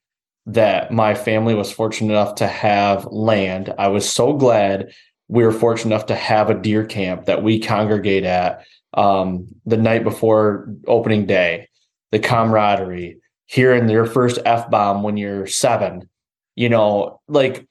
that 0.46 0.92
my 0.92 1.16
family 1.16 1.54
was 1.54 1.72
fortunate 1.72 2.12
enough 2.12 2.36
to 2.36 2.48
have 2.48 3.06
land. 3.06 3.74
I 3.78 3.88
was 3.88 4.10
so 4.10 4.34
glad 4.34 4.94
we 5.28 5.44
were 5.44 5.52
fortunate 5.52 5.96
enough 5.96 6.08
to 6.08 6.16
have 6.16 6.50
a 6.50 6.60
deer 6.60 6.86
camp 6.86 7.26
that 7.26 7.44
we 7.44 7.60
congregate 7.60 8.26
at 8.26 8.66
um, 8.94 9.48
the 9.66 9.78
night 9.78 10.04
before 10.04 10.68
opening 10.86 11.26
day, 11.26 11.70
the 12.12 12.20
camaraderie, 12.20 13.18
hearing 13.46 13.88
your 13.90 14.06
first 14.06 14.40
F 14.46 14.70
bomb 14.70 15.04
when 15.04 15.18
you're 15.18 15.48
seven, 15.48 16.10
you 16.56 16.70
know, 16.70 17.22
like 17.28 17.66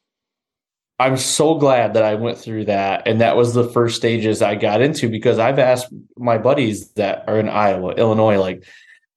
I'm 0.99 1.17
so 1.17 1.57
glad 1.57 1.95
that 1.95 2.05
I 2.05 2.15
went 2.15 2.39
through 2.39 2.67
that. 2.67 3.07
And 3.07 3.21
that 3.21 3.37
was 3.37 3.55
the 3.55 3.69
first 3.69 3.97
stages 3.97 4.41
I 4.41 4.55
got 4.55 4.81
into 4.81 5.09
because 5.09 5.39
I've 5.39 5.59
asked 5.59 5.93
my 6.17 6.39
buddies 6.39 6.93
that 6.93 7.25
are 7.29 7.39
in 7.39 7.49
Iowa, 7.49 7.93
Illinois, 7.95 8.39
like, 8.39 8.65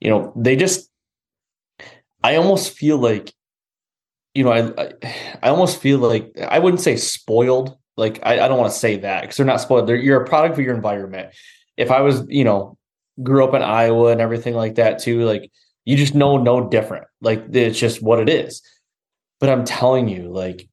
you 0.05 0.11
know, 0.11 0.31
they 0.35 0.55
just, 0.55 0.87
I 2.23 2.35
almost 2.35 2.77
feel 2.77 2.99
like, 2.99 3.33
you 4.35 4.43
know, 4.43 4.51
I, 4.51 4.91
I 5.41 5.49
almost 5.49 5.81
feel 5.81 5.97
like 5.97 6.31
I 6.39 6.59
wouldn't 6.59 6.81
say 6.81 6.95
spoiled. 6.95 7.75
Like, 7.97 8.19
I, 8.21 8.33
I 8.33 8.47
don't 8.47 8.59
want 8.59 8.71
to 8.71 8.77
say 8.77 8.97
that 8.97 9.21
because 9.21 9.37
they're 9.37 9.47
not 9.47 9.61
spoiled. 9.61 9.87
They're, 9.87 9.95
you're 9.95 10.21
a 10.21 10.27
product 10.27 10.59
of 10.59 10.63
your 10.63 10.75
environment. 10.75 11.33
If 11.75 11.89
I 11.89 12.01
was, 12.01 12.23
you 12.27 12.43
know, 12.43 12.77
grew 13.23 13.43
up 13.43 13.55
in 13.55 13.63
Iowa 13.63 14.11
and 14.11 14.21
everything 14.21 14.53
like 14.53 14.75
that 14.75 14.99
too, 14.99 15.25
like, 15.25 15.51
you 15.85 15.97
just 15.97 16.13
know 16.13 16.37
no 16.37 16.69
different. 16.69 17.07
Like 17.21 17.45
it's 17.51 17.79
just 17.79 18.03
what 18.03 18.19
it 18.19 18.29
is. 18.29 18.61
But 19.39 19.49
I'm 19.49 19.65
telling 19.65 20.07
you, 20.07 20.31
like, 20.31 20.69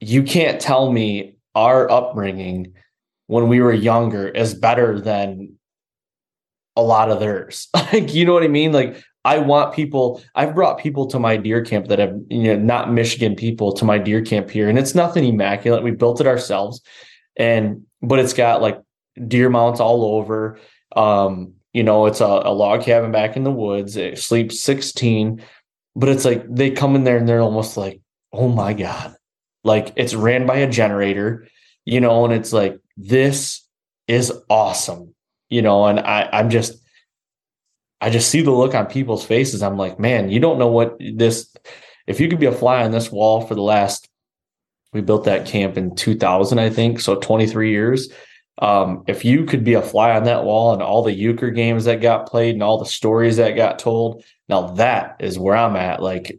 you 0.00 0.22
can't 0.22 0.58
tell 0.58 0.90
me 0.90 1.36
our 1.54 1.90
upbringing 1.90 2.72
when 3.26 3.48
we 3.48 3.60
were 3.60 3.74
younger 3.74 4.26
is 4.26 4.54
better 4.54 4.98
than 4.98 5.58
a 6.76 6.82
lot 6.82 7.10
of 7.10 7.20
theirs. 7.20 7.68
like, 7.74 8.14
you 8.14 8.24
know 8.24 8.32
what 8.32 8.42
I 8.42 8.48
mean? 8.48 8.72
Like, 8.72 9.02
I 9.24 9.38
want 9.38 9.74
people, 9.74 10.22
I've 10.34 10.54
brought 10.54 10.78
people 10.78 11.06
to 11.08 11.18
my 11.18 11.36
deer 11.36 11.64
camp 11.64 11.86
that 11.88 11.98
have, 11.98 12.18
you 12.28 12.42
know, 12.42 12.56
not 12.56 12.92
Michigan 12.92 13.36
people 13.36 13.72
to 13.74 13.84
my 13.84 13.98
deer 13.98 14.20
camp 14.20 14.50
here. 14.50 14.68
And 14.68 14.78
it's 14.78 14.94
nothing 14.94 15.24
immaculate. 15.24 15.84
We 15.84 15.92
built 15.92 16.20
it 16.20 16.26
ourselves. 16.26 16.80
And, 17.36 17.86
but 18.00 18.18
it's 18.18 18.32
got 18.32 18.62
like 18.62 18.80
deer 19.28 19.48
mounts 19.48 19.78
all 19.78 20.04
over. 20.16 20.58
Um, 20.96 21.54
you 21.72 21.82
know, 21.82 22.06
it's 22.06 22.20
a, 22.20 22.24
a 22.24 22.52
log 22.52 22.82
cabin 22.82 23.12
back 23.12 23.36
in 23.36 23.44
the 23.44 23.52
woods. 23.52 23.96
It 23.96 24.18
sleeps 24.18 24.60
16, 24.60 25.42
but 25.94 26.08
it's 26.08 26.24
like 26.24 26.44
they 26.48 26.70
come 26.70 26.96
in 26.96 27.04
there 27.04 27.16
and 27.16 27.28
they're 27.28 27.40
almost 27.40 27.76
like, 27.76 28.00
oh 28.32 28.48
my 28.48 28.72
God. 28.72 29.14
Like 29.64 29.92
it's 29.96 30.14
ran 30.14 30.46
by 30.46 30.56
a 30.56 30.70
generator, 30.70 31.46
you 31.84 32.00
know, 32.00 32.24
and 32.24 32.34
it's 32.34 32.52
like, 32.52 32.80
this 32.96 33.66
is 34.08 34.32
awesome, 34.50 35.11
you 35.52 35.60
know, 35.60 35.86
and 35.86 36.00
I, 36.00 36.28
I'm 36.32 36.48
just, 36.48 36.82
I 38.00 38.08
just 38.08 38.30
see 38.30 38.40
the 38.40 38.50
look 38.50 38.74
on 38.74 38.86
people's 38.86 39.24
faces. 39.24 39.62
I'm 39.62 39.76
like, 39.76 40.00
man, 40.00 40.30
you 40.30 40.40
don't 40.40 40.58
know 40.58 40.68
what 40.68 40.96
this. 40.98 41.54
If 42.06 42.20
you 42.20 42.28
could 42.28 42.40
be 42.40 42.46
a 42.46 42.52
fly 42.52 42.82
on 42.82 42.90
this 42.90 43.12
wall 43.12 43.42
for 43.42 43.54
the 43.54 43.62
last, 43.62 44.08
we 44.92 45.02
built 45.02 45.24
that 45.24 45.46
camp 45.46 45.76
in 45.76 45.94
2000, 45.94 46.58
I 46.58 46.70
think, 46.70 47.00
so 47.00 47.16
23 47.16 47.70
years. 47.70 48.10
Um, 48.58 49.04
if 49.06 49.24
you 49.24 49.44
could 49.44 49.62
be 49.62 49.74
a 49.74 49.82
fly 49.82 50.12
on 50.12 50.24
that 50.24 50.44
wall 50.44 50.72
and 50.72 50.82
all 50.82 51.02
the 51.02 51.12
euchre 51.12 51.50
games 51.50 51.84
that 51.84 52.00
got 52.00 52.26
played 52.26 52.54
and 52.54 52.62
all 52.62 52.78
the 52.78 52.86
stories 52.86 53.36
that 53.36 53.56
got 53.56 53.78
told, 53.78 54.24
now 54.48 54.72
that 54.72 55.16
is 55.20 55.38
where 55.38 55.56
I'm 55.56 55.76
at. 55.76 56.02
Like, 56.02 56.38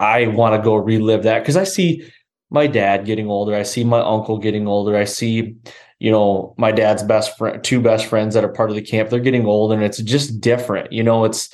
I 0.00 0.26
want 0.26 0.54
to 0.54 0.64
go 0.64 0.74
relive 0.74 1.22
that 1.22 1.40
because 1.40 1.56
I 1.56 1.64
see 1.64 2.10
my 2.50 2.66
dad 2.66 3.06
getting 3.06 3.28
older. 3.28 3.54
I 3.54 3.62
see 3.62 3.84
my 3.84 4.00
uncle 4.00 4.38
getting 4.38 4.66
older. 4.66 4.96
I 4.96 5.04
see, 5.04 5.56
you 5.98 6.10
know, 6.10 6.54
my 6.56 6.70
dad's 6.72 7.02
best 7.02 7.36
friend, 7.36 7.62
two 7.62 7.80
best 7.80 8.06
friends 8.06 8.34
that 8.34 8.44
are 8.44 8.52
part 8.52 8.70
of 8.70 8.76
the 8.76 8.82
camp. 8.82 9.10
They're 9.10 9.20
getting 9.20 9.46
old 9.46 9.72
and 9.72 9.82
it's 9.82 9.98
just 9.98 10.40
different. 10.40 10.92
You 10.92 11.02
know, 11.02 11.24
it's 11.24 11.50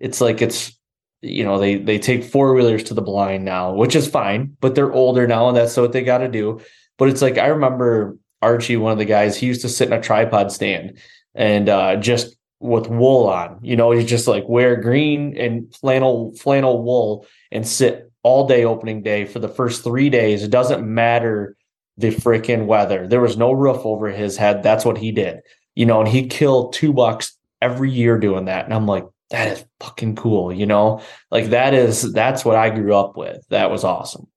it's 0.00 0.20
like 0.20 0.42
it's 0.42 0.76
you 1.22 1.44
know 1.44 1.58
they 1.58 1.76
they 1.76 1.98
take 1.98 2.24
four 2.24 2.54
wheelers 2.54 2.84
to 2.84 2.94
the 2.94 3.02
blind 3.02 3.44
now, 3.44 3.72
which 3.74 3.94
is 3.94 4.08
fine, 4.08 4.56
but 4.60 4.74
they're 4.74 4.92
older 4.92 5.26
now, 5.26 5.48
and 5.48 5.56
that's 5.56 5.76
what 5.76 5.92
they 5.92 6.02
got 6.02 6.18
to 6.18 6.28
do. 6.28 6.60
But 6.98 7.08
it's 7.08 7.22
like 7.22 7.38
I 7.38 7.46
remember 7.46 8.18
Archie, 8.42 8.76
one 8.76 8.92
of 8.92 8.98
the 8.98 9.04
guys, 9.04 9.36
he 9.36 9.46
used 9.46 9.62
to 9.62 9.68
sit 9.68 9.88
in 9.88 9.94
a 9.94 10.02
tripod 10.02 10.52
stand 10.52 10.98
and 11.34 11.68
uh, 11.68 11.96
just 11.96 12.36
with 12.60 12.88
wool 12.88 13.28
on. 13.28 13.58
You 13.62 13.76
know, 13.76 13.92
he 13.92 14.04
just 14.04 14.26
like 14.26 14.48
wear 14.48 14.76
green 14.76 15.36
and 15.36 15.74
flannel 15.74 16.34
flannel 16.34 16.82
wool 16.82 17.26
and 17.52 17.66
sit 17.66 18.10
all 18.24 18.48
day 18.48 18.64
opening 18.64 19.02
day 19.02 19.24
for 19.24 19.38
the 19.38 19.48
first 19.48 19.84
three 19.84 20.10
days. 20.10 20.42
It 20.42 20.50
doesn't 20.50 20.84
matter 20.84 21.56
the 21.96 22.10
freaking 22.10 22.66
weather. 22.66 23.06
There 23.06 23.20
was 23.20 23.36
no 23.36 23.52
roof 23.52 23.80
over 23.84 24.08
his 24.08 24.36
head. 24.36 24.62
That's 24.62 24.84
what 24.84 24.98
he 24.98 25.12
did. 25.12 25.40
You 25.74 25.86
know, 25.86 26.00
and 26.00 26.08
he 26.08 26.26
killed 26.26 26.72
two 26.72 26.92
bucks 26.92 27.36
every 27.60 27.90
year 27.90 28.18
doing 28.18 28.46
that. 28.46 28.64
And 28.64 28.74
I'm 28.74 28.86
like, 28.86 29.04
that 29.30 29.48
is 29.48 29.64
fucking 29.80 30.16
cool, 30.16 30.52
you 30.52 30.66
know? 30.66 31.00
Like 31.30 31.46
that 31.46 31.74
is 31.74 32.12
that's 32.12 32.44
what 32.44 32.56
I 32.56 32.70
grew 32.70 32.94
up 32.94 33.16
with. 33.16 33.44
That 33.48 33.70
was 33.70 33.84
awesome. 33.84 34.28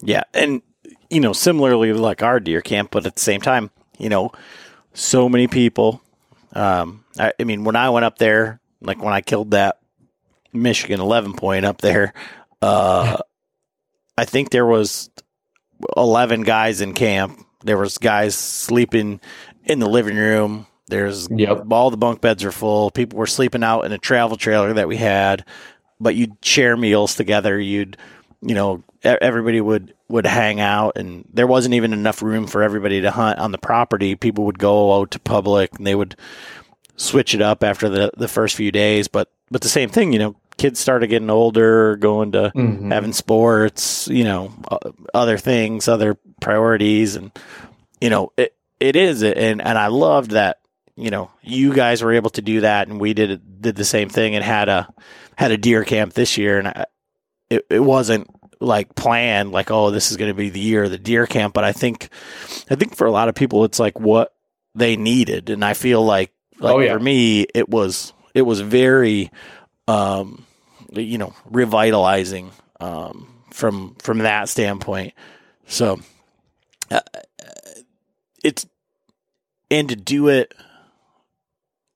Yeah. 0.00 0.24
And 0.34 0.62
you 1.10 1.20
know, 1.20 1.32
similarly 1.32 1.92
like 1.92 2.22
our 2.22 2.40
deer 2.40 2.60
camp, 2.60 2.90
but 2.90 3.06
at 3.06 3.14
the 3.14 3.20
same 3.20 3.40
time, 3.40 3.70
you 3.98 4.08
know, 4.08 4.32
so 4.94 5.28
many 5.28 5.46
people. 5.46 6.02
Um, 6.52 7.04
I, 7.18 7.32
I 7.38 7.44
mean, 7.44 7.64
when 7.64 7.76
I 7.76 7.90
went 7.90 8.04
up 8.04 8.18
there, 8.18 8.60
like 8.80 9.02
when 9.02 9.12
I 9.12 9.20
killed 9.20 9.52
that 9.52 9.78
Michigan 10.52 11.00
11 11.00 11.34
point 11.34 11.64
up 11.64 11.80
there, 11.80 12.12
uh, 12.62 13.18
I 14.18 14.24
think 14.24 14.50
there 14.50 14.66
was 14.66 15.10
11 15.96 16.42
guys 16.42 16.80
in 16.80 16.94
camp. 16.94 17.44
There 17.64 17.78
was 17.78 17.98
guys 17.98 18.34
sleeping 18.34 19.20
in 19.64 19.78
the 19.78 19.88
living 19.88 20.16
room. 20.16 20.66
There's 20.88 21.28
Yep. 21.30 21.64
all 21.70 21.90
the 21.90 21.96
bunk 21.96 22.20
beds 22.20 22.44
are 22.44 22.52
full. 22.52 22.90
People 22.90 23.18
were 23.18 23.26
sleeping 23.26 23.62
out 23.62 23.82
in 23.84 23.92
a 23.92 23.98
travel 23.98 24.36
trailer 24.36 24.72
that 24.72 24.88
we 24.88 24.96
had, 24.96 25.44
but 26.00 26.14
you'd 26.14 26.36
share 26.42 26.76
meals 26.76 27.14
together. 27.14 27.58
You'd, 27.60 27.96
you 28.40 28.54
know, 28.54 28.82
everybody 29.02 29.60
would 29.60 29.94
would 30.08 30.24
hang 30.26 30.58
out, 30.58 30.96
and 30.96 31.24
there 31.34 31.46
wasn't 31.46 31.74
even 31.74 31.92
enough 31.92 32.22
room 32.22 32.46
for 32.46 32.62
everybody 32.62 33.02
to 33.02 33.10
hunt 33.10 33.38
on 33.38 33.52
the 33.52 33.58
property. 33.58 34.14
People 34.16 34.44
would 34.44 34.58
go 34.58 34.98
out 34.98 35.10
to 35.10 35.18
public, 35.18 35.70
and 35.76 35.86
they 35.86 35.94
would 35.94 36.16
switch 36.96 37.34
it 37.34 37.42
up 37.42 37.62
after 37.62 37.88
the 37.90 38.10
the 38.16 38.28
first 38.28 38.56
few 38.56 38.72
days. 38.72 39.06
But 39.08 39.30
but 39.50 39.60
the 39.60 39.68
same 39.68 39.90
thing, 39.90 40.12
you 40.14 40.18
know, 40.18 40.36
kids 40.58 40.78
started 40.80 41.06
getting 41.06 41.30
older, 41.30 41.96
going 41.96 42.32
to 42.32 42.52
Mhm. 42.54 42.92
having 42.92 43.12
sports, 43.12 44.08
you 44.08 44.24
know, 44.24 44.52
other 45.14 45.38
things, 45.38 45.88
other 45.88 46.18
priorities, 46.40 47.16
and 47.16 47.30
you 48.00 48.10
know, 48.10 48.32
it 48.36 48.54
it 48.80 48.94
is, 48.96 49.22
and 49.22 49.60
and 49.62 49.78
I 49.78 49.86
loved 49.88 50.32
that. 50.32 50.58
You 50.96 51.10
know, 51.10 51.30
you 51.42 51.72
guys 51.72 52.02
were 52.02 52.12
able 52.12 52.30
to 52.30 52.42
do 52.42 52.60
that, 52.62 52.88
and 52.88 53.00
we 53.00 53.14
did 53.14 53.60
did 53.62 53.76
the 53.76 53.84
same 53.84 54.08
thing, 54.08 54.34
and 54.34 54.44
had 54.44 54.68
a 54.68 54.88
had 55.36 55.52
a 55.52 55.56
deer 55.56 55.84
camp 55.84 56.12
this 56.14 56.36
year, 56.36 56.58
and 56.58 56.68
I, 56.68 56.86
it 57.50 57.64
it 57.70 57.80
wasn't 57.80 58.28
like 58.60 58.94
planned, 58.96 59.52
like 59.52 59.70
oh, 59.70 59.90
this 59.92 60.10
is 60.10 60.16
going 60.16 60.30
to 60.30 60.34
be 60.34 60.50
the 60.50 60.58
year 60.60 60.84
of 60.84 60.90
the 60.90 60.98
deer 60.98 61.26
camp, 61.26 61.54
but 61.54 61.62
I 61.64 61.70
think 61.72 62.08
I 62.70 62.74
think 62.74 62.96
for 62.96 63.06
a 63.06 63.12
lot 63.12 63.28
of 63.28 63.34
people, 63.36 63.64
it's 63.64 63.78
like 63.78 63.98
what 64.00 64.34
they 64.74 64.96
needed, 64.96 65.50
and 65.50 65.64
I 65.64 65.74
feel 65.74 66.04
like 66.04 66.32
like 66.58 66.74
Oh, 66.74 66.80
yeah. 66.80 66.92
for 66.94 66.98
me, 67.00 67.46
it 67.54 67.68
was 67.68 68.12
it 68.34 68.42
was 68.42 68.60
very 68.60 69.30
um, 69.86 70.44
you 70.92 71.18
know, 71.18 71.34
revitalizing 71.50 72.50
um, 72.80 73.28
from 73.50 73.94
from 73.96 74.18
that 74.18 74.48
standpoint. 74.48 75.14
So 75.66 76.00
uh, 76.90 77.00
it's 78.42 78.66
and 79.70 79.88
to 79.88 79.96
do 79.96 80.28
it 80.28 80.54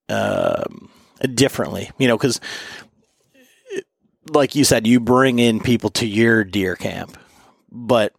um, 0.08 0.90
differently, 1.34 1.90
you 1.98 2.08
know, 2.08 2.16
because 2.16 2.40
like 4.30 4.54
you 4.54 4.64
said, 4.64 4.86
you 4.86 5.00
bring 5.00 5.38
in 5.38 5.60
people 5.60 5.90
to 5.90 6.06
your 6.06 6.44
deer 6.44 6.76
camp, 6.76 7.16
but 7.70 8.14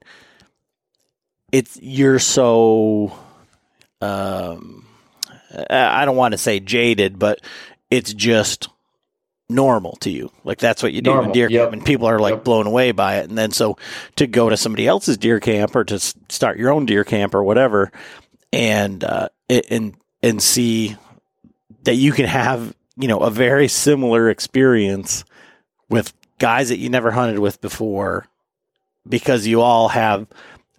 it's 1.51 1.79
you're 1.81 2.19
so 2.19 3.15
um, 4.01 4.85
I 5.69 6.05
don't 6.05 6.17
want 6.17 6.33
to 6.33 6.37
say 6.37 6.59
jaded, 6.59 7.19
but 7.19 7.41
it's 7.89 8.13
just 8.13 8.69
normal 9.53 9.95
to 9.97 10.09
you. 10.09 10.31
Like 10.43 10.59
that's 10.59 10.83
what 10.83 10.93
you 10.93 11.01
do 11.01 11.21
in 11.21 11.31
deer 11.31 11.49
yep. 11.49 11.63
camp, 11.63 11.73
and 11.73 11.85
people 11.85 12.07
are 12.07 12.19
like 12.19 12.35
Yep. 12.35 12.43
blown 12.43 12.67
away 12.67 12.91
by 12.91 13.17
it. 13.17 13.29
And 13.29 13.37
then 13.37 13.51
so 13.51 13.77
to 14.15 14.27
go 14.27 14.49
to 14.49 14.57
somebody 14.57 14.87
else's 14.87 15.17
deer 15.17 15.39
camp 15.39 15.75
or 15.75 15.83
to 15.85 15.99
start 15.99 16.57
your 16.57 16.71
own 16.71 16.85
deer 16.85 17.03
camp 17.03 17.33
or 17.35 17.43
whatever, 17.43 17.91
and 18.51 19.03
uh, 19.03 19.29
and 19.49 19.95
and 20.21 20.41
see 20.41 20.97
that 21.83 21.95
you 21.95 22.11
can 22.11 22.25
have 22.25 22.75
you 22.97 23.07
know 23.07 23.19
a 23.19 23.29
very 23.29 23.67
similar 23.67 24.29
experience 24.29 25.23
with 25.89 26.13
guys 26.39 26.69
that 26.69 26.77
you 26.77 26.89
never 26.89 27.11
hunted 27.11 27.39
with 27.39 27.61
before 27.61 28.25
because 29.07 29.45
you 29.47 29.61
all 29.61 29.89
have 29.89 30.27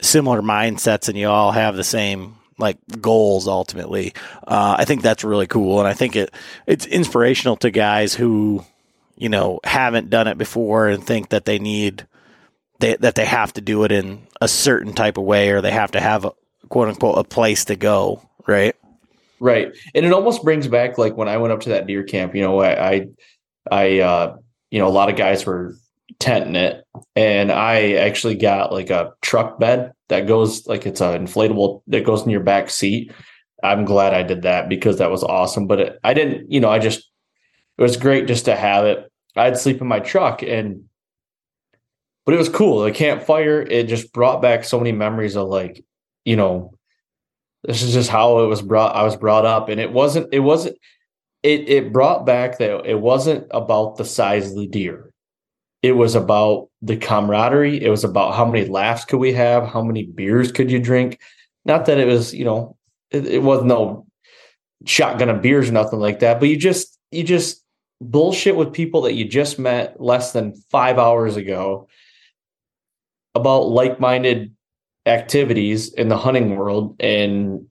similar 0.01 0.43
mindsets 0.43 1.09
and 1.09 1.16
you 1.16 1.29
all 1.29 1.53
have 1.53 1.77
the 1.77 1.85
same 1.85 2.37
like 2.59 2.79
goals 3.01 3.49
ultimately. 3.49 4.13
Uh, 4.47 4.77
i 4.79 4.85
think 4.85 5.03
that's 5.03 5.25
really 5.25 5.47
cool 5.47 5.79
and 5.79 5.89
i 5.89 5.93
think 5.93 6.17
it 6.17 6.33
it's 6.67 6.87
inspirational 6.87 7.57
to 7.57 7.71
guys 7.71 8.15
who 8.15 8.65
you 9.17 9.29
know 9.29 9.61
haven't 9.65 10.11
done 10.11 10.29
it 10.29 10.39
before 10.39 10.89
and 10.89 11.05
think 11.05 11.31
that 11.31 11.45
they 11.45 11.59
need 11.59 12.07
they, 12.81 12.97
that 12.97 13.15
they 13.15 13.25
have 13.25 13.53
to 13.53 13.61
do 13.61 13.85
it 13.85 13.93
in 13.93 14.27
a 14.41 14.49
certain 14.49 14.93
type 14.93 15.17
of 15.17 15.25
way 15.25 15.51
or 15.51 15.61
they 15.61 15.71
have 15.71 15.93
to 15.93 16.01
have 16.01 16.25
a 16.25 16.33
quote 16.69 16.89
unquote 16.89 17.19
a 17.19 17.25
place 17.25 17.65
to 17.67 17.77
go 17.77 18.21
right? 18.47 18.77
Right. 19.41 19.73
And 19.95 20.07
it 20.07 20.13
almost 20.13 20.43
brings 20.43 20.69
back 20.69 20.99
like 20.99 21.17
when 21.17 21.29
I 21.29 21.37
went 21.39 21.53
up 21.53 21.61
to 21.63 21.71
that 21.71 21.87
deer 21.87 22.03
camp, 22.03 22.35
you 22.35 22.43
know, 22.43 22.61
I, 22.61 22.91
I, 22.91 23.09
I 23.71 24.01
uh, 24.01 24.37
you 24.71 24.79
know, 24.79 24.89
a 24.89 24.91
lot 24.91 25.11
of 25.11 25.17
guys 25.17 25.45
were 25.45 25.75
tenting 26.19 26.57
it 26.57 26.85
and 27.17 27.51
I 27.51 27.93
actually 27.93 28.37
got 28.37 28.73
like 28.73 28.91
a 28.91 29.13
truck 29.21 29.59
bed 29.59 29.93
that 30.09 30.27
goes 30.27 30.67
like 30.67 30.87
it's 30.87 31.01
an 31.01 31.27
inflatable 31.27 31.83
that 31.89 32.05
goes 32.05 32.23
in 32.23 32.31
your 32.31 32.41
back 32.41 32.71
seat. 32.71 33.13
I'm 33.63 33.85
glad 33.85 34.15
I 34.15 34.23
did 34.23 34.43
that 34.43 34.69
because 34.69 34.99
that 34.99 35.11
was 35.11 35.25
awesome. 35.25 35.67
But 35.67 35.81
it, 35.81 35.99
I 36.05 36.15
didn't, 36.15 36.51
you 36.51 36.61
know, 36.61 36.71
I 36.71 36.79
just, 36.79 37.11
it 37.79 37.83
was 37.83 37.97
great 37.97 38.27
just 38.27 38.45
to 38.45 38.57
have 38.57 38.85
it. 38.85 39.11
I'd 39.37 39.57
sleep 39.57 39.81
in 39.81 39.87
my 39.87 40.01
truck 40.01 40.43
and, 40.43 40.85
but 42.27 42.35
it 42.35 42.39
was 42.39 42.49
cool. 42.49 42.83
The 42.83 42.93
campfire, 42.93 43.62
it 43.62 43.89
just 43.89 44.12
brought 44.12 44.43
back 44.43 44.65
so 44.65 44.78
many 44.78 44.93
memories 44.93 45.37
of 45.37 45.49
like, 45.49 45.85
you 46.24 46.37
know, 46.37 46.74
this 47.65 47.83
is 47.83 47.95
just 47.95 48.11
how 48.11 48.41
it 48.41 48.47
was 48.47 48.62
brought 48.62 48.95
i 48.95 49.03
was 49.03 49.16
brought 49.16 49.47
up 49.47 49.69
and 49.69 49.81
it 49.81 49.93
wasn't 49.93 50.33
it 50.33 50.41
wasn't 50.41 50.77
it 51.43 51.69
it 51.69 51.93
brought 51.93 52.24
back 52.24 52.59
that 52.59 52.87
it 52.87 53.01
wasn't 53.01 53.47
about 53.51 53.97
the 53.97 54.05
size 54.05 54.51
of 54.51 54.57
the 54.57 54.66
deer 54.66 55.12
it 55.85 55.93
was 55.93 56.15
about 56.15 56.69
the 56.81 56.97
camaraderie 56.97 57.82
it 57.82 57.90
was 57.90 58.05
about 58.05 58.35
how 58.35 58.44
many 58.47 58.66
laughs 58.66 59.05
could 59.05 59.19
we 59.19 59.35
have 59.35 59.66
how 59.66 59.82
many 59.82 60.05
beers 60.05 60.51
could 60.51 60.70
you 60.70 60.78
drink 60.78 61.20
not 61.66 61.85
that 61.85 61.98
it 61.98 62.06
was 62.06 62.32
you 62.32 62.44
know 62.44 62.74
it, 63.11 63.27
it 63.27 63.43
was 63.43 63.62
no 63.62 64.06
shotgun 64.86 65.28
of 65.28 65.43
beers 65.43 65.69
or 65.69 65.73
nothing 65.73 65.98
like 65.98 66.20
that 66.20 66.40
but 66.40 66.48
you 66.48 66.56
just 66.56 66.98
you 67.11 67.23
just 67.23 67.62
bullshit 68.01 68.56
with 68.56 68.73
people 68.73 69.02
that 69.02 69.12
you 69.12 69.27
just 69.27 69.59
met 69.59 70.01
less 70.01 70.32
than 70.32 70.55
five 70.70 70.98
hours 70.98 71.36
ago 71.36 71.86
about 73.35 73.69
like-minded 73.69 74.55
activities 75.05 75.93
in 75.93 76.09
the 76.09 76.16
hunting 76.16 76.56
world 76.56 76.97
and 76.98 77.66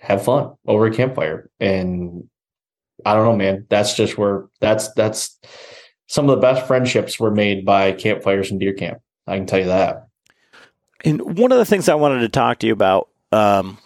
have 0.00 0.24
fun 0.24 0.54
over 0.66 0.86
a 0.86 0.94
campfire. 0.94 1.50
And 1.58 2.28
I 3.04 3.14
don't 3.14 3.24
know, 3.24 3.36
man. 3.36 3.66
That's 3.68 3.94
just 3.94 4.16
where 4.16 4.46
that's 4.60 4.92
that's 4.94 5.38
some 6.08 6.28
of 6.28 6.34
the 6.34 6.40
best 6.40 6.66
friendships 6.66 7.20
were 7.20 7.30
made 7.30 7.64
by 7.64 7.92
campfires 7.92 8.50
and 8.50 8.58
deer 8.58 8.72
camp. 8.72 9.00
I 9.26 9.36
can 9.36 9.46
tell 9.46 9.60
you 9.60 9.66
that. 9.66 10.08
And 11.04 11.38
one 11.38 11.52
of 11.52 11.58
the 11.58 11.64
things 11.64 11.88
I 11.88 11.94
wanted 11.94 12.20
to 12.20 12.28
talk 12.28 12.58
to 12.58 12.66
you 12.66 12.72
about 12.72 13.08
um, 13.30 13.78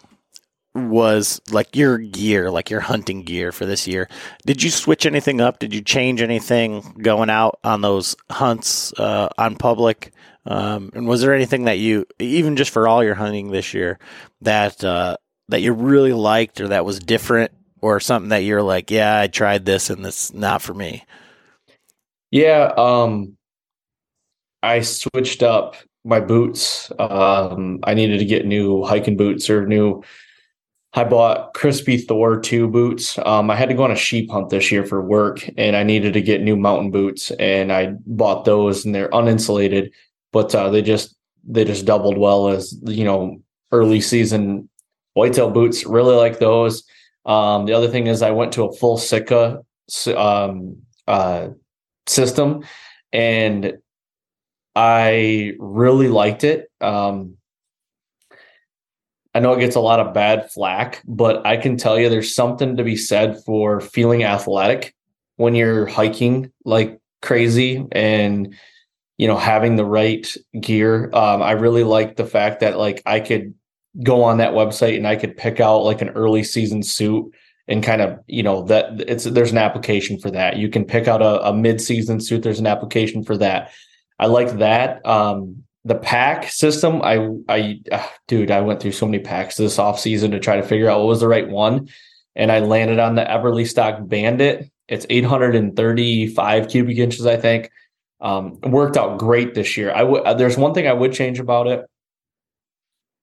was 0.74 1.40
like 1.50 1.76
your 1.76 1.98
gear, 1.98 2.50
like 2.50 2.70
your 2.70 2.80
hunting 2.80 3.22
gear 3.24 3.52
for 3.52 3.66
this 3.66 3.86
year. 3.86 4.08
Did 4.46 4.62
you 4.62 4.70
switch 4.70 5.04
anything 5.04 5.40
up? 5.40 5.58
Did 5.58 5.74
you 5.74 5.82
change 5.82 6.22
anything 6.22 6.80
going 7.02 7.28
out 7.28 7.58
on 7.64 7.82
those 7.82 8.16
hunts 8.30 8.92
uh, 8.98 9.28
on 9.36 9.56
public? 9.56 10.12
Um, 10.46 10.90
and 10.94 11.06
was 11.06 11.20
there 11.20 11.34
anything 11.34 11.64
that 11.64 11.78
you, 11.78 12.06
even 12.18 12.56
just 12.56 12.70
for 12.70 12.88
all 12.88 13.04
your 13.04 13.14
hunting 13.14 13.50
this 13.50 13.74
year, 13.74 13.98
that 14.40 14.82
uh, 14.82 15.16
that 15.48 15.60
you 15.60 15.72
really 15.72 16.12
liked 16.12 16.60
or 16.60 16.68
that 16.68 16.84
was 16.84 16.98
different 16.98 17.52
or 17.80 18.00
something 18.00 18.30
that 18.30 18.44
you're 18.44 18.62
like, 18.62 18.90
yeah, 18.90 19.20
I 19.20 19.26
tried 19.26 19.66
this 19.66 19.90
and 19.90 20.04
this 20.04 20.32
not 20.32 20.62
for 20.62 20.72
me? 20.72 21.04
Yeah, 22.32 22.72
um, 22.76 23.36
I 24.62 24.80
switched 24.80 25.42
up 25.42 25.76
my 26.04 26.18
boots. 26.18 26.90
Um, 26.98 27.78
I 27.84 27.94
needed 27.94 28.18
to 28.18 28.24
get 28.24 28.46
new 28.46 28.84
hiking 28.84 29.16
boots 29.16 29.50
or 29.50 29.66
new. 29.66 30.02
I 30.94 31.04
bought 31.04 31.54
Crispi 31.54 32.02
Thor 32.06 32.40
2 32.40 32.68
boots. 32.68 33.18
Um, 33.18 33.50
I 33.50 33.56
had 33.56 33.68
to 33.68 33.74
go 33.74 33.84
on 33.84 33.92
a 33.92 33.96
sheep 33.96 34.30
hunt 34.30 34.50
this 34.50 34.72
year 34.72 34.84
for 34.84 35.02
work 35.02 35.48
and 35.56 35.76
I 35.76 35.82
needed 35.82 36.14
to 36.14 36.22
get 36.22 36.42
new 36.42 36.56
mountain 36.56 36.90
boots 36.90 37.30
and 37.32 37.72
I 37.72 37.94
bought 38.06 38.44
those 38.44 38.84
and 38.84 38.94
they're 38.94 39.08
uninsulated, 39.10 39.90
but 40.32 40.54
uh, 40.54 40.70
they 40.70 40.82
just 40.82 41.14
they 41.44 41.64
just 41.64 41.86
doubled 41.86 42.18
well 42.18 42.48
as 42.48 42.74
you 42.84 43.04
know 43.04 43.38
early 43.72 44.00
season 44.00 44.68
whitetail 45.14 45.50
boots. 45.50 45.84
Really 45.84 46.14
like 46.14 46.38
those. 46.38 46.84
Um, 47.26 47.66
the 47.66 47.74
other 47.74 47.88
thing 47.88 48.06
is 48.06 48.22
I 48.22 48.30
went 48.30 48.52
to 48.54 48.64
a 48.64 48.72
full 48.72 48.98
Sitka 48.98 49.62
um, 50.14 50.76
uh, 51.06 51.48
system 52.06 52.64
and 53.12 53.78
I 54.74 55.54
really 55.58 56.08
liked 56.08 56.44
it. 56.44 56.70
Um, 56.80 57.36
I 59.34 59.40
know 59.40 59.52
it 59.54 59.60
gets 59.60 59.76
a 59.76 59.80
lot 59.80 60.00
of 60.00 60.14
bad 60.14 60.50
flack, 60.50 61.02
but 61.06 61.46
I 61.46 61.56
can 61.56 61.76
tell 61.76 61.98
you 61.98 62.08
there's 62.08 62.34
something 62.34 62.76
to 62.76 62.84
be 62.84 62.96
said 62.96 63.42
for 63.44 63.80
feeling 63.80 64.24
athletic 64.24 64.94
when 65.36 65.54
you're 65.54 65.86
hiking 65.86 66.52
like 66.64 67.00
crazy 67.22 67.84
and 67.92 68.54
you 69.16 69.26
know 69.26 69.36
having 69.36 69.76
the 69.76 69.84
right 69.84 70.34
gear. 70.60 71.10
Um, 71.14 71.42
I 71.42 71.52
really 71.52 71.84
like 71.84 72.16
the 72.16 72.26
fact 72.26 72.60
that 72.60 72.78
like 72.78 73.02
I 73.06 73.20
could 73.20 73.54
go 74.02 74.22
on 74.24 74.38
that 74.38 74.52
website 74.52 74.96
and 74.96 75.06
I 75.06 75.16
could 75.16 75.36
pick 75.36 75.60
out 75.60 75.84
like 75.84 76.02
an 76.02 76.10
early 76.10 76.44
season 76.44 76.82
suit 76.82 77.34
and 77.68 77.82
kind 77.82 78.00
of 78.02 78.18
you 78.26 78.42
know 78.42 78.62
that 78.64 79.00
it's 79.08 79.24
there's 79.24 79.52
an 79.52 79.58
application 79.58 80.18
for 80.18 80.30
that. 80.30 80.56
You 80.56 80.68
can 80.68 80.84
pick 80.84 81.08
out 81.08 81.22
a, 81.22 81.48
a 81.48 81.54
mid 81.54 81.80
season 81.80 82.20
suit. 82.20 82.42
There's 82.42 82.60
an 82.60 82.66
application 82.66 83.24
for 83.24 83.36
that. 83.38 83.70
I 84.18 84.26
like 84.26 84.58
that. 84.58 85.04
Um, 85.06 85.64
the 85.84 85.96
pack 85.96 86.48
system, 86.48 87.02
I, 87.02 87.28
I, 87.48 87.80
uh, 87.90 88.06
dude, 88.28 88.52
I 88.52 88.60
went 88.60 88.80
through 88.80 88.92
so 88.92 89.06
many 89.06 89.18
packs 89.18 89.56
this 89.56 89.80
off 89.80 89.98
season 89.98 90.30
to 90.30 90.38
try 90.38 90.56
to 90.56 90.62
figure 90.62 90.88
out 90.88 91.00
what 91.00 91.08
was 91.08 91.20
the 91.20 91.28
right 91.28 91.48
one, 91.48 91.88
and 92.36 92.52
I 92.52 92.60
landed 92.60 93.00
on 93.00 93.16
the 93.16 93.24
Eberlestock 93.24 94.08
Bandit. 94.08 94.70
It's 94.88 95.06
835 95.10 96.68
cubic 96.68 96.98
inches, 96.98 97.26
I 97.26 97.36
think. 97.36 97.70
Um, 98.20 98.60
worked 98.60 98.96
out 98.96 99.18
great 99.18 99.54
this 99.54 99.76
year. 99.76 99.90
I 99.92 100.04
would. 100.04 100.22
Uh, 100.22 100.34
there's 100.34 100.56
one 100.56 100.74
thing 100.74 100.86
I 100.86 100.92
would 100.92 101.12
change 101.12 101.40
about 101.40 101.66
it. 101.66 101.84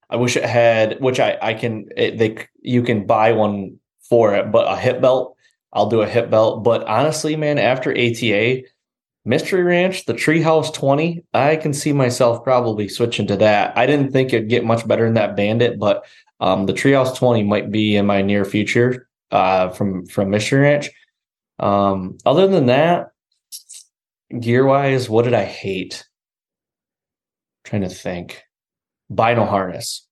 I 0.10 0.18
wish 0.18 0.36
it 0.36 0.44
had, 0.44 1.00
which 1.00 1.22
I 1.22 1.38
I 1.42 1.54
can. 1.54 1.88
It, 1.96 2.18
they 2.18 2.46
you 2.62 2.84
can 2.84 3.06
buy 3.06 3.32
one 3.32 3.79
for 4.10 4.36
it, 4.36 4.52
but 4.52 4.72
a 4.72 4.76
hip 4.76 5.02
belt. 5.02 5.36
I'll 5.72 5.90
do 5.90 6.02
a 6.02 6.08
hip 6.08 6.30
belt. 6.30 6.64
But 6.64 6.84
honestly, 6.84 7.36
man, 7.36 7.60
after 7.60 7.92
ATA, 7.92 8.64
Mystery 9.26 9.64
Ranch, 9.64 10.06
the 10.06 10.14
Treehouse 10.14 10.74
20, 10.74 11.24
I 11.34 11.56
can 11.56 11.74
see 11.74 11.94
myself 11.94 12.44
probably 12.44 12.88
switching 12.88 13.28
to 13.28 13.38
that. 13.38 13.78
I 13.78 13.86
didn't 13.86 14.12
think 14.12 14.34
it'd 14.34 14.50
get 14.50 14.66
much 14.66 14.88
better 14.88 15.06
than 15.06 15.14
that 15.16 15.36
Bandit, 15.36 15.78
but 15.78 16.06
um, 16.40 16.66
the 16.66 16.74
Treehouse 16.74 17.16
20 17.16 17.44
might 17.44 17.72
be 17.72 17.96
in 17.96 18.06
my 18.06 18.22
near 18.22 18.46
future 18.46 19.08
uh, 19.32 19.70
from 19.70 20.06
from 20.08 20.30
Mystery 20.30 20.62
Ranch. 20.62 20.90
Um, 21.60 22.18
other 22.26 22.48
than 22.48 22.68
that, 22.68 23.08
gear 24.40 24.66
wise, 24.66 25.10
what 25.10 25.26
did 25.26 25.34
I 25.34 25.44
hate? 25.44 26.06
I'm 27.66 27.70
trying 27.70 27.90
to 27.90 27.96
think. 27.96 28.44
Bino 29.14 29.46
harness. 29.46 30.08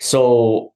So 0.00 0.73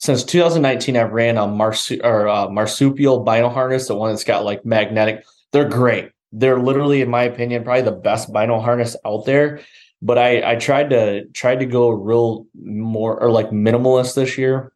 since 0.00 0.24
2019, 0.24 0.96
I've 0.96 1.12
ran 1.12 1.36
a 1.36 1.46
marsu- 1.46 2.02
or, 2.02 2.50
marsupial 2.50 3.20
bino 3.20 3.48
harness, 3.48 3.86
the 3.86 3.94
one 3.94 4.10
that's 4.10 4.24
got 4.24 4.44
like 4.44 4.64
magnetic 4.64 5.24
they're 5.52 5.68
great. 5.68 6.10
They're 6.32 6.60
literally, 6.60 7.00
in 7.00 7.10
my 7.10 7.24
opinion, 7.24 7.64
probably 7.64 7.82
the 7.82 7.92
best 7.92 8.32
bino 8.32 8.60
harness 8.60 8.96
out 9.04 9.24
there. 9.26 9.60
But 10.02 10.16
I 10.18 10.52
I 10.52 10.56
tried 10.56 10.90
to 10.90 11.26
tried 11.28 11.60
to 11.60 11.66
go 11.66 11.90
real 11.90 12.46
more 12.54 13.20
or 13.20 13.30
like 13.30 13.50
minimalist 13.50 14.14
this 14.14 14.38
year, 14.38 14.72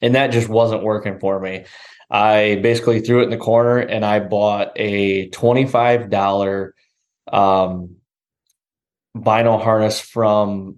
and 0.00 0.14
that 0.14 0.28
just 0.28 0.48
wasn't 0.48 0.84
working 0.84 1.18
for 1.18 1.38
me. 1.40 1.64
I 2.10 2.60
basically 2.62 3.00
threw 3.00 3.20
it 3.20 3.24
in 3.24 3.30
the 3.30 3.36
corner 3.36 3.78
and 3.78 4.06
I 4.06 4.20
bought 4.20 4.72
a 4.76 5.28
twenty 5.30 5.66
five 5.66 6.08
dollar 6.08 6.74
um, 7.30 7.96
bino 9.14 9.58
harness 9.58 10.00
from 10.00 10.76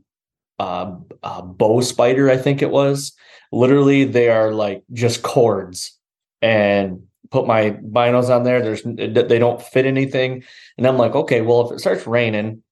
uh, 0.58 0.96
uh, 1.22 1.42
Bow 1.42 1.80
Spider, 1.80 2.28
I 2.30 2.36
think 2.36 2.62
it 2.62 2.70
was. 2.70 3.12
Literally, 3.52 4.04
they 4.04 4.28
are 4.28 4.52
like 4.52 4.82
just 4.92 5.22
cords, 5.22 5.98
and 6.40 7.02
put 7.30 7.46
my 7.46 7.70
binos 7.70 8.34
on 8.34 8.44
there. 8.44 8.60
There's 8.60 8.82
they 8.84 9.38
don't 9.38 9.62
fit 9.62 9.86
anything, 9.86 10.44
and 10.78 10.86
I'm 10.86 10.98
like, 10.98 11.14
okay, 11.14 11.40
well, 11.40 11.66
if 11.66 11.72
it 11.76 11.80
starts 11.80 12.06
raining, 12.06 12.62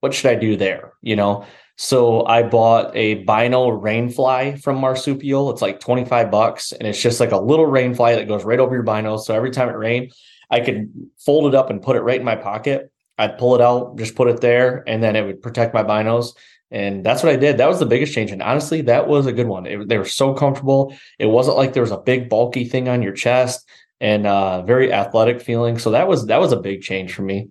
what 0.00 0.14
should 0.14 0.30
I 0.30 0.34
do 0.34 0.56
there? 0.56 0.92
You 1.02 1.16
know. 1.16 1.46
So 1.78 2.24
I 2.26 2.42
bought 2.42 2.94
a 2.94 3.14
bino 3.24 3.70
rainfly 3.70 4.62
from 4.62 4.76
Marsupial. 4.76 5.50
It's 5.50 5.62
like 5.62 5.80
25 5.80 6.30
bucks, 6.30 6.72
and 6.72 6.86
it's 6.86 7.00
just 7.00 7.18
like 7.18 7.32
a 7.32 7.38
little 7.38 7.66
rainfly 7.66 8.14
that 8.16 8.28
goes 8.28 8.44
right 8.44 8.60
over 8.60 8.74
your 8.74 8.84
binos. 8.84 9.20
So 9.20 9.34
every 9.34 9.50
time 9.50 9.68
it 9.68 9.76
rained, 9.76 10.12
I 10.50 10.60
could 10.60 10.92
fold 11.18 11.46
it 11.46 11.54
up 11.54 11.70
and 11.70 11.82
put 11.82 11.96
it 11.96 12.02
right 12.02 12.20
in 12.20 12.26
my 12.26 12.36
pocket. 12.36 12.92
I'd 13.18 13.38
pull 13.38 13.54
it 13.54 13.60
out, 13.60 13.96
just 13.98 14.14
put 14.14 14.28
it 14.28 14.40
there, 14.40 14.84
and 14.86 15.02
then 15.02 15.16
it 15.16 15.24
would 15.24 15.42
protect 15.42 15.74
my 15.74 15.82
binos. 15.82 16.34
And 16.72 17.04
that's 17.04 17.22
what 17.22 17.30
I 17.30 17.36
did. 17.36 17.58
That 17.58 17.68
was 17.68 17.78
the 17.78 17.86
biggest 17.86 18.14
change. 18.14 18.30
And 18.30 18.42
honestly, 18.42 18.80
that 18.82 19.06
was 19.06 19.26
a 19.26 19.32
good 19.32 19.46
one. 19.46 19.66
It, 19.66 19.88
they 19.88 19.98
were 19.98 20.06
so 20.06 20.32
comfortable. 20.32 20.96
It 21.18 21.26
wasn't 21.26 21.58
like 21.58 21.74
there 21.74 21.82
was 21.82 21.92
a 21.92 21.98
big 21.98 22.30
bulky 22.30 22.64
thing 22.64 22.88
on 22.88 23.02
your 23.02 23.12
chest 23.12 23.68
and 24.00 24.26
uh, 24.26 24.62
very 24.62 24.90
athletic 24.90 25.42
feeling. 25.42 25.78
So 25.78 25.90
that 25.90 26.08
was 26.08 26.26
that 26.26 26.40
was 26.40 26.50
a 26.50 26.56
big 26.56 26.80
change 26.80 27.12
for 27.12 27.22
me. 27.22 27.50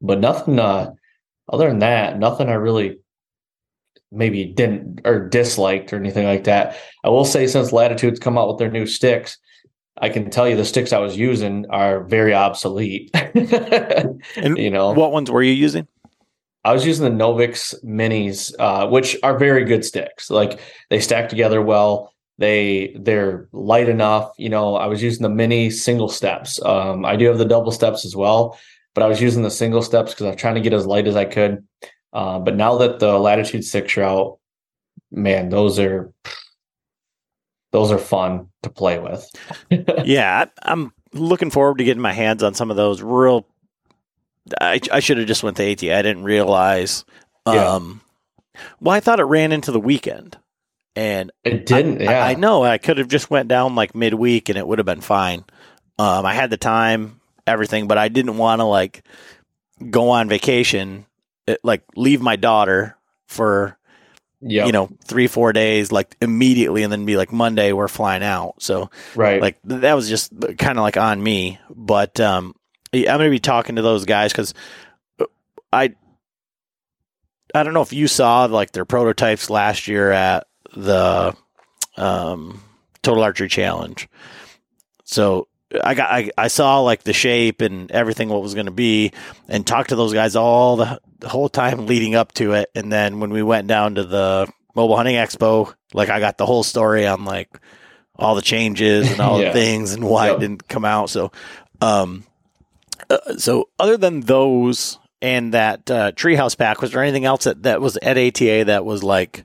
But 0.00 0.20
nothing 0.20 0.60
uh, 0.60 0.92
other 1.52 1.68
than 1.68 1.80
that, 1.80 2.18
nothing 2.20 2.48
I 2.48 2.54
really 2.54 3.00
maybe 4.12 4.44
didn't 4.44 5.00
or 5.04 5.28
disliked 5.28 5.92
or 5.92 5.96
anything 5.96 6.24
like 6.24 6.44
that. 6.44 6.78
I 7.02 7.08
will 7.08 7.24
say 7.24 7.48
since 7.48 7.72
Latitude's 7.72 8.20
come 8.20 8.38
out 8.38 8.48
with 8.48 8.58
their 8.58 8.70
new 8.70 8.86
sticks, 8.86 9.38
I 9.98 10.08
can 10.08 10.30
tell 10.30 10.48
you 10.48 10.56
the 10.56 10.64
sticks 10.64 10.92
I 10.92 10.98
was 10.98 11.16
using 11.16 11.66
are 11.68 12.04
very 12.04 12.32
obsolete. 12.32 13.10
and 13.14 14.22
you 14.56 14.70
know 14.70 14.92
what 14.92 15.10
ones 15.10 15.32
were 15.32 15.42
you 15.42 15.52
using? 15.52 15.88
I 16.64 16.72
was 16.72 16.86
using 16.86 17.04
the 17.04 17.24
Novix 17.24 17.74
minis, 17.84 18.52
uh, 18.58 18.86
which 18.88 19.16
are 19.22 19.38
very 19.38 19.64
good 19.64 19.84
sticks. 19.84 20.30
Like 20.30 20.60
they 20.90 21.00
stack 21.00 21.28
together 21.28 21.62
well. 21.62 22.12
They 22.38 22.96
they're 22.98 23.48
light 23.52 23.88
enough. 23.88 24.32
You 24.38 24.48
know, 24.48 24.76
I 24.76 24.86
was 24.86 25.02
using 25.02 25.22
the 25.22 25.28
mini 25.28 25.70
single 25.70 26.08
steps. 26.08 26.60
Um, 26.62 27.04
I 27.04 27.16
do 27.16 27.26
have 27.26 27.38
the 27.38 27.44
double 27.44 27.72
steps 27.72 28.04
as 28.04 28.16
well, 28.16 28.58
but 28.94 29.02
I 29.02 29.08
was 29.08 29.20
using 29.20 29.42
the 29.42 29.50
single 29.50 29.82
steps 29.82 30.12
because 30.12 30.26
I 30.26 30.30
was 30.30 30.40
trying 30.40 30.54
to 30.54 30.60
get 30.60 30.72
as 30.72 30.86
light 30.86 31.06
as 31.06 31.16
I 31.16 31.24
could. 31.24 31.66
Uh, 32.12 32.38
but 32.38 32.56
now 32.56 32.78
that 32.78 32.98
the 32.98 33.18
Latitude 33.18 33.64
Six 33.64 33.96
are 33.96 34.02
out, 34.02 34.38
man, 35.10 35.48
those 35.48 35.78
are 35.78 36.12
those 37.72 37.92
are 37.92 37.98
fun 37.98 38.48
to 38.62 38.70
play 38.70 38.98
with. 38.98 39.28
yeah, 40.04 40.46
I'm 40.62 40.92
looking 41.12 41.50
forward 41.50 41.78
to 41.78 41.84
getting 41.84 42.02
my 42.02 42.12
hands 42.12 42.42
on 42.42 42.54
some 42.54 42.70
of 42.70 42.76
those 42.76 43.02
real. 43.02 43.46
I, 44.60 44.80
I 44.90 45.00
should 45.00 45.18
have 45.18 45.26
just 45.26 45.42
went 45.42 45.56
to 45.58 45.70
AT. 45.70 45.82
I 45.82 46.02
didn't 46.02 46.24
realize. 46.24 47.04
Um, 47.46 48.00
yeah. 48.54 48.60
Well, 48.80 48.94
I 48.94 49.00
thought 49.00 49.20
it 49.20 49.24
ran 49.24 49.52
into 49.52 49.72
the 49.72 49.80
weekend 49.80 50.36
and 50.96 51.30
it 51.44 51.66
didn't. 51.66 52.00
I, 52.00 52.04
yeah, 52.04 52.24
I, 52.24 52.30
I 52.30 52.34
know. 52.34 52.62
I 52.64 52.78
could 52.78 52.98
have 52.98 53.08
just 53.08 53.30
went 53.30 53.48
down 53.48 53.74
like 53.74 53.94
midweek, 53.94 54.48
and 54.48 54.58
it 54.58 54.66
would 54.66 54.78
have 54.78 54.86
been 54.86 55.00
fine. 55.00 55.44
Um, 55.98 56.26
I 56.26 56.34
had 56.34 56.50
the 56.50 56.56
time, 56.56 57.20
everything, 57.46 57.88
but 57.88 57.98
I 57.98 58.08
didn't 58.08 58.36
want 58.36 58.60
to 58.60 58.64
like 58.64 59.04
go 59.90 60.10
on 60.10 60.28
vacation, 60.28 61.06
it, 61.46 61.52
eh, 61.52 61.56
like 61.62 61.82
leave 61.96 62.20
my 62.20 62.36
daughter 62.36 62.96
for 63.26 63.78
yep. 64.40 64.66
you 64.66 64.72
know 64.72 64.90
three 65.04 65.26
four 65.26 65.52
days 65.52 65.92
like 65.92 66.16
immediately 66.20 66.82
and 66.82 66.92
then 66.92 67.04
be 67.04 67.16
like 67.16 67.32
monday 67.32 67.72
we're 67.72 67.88
flying 67.88 68.22
out 68.22 68.54
so 68.58 68.90
right 69.14 69.40
like 69.40 69.58
that 69.64 69.94
was 69.94 70.08
just 70.08 70.32
kind 70.58 70.78
of 70.78 70.82
like 70.82 70.96
on 70.96 71.22
me 71.22 71.58
but 71.70 72.18
um 72.18 72.54
i'm 72.92 73.04
gonna 73.04 73.30
be 73.30 73.38
talking 73.38 73.76
to 73.76 73.82
those 73.82 74.04
guys 74.04 74.32
because 74.32 74.54
uh, 75.20 75.24
i 75.72 75.94
i 77.54 77.62
don't 77.62 77.74
know 77.74 77.82
if 77.82 77.92
you 77.92 78.08
saw 78.08 78.44
like 78.44 78.72
their 78.72 78.84
prototypes 78.84 79.50
last 79.50 79.88
year 79.88 80.10
at 80.10 80.46
the 80.74 81.34
um, 81.96 82.62
Total 83.02 83.22
Archery 83.22 83.48
Challenge. 83.48 84.08
So 85.04 85.48
I 85.84 85.94
got 85.94 86.10
I, 86.10 86.30
I 86.36 86.48
saw 86.48 86.80
like 86.80 87.02
the 87.02 87.12
shape 87.12 87.60
and 87.60 87.90
everything 87.90 88.28
what 88.28 88.42
was 88.42 88.54
going 88.54 88.66
to 88.66 88.72
be 88.72 89.12
and 89.48 89.66
talked 89.66 89.90
to 89.90 89.96
those 89.96 90.12
guys 90.12 90.34
all 90.34 90.76
the, 90.76 91.00
the, 91.20 91.28
whole 91.28 91.48
time 91.48 91.86
leading 91.86 92.14
up 92.16 92.32
to 92.32 92.54
it 92.54 92.70
and 92.74 92.92
then 92.92 93.20
when 93.20 93.30
we 93.30 93.42
went 93.42 93.68
down 93.68 93.94
to 93.94 94.04
the 94.04 94.52
mobile 94.74 94.96
hunting 94.96 95.14
expo 95.14 95.72
like 95.94 96.08
I 96.08 96.18
got 96.18 96.38
the 96.38 96.46
whole 96.46 96.64
story 96.64 97.06
on 97.06 97.24
like 97.24 97.48
all 98.16 98.34
the 98.34 98.42
changes 98.42 99.12
and 99.12 99.20
all 99.20 99.40
yeah. 99.40 99.48
the 99.48 99.52
things 99.52 99.92
and 99.92 100.02
why 100.02 100.26
yep. 100.26 100.36
it 100.36 100.40
didn't 100.40 100.68
come 100.68 100.84
out 100.84 101.08
so 101.08 101.30
um 101.80 102.24
uh, 103.10 103.36
so 103.36 103.68
other 103.78 103.96
than 103.96 104.20
those 104.20 104.98
and 105.20 105.52
that 105.52 105.90
uh, 105.90 106.12
treehouse 106.12 106.56
pack 106.56 106.80
was 106.80 106.92
there 106.92 107.02
anything 107.02 107.24
else 107.26 107.44
that, 107.44 107.62
that 107.64 107.80
was 107.80 107.96
at 107.98 108.16
ATA 108.16 108.64
that 108.66 108.84
was 108.84 109.02
like 109.02 109.44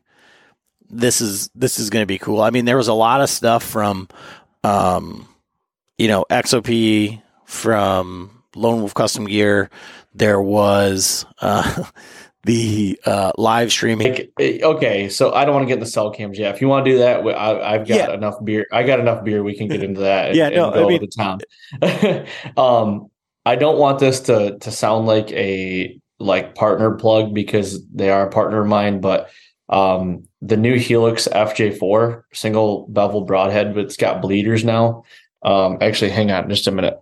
this 0.89 1.19
is 1.19 1.49
this 1.55 1.79
is 1.79 1.89
going 1.89 2.03
to 2.03 2.07
be 2.07 2.17
cool. 2.19 2.41
I 2.41 2.51
mean, 2.51 2.65
there 2.65 2.77
was 2.77 2.87
a 2.87 2.93
lot 2.93 3.21
of 3.21 3.29
stuff 3.29 3.63
from, 3.63 4.07
um, 4.63 5.27
you 5.97 6.07
know, 6.07 6.25
XOP 6.29 7.21
from 7.45 8.43
Lone 8.55 8.79
Wolf 8.79 8.93
Custom 8.93 9.25
Gear. 9.25 9.69
There 10.13 10.39
was 10.41 11.25
uh, 11.41 11.83
the 12.43 12.99
uh, 13.05 13.31
live 13.37 13.71
streaming. 13.71 14.13
Like, 14.13 14.31
eh, 14.39 14.59
okay, 14.61 15.09
so 15.09 15.33
I 15.33 15.43
don't 15.43 15.55
want 15.55 15.63
to 15.63 15.67
get 15.67 15.73
in 15.73 15.79
the 15.79 15.85
cell 15.87 16.11
cams 16.11 16.37
yet. 16.37 16.53
If 16.53 16.61
you 16.61 16.67
want 16.67 16.85
to 16.85 16.91
do 16.91 16.97
that, 16.99 17.25
I, 17.35 17.73
have 17.73 17.87
got 17.87 17.97
Yeah. 17.97 18.13
enough 18.13 18.35
beer. 18.43 18.67
I 18.71 18.83
got 18.83 18.99
enough 18.99 19.23
beer. 19.25 19.43
We 19.43 19.57
can 19.57 19.67
get 19.67 19.83
into 19.83 20.01
that. 20.01 20.35
Yeah, 20.35 20.47
and 20.47 20.55
no, 20.55 20.71
I 20.71 20.73
go 20.75 20.87
mean- 20.87 21.01
to 21.01 21.07
town. 21.07 21.39
um, 22.57 23.09
I 23.45 23.55
don't 23.55 23.77
want 23.77 23.99
this 23.99 24.19
to 24.21 24.57
to 24.59 24.71
sound 24.71 25.05
like 25.07 25.31
a 25.31 25.99
like 26.19 26.55
partner 26.55 26.91
plug 26.95 27.33
because 27.33 27.85
they 27.93 28.09
are 28.09 28.27
a 28.27 28.31
partner 28.31 28.61
of 28.61 28.67
mine, 28.67 29.01
but 29.01 29.29
um, 29.69 30.23
the 30.41 30.57
new 30.57 30.77
Helix 30.77 31.27
FJ4 31.27 32.23
single 32.33 32.87
bevel 32.87 33.21
broadhead, 33.21 33.73
but 33.73 33.83
it's 33.85 33.97
got 33.97 34.21
bleeders 34.21 34.63
now. 34.63 35.03
Um, 35.43 35.77
actually, 35.81 36.11
hang 36.11 36.31
on 36.31 36.49
just 36.49 36.67
a 36.67 36.71
minute. 36.71 36.99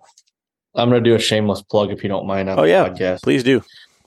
I'm 0.75 0.89
gonna 0.89 1.01
do 1.01 1.15
a 1.15 1.19
shameless 1.19 1.61
plug 1.61 1.91
if 1.91 2.03
you 2.03 2.09
don't 2.09 2.25
mind 2.27 2.49
on 2.49 2.59
Oh, 2.59 2.63
yeah. 2.63 2.89
podcast. 2.89 3.21
Please 3.21 3.43
do. 3.43 3.61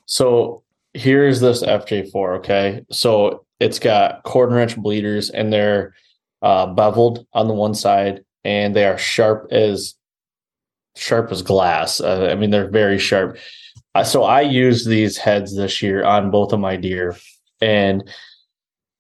So 0.07 0.63
here's 0.95 1.41
this 1.41 1.63
FJ4. 1.63 2.39
Okay. 2.39 2.85
So 2.91 3.45
it's 3.61 3.79
got 3.79 4.23
quarter 4.25 4.59
inch 4.59 4.77
bleeders 4.77 5.31
and 5.31 5.53
they're 5.53 5.95
uh, 6.43 6.67
beveled 6.67 7.27
on 7.33 7.49
the 7.49 7.55
one 7.55 7.75
side 7.75 8.25
and 8.45 8.75
they 8.75 8.85
are 8.85 8.99
sharp 8.99 9.49
as 9.53 9.95
sharp 10.97 11.31
as 11.31 11.43
glass. 11.43 12.01
Uh, 12.01 12.29
I 12.31 12.35
mean, 12.35 12.51
they're 12.51 12.71
very 12.71 12.99
sharp. 12.99 13.39
Uh, 13.95 14.05
so 14.05 14.25
I 14.25 14.43
used 14.43 14.89
these 14.89 15.17
heads 15.17 15.57
this 15.57 15.81
year 15.81 16.05
on 16.05 16.31
both 16.31 16.53
of 16.53 16.61
my 16.61 16.77
deer. 16.77 17.17
And 17.61 18.09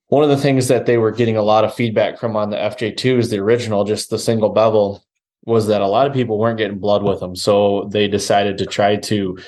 one 0.08 0.22
of 0.22 0.30
the 0.30 0.36
things 0.36 0.68
that 0.68 0.86
they 0.86 0.98
were 0.98 1.10
getting 1.10 1.36
a 1.36 1.42
lot 1.42 1.64
of 1.64 1.74
feedback 1.74 2.18
from 2.18 2.36
on 2.36 2.50
the 2.50 2.56
FJ2 2.56 3.18
is 3.18 3.30
the 3.30 3.38
original, 3.38 3.84
just 3.84 4.08
the 4.08 4.18
single 4.18 4.50
bevel, 4.50 5.04
was 5.44 5.66
that 5.66 5.80
a 5.80 5.86
lot 5.86 6.06
of 6.06 6.12
people 6.12 6.38
weren't 6.38 6.58
getting 6.58 6.78
blood 6.78 7.02
with 7.02 7.20
them. 7.20 7.34
So 7.36 7.88
they 7.92 8.08
decided 8.08 8.58
to 8.58 8.66
try 8.66 8.96
to 8.96 9.38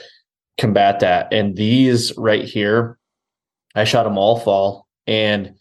combat 0.59 1.01
that. 1.01 1.33
And 1.33 1.57
these 1.57 2.17
right 2.17 2.45
here, 2.45 2.99
I 3.75 3.85
shot 3.85 4.05
them 4.05 4.19
all 4.19 4.39
fall. 4.39 4.87
And 5.07 5.55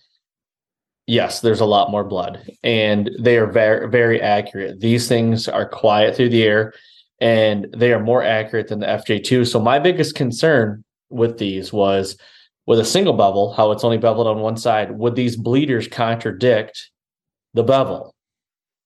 yes, 1.08 1.42
there's 1.42 1.62
a 1.62 1.66
lot 1.66 1.90
more 1.90 2.04
blood. 2.04 2.50
And 2.64 3.10
they 3.20 3.38
are 3.38 3.48
very, 3.48 3.90
very 3.90 4.22
accurate. 4.22 4.80
These 4.80 5.08
things 5.08 5.48
are 5.48 5.68
quiet 5.68 6.16
through 6.16 6.30
the 6.30 6.44
air 6.44 6.74
and 7.20 7.68
they 7.76 7.94
are 7.94 8.00
more 8.00 8.24
accurate 8.24 8.68
than 8.68 8.80
the 8.80 8.86
FJ2. 8.86 9.48
So 9.48 9.60
my 9.60 9.80
biggest 9.80 10.14
concern 10.16 10.84
with 11.10 11.40
these 11.40 11.74
was 11.74 12.18
with 12.68 12.80
a 12.80 12.86
single 12.86 13.14
bevel, 13.14 13.54
how 13.54 13.72
it's 13.72 13.84
only 13.84 13.98
beveled 13.98 14.28
on 14.28 14.40
one 14.40 14.58
side, 14.58 14.92
would 14.92 15.16
these 15.16 15.38
bleeders 15.38 15.88
contradict 15.88 16.92
the 17.54 17.64
bevel? 17.64 18.14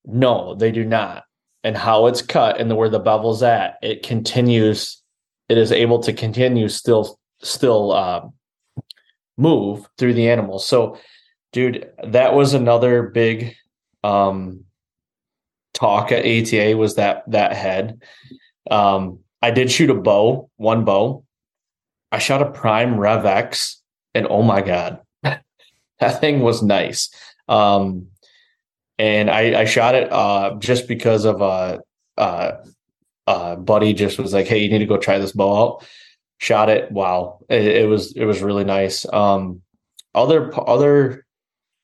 No, 0.06 0.56
they 0.56 0.72
do 0.72 0.86
not. 0.86 1.24
And 1.64 1.76
how 1.76 2.08
it's 2.08 2.22
cut 2.22 2.60
and 2.60 2.72
the, 2.72 2.76
where 2.76 2.90
the 2.90 3.00
bevel's 3.00 3.44
at, 3.44 3.78
it 3.82 4.04
continues 4.04 5.02
it 5.52 5.58
is 5.58 5.74
able 5.74 6.00
to 6.00 6.14
continue 6.14 6.70
still 6.70 7.20
still 7.42 7.92
uh, 7.92 8.22
move 9.38 9.86
through 9.98 10.14
the 10.14 10.30
animal. 10.30 10.60
So, 10.60 10.98
dude, 11.52 11.92
that 12.04 12.34
was 12.34 12.54
another 12.54 13.04
big 13.04 13.56
um, 14.04 14.66
talk 15.74 16.12
at 16.12 16.26
ATA 16.26 16.76
was 16.78 16.96
that 16.96 17.24
that 17.28 17.54
head. 17.54 18.02
Um, 18.70 19.20
I 19.42 19.52
did 19.52 19.72
shoot 19.72 19.90
a 19.90 19.96
bow, 19.96 20.50
one 20.58 20.86
bow. 20.86 21.26
I 22.12 22.20
shot 22.20 22.42
a 22.42 22.52
prime 22.52 23.00
Rev 23.00 23.26
X, 23.26 23.82
and 24.14 24.28
oh 24.30 24.42
my 24.44 24.62
god, 24.62 25.00
that 25.24 26.20
thing 26.20 26.42
was 26.42 26.62
nice. 26.62 27.10
Um, 27.48 28.08
and 28.98 29.30
I, 29.30 29.62
I 29.62 29.66
shot 29.66 29.96
it 29.96 30.12
uh, 30.12 30.56
just 30.60 30.88
because 30.88 31.26
of 31.26 31.42
uh, 31.42 31.80
uh, 32.18 32.52
uh, 33.26 33.56
buddy 33.56 33.94
just 33.94 34.20
was 34.20 34.34
like, 34.34 34.48
"Hey, 34.48 34.60
you 34.60 34.70
need 34.70 34.80
to 34.80 34.86
go 34.86 34.98
try 34.98 35.18
this 35.18 35.32
bow 35.32 35.64
out." 35.64 35.88
Shot 36.38 36.70
it. 36.70 36.92
Wow, 36.92 37.40
it, 37.50 37.66
it 37.66 37.90
was 37.90 38.14
it 38.16 38.26
was 38.26 38.42
really 38.42 38.64
nice. 38.64 39.12
Um, 39.12 39.62
other 40.14 40.52
other, 40.60 41.26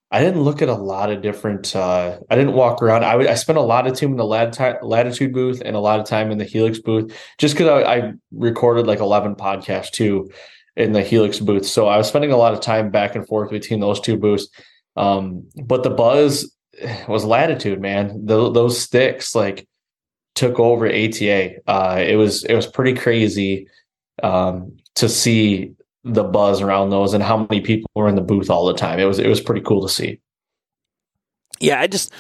I 0.10 0.22
didn't 0.22 0.42
look 0.42 0.62
at 0.62 0.70
a 0.70 0.74
lot 0.74 1.12
of 1.12 1.22
different. 1.22 1.76
Uh, 1.76 2.20
I 2.30 2.36
didn't 2.36 2.54
walk 2.54 2.82
around. 2.82 3.04
I 3.04 3.16
I 3.32 3.36
spent 3.36 3.58
a 3.58 3.62
lot 3.62 3.88
of 3.88 3.94
time 3.94 4.12
in 4.12 4.16
the 4.16 4.26
lat- 4.26 4.86
latitude 4.86 5.34
booth 5.34 5.62
and 5.64 5.76
a 5.76 5.80
lot 5.82 6.00
of 6.00 6.06
time 6.06 6.32
in 6.32 6.38
the 6.38 6.46
Helix 6.46 6.80
booth, 6.80 7.14
just 7.38 7.56
because 7.56 7.84
I, 7.84 7.96
I 7.96 8.14
recorded 8.32 8.88
like 8.88 9.00
eleven 9.00 9.36
podcasts 9.36 9.92
too 9.92 10.32
in 10.78 10.94
the 10.94 11.04
Helix 11.04 11.40
booth. 11.40 11.66
So 11.66 11.88
I 11.88 11.98
was 11.98 12.08
spending 12.08 12.32
a 12.32 12.38
lot 12.38 12.54
of 12.54 12.62
time 12.62 12.90
back 12.90 13.16
and 13.16 13.28
forth 13.28 13.50
between 13.50 13.82
those 13.82 14.00
two 14.00 14.16
booths. 14.16 14.48
Um, 14.96 15.50
but 15.66 15.84
the 15.84 15.90
buzz 15.90 16.54
was 17.08 17.26
latitude, 17.26 17.82
man. 17.82 18.26
Tho- 18.26 18.52
those 18.52 18.80
sticks 18.80 19.36
like 19.36 19.68
took 20.36 20.60
over 20.60 20.88
ATA. 20.88 21.56
Uh, 21.68 21.98
it 22.00 22.16
was 22.16 22.46
it 22.46 22.56
was 22.56 22.68
pretty 22.68 22.94
crazy 22.94 23.68
um, 24.24 24.78
to 24.96 25.10
see 25.10 25.74
the 26.14 26.24
buzz 26.24 26.62
around 26.62 26.90
those 26.90 27.14
and 27.14 27.24
how 27.24 27.38
many 27.50 27.62
people 27.62 27.90
were 27.96 28.08
in 28.08 28.16
the 28.16 28.22
booth 28.22 28.50
all 28.50 28.66
the 28.66 28.74
time. 28.74 29.00
It 29.00 29.06
was 29.06 29.20
it 29.20 29.28
was 29.28 29.42
pretty 29.42 29.62
cool 29.62 29.82
to 29.82 29.90
see. 29.90 30.20
Yeah, 31.60 31.80
I 31.80 31.88
just 31.88 32.14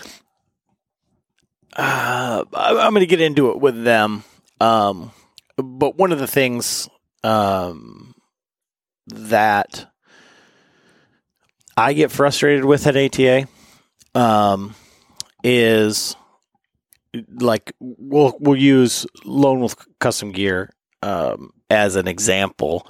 uh, 1.76 2.44
I'm 2.54 2.94
going 2.94 3.02
to 3.02 3.08
get 3.08 3.22
into 3.22 3.52
it 3.52 3.60
with 3.60 3.84
them. 3.84 4.24
Um, 4.60 5.12
but 5.58 5.98
one 5.98 6.12
of 6.12 6.20
the 6.20 6.28
things 6.28 6.90
um, 7.24 8.16
that 9.08 9.92
I 11.76 11.94
get 11.94 12.12
frustrated 12.12 12.66
with 12.66 12.88
at 12.88 12.98
ATA 12.98 13.48
um, 14.16 14.74
is 15.44 16.16
like 17.30 17.74
we'll 17.80 18.36
we'll 18.40 18.60
use 18.60 19.06
Lone 19.24 19.60
Wolf 19.60 19.76
Custom 20.00 20.32
Gear 20.32 20.72
um, 21.04 21.52
as 21.70 21.96
an 21.96 22.08
example, 22.08 22.90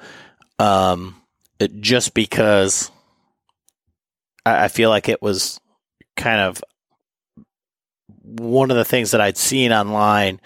um, 0.59 1.15
it- 1.59 1.79
just 1.81 2.13
because 2.13 2.91
I, 4.45 4.65
I 4.65 4.67
feel 4.67 4.89
like 4.89 5.09
it 5.09 5.21
was 5.21 5.59
kind 6.15 6.39
of 6.41 6.63
one 8.23 8.71
of 8.71 8.77
the 8.77 8.85
things 8.85 9.11
that 9.11 9.21
I'd 9.21 9.37
seen 9.37 9.71
online 9.71 10.39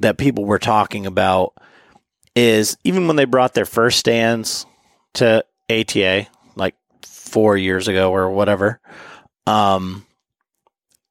that 0.00 0.18
people 0.18 0.44
were 0.44 0.58
talking 0.58 1.06
about 1.06 1.54
is 2.34 2.76
even 2.84 3.06
when 3.06 3.16
they 3.16 3.24
brought 3.24 3.54
their 3.54 3.64
first 3.66 3.98
stands 3.98 4.66
to 5.14 5.44
ATA 5.70 6.26
like 6.56 6.74
four 7.04 7.56
years 7.56 7.88
ago 7.88 8.10
or 8.12 8.30
whatever, 8.30 8.80
um, 9.46 10.06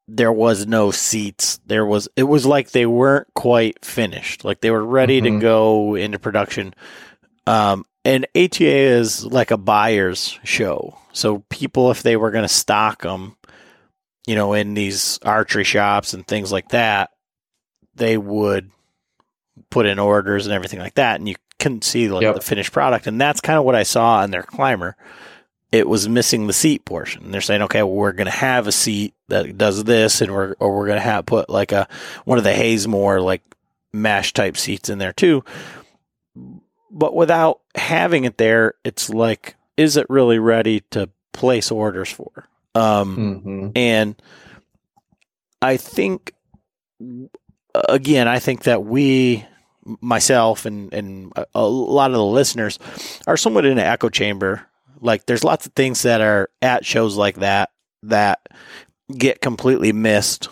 there 0.07 0.31
was 0.31 0.65
no 0.67 0.91
seats. 0.91 1.59
There 1.65 1.85
was 1.85 2.09
it 2.15 2.23
was 2.23 2.45
like 2.45 2.71
they 2.71 2.85
weren't 2.85 3.27
quite 3.33 3.83
finished. 3.85 4.43
Like 4.43 4.61
they 4.61 4.71
were 4.71 4.83
ready 4.85 5.21
to 5.21 5.29
Mhm. 5.29 5.39
go 5.39 5.95
into 5.95 6.19
production. 6.19 6.73
Um, 7.47 7.85
and 8.03 8.25
ATA 8.35 8.65
is 8.65 9.25
like 9.25 9.51
a 9.51 9.57
buyer's 9.57 10.39
show. 10.43 10.97
So 11.13 11.39
people, 11.49 11.91
if 11.91 12.03
they 12.03 12.15
were 12.17 12.31
going 12.31 12.43
to 12.43 12.53
stock 12.53 13.01
them, 13.03 13.35
you 14.27 14.35
know, 14.35 14.53
in 14.53 14.73
these 14.73 15.19
archery 15.23 15.63
shops 15.63 16.13
and 16.13 16.25
things 16.25 16.51
like 16.51 16.69
that, 16.69 17.11
they 17.95 18.17
would 18.17 18.71
put 19.69 19.85
in 19.85 19.99
orders 19.99 20.45
and 20.45 20.53
everything 20.53 20.79
like 20.79 20.95
that, 20.95 21.19
and 21.19 21.27
you 21.29 21.35
couldn't 21.59 21.83
see 21.83 22.07
like 22.09 22.23
Yep. 22.23 22.35
the 22.35 22.41
finished 22.41 22.71
product. 22.71 23.07
And 23.07 23.19
that's 23.19 23.41
kind 23.41 23.59
of 23.59 23.65
what 23.65 23.75
I 23.75 23.83
saw 23.83 24.17
on 24.19 24.31
their 24.31 24.43
climber. 24.43 24.95
It 25.71 25.87
was 25.87 26.09
missing 26.09 26.47
the 26.47 26.53
seat 26.53 26.83
portion. 26.85 27.23
And 27.23 27.33
they're 27.33 27.39
saying, 27.41 27.61
okay, 27.63 27.81
well, 27.83 27.93
we're 27.93 28.11
going 28.11 28.25
to 28.25 28.31
have 28.31 28.67
a 28.67 28.71
seat 28.71 29.13
that 29.29 29.57
does 29.57 29.83
this, 29.83 30.21
and 30.21 30.31
we're 30.31 30.53
or 30.59 30.75
we're 30.75 30.87
going 30.87 30.97
to 30.97 31.01
have 31.01 31.25
put 31.25 31.49
like 31.49 31.71
a 31.71 31.87
one 32.25 32.37
of 32.37 32.43
the 32.43 32.51
Hazemore 32.51 33.23
like 33.23 33.41
mesh 33.93 34.33
type 34.33 34.57
seats 34.57 34.89
in 34.89 34.97
there 34.97 35.13
too. 35.13 35.43
But 36.91 37.15
without 37.15 37.61
having 37.75 38.25
it 38.25 38.37
there, 38.37 38.73
it's 38.83 39.09
like, 39.09 39.55
is 39.77 39.95
it 39.97 40.09
really 40.09 40.39
ready 40.39 40.81
to 40.91 41.09
place 41.31 41.71
orders 41.71 42.09
for? 42.11 42.47
Um, 42.75 43.17
Mm-hmm. 43.17 43.69
and 43.75 44.21
I 45.61 45.77
think, 45.77 46.33
again, 47.73 48.27
I 48.27 48.39
think 48.39 48.63
that 48.63 48.83
we, 48.83 49.45
myself 50.01 50.65
and, 50.65 50.93
and 50.93 51.31
a, 51.35 51.45
a 51.55 51.65
lot 51.67 52.11
of 52.11 52.17
the 52.17 52.25
listeners, 52.25 52.77
are 53.27 53.37
somewhat 53.37 53.65
in 53.65 53.73
an 53.73 53.79
echo 53.79 54.09
chamber. 54.09 54.65
Like, 54.99 55.25
there's 55.25 55.43
lots 55.43 55.65
of 55.65 55.73
things 55.73 56.01
that 56.03 56.21
are 56.21 56.49
at 56.61 56.85
shows 56.85 57.15
like 57.15 57.37
that 57.37 57.71
that 58.03 58.47
get 59.17 59.41
completely 59.41 59.93
missed. 59.93 60.49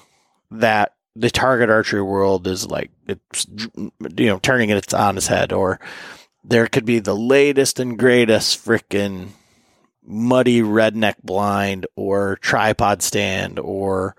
That 0.52 0.94
the 1.16 1.30
target 1.30 1.70
archery 1.70 2.02
world 2.02 2.48
is 2.48 2.66
like, 2.66 2.90
it's, 3.08 3.46
you 3.78 3.92
know, 4.26 4.40
turning 4.40 4.70
it 4.70 4.94
on 4.94 5.18
its 5.18 5.28
head, 5.28 5.54
or 5.54 5.80
there 6.50 6.68
could 6.68 6.86
be 6.86 7.00
the 7.00 7.16
latest 7.16 7.80
and 7.80 7.98
greatest 7.98 8.66
freaking 8.66 9.30
muddy 10.04 10.62
redneck 10.62 11.16
blind 11.24 11.86
or 11.96 12.38
tripod 12.38 13.04
stand 13.04 13.60
or 13.60 14.16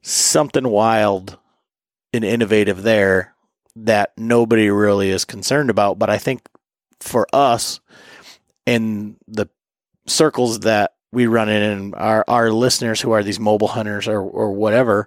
something 0.00 0.66
wild 0.66 1.38
and 2.14 2.24
innovative 2.24 2.82
there 2.82 3.34
that 3.74 4.12
nobody 4.16 4.70
really 4.70 5.10
is 5.10 5.26
concerned 5.26 5.68
about. 5.68 5.98
But 5.98 6.08
I 6.08 6.16
think 6.16 6.40
for 7.00 7.26
us 7.32 7.80
in 8.64 9.16
the 9.28 9.46
circles 10.06 10.60
that 10.60 10.94
we 11.12 11.26
run 11.26 11.50
in 11.50 11.62
and 11.62 11.94
our 11.94 12.24
our 12.26 12.50
listeners 12.50 13.02
who 13.02 13.12
are 13.12 13.22
these 13.22 13.38
mobile 13.38 13.68
hunters 13.68 14.08
or 14.08 14.20
or 14.20 14.52
whatever, 14.52 15.06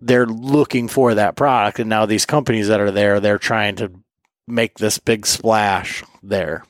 they're 0.00 0.26
looking 0.26 0.88
for 0.88 1.14
that 1.14 1.34
product, 1.34 1.78
and 1.78 1.88
now 1.88 2.04
these 2.04 2.26
companies 2.26 2.68
that 2.68 2.80
are 2.80 2.90
there, 2.90 3.20
they're 3.20 3.38
trying 3.38 3.76
to 3.76 3.90
make 4.46 4.78
this 4.78 4.98
big 4.98 5.26
splash 5.26 6.02
there. 6.22 6.64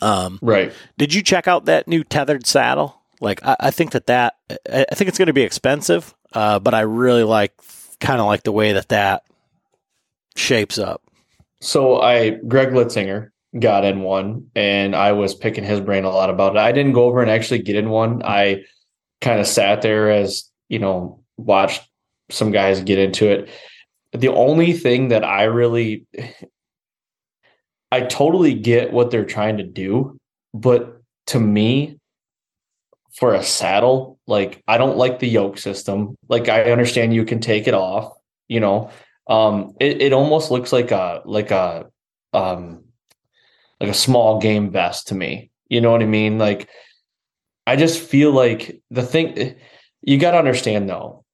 Um, 0.00 0.38
right. 0.42 0.72
Did 0.98 1.14
you 1.14 1.22
check 1.22 1.48
out 1.48 1.66
that 1.66 1.88
new 1.88 2.04
tethered 2.04 2.46
saddle? 2.46 3.00
Like, 3.20 3.44
I, 3.44 3.56
I 3.60 3.70
think 3.70 3.92
that 3.92 4.06
that 4.06 4.34
I 4.70 4.94
think 4.94 5.08
it's 5.08 5.18
going 5.18 5.26
to 5.26 5.32
be 5.32 5.42
expensive, 5.42 6.14
uh, 6.32 6.58
but 6.58 6.74
I 6.74 6.80
really 6.80 7.24
like 7.24 7.52
kind 8.00 8.20
of 8.20 8.26
like 8.26 8.42
the 8.42 8.52
way 8.52 8.72
that 8.72 8.90
that 8.90 9.24
shapes 10.34 10.78
up. 10.78 11.02
So 11.60 12.00
I 12.00 12.30
Greg 12.30 12.68
Litzinger 12.68 13.30
got 13.58 13.84
in 13.84 14.02
one, 14.02 14.50
and 14.54 14.94
I 14.94 15.12
was 15.12 15.34
picking 15.34 15.64
his 15.64 15.80
brain 15.80 16.04
a 16.04 16.10
lot 16.10 16.30
about 16.30 16.56
it. 16.56 16.58
I 16.58 16.72
didn't 16.72 16.92
go 16.92 17.04
over 17.04 17.22
and 17.22 17.30
actually 17.30 17.62
get 17.62 17.76
in 17.76 17.88
one. 17.88 18.22
I 18.22 18.64
kind 19.20 19.40
of 19.40 19.46
sat 19.46 19.82
there 19.82 20.10
as 20.10 20.50
you 20.68 20.78
know 20.78 21.22
watched 21.38 21.82
some 22.30 22.50
guys 22.50 22.80
get 22.82 22.98
into 22.98 23.30
it. 23.30 23.48
The 24.12 24.28
only 24.28 24.72
thing 24.72 25.08
that 25.08 25.24
I 25.24 25.44
really 25.44 26.06
I 27.92 28.02
totally 28.02 28.54
get 28.54 28.92
what 28.92 29.10
they're 29.10 29.24
trying 29.24 29.58
to 29.58 29.62
do, 29.62 30.18
but 30.52 31.00
to 31.28 31.40
me, 31.40 31.98
for 33.14 33.34
a 33.34 33.42
saddle, 33.42 34.18
like 34.26 34.62
I 34.68 34.76
don't 34.76 34.98
like 34.98 35.18
the 35.18 35.28
yoke 35.28 35.58
system. 35.58 36.16
Like 36.28 36.48
I 36.48 36.70
understand 36.70 37.14
you 37.14 37.24
can 37.24 37.40
take 37.40 37.66
it 37.66 37.74
off, 37.74 38.12
you 38.48 38.60
know. 38.60 38.90
Um 39.26 39.74
it, 39.80 40.02
it 40.02 40.12
almost 40.12 40.50
looks 40.50 40.72
like 40.72 40.90
a 40.90 41.22
like 41.24 41.50
a 41.50 41.86
um 42.32 42.84
like 43.80 43.90
a 43.90 43.94
small 43.94 44.40
game 44.40 44.70
vest 44.70 45.08
to 45.08 45.14
me. 45.14 45.50
You 45.68 45.80
know 45.80 45.90
what 45.90 46.02
I 46.02 46.06
mean? 46.06 46.38
Like 46.38 46.68
I 47.66 47.76
just 47.76 48.00
feel 48.00 48.32
like 48.32 48.80
the 48.90 49.02
thing 49.02 49.56
you 50.02 50.18
got 50.18 50.32
to 50.32 50.38
understand 50.38 50.88
though. 50.88 51.24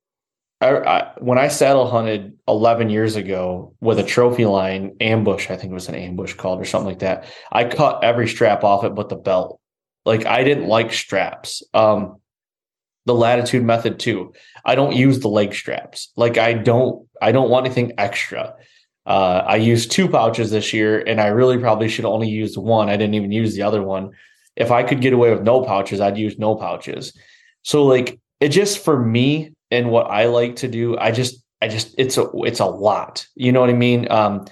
I, 0.63 1.13
when 1.19 1.39
I 1.39 1.49
saddle 1.49 1.91
hunted 1.91 2.35
11 2.47 2.91
years 2.91 3.17
ago 3.17 3.75
with 3.81 3.99
a 3.99 4.05
trophy 4.05 4.47
line 4.47 4.97
ambush, 5.01 5.51
I 5.51 5.57
think 5.57 5.71
it 5.71 5.75
was 5.75 5.89
an 5.89 5.95
ambush 5.95 6.35
called 6.35 6.61
or 6.61 6.65
something 6.65 6.89
like 6.89 7.01
that. 7.01 7.27
I 7.51 7.65
cut 7.65 8.05
every 8.05 8.29
strap 8.29 8.65
off 8.65 8.85
it 8.85 8.95
but 8.95 9.09
the 9.09 9.17
belt. 9.17 9.61
Like 10.05 10.27
I 10.27 10.45
didn't 10.45 10.69
like 10.69 10.93
straps. 10.93 11.63
Um, 11.75 12.17
the 13.05 13.15
latitude 13.15 13.65
method 13.65 13.99
too. 13.99 14.33
I 14.65 14.75
don't 14.75 14.95
use 14.95 15.21
the 15.21 15.29
leg 15.29 15.55
straps. 15.55 16.13
Like 16.17 16.39
I 16.39 16.53
don't. 16.53 17.07
I 17.21 17.33
don't 17.33 17.51
want 17.51 17.67
anything 17.67 17.93
extra. 17.99 18.55
Uh, 19.05 19.43
I 19.47 19.57
used 19.57 19.91
two 19.91 20.09
pouches 20.09 20.51
this 20.51 20.73
year, 20.73 21.01
and 21.01 21.21
I 21.21 21.27
really 21.29 21.59
probably 21.59 21.89
should 21.89 22.05
only 22.05 22.29
use 22.29 22.57
one. 22.57 22.89
I 22.89 22.97
didn't 22.97 23.15
even 23.15 23.33
use 23.33 23.55
the 23.55 23.63
other 23.63 23.83
one. 23.83 24.11
If 24.55 24.71
I 24.71 24.83
could 24.83 25.01
get 25.01 25.13
away 25.13 25.31
with 25.31 25.43
no 25.43 25.63
pouches, 25.65 26.01
I'd 26.01 26.19
use 26.19 26.39
no 26.39 26.55
pouches. 26.55 27.17
So 27.63 27.85
like 27.85 28.21
it 28.41 28.49
just 28.49 28.79
for 28.85 28.99
me 28.99 29.53
and 29.73 29.91
what 29.91 30.11
I 30.11 30.27
like 30.27 30.57
to 30.57 30.69
do, 30.69 30.99
I 30.99 31.11
just 31.11 31.43
I 31.61 31.69
just 31.69 31.95
it's 31.99 32.19
a 32.19 32.29
it's 32.45 32.61
a 32.61 32.67
lot. 32.67 33.27
You 33.35 33.51
know 33.53 33.61
what 33.61 33.71
I 33.71 33.75
mean? 33.75 34.11
Um, 34.11 34.47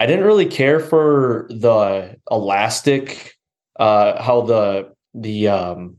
I 0.00 0.06
didn't 0.06 0.24
really 0.24 0.46
care 0.46 0.80
for 0.80 1.46
the 1.48 2.16
elastic, 2.30 3.34
uh, 3.78 4.20
how 4.22 4.42
the 4.42 4.92
the 5.14 5.48
um, 5.48 5.96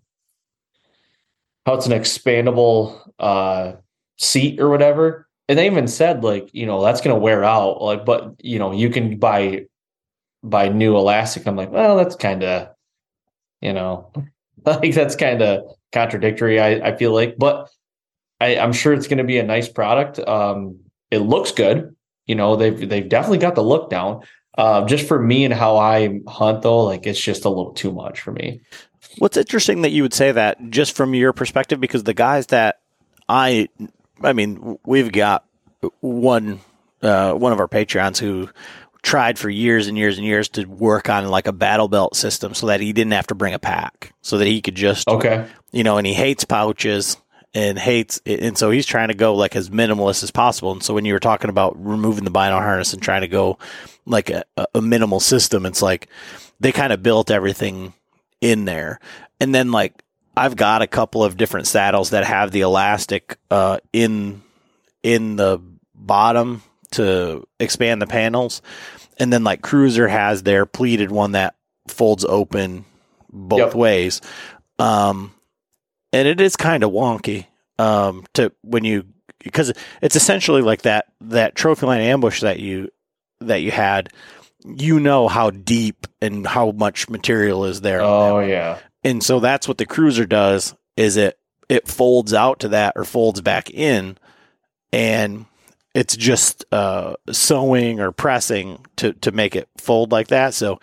how 1.65 1.75
it's 1.75 1.85
an 1.85 1.93
expandable 1.93 2.99
uh 3.17 3.73
seat 4.17 4.59
or 4.59 4.69
whatever. 4.69 5.27
And 5.47 5.57
they 5.57 5.67
even 5.67 5.87
said 5.87 6.23
like, 6.23 6.49
you 6.53 6.65
know, 6.65 6.83
that's 6.83 7.01
gonna 7.01 7.17
wear 7.17 7.43
out. 7.43 7.81
Like, 7.81 8.05
but 8.05 8.35
you 8.39 8.59
know, 8.59 8.73
you 8.73 8.89
can 8.89 9.17
buy 9.17 9.67
buy 10.43 10.69
new 10.69 10.97
elastic. 10.97 11.47
I'm 11.47 11.55
like, 11.55 11.71
well, 11.71 11.95
that's 11.95 12.15
kind 12.15 12.43
of, 12.43 12.69
you 13.61 13.71
know, 13.71 14.11
like 14.65 14.93
that's 14.93 15.15
kind 15.15 15.41
of 15.41 15.63
contradictory. 15.93 16.59
I, 16.59 16.89
I 16.89 16.97
feel 16.97 17.13
like, 17.13 17.37
but 17.37 17.69
I, 18.41 18.57
I'm 18.57 18.73
sure 18.73 18.93
it's 18.93 19.07
going 19.07 19.19
to 19.19 19.23
be 19.23 19.37
a 19.37 19.43
nice 19.43 19.69
product. 19.69 20.19
Um, 20.19 20.79
it 21.11 21.19
looks 21.19 21.51
good. 21.51 21.95
You 22.25 22.35
know, 22.35 22.55
they've 22.55 22.89
they've 22.89 23.07
definitely 23.07 23.37
got 23.37 23.55
the 23.55 23.63
look 23.63 23.89
down. 23.89 24.21
Uh, 24.57 24.85
just 24.85 25.07
for 25.07 25.21
me 25.21 25.43
and 25.45 25.53
how 25.53 25.77
I 25.77 26.21
hunt, 26.27 26.61
though, 26.61 26.83
like 26.85 27.05
it's 27.05 27.19
just 27.19 27.45
a 27.45 27.49
little 27.49 27.73
too 27.73 27.91
much 27.91 28.21
for 28.21 28.31
me. 28.31 28.61
What's 29.17 29.37
interesting 29.37 29.81
that 29.83 29.91
you 29.91 30.01
would 30.01 30.13
say 30.13 30.31
that 30.31 30.69
just 30.69 30.95
from 30.95 31.13
your 31.13 31.33
perspective, 31.33 31.79
because 31.79 32.03
the 32.03 32.13
guys 32.13 32.47
that 32.47 32.81
I, 33.29 33.69
I 34.21 34.33
mean, 34.33 34.77
we've 34.85 35.11
got 35.11 35.45
one 35.99 36.59
uh, 37.01 37.33
one 37.33 37.51
of 37.53 37.59
our 37.59 37.67
Patreons 37.67 38.17
who 38.17 38.49
tried 39.03 39.37
for 39.37 39.49
years 39.49 39.87
and 39.87 39.97
years 39.97 40.17
and 40.17 40.25
years 40.25 40.49
to 40.49 40.65
work 40.65 41.09
on 41.09 41.27
like 41.27 41.45
a 41.47 41.53
battle 41.53 41.87
belt 41.87 42.15
system 42.15 42.55
so 42.55 42.65
that 42.67 42.79
he 42.79 42.91
didn't 42.91 43.13
have 43.13 43.27
to 43.27 43.35
bring 43.35 43.53
a 43.53 43.59
pack, 43.59 44.13
so 44.21 44.37
that 44.39 44.47
he 44.47 44.61
could 44.61 44.75
just 44.75 45.07
Okay. 45.07 45.45
you 45.71 45.83
know, 45.83 45.97
and 45.97 46.07
he 46.07 46.13
hates 46.13 46.43
pouches 46.43 47.17
and 47.55 47.79
hates, 47.79 48.21
it. 48.25 48.41
and 48.41 48.55
so 48.57 48.69
he's 48.69 48.85
trying 48.85 49.07
to 49.07 49.13
go 49.15 49.33
like 49.33 49.55
as 49.55 49.69
minimalist 49.71 50.21
as 50.21 50.29
possible. 50.29 50.73
And 50.73 50.83
so 50.83 50.93
when 50.93 51.05
you 51.05 51.13
were 51.13 51.19
talking 51.19 51.49
about 51.49 51.73
removing 51.83 52.25
the 52.25 52.29
bino 52.29 52.57
harness 52.59 52.93
and 52.93 53.01
trying 53.01 53.21
to 53.21 53.27
go 53.27 53.57
like 54.05 54.29
a, 54.29 54.43
a 54.75 54.81
minimal 54.81 55.19
system, 55.21 55.65
it's 55.65 55.81
like 55.81 56.07
they 56.59 56.71
kind 56.71 56.93
of 56.93 57.01
built 57.01 57.31
everything 57.31 57.93
in 58.41 58.65
there. 58.65 58.99
And 59.39 59.55
then 59.55 59.71
like 59.71 59.93
I've 60.37 60.55
got 60.57 60.81
a 60.81 60.87
couple 60.87 61.23
of 61.23 61.37
different 61.37 61.65
saddles 61.65 62.09
that 62.09 62.25
have 62.25 62.51
the 62.51 62.61
elastic 62.61 63.37
uh, 63.49 63.79
in 63.93 64.43
in 65.01 65.37
the 65.37 65.61
bottom 65.95 66.61
to 66.91 67.47
expand 67.59 68.01
the 68.01 68.07
panels, 68.07 68.61
and 69.17 69.31
then 69.31 69.43
like 69.45 69.61
Cruiser 69.61 70.07
has 70.07 70.43
their 70.43 70.65
pleated 70.65 71.09
one 71.09 71.31
that 71.33 71.55
folds 71.87 72.25
open 72.25 72.83
both 73.31 73.59
Yep. 73.59 73.75
ways. 73.75 74.21
Um, 74.77 75.33
and 76.15 76.29
it 76.29 76.39
is 76.39 76.55
kind 76.55 76.83
of 76.83 76.91
wonky 76.91 77.47
um, 77.77 78.25
to 78.33 78.51
when 78.61 78.85
you 78.85 79.05
because 79.39 79.73
it's 80.01 80.15
essentially 80.15 80.61
like 80.61 80.83
that 80.83 81.07
that 81.19 81.55
trophy 81.55 81.85
line 81.85 81.99
ambush 81.99 82.39
that 82.41 82.59
you 82.59 82.89
that 83.41 83.61
you 83.61 83.71
had. 83.71 84.09
You 84.63 84.99
know 84.99 85.27
how 85.27 85.51
deep 85.51 86.07
and 86.21 86.47
how 86.47 86.71
much 86.71 87.09
material 87.09 87.65
is 87.65 87.81
there. 87.81 88.01
Oh 88.01 88.39
yeah. 88.39 88.79
and 89.03 89.21
so 89.21 89.39
that's 89.39 89.67
what 89.67 89.77
the 89.77 89.85
cruiser 89.85 90.25
does. 90.25 90.73
Is 90.95 91.17
it 91.17 91.37
it 91.67 91.87
folds 91.87 92.33
out 92.33 92.61
to 92.61 92.69
that 92.69 92.93
or 92.95 93.03
folds 93.03 93.41
back 93.41 93.69
in, 93.69 94.17
and 94.93 95.45
it's 95.93 96.15
just 96.15 96.65
uh, 96.71 97.15
sewing 97.29 97.99
or 97.99 98.11
pressing 98.13 98.85
to 98.95 99.13
to 99.13 99.31
make 99.31 99.55
it 99.55 99.67
fold 99.77 100.11
like 100.13 100.29
that. 100.29 100.53
So 100.53 100.79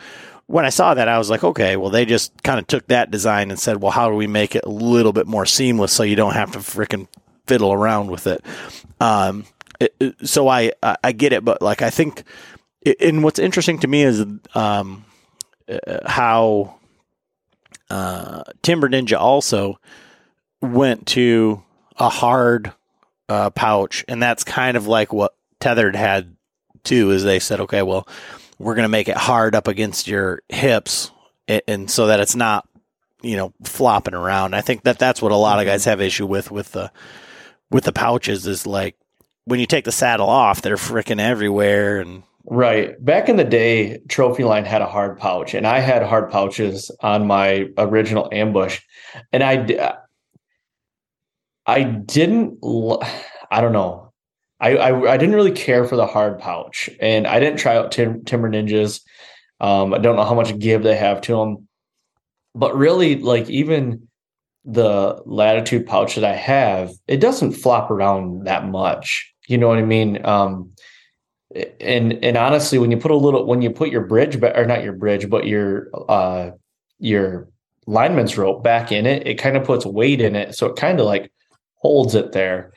when 0.46 0.64
I 0.64 0.70
saw 0.70 0.94
that, 0.94 1.08
I 1.08 1.18
was 1.18 1.30
like, 1.30 1.44
okay, 1.44 1.76
well, 1.76 1.90
they 1.90 2.04
just 2.04 2.42
kind 2.42 2.58
of 2.58 2.66
took 2.66 2.86
that 2.88 3.10
design 3.10 3.50
and 3.50 3.58
said, 3.58 3.80
well, 3.80 3.92
how 3.92 4.08
do 4.10 4.16
we 4.16 4.26
make 4.26 4.54
it 4.54 4.64
a 4.64 4.68
little 4.70 5.12
bit 5.12 5.26
more 5.26 5.46
seamless 5.46 5.92
so 5.92 6.02
you 6.02 6.16
don't 6.16 6.34
have 6.34 6.52
to 6.52 6.58
freaking 6.58 7.08
fiddle 7.46 7.72
around 7.72 8.10
with 8.10 8.26
it? 8.26 8.44
Um, 9.00 9.44
it- 9.80 9.94
so 10.24 10.48
I, 10.48 10.72
I 10.82 10.96
I 11.04 11.12
get 11.12 11.32
it, 11.32 11.44
but 11.44 11.62
like 11.62 11.82
I 11.82 11.90
think, 11.90 12.24
and 13.00 13.22
what's 13.24 13.38
interesting 13.38 13.78
to 13.80 13.88
me 13.88 14.02
is 14.02 14.24
um, 14.54 15.04
uh, 15.68 15.78
how 16.08 16.76
uh, 17.90 18.42
Timber 18.62 18.88
Ninja 18.88 19.18
also 19.18 19.78
went 20.60 21.06
to 21.08 21.62
a 21.96 22.08
hard 22.08 22.72
uh, 23.28 23.50
pouch, 23.50 24.04
and 24.08 24.22
that's 24.22 24.44
kind 24.44 24.76
of 24.76 24.86
like 24.86 25.12
what 25.12 25.34
Tethrd 25.60 25.94
had 25.94 26.36
too. 26.84 27.10
Is 27.10 27.24
they 27.24 27.38
said, 27.38 27.60
okay, 27.60 27.82
well, 27.82 28.06
we're 28.62 28.74
going 28.74 28.84
to 28.84 28.88
make 28.88 29.08
it 29.08 29.16
hard 29.16 29.54
up 29.54 29.68
against 29.68 30.06
your 30.06 30.42
hips, 30.48 31.10
a- 31.48 31.68
and 31.68 31.90
so 31.90 32.06
that 32.06 32.20
it's 32.20 32.36
not, 32.36 32.68
you 33.20 33.36
know, 33.36 33.52
flopping 33.64 34.14
around. 34.14 34.54
I 34.54 34.60
think 34.60 34.84
that 34.84 34.98
that's 34.98 35.20
what 35.20 35.32
a 35.32 35.36
lot 35.36 35.58
of 35.58 35.64
mm-hmm. 35.64 35.72
guys 35.72 35.84
have 35.84 36.00
issue 36.00 36.26
with 36.26 36.50
with 36.50 36.72
the 36.72 36.90
with 37.70 37.84
the 37.84 37.92
pouches 37.92 38.46
is 38.46 38.66
like 38.66 38.96
when 39.44 39.58
you 39.58 39.66
take 39.66 39.84
the 39.84 39.92
saddle 39.92 40.28
off, 40.28 40.62
they're 40.62 40.76
freaking 40.76 41.20
everywhere, 41.20 42.00
and 42.00 42.22
Right. 42.44 43.02
Back 43.02 43.28
in 43.28 43.36
the 43.36 43.44
day, 43.44 44.00
Trophy 44.08 44.42
Line 44.42 44.64
had 44.64 44.82
a 44.82 44.86
hard 44.86 45.18
pouch, 45.18 45.54
and 45.54 45.66
I 45.66 45.78
had 45.78 46.02
hard 46.02 46.30
pouches 46.30 46.90
on 47.00 47.26
my 47.26 47.68
original 47.78 48.28
ambush, 48.32 48.80
and 49.32 49.42
i 49.44 49.96
i 51.66 51.84
didn't, 51.84 52.58
i 53.50 53.60
don't 53.60 53.72
know, 53.72 54.01
I, 54.62 54.76
I, 54.76 55.12
I 55.12 55.16
didn't 55.16 55.34
really 55.34 55.52
care 55.52 55.84
for 55.84 55.96
the 55.96 56.06
hard 56.06 56.38
pouch, 56.38 56.88
and 57.00 57.26
I 57.26 57.40
didn't 57.40 57.58
try 57.58 57.76
out 57.76 57.92
Tim, 57.92 58.24
Timber 58.24 58.48
Ninjas. 58.48 59.00
Um, 59.60 59.92
I 59.92 59.98
don't 59.98 60.16
know 60.16 60.24
how 60.24 60.34
much 60.34 60.58
give 60.58 60.82
they 60.82 60.96
have 60.96 61.20
to 61.22 61.36
them, 61.36 61.68
but 62.54 62.76
really, 62.76 63.16
like 63.16 63.50
even 63.50 64.08
the 64.64 65.20
latitude 65.26 65.86
pouch 65.86 66.14
that 66.14 66.24
I 66.24 66.34
have, 66.34 66.92
it 67.08 67.18
doesn't 67.18 67.52
flop 67.52 67.90
around 67.90 68.46
that 68.46 68.66
much. 68.66 69.34
You 69.48 69.58
know 69.58 69.68
what 69.68 69.78
I 69.78 69.82
mean? 69.82 70.24
Um, 70.24 70.72
and 71.80 72.12
and 72.24 72.36
honestly 72.36 72.78
when 72.78 72.90
you 72.90 72.96
put 72.96 73.10
a 73.10 73.16
little 73.16 73.46
when 73.46 73.62
you 73.62 73.70
put 73.70 73.90
your 73.90 74.02
bridge 74.06 74.40
ba- 74.40 74.58
or 74.58 74.64
not 74.64 74.82
your 74.82 74.92
bridge 74.92 75.28
but 75.28 75.46
your 75.46 75.88
uh 76.08 76.50
your 76.98 77.48
lineman's 77.86 78.38
rope 78.38 78.62
back 78.62 78.92
in 78.92 79.06
it 79.06 79.26
it 79.26 79.34
kind 79.34 79.56
of 79.56 79.64
puts 79.64 79.84
weight 79.84 80.20
in 80.20 80.34
it 80.34 80.54
so 80.54 80.66
it 80.66 80.76
kind 80.76 81.00
of 81.00 81.06
like 81.06 81.30
holds 81.74 82.14
it 82.14 82.32
there 82.32 82.71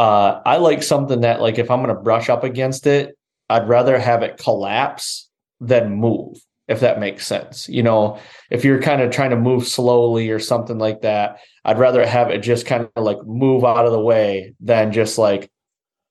uh 0.00 0.40
i 0.46 0.56
like 0.56 0.82
something 0.82 1.20
that 1.20 1.40
like 1.40 1.58
if 1.58 1.70
i'm 1.70 1.82
going 1.82 1.94
to 1.94 2.02
brush 2.02 2.28
up 2.28 2.44
against 2.44 2.86
it 2.86 3.16
i'd 3.48 3.68
rather 3.68 3.98
have 3.98 4.22
it 4.22 4.36
collapse 4.36 5.28
than 5.60 5.94
move 5.94 6.38
if 6.70 6.80
that 6.80 7.00
makes 7.00 7.26
sense. 7.26 7.68
You 7.68 7.82
know, 7.82 8.20
if 8.48 8.64
you're 8.64 8.80
kind 8.80 9.02
of 9.02 9.10
trying 9.10 9.30
to 9.30 9.36
move 9.36 9.66
slowly 9.66 10.30
or 10.30 10.38
something 10.38 10.78
like 10.78 11.00
that, 11.00 11.40
I'd 11.64 11.80
rather 11.80 12.06
have 12.06 12.30
it 12.30 12.38
just 12.38 12.64
kind 12.64 12.88
of 12.94 13.04
like 13.04 13.18
move 13.26 13.64
out 13.64 13.86
of 13.86 13.92
the 13.92 14.00
way 14.00 14.54
than 14.60 14.92
just 14.92 15.18
like, 15.18 15.50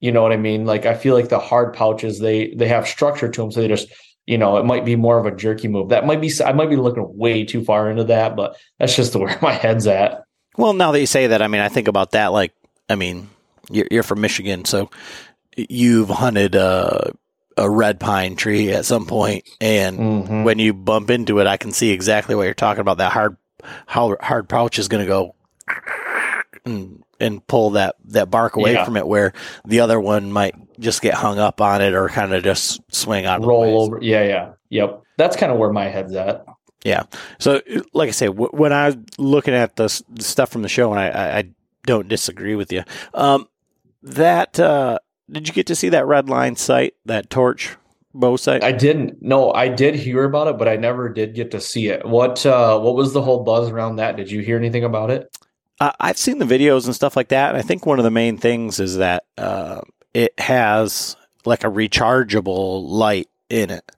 you 0.01 0.11
know 0.11 0.21
what 0.21 0.33
I 0.33 0.37
mean? 0.37 0.65
Like 0.65 0.85
I 0.85 0.95
feel 0.95 1.15
like 1.15 1.29
the 1.29 1.39
hard 1.39 1.73
pouches 1.73 2.19
they 2.19 2.53
they 2.53 2.67
have 2.67 2.89
structure 2.89 3.29
to 3.29 3.41
them, 3.41 3.51
so 3.51 3.61
they 3.61 3.69
just 3.69 3.87
you 4.27 4.37
know 4.37 4.57
it 4.57 4.65
might 4.65 4.83
be 4.83 4.97
more 4.97 5.17
of 5.17 5.25
a 5.25 5.35
jerky 5.35 5.69
move. 5.69 5.89
That 5.89 6.05
might 6.05 6.19
be 6.19 6.31
I 6.45 6.51
might 6.51 6.69
be 6.69 6.75
looking 6.75 7.07
way 7.17 7.45
too 7.45 7.63
far 7.63 7.89
into 7.89 8.03
that, 8.05 8.35
but 8.35 8.57
that's 8.79 8.95
just 8.95 9.15
where 9.15 9.39
my 9.41 9.53
head's 9.53 9.87
at. 9.87 10.23
Well, 10.57 10.73
now 10.73 10.91
that 10.91 10.99
you 10.99 11.07
say 11.07 11.27
that, 11.27 11.41
I 11.41 11.47
mean, 11.47 11.61
I 11.61 11.69
think 11.69 11.87
about 11.87 12.11
that. 12.11 12.27
Like, 12.27 12.53
I 12.89 12.95
mean, 12.95 13.29
you're, 13.69 13.87
you're 13.91 14.03
from 14.03 14.21
Michigan, 14.21 14.65
so 14.65 14.89
you've 15.55 16.09
hunted 16.09 16.55
uh, 16.55 17.11
a 17.57 17.69
red 17.69 17.99
pine 17.99 18.35
tree 18.35 18.71
at 18.71 18.85
some 18.85 19.05
point, 19.05 19.47
and 19.59 19.99
mm-hmm. 19.99 20.43
when 20.43 20.59
you 20.59 20.73
bump 20.73 21.09
into 21.09 21.39
it, 21.39 21.47
I 21.47 21.57
can 21.57 21.71
see 21.71 21.91
exactly 21.91 22.35
what 22.35 22.43
you're 22.43 22.53
talking 22.53 22.81
about. 22.81 22.97
That 22.97 23.11
hard, 23.11 23.37
how 23.85 24.15
hard 24.21 24.49
pouch 24.49 24.79
is 24.79 24.87
going 24.87 25.05
to 25.05 25.09
go 25.09 25.35
and 26.65 27.03
and 27.19 27.45
pull 27.47 27.71
that 27.71 27.95
that 28.05 28.29
bark 28.31 28.55
away 28.55 28.73
yeah. 28.73 28.85
from 28.85 28.97
it, 28.97 29.07
where 29.07 29.33
the 29.65 29.81
other 29.81 29.99
one 29.99 30.31
might 30.31 30.55
just 30.79 31.01
get 31.01 31.13
hung 31.13 31.39
up 31.39 31.61
on 31.61 31.81
it 31.81 31.93
or 31.93 32.07
kind 32.09 32.33
of 32.33 32.43
just 32.43 32.81
swing 32.93 33.25
out, 33.25 33.43
roll 33.43 33.81
over. 33.81 33.99
Yeah, 34.01 34.23
yeah, 34.23 34.51
yep. 34.69 35.03
That's 35.17 35.35
kind 35.35 35.51
of 35.51 35.57
where 35.57 35.71
my 35.71 35.85
head's 35.85 36.15
at. 36.15 36.45
Yeah. 36.83 37.03
So, 37.39 37.61
like 37.93 38.07
I 38.07 38.11
say, 38.11 38.27
w- 38.27 38.51
when 38.51 38.71
I 38.71 38.87
was 38.87 38.97
looking 39.17 39.53
at 39.53 39.75
the, 39.75 39.89
stuff 39.89 40.49
from 40.49 40.61
the 40.61 40.69
show, 40.69 40.91
and 40.93 40.99
I, 40.99 41.07
I, 41.09 41.37
I 41.39 41.43
don't 41.83 42.07
disagree 42.07 42.55
with 42.55 42.71
you, 42.71 42.83
um, 43.13 43.47
that 44.01 44.59
uh, 44.59 44.99
did 45.31 45.47
you 45.47 45.53
get 45.53 45.67
to 45.67 45.75
see 45.75 45.89
that 45.89 46.05
Redline 46.05 46.57
sight, 46.57 46.95
that 47.05 47.29
torch 47.29 47.77
bow 48.13 48.37
sight? 48.37 48.63
I 48.63 48.71
didn't. 48.71 49.21
No, 49.21 49.51
I 49.51 49.67
did 49.67 49.95
hear 49.95 50.23
about 50.23 50.47
it, 50.47 50.57
but 50.57 50.67
I 50.67 50.75
never 50.75 51.09
did 51.09 51.35
get 51.35 51.51
to 51.51 51.61
see 51.61 51.87
it. 51.87 52.05
What 52.05 52.45
uh, 52.45 52.79
what 52.79 52.95
was 52.95 53.13
the 53.13 53.21
whole 53.21 53.43
buzz 53.43 53.69
around 53.69 53.97
that? 53.97 54.15
Did 54.15 54.31
you 54.31 54.41
hear 54.41 54.57
anything 54.57 54.83
about 54.83 55.11
it? 55.11 55.35
Uh, 55.79 55.91
I've 55.99 56.17
seen 56.17 56.39
the 56.39 56.45
videos 56.45 56.85
and 56.85 56.95
stuff 56.95 57.15
like 57.15 57.29
that. 57.29 57.49
And 57.49 57.57
I 57.57 57.61
think 57.61 57.85
one 57.85 57.99
of 57.99 58.03
the 58.03 58.11
main 58.11 58.37
things 58.37 58.79
is 58.79 58.97
that 58.97 59.23
uh, 59.37 59.81
it 60.13 60.37
has 60.37 61.15
like 61.45 61.63
a 61.63 61.67
rechargeable 61.67 62.87
light 62.87 63.29
in 63.49 63.69
it, 63.69 63.89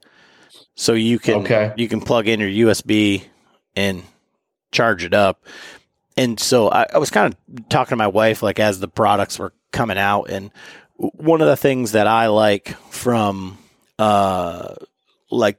so 0.76 0.94
you 0.94 1.20
can 1.20 1.36
okay. 1.42 1.74
you 1.78 1.88
can 1.88 2.02
plug 2.02 2.28
in 2.28 2.40
your 2.40 2.68
USB 2.68 3.24
and 3.76 4.04
charge 4.72 5.04
it 5.04 5.14
up. 5.14 5.44
And 6.18 6.40
so 6.40 6.70
I, 6.70 6.86
I 6.94 6.98
was 6.98 7.10
kind 7.10 7.34
of 7.34 7.70
talking 7.70 7.92
to 7.92 7.96
my 7.96 8.08
wife 8.08 8.44
like 8.44 8.60
as 8.60 8.80
the 8.80 8.88
products 8.88 9.40
were 9.40 9.54
coming 9.72 9.98
out, 9.98 10.30
and 10.30 10.52
one 10.98 11.42
of 11.42 11.48
the 11.48 11.58
things 11.58 11.94
that 11.94 12.08
I 12.08 12.28
like 12.28 12.70
from 12.92 13.58
uh 13.98 14.76
like 15.30 15.58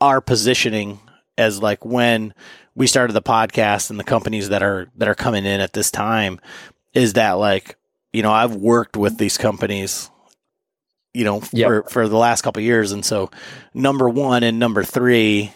our 0.00 0.20
positioning 0.20 1.00
as 1.36 1.60
like 1.60 1.84
when 1.84 2.34
we 2.74 2.86
started 2.86 3.12
the 3.12 3.22
podcast 3.22 3.90
and 3.90 3.98
the 3.98 4.04
companies 4.04 4.48
that 4.48 4.62
are 4.62 4.88
that 4.96 5.08
are 5.08 5.14
coming 5.14 5.44
in 5.44 5.60
at 5.60 5.72
this 5.72 5.90
time 5.90 6.40
is 6.94 7.14
that 7.14 7.32
like 7.32 7.76
you 8.12 8.22
know 8.22 8.32
I've 8.32 8.54
worked 8.54 8.96
with 8.96 9.18
these 9.18 9.38
companies 9.38 10.10
you 11.14 11.24
know 11.24 11.42
yep. 11.52 11.66
for 11.66 11.82
for 11.84 12.08
the 12.08 12.16
last 12.16 12.42
couple 12.42 12.62
years 12.62 12.92
and 12.92 13.04
so 13.04 13.30
number 13.74 14.08
1 14.08 14.42
and 14.42 14.58
number 14.58 14.82
3 14.84 15.52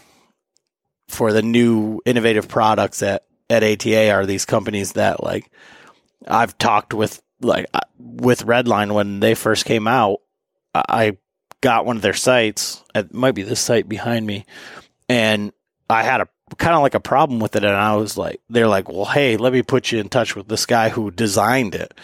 for 1.09 1.33
the 1.33 1.43
new 1.43 2.01
innovative 2.05 2.49
products 2.49 3.03
at 3.03 3.26
at 3.49 3.63
ATA 3.63 4.11
are 4.11 4.27
these 4.27 4.45
companies 4.45 4.93
that 4.93 5.23
like 5.23 5.51
I've 6.27 6.57
talked 6.59 6.95
with 6.95 7.23
like 7.41 7.67
uh, 7.75 7.81
with 7.99 8.47
Redline 8.47 8.93
when 8.93 9.21
they 9.21 9.35
first 9.35 9.65
came 9.65 9.87
out, 9.87 10.21
I 10.75 11.17
got 11.61 11.87
one 11.87 11.97
of 11.97 12.03
their 12.03 12.15
sites. 12.15 12.83
It 12.95 13.13
might 13.15 13.35
be 13.35 13.43
this 13.43 13.61
site 13.61 13.89
behind 13.89 14.27
me, 14.27 14.47
and 15.09 15.53
I 15.89 16.03
had 16.03 16.21
a 16.21 16.29
kind 16.57 16.75
of 16.75 16.83
like 16.83 16.95
a 16.95 17.01
problem 17.01 17.41
with 17.41 17.57
it, 17.57 17.65
and 17.65 17.75
I 17.75 17.97
was 17.97 18.17
like, 18.17 18.41
they're 18.49 18.69
like, 18.69 18.89
well, 18.89 19.05
hey, 19.05 19.37
let 19.37 19.53
me 19.53 19.63
put 19.63 19.93
you 19.93 19.99
in 19.99 20.09
touch 20.09 20.37
with 20.37 20.49
this 20.49 20.67
guy 20.67 20.89
who 20.89 21.11
designed 21.11 21.75
it, 21.75 21.95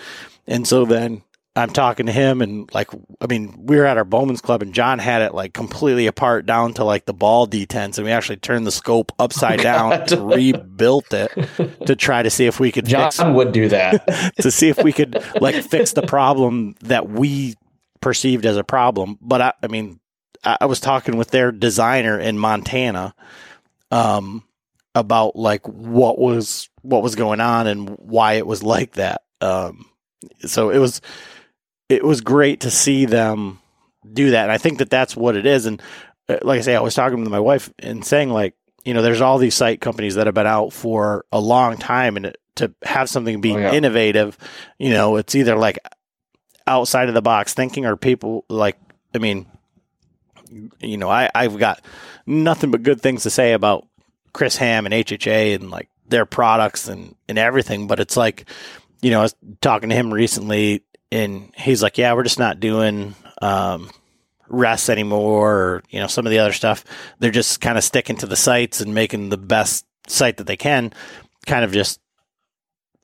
and 0.47 0.67
so 0.67 0.85
then 0.85 1.23
I'm 1.55 1.71
talking 1.71 2.07
to 2.07 2.13
him 2.13 2.41
and 2.41 2.73
like 2.73 2.89
I 3.21 3.27
mean 3.27 3.55
we 3.67 3.77
were 3.77 3.85
at 3.85 3.99
our 3.99 4.05
Bowman's 4.05 4.41
Club 4.41 4.63
and 4.63 4.73
John 4.73 4.99
had 4.99 5.21
it 5.21 5.35
like 5.35 5.53
completely 5.53 6.07
apart 6.07 6.47
down 6.47 6.73
to 6.75 6.85
like 6.85 7.05
the 7.05 7.13
ball 7.13 7.47
detents 7.47 7.99
and 7.99 8.07
we 8.07 8.11
actually 8.11 8.39
turned 8.39 8.67
the 8.67 8.73
scope 8.73 9.13
upside 9.19 9.61
oh, 9.61 9.63
down 9.63 9.93
and 9.93 10.13
rebuilt 10.35 11.13
it 11.13 11.31
to 11.87 11.95
try 11.95 12.23
to 12.23 12.31
see 12.31 12.47
if 12.47 12.59
we 12.59 12.73
could 12.73 12.87
John 12.87 13.11
fix, 13.11 13.23
would 13.23 13.53
do 13.53 13.69
that. 13.69 14.33
to 14.41 14.51
see 14.51 14.71
if 14.71 14.83
we 14.83 14.95
could 14.95 15.23
like 15.43 15.57
fix 15.63 15.93
the 15.93 16.03
problem 16.03 16.75
that 16.81 17.11
we 17.11 17.55
perceived 18.01 18.47
as 18.47 18.57
a 18.57 18.65
problem. 18.65 19.19
But 19.21 19.43
I, 19.43 19.53
I 19.63 19.67
mean 19.67 20.01
I, 20.43 20.57
I 20.63 20.67
was 20.67 20.81
talking 20.81 21.19
with 21.19 21.33
their 21.33 21.53
designer 21.53 22.19
in 22.19 22.39
Montana 22.39 23.15
um 23.91 24.43
about 24.95 25.37
like 25.37 25.67
what 25.69 26.19
was 26.19 26.71
what 26.81 27.03
was 27.03 27.15
going 27.15 27.41
on 27.41 27.67
and 27.67 27.91
why 27.91 28.35
it 28.35 28.47
was 28.47 28.63
like 28.63 28.93
that. 28.93 29.21
Um 29.43 29.85
so 30.47 30.71
it 30.71 30.79
was 30.79 31.03
it 31.93 32.05
was 32.05 32.21
great 32.23 32.61
to 32.61 32.71
see 32.71 33.05
them 33.05 33.61
do 34.11 34.31
that. 34.31 34.45
And 34.45 34.53
I 34.53 34.59
think 34.59 34.79
that 34.79 34.91
that's 34.91 35.15
what 35.15 35.37
it 35.37 35.47
is. 35.47 35.67
And 35.67 35.83
uh, 36.29 36.39
like 36.43 36.59
I 36.59 36.63
say, 36.63 36.75
I 36.75 36.81
was 36.81 36.95
talking 36.95 37.23
to 37.23 37.31
my 37.31 37.41
wife 37.41 37.73
and 37.79 38.05
saying 38.05 38.31
like, 38.31 38.55
you 38.85 38.95
know, 38.95 39.03
there's 39.03 39.21
all 39.21 39.39
these 39.39 39.55
site 39.55 39.81
companies 39.81 40.17
that 40.17 40.27
have 40.27 40.35
been 40.35 40.47
out 40.47 40.73
for 40.73 41.25
a 41.31 41.39
long 41.41 41.77
time 41.77 42.17
and 42.17 42.37
to 42.57 42.75
have 42.83 43.09
something 43.09 43.41
be 43.41 43.53
oh, 43.53 43.59
yeah. 43.59 43.73
innovative, 43.73 44.37
you 44.79 44.91
know, 44.91 45.17
it's 45.17 45.35
either 45.35 45.57
like 45.57 45.79
outside 46.67 47.09
of 47.09 47.15
the 47.15 47.23
box 47.23 47.55
thinking 47.55 47.87
or 47.87 47.97
people 47.97 48.45
like, 48.49 48.79
I 49.15 49.19
mean, 49.19 49.47
you 50.81 50.97
know, 50.97 51.09
I, 51.09 51.31
I've 51.35 51.59
got 51.59 51.81
nothing 52.27 52.71
but 52.71 52.83
good 52.83 53.01
things 53.01 53.23
to 53.23 53.31
say 53.31 53.53
about 53.53 53.87
Chris 54.33 54.57
Ham 54.57 54.87
and 54.87 54.95
HHA 54.95 55.55
and 55.55 55.71
like 55.71 55.89
their 56.09 56.27
products 56.27 56.89
and, 56.89 57.15
and 57.29 57.39
everything. 57.39 57.87
But 57.87 58.01
it's 58.01 58.17
like, 58.17 58.47
you 59.01 59.11
know, 59.11 59.21
I 59.21 59.23
was 59.23 59.35
talking 59.61 59.91
to 59.91 59.95
him 59.95 60.13
recently 60.13 60.83
and 61.13 61.53
he's 61.57 61.83
like, 61.83 61.99
yeah, 61.99 62.15
we're 62.15 62.23
just 62.23 62.39
not 62.39 62.59
doing 62.59 63.15
um, 63.43 63.91
rests 64.49 64.89
anymore, 64.89 65.53
or 65.53 65.83
you 65.91 66.01
know, 66.01 66.07
some 66.07 66.27
of 66.27 66.31
the 66.31 66.39
other 66.39 66.53
stuff. 66.53 66.85
They're 67.19 67.31
just 67.31 67.61
kind 67.61 67.77
of 67.77 67.85
sticking 67.85 68.17
to 68.17 68.27
the 68.27 68.35
sites 68.35 68.81
and 68.81 68.95
making 68.95 69.29
the 69.29 69.37
best 69.37 69.85
site 70.07 70.39
that 70.39 70.47
they 70.47 70.57
can, 70.57 70.93
kind 71.47 71.65
of 71.65 71.73
just 71.73 72.01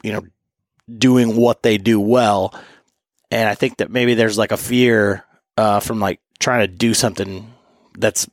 you 0.02 0.12
know, 0.12 0.22
doing 0.90 1.36
what 1.36 1.62
they 1.62 1.76
do 1.76 2.00
well. 2.00 2.54
And 3.30 3.46
I 3.46 3.54
think 3.54 3.76
that 3.76 3.90
maybe 3.90 4.14
there's 4.14 4.38
like 4.38 4.52
a 4.52 4.56
fear 4.56 5.24
uh, 5.58 5.80
from 5.80 6.00
like 6.00 6.20
trying 6.40 6.60
to 6.60 6.72
do 6.72 6.94
something 6.94 7.52
that's 7.98 8.26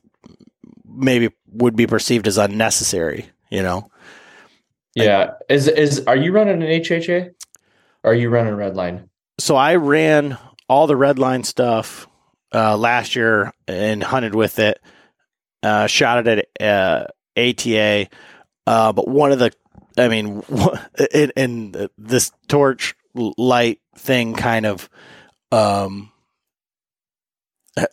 maybe 0.88 1.30
would 1.52 1.76
be 1.76 1.86
perceived 1.86 2.26
as 2.26 2.38
unnecessary. 2.38 3.28
You 3.50 3.62
know. 3.62 3.90
Yeah. 4.94 5.32
Is 5.50 5.68
is 5.68 6.02
are 6.06 6.16
you 6.16 6.32
running 6.32 6.62
an 6.62 6.80
HHA? 6.80 7.32
Or 8.02 8.12
are 8.12 8.14
you 8.14 8.30
running 8.30 8.54
Redline? 8.54 9.08
So 9.38 9.56
I 9.56 9.76
ran 9.76 10.38
all 10.68 10.86
the 10.86 10.94
Redline 10.94 11.44
stuff 11.44 12.08
uh, 12.54 12.76
last 12.76 13.16
year 13.16 13.52
and 13.68 14.02
hunted 14.02 14.34
with 14.34 14.58
it. 14.58 14.80
Uh, 15.62 15.86
shot 15.86 16.26
it 16.26 16.48
at 16.60 16.62
uh, 16.66 17.06
ATA, 17.36 18.08
uh, 18.66 18.92
but 18.92 19.08
one 19.08 19.32
of 19.32 19.38
the, 19.38 19.52
I 19.98 20.08
mean, 20.08 20.42
and, 21.36 21.88
this 21.98 22.30
torch 22.46 22.94
light 23.14 23.80
thing 23.96 24.34
kind 24.34 24.64
of, 24.64 24.88
um, 25.50 26.12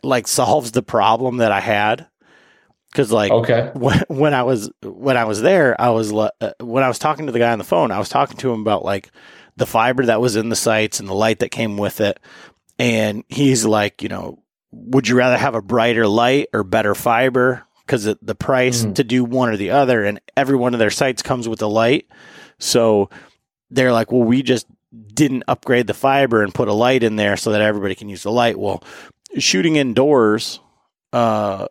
like 0.02 0.28
solves 0.28 0.72
the 0.72 0.82
problem 0.82 1.38
that 1.38 1.52
I 1.52 1.60
had. 1.60 2.06
Cause 2.94 3.10
like 3.10 3.32
okay. 3.32 3.72
when, 3.74 4.04
when 4.06 4.34
I 4.34 4.44
was 4.44 4.70
when 4.84 5.16
I 5.16 5.24
was 5.24 5.42
there, 5.42 5.78
I 5.80 5.90
was 5.90 6.12
uh, 6.12 6.30
when 6.60 6.84
I 6.84 6.88
was 6.88 7.00
talking 7.00 7.26
to 7.26 7.32
the 7.32 7.40
guy 7.40 7.50
on 7.50 7.58
the 7.58 7.64
phone, 7.64 7.90
I 7.90 7.98
was 7.98 8.08
talking 8.08 8.36
to 8.36 8.52
him 8.52 8.60
about 8.60 8.84
like 8.84 9.10
the 9.56 9.66
fiber 9.66 10.06
that 10.06 10.20
was 10.20 10.36
in 10.36 10.48
the 10.48 10.56
sights 10.56 11.00
and 11.00 11.08
the 11.08 11.14
light 11.14 11.38
that 11.40 11.50
came 11.50 11.76
with 11.76 12.00
it. 12.00 12.18
And 12.78 13.24
he's 13.28 13.64
like, 13.64 14.02
you 14.02 14.08
know, 14.08 14.42
would 14.72 15.06
you 15.08 15.16
rather 15.16 15.36
have 15.36 15.54
a 15.54 15.62
brighter 15.62 16.06
light 16.08 16.48
or 16.52 16.64
better 16.64 16.94
fiber? 16.94 17.64
Because 17.86 18.04
the 18.04 18.34
price 18.34 18.84
mm. 18.84 18.94
to 18.94 19.04
do 19.04 19.24
one 19.24 19.50
or 19.50 19.56
the 19.56 19.70
other, 19.70 20.04
and 20.04 20.20
every 20.36 20.56
one 20.56 20.72
of 20.72 20.80
their 20.80 20.90
sites 20.90 21.22
comes 21.22 21.48
with 21.48 21.60
a 21.62 21.66
light. 21.66 22.08
So 22.58 23.10
they're 23.70 23.92
like, 23.92 24.10
well, 24.10 24.22
we 24.22 24.42
just 24.42 24.66
didn't 25.12 25.44
upgrade 25.48 25.86
the 25.86 25.94
fiber 25.94 26.42
and 26.42 26.54
put 26.54 26.68
a 26.68 26.72
light 26.72 27.02
in 27.02 27.16
there 27.16 27.36
so 27.36 27.52
that 27.52 27.60
everybody 27.60 27.94
can 27.94 28.08
use 28.08 28.22
the 28.22 28.32
light. 28.32 28.58
Well, 28.58 28.82
shooting 29.38 29.76
indoors 29.76 30.60
uh, 31.12 31.66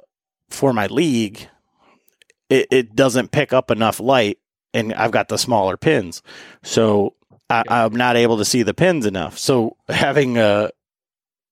for 0.50 0.72
my 0.72 0.88
league, 0.88 1.48
it, 2.50 2.68
it 2.72 2.96
doesn't 2.96 3.32
pick 3.32 3.52
up 3.52 3.72
enough 3.72 4.00
light, 4.00 4.38
and 4.74 4.94
I've 4.94 5.12
got 5.12 5.30
the 5.30 5.38
smaller 5.38 5.78
pins. 5.78 6.22
So 6.62 7.16
I, 7.50 7.64
am 7.70 7.96
not 7.96 8.16
able 8.16 8.38
to 8.38 8.46
see 8.46 8.64
the 8.64 8.74
pins 8.74 9.06
enough. 9.06 9.38
So 9.38 9.78
having 9.88 10.38
a, 10.38 10.70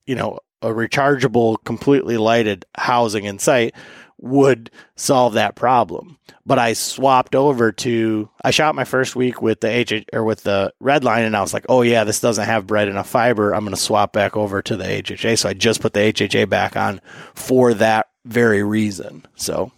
you 0.06 0.16
know, 0.16 0.40
a 0.62 0.68
rechargeable, 0.68 1.58
completely 1.64 2.18
lighted 2.18 2.66
housing 2.76 3.26
in 3.26 3.40
sight 3.40 3.76
would 4.20 4.70
solve 4.96 5.34
that 5.34 5.56
problem. 5.56 6.18
But 6.46 6.60
I 6.60 6.74
swapped 6.74 7.36
over 7.36 7.72
to 7.72 8.30
I 8.44 8.52
shot 8.52 8.76
my 8.76 8.84
first 8.84 9.16
week 9.16 9.42
with 9.42 9.62
the 9.62 9.70
H 9.70 10.06
or 10.14 10.24
with 10.24 10.44
the 10.44 10.74
Redline 10.82 11.26
and 11.26 11.36
I 11.36 11.42
was 11.42 11.54
like, 11.54 11.66
"Oh 11.70 11.82
yeah, 11.82 12.04
this 12.04 12.20
doesn't 12.20 12.46
have 12.46 12.68
bright 12.68 12.88
enough 12.88 13.10
fiber. 13.10 13.54
I'm 13.54 13.62
going 13.62 13.76
to 13.76 13.82
swap 13.82 14.14
back 14.14 14.38
over 14.38 14.62
to 14.62 14.78
the 14.78 14.84
HHA." 14.84 15.38
So 15.38 15.50
I 15.50 15.54
just 15.54 15.82
put 15.82 15.94
the 15.94 16.00
HHA 16.00 16.50
back 16.50 16.76
on 16.76 17.02
for 17.34 17.74
that 17.76 18.10
very 18.26 18.64
reason. 18.64 19.26
So 19.36 19.72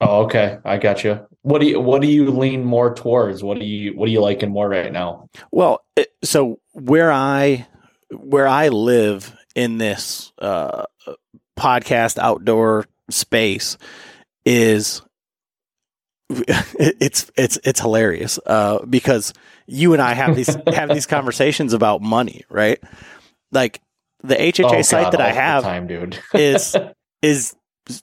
Oh, 0.00 0.24
okay. 0.24 0.58
I 0.64 0.78
got 0.78 1.04
you. 1.04 1.26
What 1.42 1.60
do 1.60 1.66
you 1.66 1.80
what 1.80 2.00
do 2.02 2.08
you 2.08 2.30
lean 2.30 2.64
more 2.64 2.94
towards? 2.94 3.42
What 3.42 3.58
do 3.58 3.64
you 3.64 3.96
what 3.96 4.08
are 4.08 4.12
you 4.12 4.20
liking 4.20 4.50
more 4.50 4.68
right 4.68 4.92
now? 4.92 5.28
Well, 5.50 5.82
so 6.22 6.58
where 6.72 7.10
I 7.12 7.66
where 8.10 8.46
I 8.48 8.68
live 8.68 9.34
in 9.54 9.78
this 9.78 10.32
uh, 10.38 10.84
podcast 11.58 12.18
outdoor 12.18 12.86
space 13.10 13.76
is 14.44 15.02
it's 16.30 17.30
it's 17.36 17.58
it's 17.64 17.80
hilarious 17.80 18.38
uh, 18.46 18.84
because 18.86 19.32
you 19.66 19.92
and 19.92 20.02
I 20.02 20.14
have 20.14 20.36
these 20.36 20.54
have 20.74 20.88
these 20.90 21.06
conversations 21.06 21.72
about 21.72 22.00
money, 22.02 22.44
right? 22.48 22.78
Like 23.52 23.80
the 24.22 24.36
HHA 24.36 24.78
Oh, 24.78 24.82
site 24.82 25.04
God, 25.04 25.12
that 25.14 25.20
I 25.20 25.32
have 25.32 25.62
time, 25.62 25.86
dude. 25.86 26.18
is 26.34 26.76
is 27.22 27.54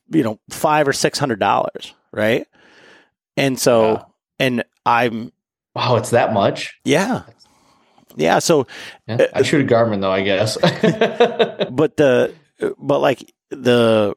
you 0.09 0.23
know 0.23 0.39
five 0.49 0.87
or 0.87 0.93
six 0.93 1.19
hundred 1.19 1.39
dollars, 1.39 1.93
right? 2.11 2.47
And 3.35 3.59
so 3.59 4.05
and 4.39 4.63
I'm 4.85 5.31
wow, 5.75 5.95
it's 5.97 6.11
that 6.11 6.33
much. 6.33 6.79
yeah 6.83 7.23
yeah 8.15 8.39
so 8.39 8.67
Yeah, 9.07 9.27
I 9.33 9.43
shoot 9.43 9.61
a 9.61 9.73
Garmin 9.73 10.01
though, 10.01 10.11
I 10.11 10.21
guess. 10.21 10.57
but 11.71 11.97
the 11.97 12.33
but 12.77 12.99
like 12.99 13.33
the 13.49 14.15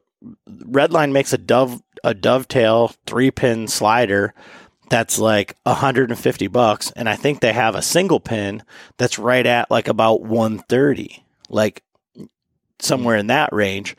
Redline 0.49 1.11
makes 1.11 1.33
a 1.33 1.37
dove 1.37 1.81
a 2.03 2.13
dovetail 2.13 2.93
three 3.05 3.31
pin 3.31 3.67
slider 3.67 4.33
that's 4.89 5.17
like 5.19 5.55
150 5.63 6.47
bucks 6.47 6.91
and 6.95 7.07
I 7.07 7.15
think 7.15 7.39
they 7.39 7.53
have 7.53 7.75
a 7.75 7.81
single 7.81 8.19
pin 8.19 8.63
that's 8.97 9.17
right 9.17 9.45
at 9.45 9.71
like 9.71 9.87
about 9.87 10.21
130 10.21 11.23
like 11.49 11.83
somewhere 12.79 13.15
in 13.15 13.27
that 13.27 13.53
range 13.53 13.95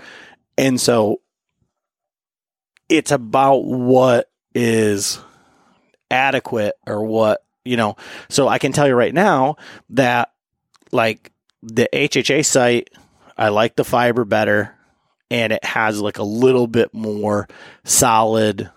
and 0.59 0.81
so 0.81 1.22
it's 2.89 3.11
about 3.11 3.65
what 3.65 4.31
is 4.55 5.19
adequate 6.11 6.75
or 6.87 7.05
what 7.05 7.43
you 7.65 7.77
know 7.77 7.97
so 8.29 8.49
I 8.49 8.59
can 8.59 8.73
tell 8.73 8.87
you 8.87 8.95
right 8.95 9.15
now 9.15 9.57
that 9.91 10.33
like 10.91 11.33
the 11.63 11.89
HHA 11.93 12.45
sight 12.45 12.91
I 13.37 13.49
like 13.49 13.77
the 13.77 13.85
fiber 13.85 14.25
better 14.25 14.75
and 15.33 15.53
it 15.53 15.65
has 15.65 15.99
like 15.99 16.19
a 16.19 16.23
little 16.23 16.67
bit 16.67 16.93
more 16.93 17.49
solid 17.85 18.71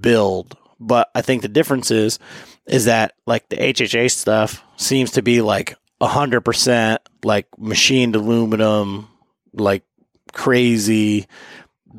build. 0.00 0.56
But 0.78 1.10
I 1.14 1.22
think 1.22 1.40
the 1.40 1.48
difference 1.48 1.90
is 1.90 2.18
is 2.66 2.84
that 2.84 3.14
like 3.26 3.48
the 3.48 3.56
HHA 3.56 4.10
stuff 4.10 4.62
seems 4.76 5.12
to 5.12 5.22
be 5.22 5.40
like 5.40 5.76
a 6.00 6.06
hundred 6.06 6.42
percent 6.42 7.00
like 7.24 7.46
machined 7.58 8.14
aluminum, 8.14 9.08
like 9.54 9.84
crazy, 10.32 11.26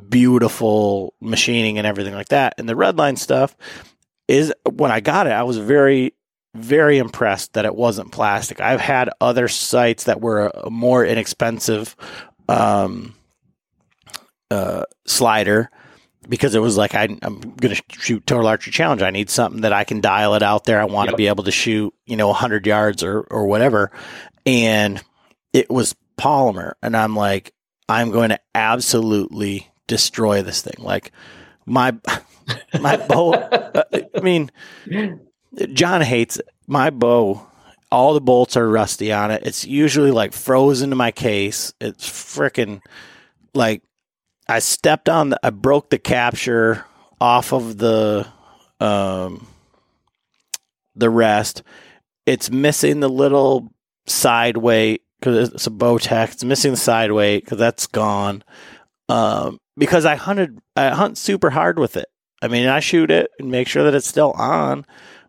beautiful 0.09 1.13
machining 1.21 1.77
and 1.77 1.87
everything 1.87 2.13
like 2.13 2.29
that. 2.29 2.55
And 2.57 2.67
the 2.67 2.73
Redline 2.73 3.17
stuff 3.17 3.55
is 4.27 4.53
when 4.71 4.91
I 4.91 4.99
got 4.99 5.27
it, 5.27 5.31
I 5.33 5.43
was 5.43 5.57
very 5.57 6.13
very 6.55 6.99
impressed 6.99 7.53
that 7.53 7.65
it 7.65 7.75
wasn't 7.75 8.11
plastic. 8.11 8.61
I've 8.61 8.79
had 8.79 9.09
other 9.19 9.47
sights 9.47 10.03
that 10.03 10.21
were 10.21 10.51
a 10.53 10.69
more 10.69 11.03
inexpensive 11.03 11.95
um, 12.47 13.15
uh, 14.51 14.83
slider 15.07 15.71
because 16.29 16.53
it 16.53 16.59
was 16.59 16.77
like 16.77 16.93
I, 16.93 17.05
I'm 17.23 17.39
going 17.39 17.75
to 17.75 17.81
shoot 17.89 18.25
total 18.27 18.47
archery 18.47 18.71
challenge. 18.71 19.01
I 19.01 19.09
need 19.09 19.31
something 19.31 19.61
that 19.61 19.73
I 19.73 19.83
can 19.83 19.99
dial 19.99 20.35
it 20.35 20.43
out 20.43 20.65
there. 20.65 20.79
I 20.79 20.85
want 20.85 21.07
to 21.07 21.13
Yep. 21.13 21.17
be 21.17 21.27
able 21.27 21.43
to 21.45 21.51
shoot, 21.51 21.93
you 22.05 22.15
know, 22.15 22.27
100 22.27 22.67
yards 22.67 23.03
or 23.03 23.21
or 23.21 23.47
whatever. 23.47 23.91
And 24.45 25.01
it 25.53 25.69
was 25.71 25.95
polymer, 26.17 26.73
and 26.83 26.95
I'm 26.95 27.15
like, 27.15 27.51
I'm 27.89 28.11
going 28.11 28.29
to 28.29 28.39
absolutely 28.53 29.69
destroy 29.93 30.41
this 30.41 30.61
thing. 30.61 30.73
Like 30.79 31.11
my 31.65 31.95
my 32.79 32.97
bow. 32.97 33.33
I 33.93 34.19
mean, 34.21 34.51
John 35.73 36.01
hates 36.01 36.37
it. 36.37 36.49
My 36.67 36.89
bow. 36.89 37.45
All 37.91 38.15
the 38.15 38.21
bolts 38.21 38.57
are 38.57 38.67
rusty 38.67 39.11
on 39.11 39.29
it. 39.29 39.43
It's 39.45 39.65
usually 39.65 40.09
like 40.09 40.33
frozen 40.33 40.89
to 40.89 40.95
my 40.95 41.11
case. 41.11 41.73
It's 41.79 42.09
freaking 42.09 42.81
like 43.53 43.83
I 44.47 44.59
stepped 44.59 45.09
on 45.09 45.29
the, 45.29 45.39
I 45.43 45.51
broke 45.51 45.91
the 45.91 45.99
capture 45.99 46.85
off 47.21 47.53
of 47.53 47.77
the 47.77 48.27
um 48.79 49.47
the 50.95 51.09
rest. 51.09 51.61
It's 52.25 52.49
missing 52.49 52.99
the 52.99 53.09
little 53.09 53.71
side 54.07 54.57
weight 54.57 55.03
because 55.19 55.49
it's 55.49 55.67
a 55.67 55.71
Bowtech. 55.71 56.33
It's 56.33 56.43
missing 56.43 56.71
the 56.71 56.77
side 56.77 57.11
weight 57.11 57.43
because 57.45 57.59
that's 57.59 57.85
gone. 57.87 58.43
Um, 59.09 59.59
because 59.77 60.05
I 60.05 60.15
hunted, 60.15 60.59
I 60.75 60.89
hunt 60.89 61.17
super 61.17 61.49
hard 61.49 61.77
with 61.79 61.97
it. 61.97 62.05
I 62.41 62.47
mean, 62.47 62.67
I 62.67 62.79
shoot 62.79 63.09
it 63.11 63.31
and 63.39 63.49
make 63.51 63.67
sure 63.67 63.83
that 63.83 63.95
it's 63.95 64.07
still 64.07 64.31
on, 64.31 64.85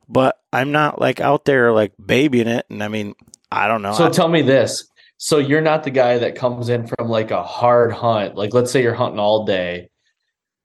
but 0.08 0.36
I'm 0.52 0.72
not 0.72 1.00
like 1.00 1.20
out 1.20 1.44
there 1.44 1.72
like 1.72 1.92
babying 2.04 2.46
it. 2.48 2.66
And 2.70 2.82
I 2.82 2.88
mean, 2.88 3.14
I 3.50 3.68
don't 3.68 3.82
know. 3.82 3.92
So 3.94 4.06
I- 4.06 4.10
tell 4.10 4.28
me 4.28 4.42
this. 4.42 4.88
So 5.16 5.38
you're 5.38 5.60
not 5.60 5.84
the 5.84 5.90
guy 5.90 6.18
that 6.18 6.34
comes 6.34 6.68
in 6.68 6.86
from 6.86 7.08
like 7.08 7.30
a 7.30 7.42
hard 7.42 7.92
hunt. 7.92 8.34
Like 8.34 8.52
let's 8.52 8.70
say 8.72 8.82
you're 8.82 8.94
hunting 8.94 9.20
all 9.20 9.44
day. 9.44 9.88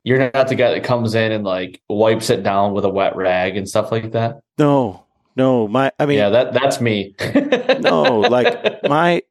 You're 0.03 0.31
not 0.33 0.47
the 0.47 0.55
guy 0.55 0.71
that 0.71 0.83
comes 0.83 1.13
in 1.13 1.31
and 1.31 1.43
like 1.43 1.81
wipes 1.87 2.29
it 2.29 2.41
down 2.41 2.73
with 2.73 2.83
a 2.83 2.89
wet 2.89 3.15
rag 3.15 3.57
and 3.57 3.69
stuff 3.69 3.91
like 3.91 4.11
that. 4.13 4.39
no, 4.57 5.05
no, 5.35 5.67
my, 5.69 5.91
I 5.99 6.05
mean, 6.05 6.17
yeah, 6.17 6.29
that 6.29 6.53
that's 6.53 6.81
me. 6.81 7.15
No, 7.79 8.19
like, 8.21 8.83
my 8.89 9.21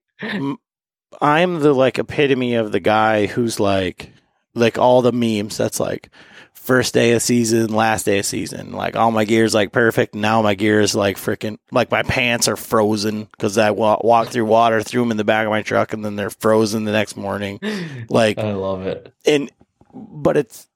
I'm 1.20 1.60
the 1.60 1.72
like 1.72 1.98
epitome 1.98 2.54
of 2.54 2.72
the 2.72 2.80
guy 2.80 3.26
who's 3.26 3.58
like 3.60 4.12
like 4.54 4.78
all 4.78 5.02
the 5.02 5.12
memes 5.12 5.56
that's 5.56 5.80
like 5.80 6.10
first 6.54 6.92
day 6.92 7.12
of 7.12 7.22
season, 7.22 7.72
last 7.72 8.04
day 8.04 8.18
of 8.18 8.26
season. 8.26 8.72
Like 8.72 8.94
all 8.94 9.10
my 9.10 9.24
gear's 9.24 9.54
like 9.54 9.72
perfect. 9.72 10.14
Now 10.14 10.42
my 10.42 10.54
gear 10.54 10.80
is 10.80 10.94
like 10.94 11.16
freaking 11.16 11.58
like 11.72 11.90
my 11.90 12.02
pants 12.02 12.46
are 12.46 12.56
frozen 12.56 13.24
because 13.24 13.56
I 13.56 13.70
wa- 13.70 14.00
walk 14.02 14.28
through 14.28 14.44
water, 14.44 14.82
threw 14.82 15.00
them 15.00 15.10
in 15.10 15.16
the 15.16 15.24
back 15.24 15.46
of 15.46 15.50
my 15.50 15.62
truck, 15.62 15.92
and 15.92 16.04
then 16.04 16.16
they're 16.16 16.30
frozen 16.30 16.84
the 16.84 16.92
next 16.92 17.16
morning. 17.16 17.58
Like 18.10 18.38
I 18.38 18.52
love 18.52 18.86
it. 18.86 19.12
and 19.26 19.50
but 19.94 20.36
it's 20.36 20.68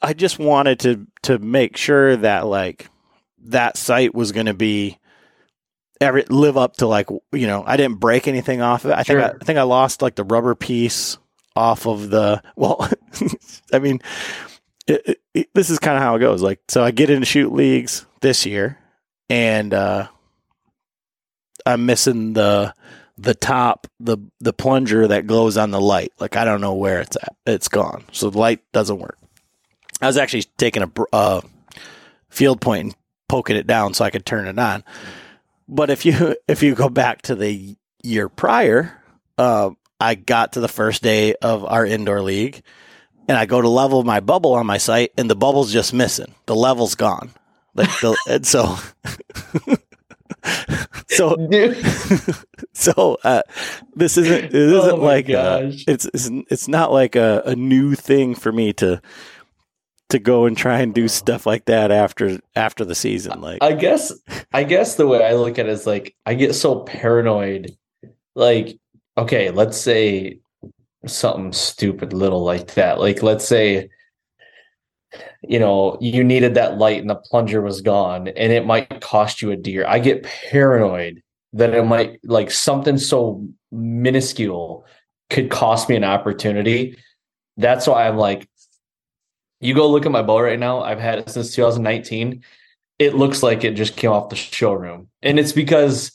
I 0.00 0.12
just 0.12 0.38
wanted 0.38 0.80
to 0.80 1.06
to 1.22 1.38
make 1.38 1.76
sure 1.76 2.16
that 2.16 2.46
like 2.46 2.88
that 3.44 3.76
sight 3.76 4.14
was 4.14 4.32
going 4.32 4.46
to 4.46 4.54
be 4.54 4.98
every 6.00 6.24
live 6.28 6.56
up 6.56 6.76
to 6.78 6.86
like 6.86 7.08
you 7.32 7.46
know 7.46 7.64
I 7.66 7.76
didn't 7.76 7.98
break 8.00 8.28
anything 8.28 8.60
off 8.60 8.84
of 8.84 8.90
it. 8.92 8.94
I 8.98 9.02
think 9.02 9.18
I, 9.20 9.28
I 9.40 9.44
think 9.44 9.58
I 9.58 9.62
lost 9.62 10.02
like 10.02 10.14
the 10.14 10.24
rubber 10.24 10.54
piece 10.54 11.18
off 11.56 11.86
of 11.86 12.10
the 12.10 12.42
well. 12.56 12.88
I 13.72 13.78
mean, 13.78 14.00
it, 14.86 15.20
it- 15.34 15.50
this 15.54 15.70
is 15.70 15.78
kind 15.78 15.96
of 15.96 16.02
how 16.02 16.16
it 16.16 16.20
goes. 16.20 16.42
Like 16.42 16.60
so, 16.68 16.82
I 16.82 16.90
get 16.90 17.10
into 17.10 17.26
shoot 17.26 17.52
leagues 17.52 18.06
this 18.20 18.44
year, 18.46 18.78
and 19.30 19.72
uh 19.74 20.08
I'm 21.66 21.86
missing 21.86 22.32
the 22.32 22.74
the 23.16 23.34
top 23.34 23.86
the 24.00 24.18
the 24.40 24.52
plunger 24.52 25.08
that 25.08 25.26
glows 25.26 25.56
on 25.56 25.70
the 25.70 25.80
light. 25.80 26.12
Like 26.18 26.36
I 26.36 26.44
don't 26.44 26.60
know 26.60 26.74
where 26.74 27.00
it's 27.00 27.16
at. 27.16 27.34
It's 27.46 27.68
gone. 27.68 28.04
So 28.12 28.30
the 28.30 28.38
light 28.38 28.60
doesn't 28.72 28.98
work. 28.98 29.18
I 30.00 30.06
was 30.06 30.16
actually 30.16 30.44
taking 30.56 30.82
a 30.84 30.90
uh, 31.12 31.40
field 32.30 32.60
point 32.60 32.82
and 32.84 32.96
poking 33.28 33.56
it 33.56 33.66
down 33.66 33.94
so 33.94 34.04
I 34.04 34.10
could 34.10 34.24
turn 34.24 34.46
it 34.46 34.58
on. 34.58 34.84
But 35.68 35.90
if 35.90 36.04
you 36.06 36.36
if 36.48 36.62
you 36.62 36.74
go 36.74 36.88
back 36.88 37.22
to 37.22 37.34
the 37.34 37.76
year 38.02 38.28
prior, 38.28 39.00
uh, 39.36 39.70
I 40.00 40.14
got 40.14 40.54
to 40.54 40.60
the 40.60 40.68
first 40.68 41.02
day 41.02 41.34
of 41.34 41.64
our 41.64 41.84
indoor 41.84 42.22
league, 42.22 42.62
and 43.28 43.36
I 43.36 43.46
go 43.46 43.60
to 43.60 43.68
level 43.68 44.02
my 44.04 44.20
bubble 44.20 44.54
on 44.54 44.66
my 44.66 44.78
sight, 44.78 45.12
and 45.18 45.28
the 45.30 45.36
bubble's 45.36 45.72
just 45.72 45.92
missing. 45.92 46.34
The 46.46 46.56
level's 46.56 46.94
gone. 46.94 47.30
Like 47.74 47.90
the, 48.00 48.16
and 48.28 48.46
so. 48.46 48.76
so 51.08 51.36
so 52.72 53.18
uh, 53.24 53.42
this 53.94 54.16
isn't 54.16 54.44
it 54.44 54.54
isn't 54.54 54.92
Oh 54.92 54.96
like 54.96 55.28
uh, 55.28 55.62
gosh. 55.62 55.84
it's 55.86 56.04
it's 56.06 56.30
it's 56.48 56.68
not 56.68 56.92
like 56.92 57.16
a, 57.16 57.42
a 57.44 57.56
new 57.56 57.94
thing 57.94 58.34
for 58.34 58.52
me 58.52 58.72
to 58.74 59.00
to 60.10 60.18
go 60.18 60.46
and 60.46 60.56
try 60.56 60.80
and 60.80 60.94
do 60.94 61.06
stuff 61.06 61.46
like 61.46 61.66
that 61.66 61.90
after 61.90 62.38
after 62.56 62.84
the 62.84 62.94
season 62.94 63.40
like 63.40 63.62
I 63.62 63.72
guess 63.72 64.12
I 64.52 64.64
guess 64.64 64.94
the 64.94 65.06
way 65.06 65.24
I 65.24 65.34
look 65.34 65.58
at 65.58 65.66
it 65.66 65.72
is 65.72 65.86
like 65.86 66.14
I 66.26 66.34
get 66.34 66.54
so 66.54 66.80
paranoid. 66.80 67.76
Like, 68.34 68.78
okay, 69.16 69.50
let's 69.50 69.76
say 69.76 70.38
something 71.06 71.52
stupid 71.52 72.12
little 72.12 72.44
like 72.44 72.74
that. 72.74 73.00
Like 73.00 73.22
let's 73.22 73.46
say 73.46 73.90
you 75.42 75.58
know, 75.58 75.96
you 76.00 76.22
needed 76.22 76.54
that 76.54 76.78
light 76.78 77.00
and 77.00 77.08
the 77.08 77.14
plunger 77.14 77.60
was 77.60 77.80
gone 77.80 78.28
and 78.28 78.52
it 78.52 78.66
might 78.66 79.00
cost 79.00 79.40
you 79.40 79.50
a 79.50 79.56
deer. 79.56 79.86
I 79.86 79.98
get 79.98 80.24
paranoid 80.24 81.22
that 81.52 81.74
it 81.74 81.84
might 81.84 82.20
like 82.24 82.50
something 82.50 82.98
so 82.98 83.46
minuscule 83.70 84.84
could 85.30 85.50
cost 85.50 85.88
me 85.88 85.96
an 85.96 86.04
opportunity. 86.04 86.96
That's 87.56 87.86
why 87.86 88.06
I'm 88.06 88.16
like, 88.16 88.47
you 89.60 89.74
go 89.74 89.88
look 89.88 90.06
at 90.06 90.12
my 90.12 90.22
bow 90.22 90.40
right 90.40 90.58
now. 90.58 90.80
I've 90.82 91.00
had 91.00 91.18
it 91.18 91.30
since 91.30 91.54
2019. 91.54 92.42
It 92.98 93.14
looks 93.14 93.42
like 93.42 93.64
it 93.64 93.72
just 93.72 93.96
came 93.96 94.10
off 94.10 94.28
the 94.28 94.36
showroom. 94.36 95.08
And 95.22 95.38
it's 95.38 95.52
because, 95.52 96.12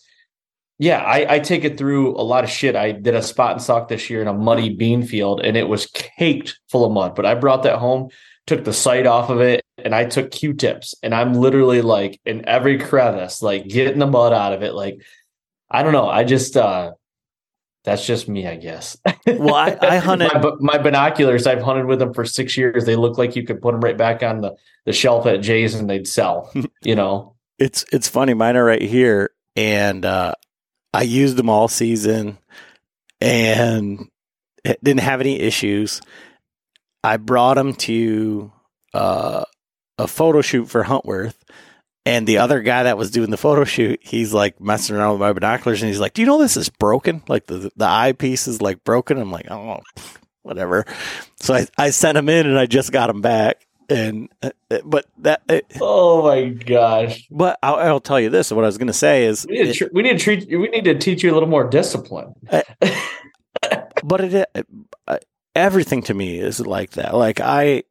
yeah, 0.79 1.01
I, 1.01 1.35
I 1.35 1.39
take 1.39 1.63
it 1.63 1.77
through 1.77 2.15
a 2.15 2.23
lot 2.23 2.43
of 2.43 2.49
shit. 2.49 2.75
I 2.75 2.91
did 2.91 3.15
a 3.15 3.21
spot 3.21 3.53
and 3.53 3.61
stalk 3.61 3.87
this 3.87 4.09
year 4.09 4.21
in 4.21 4.27
a 4.27 4.33
muddy 4.33 4.69
bean 4.75 5.03
field 5.03 5.41
and 5.41 5.55
it 5.55 5.67
was 5.67 5.87
caked 5.87 6.59
full 6.69 6.85
of 6.85 6.91
mud, 6.91 7.15
but 7.15 7.25
I 7.25 7.35
brought 7.35 7.63
that 7.63 7.79
home. 7.79 8.09
took 8.45 8.63
the 8.65 8.73
sight 8.73 9.05
off 9.05 9.29
of 9.29 9.39
it, 9.41 9.63
and 9.77 9.95
I 9.95 10.05
took 10.05 10.31
Q-tips, 10.31 10.95
and 11.03 11.15
I'm 11.15 11.33
literally 11.33 11.81
like 11.81 12.19
in 12.25 12.47
every 12.47 12.77
crevice, 12.77 13.41
like 13.41 13.67
getting 13.67 13.99
the 13.99 14.07
mud 14.07 14.33
out 14.33 14.53
of 14.53 14.63
it. 14.63 14.73
Like 14.73 15.01
I 15.69 15.83
don't 15.83 15.93
know, 15.93 16.09
I 16.09 16.23
just 16.23 16.57
uh 16.57 16.91
that's 17.84 18.05
just 18.05 18.30
me, 18.30 18.47
I 18.47 18.55
guess. 18.55 18.97
Well, 19.27 19.55
I, 19.55 19.77
I 19.81 19.97
hunted 19.99 20.31
my, 20.34 20.51
my, 20.60 20.77
binoculars. 20.77 21.45
I've 21.45 21.61
hunted 21.61 21.85
with 21.85 21.99
them 21.99 22.14
for 22.14 22.23
six 22.23 22.57
years. 22.57 22.85
They 22.85 22.95
look 22.95 23.18
like 23.18 23.35
you 23.35 23.45
could 23.45 23.61
put 23.61 23.73
them 23.73 23.81
right 23.81 23.97
back 23.97 24.23
on 24.23 24.41
the, 24.41 24.55
the 24.85 24.93
shelf 24.93 25.26
at 25.26 25.41
Jay's 25.41 25.76
and 25.76 25.89
they'd 25.89 26.07
sell. 26.07 26.51
you 26.81 26.95
know, 26.95 27.35
it's 27.60 27.85
it's 27.91 28.07
funny. 28.07 28.34
Mine 28.34 28.55
are 28.55 28.65
right 28.65 28.81
here, 28.81 29.31
and 29.55 30.05
uh, 30.05 30.34
I 30.93 31.03
used 31.03 31.35
them 31.35 31.49
all 31.49 31.68
season, 31.68 32.38
and 33.19 34.10
didn't 34.64 35.01
have 35.01 35.22
any 35.22 35.39
issues. 35.39 36.01
I 37.03 37.18
brought 37.18 37.55
them 37.55 37.73
to 37.76 38.51
uh, 38.93 39.43
a 39.97 40.07
photo 40.07 40.41
shoot 40.41 40.69
for 40.69 40.84
Huntworth, 40.84 41.35
and 42.05 42.27
the 42.27 42.39
other 42.39 42.61
guy 42.61 42.84
that 42.84 42.97
was 42.97 43.11
doing 43.11 43.30
the 43.30 43.38
photo 43.38 43.63
shoot, 43.63 43.99
he's 44.01 44.34
like 44.34 44.59
messing 44.59 44.95
around 44.95 45.13
with 45.13 45.21
my 45.21 45.34
binoculars 45.34 45.81
and 45.81 45.89
he's 45.89 45.99
like, 45.99 46.13
Do 46.13 46.21
you 46.21 46.27
know 46.27 46.38
this 46.38 46.57
is 46.57 46.69
broken? 46.69 47.23
Like 47.27 47.45
the 47.45 47.71
the 47.75 47.88
eyepiece 47.88 48.47
is 48.47 48.61
like 48.61 48.84
broken. 48.84 49.17
I'm 49.17 49.31
like, 49.31 49.49
Oh, 49.49 49.80
whatever. 50.41 50.85
So 51.38 51.53
I, 51.53 51.67
I 51.77 51.89
sent 51.91 52.17
him 52.17 52.27
in 52.30 52.45
and 52.45 52.59
I 52.59 52.65
just 52.65 52.91
got 52.91 53.09
him 53.09 53.21
back. 53.21 53.65
And, 53.89 54.30
uh, 54.41 54.51
uh, 54.71 54.80
but 54.85 55.05
that, 55.19 55.41
it, 55.49 55.65
oh 55.81 56.23
my 56.23 56.49
gosh. 56.49 57.27
But 57.30 57.59
I'll, 57.61 57.75
I'll, 57.75 57.99
tell 57.99 58.19
you 58.19 58.30
this 58.30 58.51
what 58.51 58.63
I 58.63 58.67
was 58.67 58.77
going 58.77 58.88
to 58.88 58.93
say 58.93 59.25
is 59.25 59.45
we 59.47 59.61
need, 59.61 59.73
to, 59.73 59.89
we 59.93 60.01
need 60.01 60.17
to 60.17 60.23
treat, 60.23 60.47
we 60.47 60.69
need 60.69 60.85
to 60.85 60.97
teach 60.97 61.21
you 61.21 61.31
a 61.31 61.34
little 61.34 61.49
more 61.49 61.69
discipline. 61.69 62.34
Uh, 62.49 62.63
but 64.03 64.21
it, 64.21 64.49
uh, 65.07 65.17
everything 65.53 66.01
to 66.03 66.13
me 66.13 66.39
is 66.39 66.59
like 66.59 66.91
that. 66.91 67.13
Like 67.13 67.39
I, 67.41 67.84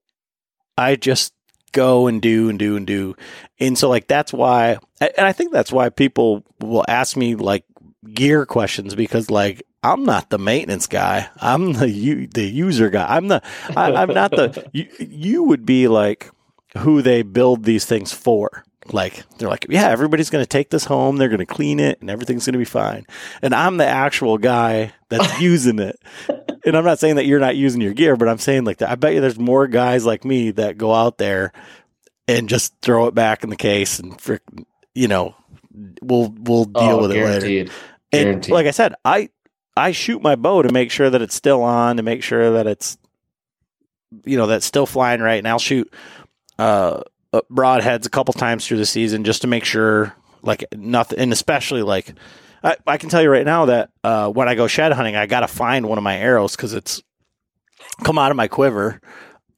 I 0.79 0.97
just 0.97 1.35
go 1.73 2.07
and 2.07 2.23
do 2.23 2.49
and 2.49 2.59
do 2.59 2.77
and 2.77 2.87
do. 2.87 3.17
And 3.59 3.77
so 3.77 3.89
like 3.89 4.07
that's 4.07 4.33
why 4.33 4.79
and 5.01 5.27
I 5.27 5.33
think 5.33 5.53
that's 5.53 5.73
why 5.73 5.89
people 5.89 6.45
will 6.61 6.85
ask 6.89 7.17
me 7.17 7.35
like 7.35 7.65
gear 8.15 8.47
questions 8.47 8.95
because 8.95 9.31
like 9.31 9.63
I'm 9.83 10.05
not 10.05 10.31
the 10.31 10.39
maintenance 10.39 10.87
guy. 10.87 11.29
I'm 11.41 11.73
the 11.73 12.29
the 12.33 12.45
user 12.45 12.91
guy. 12.91 13.07
I'm 13.09 13.29
the 13.29 13.43
I, 13.77 14.03
am 14.03 14.15
not 14.15 14.31
the 14.31 14.69
you, 14.73 14.89
you 14.99 15.43
would 15.43 15.67
be 15.67 15.89
like 15.89 16.31
who 16.79 17.03
they 17.03 17.23
build 17.23 17.65
these 17.65 17.85
things 17.85 18.13
for. 18.13 18.65
Like 18.91 19.25
they're 19.39 19.49
like, 19.49 19.67
yeah, 19.69 19.89
everybody's 19.89 20.31
going 20.31 20.43
to 20.43 20.49
take 20.49 20.71
this 20.71 20.85
home. 20.85 21.17
They're 21.17 21.29
going 21.29 21.39
to 21.39 21.47
clean 21.47 21.79
it, 21.79 22.01
and 22.01 22.11
everything's 22.11 22.47
going 22.47 22.55
to 22.55 22.59
be 22.59 22.65
fine. 22.65 23.07
And 23.41 23.55
I'm 23.55 23.77
the 23.77 23.87
actual 23.87 24.39
guy 24.39 24.93
that's 25.09 25.41
using 25.41 25.79
it. 25.79 26.01
And 26.65 26.77
I'm 26.77 26.85
not 26.85 26.99
saying 26.99 27.17
that 27.17 27.27
you're 27.27 27.41
not 27.41 27.57
using 27.57 27.81
your 27.81 27.93
gear, 27.93 28.17
but 28.17 28.29
I'm 28.29 28.39
saying 28.39 28.65
like 28.65 28.79
that. 28.79 28.91
I 28.91 28.95
bet 28.95 29.15
you 29.15 29.21
there's 29.21 29.39
more 29.39 29.67
guys 29.67 30.07
like 30.07 30.25
me 30.25 30.53
that 30.53 30.79
go 30.79 30.95
out 30.95 31.19
there 31.19 31.53
and 32.29 32.49
just 32.49 32.75
throw 32.81 33.07
it 33.07 33.15
back 33.15 33.43
in 33.43 33.51
the 33.51 33.57
case, 33.57 33.99
and 33.99 34.21
frick, 34.21 34.43
you 34.95 35.09
know, 35.09 35.35
we'll 36.01 36.33
we'll 36.39 36.67
deal 36.67 36.83
oh, 36.83 37.03
with 37.03 37.13
it 37.13 37.25
later. 37.25 37.73
And 38.13 38.25
guaranteed. 38.25 38.53
like 38.53 38.67
I 38.67 38.71
said, 38.71 38.95
I 39.05 39.31
I 39.77 39.93
shoot 39.93 40.23
my 40.23 40.37
bow 40.37 40.63
to 40.63 40.73
make 40.73 40.91
sure 40.91 41.11
that 41.11 41.23
it's 41.23 41.35
still 41.35 41.63
on, 41.63 41.97
to 41.97 42.03
make 42.03 42.23
sure 42.23 42.53
that 42.53 42.67
it's 42.67 42.97
you 44.25 44.37
know 44.37 44.47
that's 44.47 44.67
still 44.67 44.87
flying 44.87 45.21
right, 45.21 45.39
and 45.39 45.49
I'll 45.49 45.59
shoot. 45.59 45.93
Uh, 46.59 47.03
uh, 47.33 47.41
broadheads 47.51 48.05
a 48.05 48.11
couple 48.11 48.35
times 48.35 48.67
through 48.67 48.77
the 48.77 48.87
season 48.87 49.25
just 49.25 49.41
to 49.41 49.49
make 49.49 49.65
sure 49.65 50.15
like 50.43 50.65
nothing 50.77 51.19
and 51.19 51.33
especially 51.33 51.83
like 51.83 52.15
I, 52.63 52.77
I 52.87 52.97
can 52.97 53.09
tell 53.09 53.23
you 53.23 53.31
right 53.31 53.45
now 53.45 53.67
that 53.67 53.91
uh, 54.05 54.29
when 54.31 54.49
I 54.49 54.55
go 54.55 54.67
shed 54.67 54.93
hunting 54.93 55.17
I 55.17 55.27
gotta 55.27 55.49
find 55.49 55.87
one 55.87 55.99
of 55.99 56.05
my 56.05 56.17
arrows 56.17 56.57
because 56.57 56.75
it's 56.75 57.03
come 58.05 58.19
out 58.19 58.31
of 58.31 58.37
my 58.37 58.49
quiver 58.49 59.01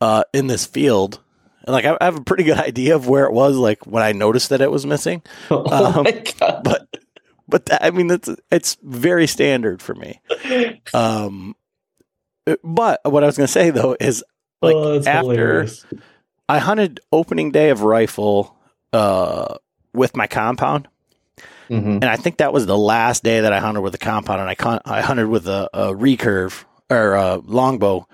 uh, 0.00 0.24
in 0.32 0.46
this 0.46 0.66
field. 0.66 1.20
And 1.66 1.72
like 1.72 1.84
I, 1.84 1.96
I, 2.00 2.04
have 2.04 2.16
a 2.16 2.24
pretty 2.24 2.44
good 2.44 2.58
idea 2.58 2.96
of 2.96 3.08
where 3.08 3.24
it 3.24 3.32
was 3.32 3.56
like 3.56 3.86
when 3.86 4.02
I 4.02 4.12
noticed 4.12 4.50
that 4.50 4.60
it 4.60 4.70
was 4.70 4.86
missing. 4.86 5.22
Oh 5.50 6.00
um, 6.00 6.06
but 6.62 6.88
but 7.46 7.66
that, 7.66 7.84
I 7.84 7.90
mean 7.90 8.06
that's 8.06 8.28
it's 8.50 8.76
very 8.82 9.26
standard 9.26 9.82
for 9.82 9.94
me. 9.94 10.20
Um 10.94 11.56
but 12.62 13.00
what 13.04 13.22
I 13.22 13.26
was 13.26 13.38
gonna 13.38 13.48
say 13.48 13.70
though 13.70 13.96
is 13.98 14.22
like 14.60 14.74
oh, 14.74 14.98
after 14.98 15.10
hilarious. 15.12 15.84
I 16.48 16.58
hunted 16.58 17.00
opening 17.10 17.52
day 17.52 17.70
of 17.70 17.82
rifle 17.82 18.56
uh, 18.92 19.56
with 19.92 20.16
my 20.16 20.26
compound. 20.26 20.88
Mm-hmm. 21.68 21.88
And 21.88 22.04
I 22.04 22.16
think 22.16 22.38
that 22.38 22.52
was 22.52 22.66
the 22.66 22.78
last 22.78 23.22
day 23.22 23.40
that 23.40 23.52
I 23.52 23.60
hunted 23.60 23.80
with 23.80 23.94
a 23.94 23.98
compound, 23.98 24.40
and 24.40 24.50
I 24.50 24.54
con- 24.54 24.82
I 24.84 25.00
hunted 25.00 25.28
with 25.28 25.48
a, 25.48 25.68
a 25.72 25.94
recurve 25.94 26.64
or 26.90 27.14
a 27.14 27.36
longbow 27.36 28.06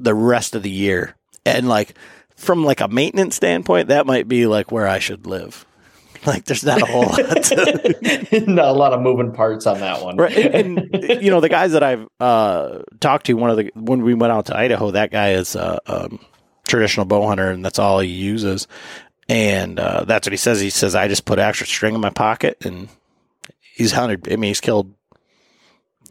the 0.00 0.14
rest 0.14 0.54
of 0.54 0.62
the 0.62 0.70
year. 0.70 1.14
And 1.44 1.68
like 1.68 1.96
from 2.36 2.64
like 2.64 2.80
a 2.80 2.88
maintenance 2.88 3.36
standpoint, 3.36 3.88
that 3.88 4.06
might 4.06 4.28
be 4.28 4.46
like 4.46 4.72
where 4.72 4.86
I 4.86 4.98
should 4.98 5.26
live. 5.26 5.66
Like 6.24 6.44
there's 6.44 6.62
not 6.62 6.80
a 6.80 6.86
whole 6.86 7.02
lot, 7.02 7.16
to- 7.16 8.44
not 8.46 8.66
a 8.66 8.72
lot 8.72 8.92
of 8.92 9.00
moving 9.00 9.32
parts 9.32 9.66
on 9.66 9.80
that 9.80 10.04
one, 10.04 10.16
right? 10.16 10.32
And, 10.32 10.78
and, 10.94 11.20
you 11.20 11.32
know 11.32 11.40
the 11.40 11.48
guys 11.48 11.72
that 11.72 11.82
I've 11.82 12.06
uh, 12.20 12.82
talked 13.00 13.26
to, 13.26 13.34
one 13.34 13.50
of 13.50 13.56
the 13.56 13.72
when 13.74 14.02
we 14.04 14.14
went 14.14 14.32
out 14.32 14.46
to 14.46 14.56
Idaho, 14.56 14.92
that 14.92 15.10
guy 15.10 15.32
is 15.32 15.56
uh, 15.56 15.80
um, 15.86 16.20
traditional 16.64 17.06
bow 17.06 17.26
hunter, 17.26 17.50
and 17.50 17.64
that's 17.64 17.80
all 17.80 17.98
he 17.98 18.08
uses. 18.08 18.68
And 19.28 19.78
uh, 19.78 20.04
that's 20.04 20.26
what 20.26 20.32
he 20.32 20.36
says. 20.36 20.60
He 20.60 20.70
says, 20.70 20.94
"I 20.94 21.08
just 21.08 21.24
put 21.24 21.38
extra 21.38 21.66
string 21.66 21.94
in 21.94 22.00
my 22.00 22.10
pocket, 22.10 22.64
and 22.64 22.88
he's 23.60 23.92
hunted. 23.92 24.30
I 24.30 24.36
mean, 24.36 24.48
he's 24.48 24.60
killed 24.60 24.92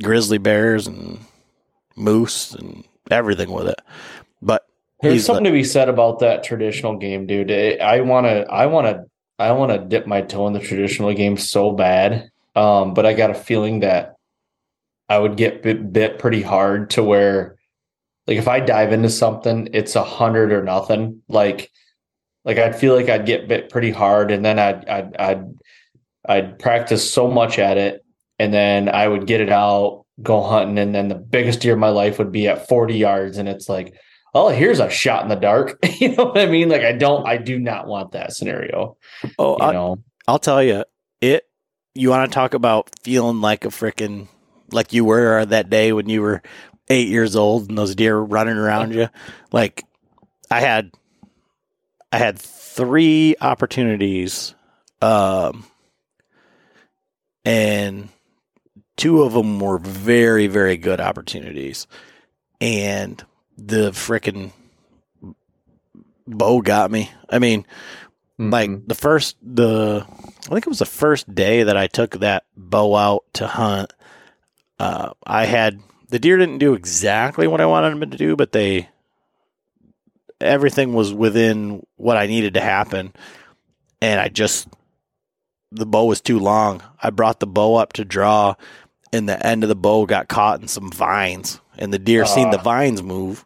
grizzly 0.02 0.38
bears 0.38 0.88
and 0.88 1.20
moose 1.96 2.54
and 2.54 2.86
everything 3.10 3.52
with 3.52 3.68
it." 3.68 3.82
But 4.42 4.66
there's 5.02 5.26
something 5.26 5.46
to 5.46 5.52
be 5.52 5.64
said 5.64 5.90
about 5.90 6.20
that 6.20 6.44
traditional 6.44 6.98
game, 6.98 7.28
dude. 7.28 7.52
I 7.52 8.02
want 8.02 8.28
to, 8.28 8.46
I 8.50 8.68
want 8.68 8.88
to, 8.88 9.06
I 9.38 9.52
want 9.52 9.72
to 9.72 9.80
dip 9.80 10.08
my 10.08 10.22
toe 10.22 10.48
in 10.48 10.54
the 10.54 10.60
traditional 10.60 11.14
game 11.14 11.38
so 11.38 11.72
bad. 11.72 12.30
Um, 12.56 12.94
but 12.94 13.06
I 13.06 13.14
got 13.14 13.30
a 13.30 13.36
feeling 13.36 13.82
that 13.82 14.16
I 15.08 15.18
would 15.20 15.38
get 15.38 15.64
bit, 15.64 15.92
bit 15.92 16.20
pretty 16.20 16.42
hard 16.42 16.92
to 16.92 17.04
where 17.04 17.58
like 18.28 18.38
if 18.38 18.48
I 18.48 18.60
dive 18.60 18.94
into 18.94 19.10
something, 19.10 19.70
it's 19.74 19.96
a 19.96 20.04
hundred 20.04 20.52
or 20.52 20.64
nothing. 20.64 21.22
Like, 21.28 21.72
like 22.43 22.57
I'd 22.57 22.76
feel 22.76 22.95
like 22.95 23.09
I'd 23.09 23.26
get 23.26 23.47
bit 23.47 23.69
pretty 23.69 23.91
hard, 23.91 24.31
and 24.31 24.43
then 24.43 24.59
I'd 24.59 24.88
I'd 24.88 25.15
I'd 25.18 25.59
I'd 26.27 26.59
practice 26.59 27.11
so 27.11 27.30
much 27.30 27.59
at 27.59 27.77
it, 27.77 28.05
and 28.39 28.53
then 28.53 28.89
I 28.89 29.07
would 29.07 29.27
get 29.27 29.41
it 29.41 29.49
out, 29.49 30.05
go 30.22 30.41
hunting, 30.41 30.77
and 30.77 30.93
then 30.93 31.07
the 31.07 31.15
biggest 31.15 31.61
deer 31.61 31.73
of 31.73 31.80
my 31.80 31.89
life 31.89 32.18
would 32.18 32.31
be 32.31 32.47
at 32.47 32.68
forty 32.68 32.97
yards, 32.97 33.38
and 33.38 33.47
it's 33.47 33.69
like, 33.69 33.95
oh, 34.34 34.49
here's 34.49 34.80
a 34.80 34.89
shot 34.89 35.23
in 35.23 35.30
the 35.30 35.35
dark. 35.35 35.77
you 35.99 36.15
know 36.15 36.26
what 36.26 36.39
I 36.39 36.45
mean? 36.45 36.69
Like 36.69 36.84
I 36.84 36.93
don't, 36.93 37.27
I 37.27 37.38
do 37.38 37.59
not 37.59 37.88
want 37.88 38.13
that 38.13 38.34
scenario. 38.34 38.97
Oh, 39.38 39.57
you 39.59 39.65
I, 39.65 39.72
know, 39.72 40.03
I'll 40.27 40.39
tell 40.39 40.63
you, 40.63 40.84
it. 41.22 41.47
You 41.93 42.09
want 42.09 42.31
to 42.31 42.34
talk 42.34 42.53
about 42.53 42.89
feeling 43.03 43.41
like 43.41 43.65
a 43.65 43.68
freaking 43.68 44.30
like 44.72 44.93
you 44.93 45.05
were 45.05 45.45
that 45.45 45.69
day 45.69 45.91
when 45.91 46.07
you 46.07 46.22
were 46.22 46.41
eight 46.89 47.07
years 47.07 47.35
old 47.35 47.69
and 47.69 47.77
those 47.77 47.95
deer 47.95 48.18
running 48.18 48.57
around 48.57 48.93
you. 48.95 49.09
Like 49.51 49.84
I 50.49 50.61
had, 50.61 50.91
I 52.12 52.18
had 52.18 52.38
three 52.40 53.36
opportunities, 53.40 54.54
um, 55.02 55.66
and 57.46 58.10
two 58.98 59.24
of 59.24 59.34
them 59.34 59.60
were 59.60 59.78
very, 59.78 60.48
very 60.48 60.78
good 60.78 61.00
opportunities. 61.00 61.88
And 62.60 63.24
the 63.58 63.92
freaking 63.92 64.52
bow 66.28 66.62
got 66.62 66.92
me. 66.92 67.10
I 67.30 67.40
mean, 67.40 67.64
mm-hmm. 68.40 68.50
like 68.50 68.88
the 68.88 68.96
first, 68.96 69.38
the, 69.42 70.06
I 70.06 70.50
think 70.50 70.66
it 70.66 70.70
was 70.70 70.80
the 70.80 70.86
first 70.86 71.34
day 71.34 71.64
that 71.64 71.78
I 71.78 71.88
took 71.88 72.20
that 72.20 72.44
bow 72.56 72.96
out 72.96 73.24
to 73.34 73.48
hunt. 73.48 73.94
Uh, 74.78 75.12
I 75.26 75.46
had 75.46 75.80
the 76.10 76.20
deer 76.20 76.38
didn't 76.38 76.58
do 76.58 76.74
exactly 76.74 77.48
what 77.48 77.62
I 77.62 77.66
wanted 77.66 77.92
them 77.92 78.12
to 78.12 78.18
do, 78.18 78.36
but 78.36 78.52
they 78.52 78.90
everything 80.41 80.93
was 80.93 81.13
within 81.13 81.85
what 81.97 82.18
I 82.18 82.27
needed 82.27 82.55
to 82.55 82.61
happen. 82.61 83.13
And 84.01 84.19
I 84.19 84.30
just 84.30 84.68
the 85.72 85.85
bow 85.85 86.05
was 86.05 86.22
too 86.22 86.39
long. 86.39 86.81
I 87.01 87.09
brought 87.09 87.39
the 87.39 87.47
bow 87.47 87.76
up 87.76 87.93
to 87.93 88.05
draw, 88.05 88.55
and 89.13 89.27
the 89.27 89.45
end 89.45 89.63
of 89.63 89.69
the 89.69 89.76
bow 89.76 90.05
got 90.05 90.27
caught 90.27 90.61
in 90.61 90.68
some 90.68 90.91
vines, 90.91 91.59
and 91.77 91.93
the 91.93 91.99
deer 91.99 92.23
uh. 92.23 92.27
seen 92.27 92.51
the 92.51 92.59
ah. 92.59 92.63
vines 92.63 93.01
move. 93.01 93.45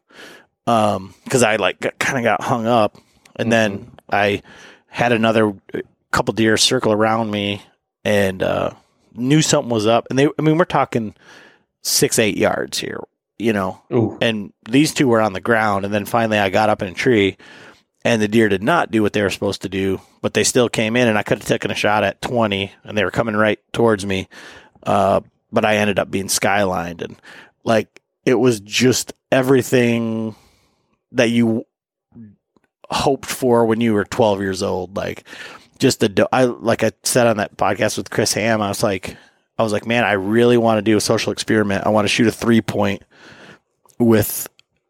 Um, 0.68 1.14
because 1.24 1.44
I 1.44 1.58
like 1.58 1.80
kind 2.00 2.18
of 2.18 2.24
got 2.24 2.42
hung 2.42 2.66
up, 2.66 2.98
and 3.36 3.46
mm-hmm. 3.46 3.50
then 3.52 3.92
I 4.10 4.42
had 4.88 5.12
another 5.12 5.50
uh, 5.50 5.82
couple 6.12 6.34
deer 6.34 6.58
circle 6.58 6.92
around 6.92 7.30
me, 7.30 7.62
and 8.04 8.42
uh, 8.42 8.72
knew 9.14 9.44
something 9.44 9.70
was 9.70 9.86
up. 9.86 10.08
And 10.10 10.18
they, 10.18 10.28
I 10.28 10.42
mean, 10.42 10.58
we're 10.58 10.66
talking 10.66 11.14
six, 11.84 12.18
eight 12.18 12.38
yards 12.38 12.80
here, 12.80 13.00
you 13.38 13.54
know, 13.54 13.82
Ooh. 13.94 14.18
and 14.22 14.54
these 14.70 14.94
two 14.94 15.08
were 15.08 15.22
on 15.22 15.34
the 15.34 15.42
ground. 15.42 15.86
And 15.86 15.94
then 15.94 16.06
finally 16.06 16.40
I 16.40 16.50
got 16.50 16.70
up 16.70 16.82
in 16.82 16.90
a 16.90 16.94
tree 16.94 17.38
and 18.04 18.22
the 18.22 18.28
deer 18.28 18.50
did 18.50 18.64
not 18.64 18.92
do 18.92 19.02
what 19.02 19.14
they 19.14 19.22
were 19.22 19.30
supposed 19.30 19.64
to 19.64 19.70
do, 19.70 20.00
but 20.22 20.34
they 20.34 20.44
still 20.44 20.70
came 20.70 20.96
in 20.96 21.08
and 21.08 21.18
I 21.18 21.24
could 21.24 21.40
have 21.40 21.48
taken 21.48 21.72
a 21.72 21.76
shot 21.76 22.04
at 22.04 22.22
20 22.22 22.72
and 22.84 22.98
they 22.98 23.04
were 23.04 23.12
coming 23.12 23.36
right 23.36 23.60
towards 23.74 24.06
me. 24.06 24.30
Uh, 24.84 25.22
but 25.52 25.66
I 25.66 25.78
ended 25.78 26.00
up 26.00 26.12
being 26.12 26.28
skylined 26.28 27.02
and 27.02 27.20
like 27.64 28.02
it 28.26 28.36
was 28.36 28.60
just 28.60 29.14
everything 29.32 30.36
that 31.12 31.30
you 31.30 31.66
hoped 32.90 33.26
for 33.26 33.66
when 33.66 33.82
you 33.82 33.94
were 33.94 34.06
12 34.06 34.42
years 34.42 34.64
old. 34.64 34.96
Like 34.96 35.24
just 35.80 36.00
the 36.00 36.30
I 36.32 36.46
like 36.46 36.84
I 36.84 36.92
said 37.04 37.28
on 37.28 37.38
that 37.38 37.58
podcast 37.58 37.98
with 37.98 38.10
Chris 38.10 38.34
Ham, 38.34 38.62
I 38.62 38.70
was 38.70 38.84
like 38.84 39.18
I 39.58 39.64
was 39.64 39.72
like, 39.72 39.86
man, 39.86 40.04
I 40.04 40.14
really 40.14 40.58
want 40.58 40.78
to 40.78 40.82
do 40.82 40.98
a 40.98 41.02
social 41.02 41.32
experiment. 41.32 41.86
I 41.86 41.90
want 41.90 42.06
to 42.06 42.10
shoot 42.10 42.28
a 42.28 42.32
three 42.32 42.62
point 42.62 43.04
with 44.00 44.48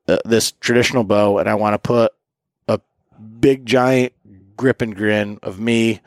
uh, 0.08 0.18
this 0.26 0.52
traditional 0.54 1.04
bow, 1.04 1.38
and 1.38 1.48
I 1.50 1.56
want 1.56 1.74
to 1.74 1.80
put 1.80 2.12
a 2.68 2.80
big 3.40 3.66
giant 3.66 4.14
grip 4.58 4.82
and 4.82 4.96
grin 4.96 5.40
of 5.44 5.60
me 5.60 6.02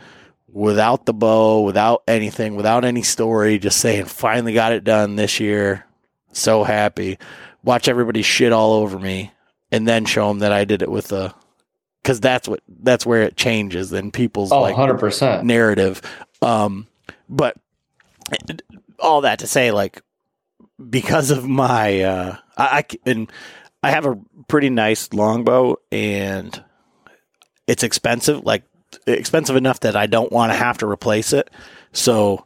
without 0.52 1.06
the 1.06 1.12
bow, 1.14 1.60
without 1.62 2.02
anything, 2.08 2.56
without 2.56 2.84
any 2.84 3.02
story, 3.02 3.58
just 3.58 3.78
saying, 3.78 4.06
finally 4.06 4.54
got 4.54 4.72
it 4.72 4.82
done 4.84 5.16
this 5.16 5.38
year. 5.38 5.84
So 6.32 6.64
happy. 6.64 7.18
Watch 7.64 7.88
everybody 7.88 8.22
shit 8.22 8.52
all 8.52 8.72
over 8.72 8.98
me, 8.98 9.32
and 9.70 9.86
then 9.86 10.04
show 10.04 10.28
them 10.28 10.40
that 10.40 10.52
I 10.52 10.64
did 10.64 10.82
it 10.82 10.90
with 10.90 11.12
a. 11.12 11.34
Because 12.02 12.20
that's 12.20 12.48
what 12.48 12.60
that's 12.80 13.04
where 13.04 13.22
it 13.22 13.36
changes 13.36 13.92
in 13.92 14.10
people's 14.10 14.50
Oh, 14.50 14.62
like 14.62 14.74
100%. 14.76 15.42
narrative. 15.42 16.00
Um, 16.40 16.86
but 17.28 17.56
all 18.98 19.22
that 19.22 19.40
to 19.40 19.46
say, 19.46 19.70
like, 19.70 20.02
because 20.90 21.30
of 21.30 21.46
my, 21.46 22.02
uh, 22.02 22.36
I, 22.56 22.64
I 22.78 22.84
and 23.10 23.30
I 23.82 23.90
have 23.90 24.06
a 24.06 24.18
pretty 24.48 24.70
nice 24.70 25.12
longbow, 25.12 25.76
and 25.92 26.62
it's 27.66 27.82
expensive, 27.82 28.44
like 28.44 28.64
expensive 29.06 29.56
enough 29.56 29.80
that 29.80 29.96
I 29.96 30.06
don't 30.06 30.32
want 30.32 30.52
to 30.52 30.58
have 30.58 30.78
to 30.78 30.86
replace 30.88 31.32
it. 31.32 31.50
So, 31.92 32.44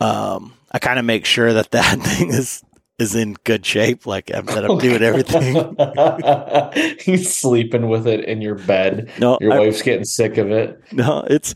um, 0.00 0.54
I 0.72 0.78
kind 0.78 0.98
of 0.98 1.04
make 1.04 1.24
sure 1.26 1.52
that 1.52 1.70
that 1.72 1.98
thing 2.02 2.30
is 2.30 2.62
is 2.98 3.14
in 3.14 3.32
good 3.44 3.64
shape, 3.64 4.04
like 4.06 4.30
I'm, 4.34 4.44
that 4.46 4.64
I'm 4.64 4.76
doing 4.78 5.02
everything. 5.02 5.54
He's 7.00 7.34
sleeping 7.34 7.88
with 7.88 8.06
it 8.06 8.26
in 8.26 8.42
your 8.42 8.56
bed. 8.56 9.10
No, 9.18 9.38
Your 9.40 9.54
I- 9.54 9.58
wife's 9.60 9.80
getting 9.82 10.04
sick 10.04 10.36
of 10.36 10.50
it. 10.50 10.80
No, 10.92 11.24
it's 11.28 11.54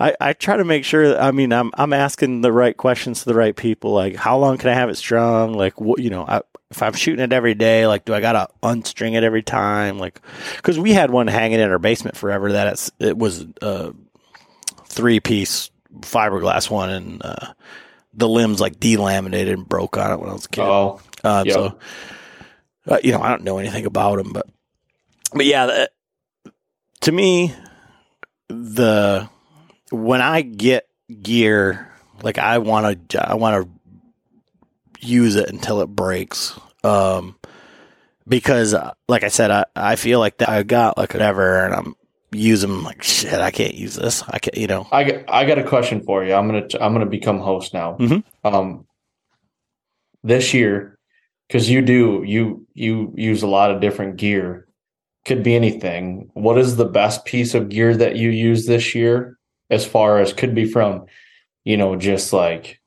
I, 0.00 0.14
I 0.20 0.32
try 0.32 0.56
to 0.56 0.64
make 0.64 0.84
sure 0.84 1.20
I 1.20 1.32
mean 1.32 1.52
I'm 1.52 1.70
I'm 1.74 1.92
asking 1.92 2.40
the 2.40 2.52
right 2.52 2.76
questions 2.76 3.20
to 3.20 3.24
the 3.26 3.34
right 3.34 3.54
people 3.54 3.92
like 3.92 4.14
how 4.14 4.38
long 4.38 4.58
can 4.58 4.70
I 4.70 4.74
have 4.74 4.90
it 4.90 4.96
strung? 4.96 5.54
Like 5.54 5.80
what 5.80 6.00
you 6.00 6.10
know 6.10 6.24
I, 6.26 6.42
if 6.70 6.82
I'm 6.82 6.92
shooting 6.92 7.24
it 7.24 7.32
every 7.32 7.54
day 7.54 7.86
like 7.86 8.04
do 8.04 8.14
I 8.14 8.20
got 8.20 8.32
to 8.32 8.48
unstring 8.62 9.16
it 9.16 9.24
every 9.24 9.42
time? 9.42 9.98
Like 9.98 10.20
cuz 10.62 10.78
we 10.78 10.92
had 10.92 11.10
one 11.10 11.26
hanging 11.26 11.60
in 11.60 11.70
our 11.70 11.78
basement 11.78 12.16
forever 12.16 12.52
that 12.52 12.68
it's 12.68 12.90
it 13.00 13.18
was 13.18 13.44
a 13.60 13.92
three 14.86 15.20
piece 15.20 15.70
fiberglass 16.00 16.70
one 16.70 16.90
and 16.90 17.22
uh, 17.24 17.52
the 18.14 18.28
limbs 18.28 18.60
like 18.60 18.78
delaminated 18.78 19.52
and 19.52 19.68
broke 19.68 19.96
on 19.96 20.12
it 20.12 20.20
when 20.20 20.28
I 20.28 20.32
was 20.32 20.44
a 20.44 20.48
kid. 20.48 20.62
Oh, 20.62 21.00
uh, 21.24 21.44
Yep. 21.46 21.54
So, 21.54 21.78
uh, 22.88 22.98
you 23.02 23.12
know, 23.12 23.20
I 23.20 23.30
don't 23.30 23.44
know 23.44 23.58
anything 23.58 23.86
about 23.86 24.16
them, 24.16 24.32
but 24.32 24.46
but 25.32 25.46
yeah, 25.46 25.66
that, 25.66 25.90
to 27.02 27.12
me, 27.12 27.54
the 28.48 29.28
when 29.90 30.20
I 30.20 30.42
get 30.42 30.88
gear, 31.22 31.90
like 32.22 32.38
I 32.38 32.58
want 32.58 33.08
to, 33.10 33.28
I 33.30 33.34
want 33.34 33.64
to 33.64 35.06
use 35.06 35.36
it 35.36 35.48
until 35.50 35.80
it 35.80 35.86
breaks. 35.88 36.58
Um, 36.84 37.36
because 38.26 38.74
uh, 38.74 38.92
like 39.08 39.24
I 39.24 39.28
said, 39.28 39.50
I, 39.50 39.64
I 39.74 39.96
feel 39.96 40.18
like 40.20 40.38
that 40.38 40.48
I 40.48 40.62
got 40.62 40.98
like 40.98 41.14
whatever, 41.14 41.64
and 41.64 41.74
I'm 41.74 41.96
using 42.30 42.82
like 42.82 43.02
shit. 43.02 43.32
I 43.40 43.50
can't 43.50 43.74
use 43.74 43.94
this. 43.94 44.22
I 44.28 44.38
can't, 44.38 44.56
you 44.56 44.66
know. 44.66 44.86
I 44.92 45.04
got, 45.04 45.24
I 45.28 45.44
got 45.46 45.58
a 45.58 45.64
question 45.64 46.02
for 46.02 46.24
you. 46.24 46.34
I'm 46.34 46.46
gonna 46.46 46.66
I'm 46.80 46.92
gonna 46.92 47.06
become 47.06 47.38
host 47.38 47.72
now. 47.72 47.96
Mhm. 47.96 48.22
Um, 48.44 48.86
this 50.22 50.52
year, 50.52 50.98
because 51.48 51.70
you 51.70 51.80
do 51.80 52.22
you 52.26 52.66
you 52.74 53.12
use 53.16 53.42
a 53.42 53.48
lot 53.48 53.70
of 53.70 53.80
different 53.80 54.16
gear. 54.16 54.66
Could 55.24 55.42
be 55.42 55.54
anything. 55.56 56.30
What 56.34 56.58
is 56.58 56.76
the 56.76 56.84
best 56.86 57.24
piece 57.24 57.54
of 57.54 57.68
gear 57.68 57.96
that 57.96 58.16
you 58.16 58.30
use 58.30 58.66
this 58.66 58.94
year? 58.94 59.37
As 59.70 59.86
far 59.86 60.18
as 60.18 60.32
could 60.32 60.54
be 60.54 60.64
from, 60.64 61.06
you 61.64 61.76
know, 61.76 61.96
just 61.96 62.32
like 62.32 62.80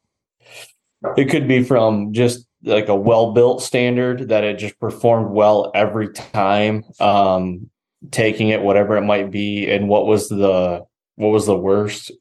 it 1.17 1.29
could 1.29 1.47
be 1.47 1.63
from 1.63 2.13
just 2.13 2.47
like 2.63 2.87
a 2.87 2.95
well 2.95 3.33
built 3.33 3.61
standard 3.61 4.29
that 4.29 4.43
it 4.43 4.57
just 4.57 4.79
performed 4.79 5.31
well 5.31 5.71
every 5.73 6.11
time. 6.13 6.83
Um, 6.99 7.69
taking 8.09 8.49
it 8.49 8.61
whatever 8.61 8.97
it 8.97 9.03
might 9.03 9.29
be, 9.29 9.69
and 9.69 9.87
what 9.87 10.07
was 10.07 10.29
the 10.29 10.83
what 11.15 11.29
was 11.29 11.45
the 11.45 11.57
worst 11.57 12.11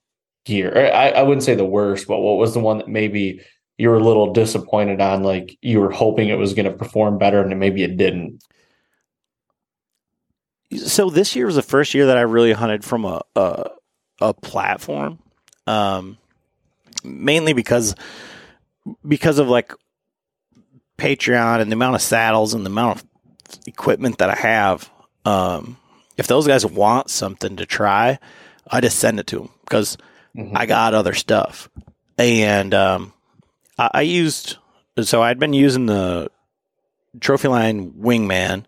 gear? 0.44 0.76
I, 0.76 1.10
I 1.10 1.22
wouldn't 1.22 1.44
say 1.44 1.54
the 1.54 1.64
worst, 1.64 2.06
but 2.06 2.20
what 2.20 2.36
was 2.36 2.52
the 2.52 2.60
one 2.60 2.78
that 2.78 2.88
maybe 2.88 3.40
you 3.78 3.88
were 3.88 3.96
a 3.96 4.04
little 4.04 4.32
disappointed 4.32 5.00
on? 5.00 5.22
Like 5.22 5.56
you 5.62 5.80
were 5.80 5.90
hoping 5.90 6.28
it 6.28 6.38
was 6.38 6.54
going 6.54 6.70
to 6.70 6.76
perform 6.76 7.18
better, 7.18 7.40
and 7.40 7.58
maybe 7.58 7.82
it 7.82 7.96
didn't. 7.96 8.42
so 10.76 11.10
this 11.10 11.34
year 11.34 11.46
was 11.46 11.56
the 11.56 11.62
first 11.62 11.94
year 11.94 12.06
that 12.06 12.16
I 12.16 12.22
really 12.22 12.52
hunted 12.52 12.84
from 12.84 13.04
a 13.04 13.22
a, 13.36 13.70
a 14.20 14.34
platform, 14.34 15.18
um, 15.66 16.18
mainly 17.04 17.52
because 17.52 17.94
because 19.06 19.38
of 19.38 19.48
like 19.48 19.72
Patreon 20.98 21.60
and 21.60 21.70
the 21.70 21.74
amount 21.76 21.94
of 21.96 22.02
saddles 22.02 22.54
and 22.54 22.64
the 22.64 22.70
amount 22.70 22.98
of 23.00 23.06
equipment 23.66 24.18
that 24.18 24.30
I 24.30 24.34
have. 24.36 24.90
Um, 25.24 25.76
if 26.16 26.26
those 26.26 26.46
guys 26.46 26.64
want 26.66 27.10
something 27.10 27.56
to 27.56 27.66
try, 27.66 28.18
I 28.70 28.80
just 28.80 28.98
send 28.98 29.18
it 29.20 29.26
to 29.28 29.38
them 29.40 29.50
because 29.64 29.96
Mhm. 30.36 30.52
I 30.54 30.66
got 30.66 30.94
other 30.94 31.14
stuff, 31.14 31.68
and 32.16 32.72
um, 32.74 33.12
I, 33.78 33.90
I 33.94 34.00
used 34.02 34.56
so 35.02 35.22
I'd 35.22 35.38
been 35.38 35.52
using 35.54 35.86
the 35.86 36.30
Trophy 37.20 37.48
Line 37.48 37.92
Wingman, 37.92 38.64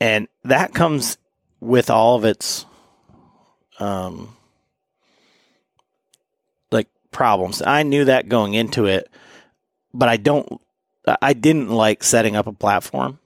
and 0.00 0.28
that 0.44 0.72
comes 0.72 1.18
with 1.60 1.90
all 1.90 2.16
of 2.16 2.24
its 2.24 2.64
um 3.78 4.36
problems. 7.10 7.62
I 7.62 7.82
knew 7.82 8.04
that 8.06 8.28
going 8.28 8.54
into 8.54 8.86
it, 8.86 9.08
but 9.92 10.08
I 10.08 10.16
don't. 10.16 10.60
I 11.22 11.32
didn't 11.32 11.70
like 11.70 12.04
setting 12.04 12.36
up 12.36 12.46
a 12.46 12.52
platform. 12.52 13.18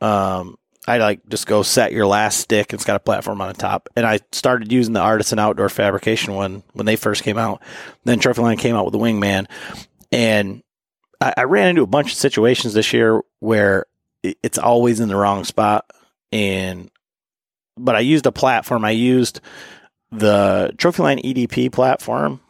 Um, 0.00 0.56
I 0.88 0.98
like 0.98 1.28
just 1.28 1.46
go 1.46 1.62
set 1.62 1.92
your 1.92 2.06
last 2.06 2.40
stick. 2.40 2.72
It's 2.72 2.84
got 2.84 2.96
a 2.96 3.00
platform 3.00 3.40
on 3.40 3.48
the 3.48 3.54
top, 3.54 3.88
and 3.96 4.06
I 4.06 4.20
started 4.32 4.72
using 4.72 4.94
the 4.94 5.00
Artisan 5.00 5.38
Outdoor 5.38 5.68
Fabrication 5.68 6.34
one 6.34 6.62
when 6.72 6.86
they 6.86 6.96
first 6.96 7.22
came 7.22 7.38
out. 7.38 7.62
Then 8.04 8.18
Trophy 8.18 8.42
Line 8.42 8.56
came 8.56 8.74
out 8.74 8.86
with 8.86 8.92
the 8.92 8.98
Wingman, 8.98 9.46
and 10.10 10.62
I, 11.20 11.34
I 11.36 11.42
ran 11.44 11.68
into 11.68 11.82
a 11.82 11.86
bunch 11.86 12.12
of 12.12 12.18
situations 12.18 12.74
this 12.74 12.92
year 12.92 13.22
where 13.40 13.86
it's 14.22 14.58
always 14.58 15.00
in 15.00 15.08
the 15.08 15.16
wrong 15.16 15.44
spot, 15.44 15.90
and 16.32 16.90
but 17.76 17.94
I 17.94 18.00
used 18.00 18.26
a 18.26 18.32
platform. 18.32 18.84
I 18.84 18.90
used 18.90 19.40
the 20.10 20.72
Trophy 20.76 21.02
Line 21.02 21.18
EDP 21.18 21.72
platform, 21.72 22.40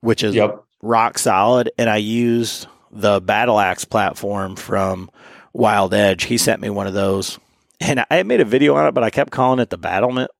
which 0.00 0.22
is 0.22 0.34
Yep. 0.34 0.62
rock 0.82 1.18
solid, 1.18 1.70
and 1.78 1.88
I 1.90 1.96
used 1.96 2.66
the 2.90 3.20
Battle 3.20 3.58
Axe 3.58 3.84
platform 3.84 4.56
from 4.56 5.10
Wild 5.52 5.92
Edge. 5.94 6.24
He 6.24 6.38
sent 6.38 6.60
me 6.60 6.70
one 6.70 6.86
of 6.86 6.94
those, 6.94 7.38
and 7.80 8.04
I 8.10 8.22
made 8.22 8.40
a 8.40 8.44
video 8.44 8.74
on 8.76 8.86
it, 8.86 8.92
but 8.92 9.04
I 9.04 9.10
kept 9.10 9.30
calling 9.30 9.58
it 9.60 9.70
the 9.70 9.78
Battlement 9.78 10.30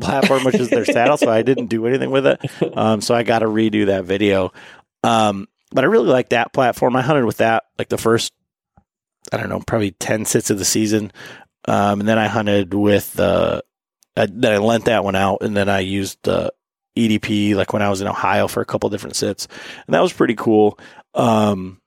platform, 0.00 0.44
which 0.44 0.54
is 0.56 0.70
their 0.70 0.84
saddle, 0.86 1.16
so 1.18 1.30
I 1.30 1.42
didn't 1.42 1.66
do 1.66 1.86
anything 1.86 2.10
with 2.10 2.26
it. 2.26 2.40
Um, 2.76 3.00
so 3.02 3.14
I 3.14 3.22
got 3.22 3.40
to 3.40 3.46
redo 3.46 3.86
that 3.86 4.04
video. 4.04 4.52
Um, 5.04 5.46
but 5.70 5.84
I 5.84 5.86
really 5.88 6.08
like 6.08 6.30
that 6.30 6.52
platform. 6.52 6.96
I 6.96 7.02
hunted 7.02 7.24
with 7.26 7.36
that 7.38 7.64
like 7.78 7.88
the 7.88 7.98
first, 7.98 8.32
I 9.30 9.36
don't 9.36 9.48
know, 9.48 9.60
probably 9.66 9.90
ten 9.92 10.24
sits 10.24 10.50
of 10.50 10.58
the 10.58 10.64
season, 10.64 11.12
um, 11.66 12.00
and 12.00 12.08
then 12.08 12.18
I 12.18 12.28
hunted 12.28 12.72
with 12.74 13.18
uh, 13.20 13.60
I, 14.16 14.26
then 14.26 14.52
I 14.52 14.58
lent 14.58 14.86
that 14.86 15.04
one 15.04 15.14
out, 15.16 15.38
and 15.42 15.56
then 15.56 15.68
I 15.68 15.80
used 15.80 16.18
the 16.22 16.52
EDP 16.96 17.54
like 17.54 17.72
when 17.72 17.82
I 17.82 17.88
was 17.90 18.00
in 18.00 18.08
Ohio 18.08 18.48
for 18.48 18.60
a 18.60 18.66
couple 18.66 18.90
different 18.90 19.16
sits, 19.16 19.48
and 19.86 19.94
that 19.94 20.00
was 20.02 20.12
pretty 20.12 20.34
cool. 20.34 20.78
Um, 21.14 21.80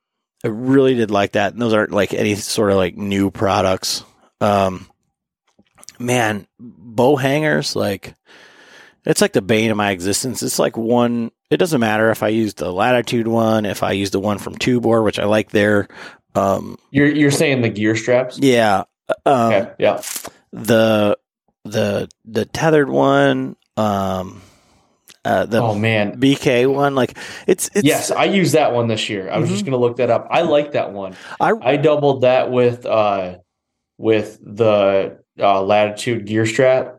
I 0.44 0.48
really 0.48 0.94
did 0.94 1.10
like 1.10 1.32
that, 1.32 1.52
and 1.52 1.62
those 1.62 1.72
aren't 1.72 1.92
like 1.92 2.12
any 2.14 2.34
sort 2.34 2.70
of 2.70 2.76
like 2.76 2.96
new 2.96 3.30
products. 3.30 4.04
Um, 4.40 4.88
man, 5.98 6.46
bow 6.58 7.16
hangers 7.16 7.74
like 7.76 8.14
it's 9.04 9.20
like 9.20 9.32
the 9.32 9.42
bane 9.42 9.70
of 9.70 9.76
my 9.76 9.90
existence. 9.92 10.42
It's 10.42 10.58
like 10.58 10.76
one. 10.76 11.30
It 11.50 11.58
doesn't 11.58 11.80
matter 11.80 12.10
if 12.10 12.22
I 12.24 12.28
use 12.28 12.54
the 12.54 12.72
latitude 12.72 13.28
one, 13.28 13.66
if 13.66 13.82
I 13.84 13.92
use 13.92 14.10
the 14.10 14.18
one 14.20 14.38
from 14.38 14.56
Tubor, 14.56 15.04
which 15.04 15.18
I 15.20 15.24
like 15.26 15.50
there. 15.50 15.86
Um, 16.34 16.76
You're 16.90 17.08
you're 17.08 17.30
saying 17.30 17.62
the 17.62 17.68
gear 17.68 17.94
straps? 17.96 18.38
yeah. 18.38 18.84
Um, 19.24 19.52
Okay. 19.52 19.72
Yeah. 19.78 20.02
the 20.52 21.16
the 21.64 22.08
the 22.24 22.44
Tethrd 22.46 22.88
one 22.88 23.56
um 23.76 24.42
uh 25.26 25.44
the 25.46 25.60
Oh 25.60 25.74
man. 25.74 26.18
bk 26.20 26.72
one 26.72 26.94
like 26.94 27.18
it's 27.46 27.68
it's 27.74 27.84
yes, 27.84 28.10
I 28.10 28.24
used 28.24 28.54
that 28.54 28.72
one 28.72 28.86
this 28.88 29.08
year. 29.10 29.28
I 29.30 29.38
was 29.38 29.50
just 29.50 29.62
Mhm. 29.62 29.66
going 29.70 29.78
to 29.80 29.84
look 29.86 29.96
that 29.96 30.10
up. 30.10 30.28
I 30.30 30.42
like 30.42 30.72
that 30.72 30.92
one. 30.92 31.14
i 31.40 31.52
I 31.60 31.76
doubled 31.76 32.22
that 32.22 32.50
with 32.50 32.86
uh 32.86 33.38
with 33.98 34.38
the 34.42 35.18
uh, 35.38 35.62
latitude 35.62 36.26
gear 36.26 36.46
strap. 36.46 36.98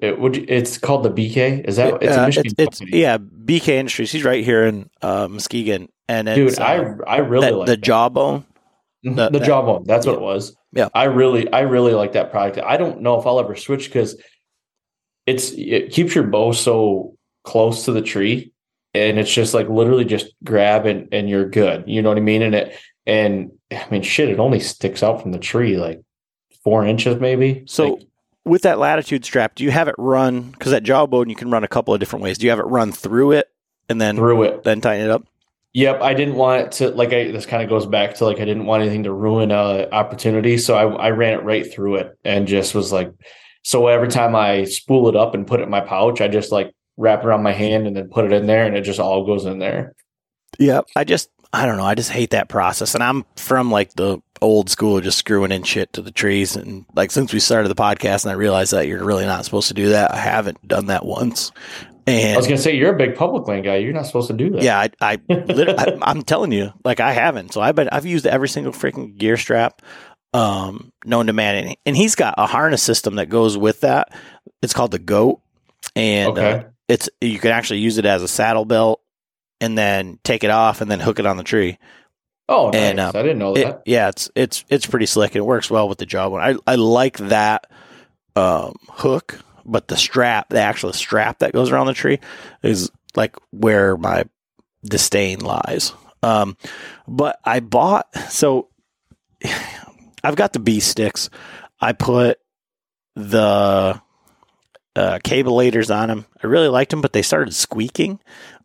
It 0.00 0.18
would 0.18 0.36
it's 0.50 0.78
called 0.78 1.02
the 1.04 1.10
BK. 1.10 1.64
Is 1.68 1.76
that 1.76 2.02
it's 2.02 2.16
a 2.16 2.22
uh, 2.22 2.26
Michigan 2.26 2.52
it's, 2.58 2.78
company. 2.80 2.98
yeah 3.00 3.18
bk 3.18 3.68
industries 3.68 4.10
he's 4.10 4.24
right 4.24 4.44
here 4.44 4.64
in 4.66 4.88
uh 5.02 5.28
muskegon 5.28 5.88
and 6.08 6.26
Dude, 6.26 6.58
I 6.58 6.78
uh, 6.78 6.94
I 7.06 7.18
really 7.18 7.46
that- 7.46 7.56
like 7.56 7.66
the 7.66 7.72
that. 7.76 7.80
jawbone 7.82 8.44
Mhm, 9.04 9.16
the- 9.16 9.30
the 9.30 9.38
that- 9.38 9.46
jawbone. 9.46 9.84
That's 9.86 10.06
what 10.06 10.16
it 10.16 10.20
was. 10.20 10.56
Yeah. 10.72 10.88
I 10.94 11.04
really 11.04 11.52
I 11.52 11.60
really 11.60 11.92
like 11.92 12.12
that 12.12 12.30
product. 12.32 12.58
I 12.58 12.76
don't 12.76 13.02
know 13.02 13.20
if 13.20 13.26
I'll 13.26 13.38
ever 13.38 13.54
switch 13.54 13.86
because 13.86 14.16
it's 15.26 15.52
it 15.52 15.90
keeps 15.92 16.14
your 16.14 16.24
bow 16.24 16.52
so 16.52 17.15
close 17.46 17.86
to 17.86 17.92
the 17.92 18.02
tree 18.02 18.52
and 18.92 19.18
it's 19.18 19.32
just 19.32 19.54
like 19.54 19.68
literally 19.68 20.04
just 20.04 20.34
grab 20.44 20.86
and, 20.86 21.08
and 21.12 21.28
you're 21.28 21.48
good. 21.48 21.84
You 21.86 22.02
know 22.02 22.08
what 22.08 22.18
I 22.18 22.22
mean? 22.22 22.42
And 22.42 22.54
it 22.54 22.76
and 23.06 23.50
I 23.70 23.86
mean 23.90 24.02
shit, 24.02 24.28
it 24.28 24.38
only 24.38 24.60
sticks 24.60 25.02
out 25.02 25.22
from 25.22 25.32
the 25.32 25.38
tree 25.38 25.76
like 25.76 26.02
four 26.64 26.86
inches 26.86 27.20
maybe. 27.20 27.64
So 27.66 27.94
Like, 27.94 28.02
with 28.44 28.62
that 28.62 28.78
latitude 28.78 29.24
strap, 29.24 29.54
do 29.54 29.64
you 29.64 29.70
have 29.70 29.88
it 29.88 29.94
run? 29.98 30.50
Because 30.50 30.72
that 30.72 30.82
jawbone 30.82 31.28
you 31.28 31.36
can 31.36 31.50
run 31.50 31.64
a 31.64 31.68
couple 31.68 31.94
of 31.94 32.00
different 32.00 32.22
ways. 32.22 32.38
Do 32.38 32.46
you 32.46 32.50
have 32.50 32.58
it 32.58 32.66
run 32.66 32.92
through 32.92 33.32
it 33.32 33.48
and 33.88 34.00
then 34.00 34.16
through 34.16 34.42
it. 34.44 34.64
then 34.64 34.80
tighten 34.80 35.04
it 35.04 35.10
up? 35.10 35.24
Yep, 35.74 36.00
I 36.00 36.14
didn't 36.14 36.36
want 36.36 36.62
it 36.62 36.72
to 36.72 36.90
like 36.90 37.12
I 37.12 37.30
this 37.30 37.44
kind 37.44 37.62
of 37.62 37.68
goes 37.68 37.86
back 37.86 38.14
to 38.14 38.24
like 38.24 38.40
I 38.40 38.44
didn't 38.44 38.66
want 38.66 38.82
anything 38.82 39.04
to 39.04 39.12
ruin 39.12 39.50
a 39.50 39.88
opportunity, 39.92 40.58
so 40.58 40.74
I 40.74 41.08
I 41.08 41.10
ran 41.10 41.34
it 41.34 41.44
right 41.44 41.70
through 41.70 41.96
it 41.96 42.18
and 42.24 42.48
just 42.48 42.74
was 42.74 42.92
like 42.92 43.12
so 43.62 43.88
every 43.88 44.08
time 44.08 44.34
I 44.34 44.64
spool 44.64 45.08
it 45.08 45.16
up 45.16 45.34
and 45.34 45.46
put 45.46 45.60
it 45.60 45.64
in 45.64 45.70
my 45.70 45.80
pouch, 45.80 46.20
I 46.20 46.28
just 46.28 46.52
like 46.52 46.72
wrap 46.96 47.24
around 47.24 47.42
my 47.42 47.52
hand 47.52 47.86
and 47.86 47.96
then 47.96 48.08
put 48.08 48.24
it 48.24 48.32
in 48.32 48.46
there 48.46 48.64
and 48.64 48.76
it 48.76 48.82
just 48.82 49.00
all 49.00 49.24
goes 49.26 49.44
in 49.44 49.58
there. 49.58 49.94
Yeah, 50.58 50.82
I 50.94 51.04
just 51.04 51.30
I 51.52 51.66
don't 51.66 51.76
know. 51.76 51.84
I 51.84 51.94
just 51.94 52.10
hate 52.10 52.30
that 52.30 52.48
process, 52.48 52.94
and 52.94 53.02
I'm 53.02 53.24
from 53.36 53.70
like 53.70 53.94
the 53.94 54.18
old 54.42 54.68
school, 54.68 54.98
of 54.98 55.04
just 55.04 55.18
screwing 55.18 55.52
in 55.52 55.62
shit 55.62 55.92
to 55.94 56.02
the 56.02 56.10
trees. 56.10 56.56
And 56.56 56.84
like 56.94 57.10
since 57.10 57.32
we 57.32 57.40
started 57.40 57.68
the 57.68 57.74
podcast, 57.74 58.24
and 58.24 58.32
I 58.32 58.34
realized 58.34 58.72
that 58.72 58.86
you're 58.86 59.04
really 59.04 59.26
not 59.26 59.44
supposed 59.44 59.68
to 59.68 59.74
do 59.74 59.90
that. 59.90 60.12
I 60.12 60.18
haven't 60.18 60.66
done 60.66 60.86
that 60.86 61.04
once, 61.06 61.52
And 62.06 62.34
I 62.34 62.36
was 62.36 62.46
gonna 62.46 62.58
say 62.58 62.76
you're 62.76 62.94
a 62.94 62.98
big 62.98 63.16
public 63.16 63.46
land 63.46 63.64
guy. 63.64 63.76
You're 63.76 63.92
not 63.92 64.06
supposed 64.06 64.28
to 64.28 64.34
do 64.34 64.50
that. 64.50 64.62
yeah, 64.62 64.78
I, 64.78 64.90
I, 65.00 65.18
I 65.30 65.98
I'm 66.02 66.22
telling 66.22 66.52
you, 66.52 66.72
like 66.84 67.00
I 67.00 67.12
haven't. 67.12 67.52
So 67.52 67.60
I've 67.60 67.74
been 67.74 67.88
I've 67.90 68.06
used 68.06 68.26
every 68.26 68.48
single 68.48 68.72
freaking 68.72 69.16
gear 69.16 69.36
strap 69.36 69.82
um 70.34 70.92
known 71.04 71.26
to 71.26 71.32
man, 71.32 71.66
and, 71.66 71.76
and 71.86 71.96
he's 71.96 72.14
got 72.14 72.34
a 72.38 72.46
harness 72.46 72.82
system 72.82 73.16
that 73.16 73.26
goes 73.28 73.56
with 73.56 73.80
that. 73.82 74.12
It's 74.62 74.72
called 74.74 74.90
the 74.90 74.98
Goat, 74.98 75.40
and 75.94 76.38
uh, 76.38 76.42
Okay. 76.42 76.66
It's 76.88 77.08
you 77.20 77.38
can 77.38 77.50
actually 77.50 77.80
use 77.80 77.98
it 77.98 78.04
as 78.04 78.22
a 78.22 78.28
saddle 78.28 78.64
belt, 78.64 79.00
and 79.60 79.76
then 79.76 80.18
take 80.24 80.44
it 80.44 80.50
off 80.50 80.80
and 80.80 80.90
then 80.90 81.00
hook 81.00 81.18
it 81.18 81.26
on 81.26 81.36
the 81.36 81.42
tree. 81.42 81.78
Oh, 82.48 82.70
nice. 82.70 82.80
and, 82.80 83.00
uh, 83.00 83.10
I 83.12 83.22
didn't 83.22 83.38
know 83.38 83.54
It- 83.56 83.64
that. 83.64 83.82
yeah, 83.86 84.08
it's 84.08 84.30
it's 84.36 84.64
it's 84.68 84.86
pretty 84.86 85.06
slick. 85.06 85.32
and 85.34 85.38
It 85.42 85.46
works 85.46 85.68
well 85.70 85.88
with 85.88 85.98
the 85.98 86.06
jawbone. 86.06 86.40
I 86.40 86.54
I 86.66 86.76
like 86.76 87.16
that 87.18 87.68
um, 88.36 88.74
hook, 88.88 89.40
but 89.64 89.88
the 89.88 89.96
strap, 89.96 90.50
the 90.50 90.60
actual 90.60 90.92
strap 90.92 91.40
that 91.40 91.52
goes 91.52 91.72
around 91.72 91.86
the 91.88 91.92
tree, 91.94 92.20
is 92.62 92.90
like 93.16 93.34
where 93.50 93.96
my 93.96 94.24
disdain 94.84 95.40
lies. 95.40 95.92
Um, 96.22 96.56
but 97.08 97.40
I 97.44 97.58
bought 97.60 98.06
so 98.30 98.68
I've 100.22 100.36
got 100.36 100.52
the 100.52 100.58
Beast 100.60 100.88
sticks. 100.88 101.30
I 101.80 101.92
put 101.92 102.38
the 103.16 104.00
uh, 104.96 105.18
cabelators 105.20 105.94
on 105.94 106.08
them. 106.08 106.26
I 106.42 106.46
really 106.46 106.68
liked 106.68 106.90
them, 106.90 107.00
but 107.00 107.12
they 107.12 107.22
started 107.22 107.54
squeaking. 107.54 108.18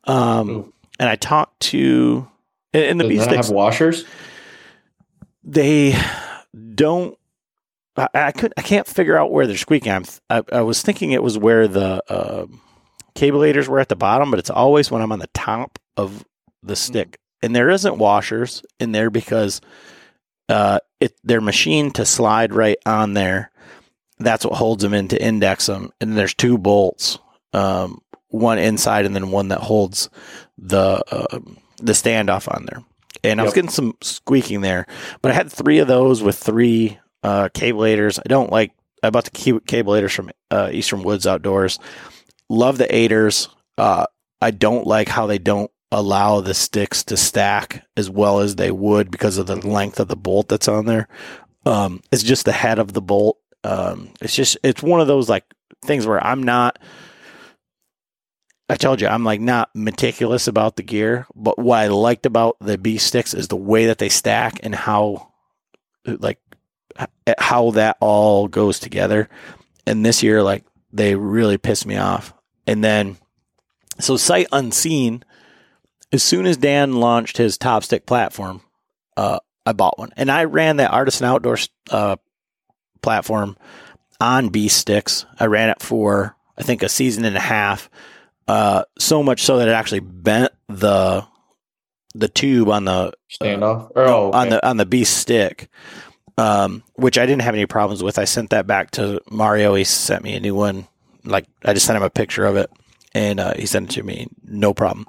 Um, 0.05 0.73
and 0.99 1.09
I 1.09 1.15
talked 1.15 1.59
to 1.61 2.27
and, 2.73 2.99
the 2.99 3.03
Does 3.03 3.09
B 3.09 3.17
that 3.17 3.23
sticks 3.25 3.47
have 3.47 3.55
washers? 3.55 4.05
they 5.43 5.99
don't 6.75 7.17
I, 7.97 8.07
I 8.13 8.31
could 8.31 8.53
I 8.57 8.61
can't 8.61 8.87
figure 8.87 9.17
out 9.17 9.31
where 9.31 9.47
they're 9.47 9.57
squeaking. 9.57 9.91
I'm 9.91 10.05
I, 10.29 10.43
I 10.51 10.61
was 10.61 10.81
thinking 10.81 11.11
it 11.11 11.23
was 11.23 11.37
where 11.37 11.67
the 11.67 12.03
uh, 12.11 12.45
cabelators 13.15 13.67
were 13.67 13.79
at 13.79 13.89
the 13.89 13.95
bottom, 13.95 14.31
but 14.31 14.39
it's 14.39 14.49
always 14.49 14.89
when 14.89 15.01
I'm 15.01 15.11
on 15.11 15.19
the 15.19 15.29
top 15.33 15.79
of 15.97 16.23
the 16.63 16.75
stick, 16.75 17.19
and 17.41 17.55
there 17.55 17.69
isn't 17.69 17.97
washers 17.97 18.63
in 18.79 18.91
there 18.91 19.09
because 19.09 19.61
uh, 20.47 20.79
it 20.99 21.15
they're 21.23 21.41
machined 21.41 21.95
to 21.95 22.05
slide 22.05 22.53
right 22.53 22.77
on 22.85 23.13
there. 23.13 23.50
That's 24.23 24.45
what 24.45 24.55
holds 24.55 24.83
them 24.83 24.93
in 24.93 25.07
to 25.09 25.21
index 25.21 25.65
them, 25.65 25.91
and 25.99 26.17
there's 26.17 26.33
two 26.33 26.57
bolts, 26.57 27.19
um, 27.53 28.01
one 28.29 28.59
inside 28.59 29.05
and 29.05 29.15
then 29.15 29.31
one 29.31 29.49
that 29.49 29.59
holds 29.59 30.09
the 30.57 31.03
uh, 31.11 31.39
the 31.77 31.93
standoff 31.93 32.53
on 32.53 32.65
there. 32.65 32.83
And 33.23 33.39
I 33.39 33.43
was 33.43 33.53
getting 33.53 33.69
some 33.69 33.95
squeaking 34.01 34.61
there, 34.61 34.87
but 35.21 35.31
I 35.31 35.35
had 35.35 35.51
three 35.51 35.79
of 35.79 35.87
those 35.87 36.23
with 36.23 36.37
three 36.37 36.99
uh, 37.23 37.49
cabelators. 37.49 38.19
I 38.19 38.27
don't 38.27 38.51
like. 38.51 38.71
I 39.03 39.09
bought 39.09 39.25
the 39.25 39.31
ca- 39.31 39.59
cabelators 39.59 40.13
from 40.13 40.31
uh, 40.49 40.69
Eastern 40.71 41.03
Woods 41.03 41.27
Outdoors. 41.27 41.79
Love 42.49 42.77
the 42.77 42.93
aiders. 42.93 43.47
Uh, 43.77 44.05
I 44.41 44.51
don't 44.51 44.87
like 44.87 45.07
how 45.07 45.27
they 45.27 45.37
don't 45.37 45.71
allow 45.91 46.39
the 46.39 46.53
sticks 46.53 47.03
to 47.03 47.17
stack 47.17 47.85
as 47.97 48.09
well 48.09 48.39
as 48.39 48.55
they 48.55 48.71
would 48.71 49.11
because 49.11 49.37
of 49.37 49.47
the 49.47 49.55
length 49.67 49.99
of 49.99 50.07
the 50.07 50.15
bolt 50.15 50.47
that's 50.47 50.67
on 50.67 50.85
there. 50.85 51.07
Um, 51.65 52.01
it's 52.11 52.23
just 52.23 52.45
the 52.45 52.51
head 52.51 52.79
of 52.79 52.93
the 52.93 53.01
bolt. 53.01 53.37
Um, 53.63 54.09
it's 54.21 54.35
just 54.35 54.57
it's 54.63 54.81
one 54.81 55.01
of 55.01 55.07
those 55.07 55.29
like 55.29 55.45
things 55.83 56.07
where 56.07 56.23
I'm 56.23 56.43
not. 56.43 56.79
I 58.69 58.75
told 58.75 59.01
you 59.01 59.07
I'm 59.07 59.25
like 59.25 59.41
not 59.41 59.69
meticulous 59.75 60.47
about 60.47 60.77
the 60.77 60.83
gear, 60.83 61.27
but 61.35 61.59
what 61.59 61.79
I 61.79 61.87
liked 61.87 62.25
about 62.25 62.55
the 62.61 62.77
Beast 62.77 63.07
sticks 63.07 63.33
is 63.33 63.49
the 63.49 63.57
way 63.57 63.87
that 63.87 63.97
they 63.97 64.07
stack 64.07 64.61
and 64.63 64.73
how, 64.73 65.33
like, 66.05 66.39
how 67.37 67.71
that 67.71 67.97
all 67.99 68.47
goes 68.47 68.79
together. 68.79 69.27
And 69.85 70.05
this 70.05 70.23
year, 70.23 70.41
like, 70.41 70.63
they 70.93 71.15
really 71.15 71.57
pissed 71.57 71.85
me 71.85 71.97
off. 71.97 72.33
And 72.65 72.81
then, 72.81 73.17
so 73.99 74.15
sight 74.15 74.47
unseen, 74.53 75.25
as 76.13 76.23
soon 76.23 76.45
as 76.45 76.55
Dan 76.55 76.93
launched 76.93 77.37
his 77.37 77.57
top 77.57 77.83
stick 77.83 78.05
platform, 78.05 78.61
uh, 79.17 79.39
I 79.65 79.73
bought 79.73 79.99
one, 79.99 80.13
and 80.15 80.31
I 80.31 80.45
ran 80.45 80.77
that 80.77 80.91
Artisan 80.91 81.27
Outdoors 81.27 81.69
uh, 81.89 82.15
platform 83.01 83.57
on 84.19 84.49
Beast 84.49 84.77
sticks. 84.77 85.25
I 85.39 85.45
ran 85.45 85.69
it 85.69 85.81
for 85.81 86.35
I 86.57 86.63
think 86.63 86.83
a 86.83 86.89
season 86.89 87.25
and 87.25 87.35
a 87.35 87.41
half. 87.41 87.89
Uh, 88.47 88.83
so 88.99 89.23
much 89.23 89.43
so 89.43 89.57
that 89.57 89.67
it 89.67 89.71
actually 89.71 89.99
bent 90.01 90.51
the 90.67 91.25
the 92.13 92.27
tube 92.27 92.69
on 92.69 92.85
the 92.85 93.13
Standoff? 93.31 93.91
Or, 93.95 94.03
oh, 94.03 94.31
on 94.31 94.49
the 94.49 94.65
on 94.67 94.77
the 94.77 94.85
Beast 94.85 95.17
stick, 95.17 95.69
um, 96.37 96.83
which 96.95 97.17
I 97.17 97.25
didn't 97.25 97.43
have 97.43 97.55
any 97.55 97.65
problems 97.65 98.03
with. 98.03 98.19
I 98.19 98.25
sent 98.25 98.49
that 98.49 98.67
back 98.67 98.91
to 98.91 99.21
Mario. 99.29 99.75
He 99.75 99.83
sent 99.83 100.23
me 100.23 100.35
a 100.35 100.39
new 100.39 100.55
one. 100.55 100.87
Like 101.23 101.45
I 101.63 101.73
just 101.73 101.85
sent 101.85 101.97
him 101.97 102.03
a 102.03 102.09
picture 102.09 102.45
of 102.45 102.57
it, 102.57 102.69
and 103.13 103.39
uh, 103.39 103.53
he 103.55 103.65
sent 103.65 103.91
it 103.91 103.95
to 103.95 104.03
me. 104.03 104.27
No 104.43 104.73
problem. 104.73 105.07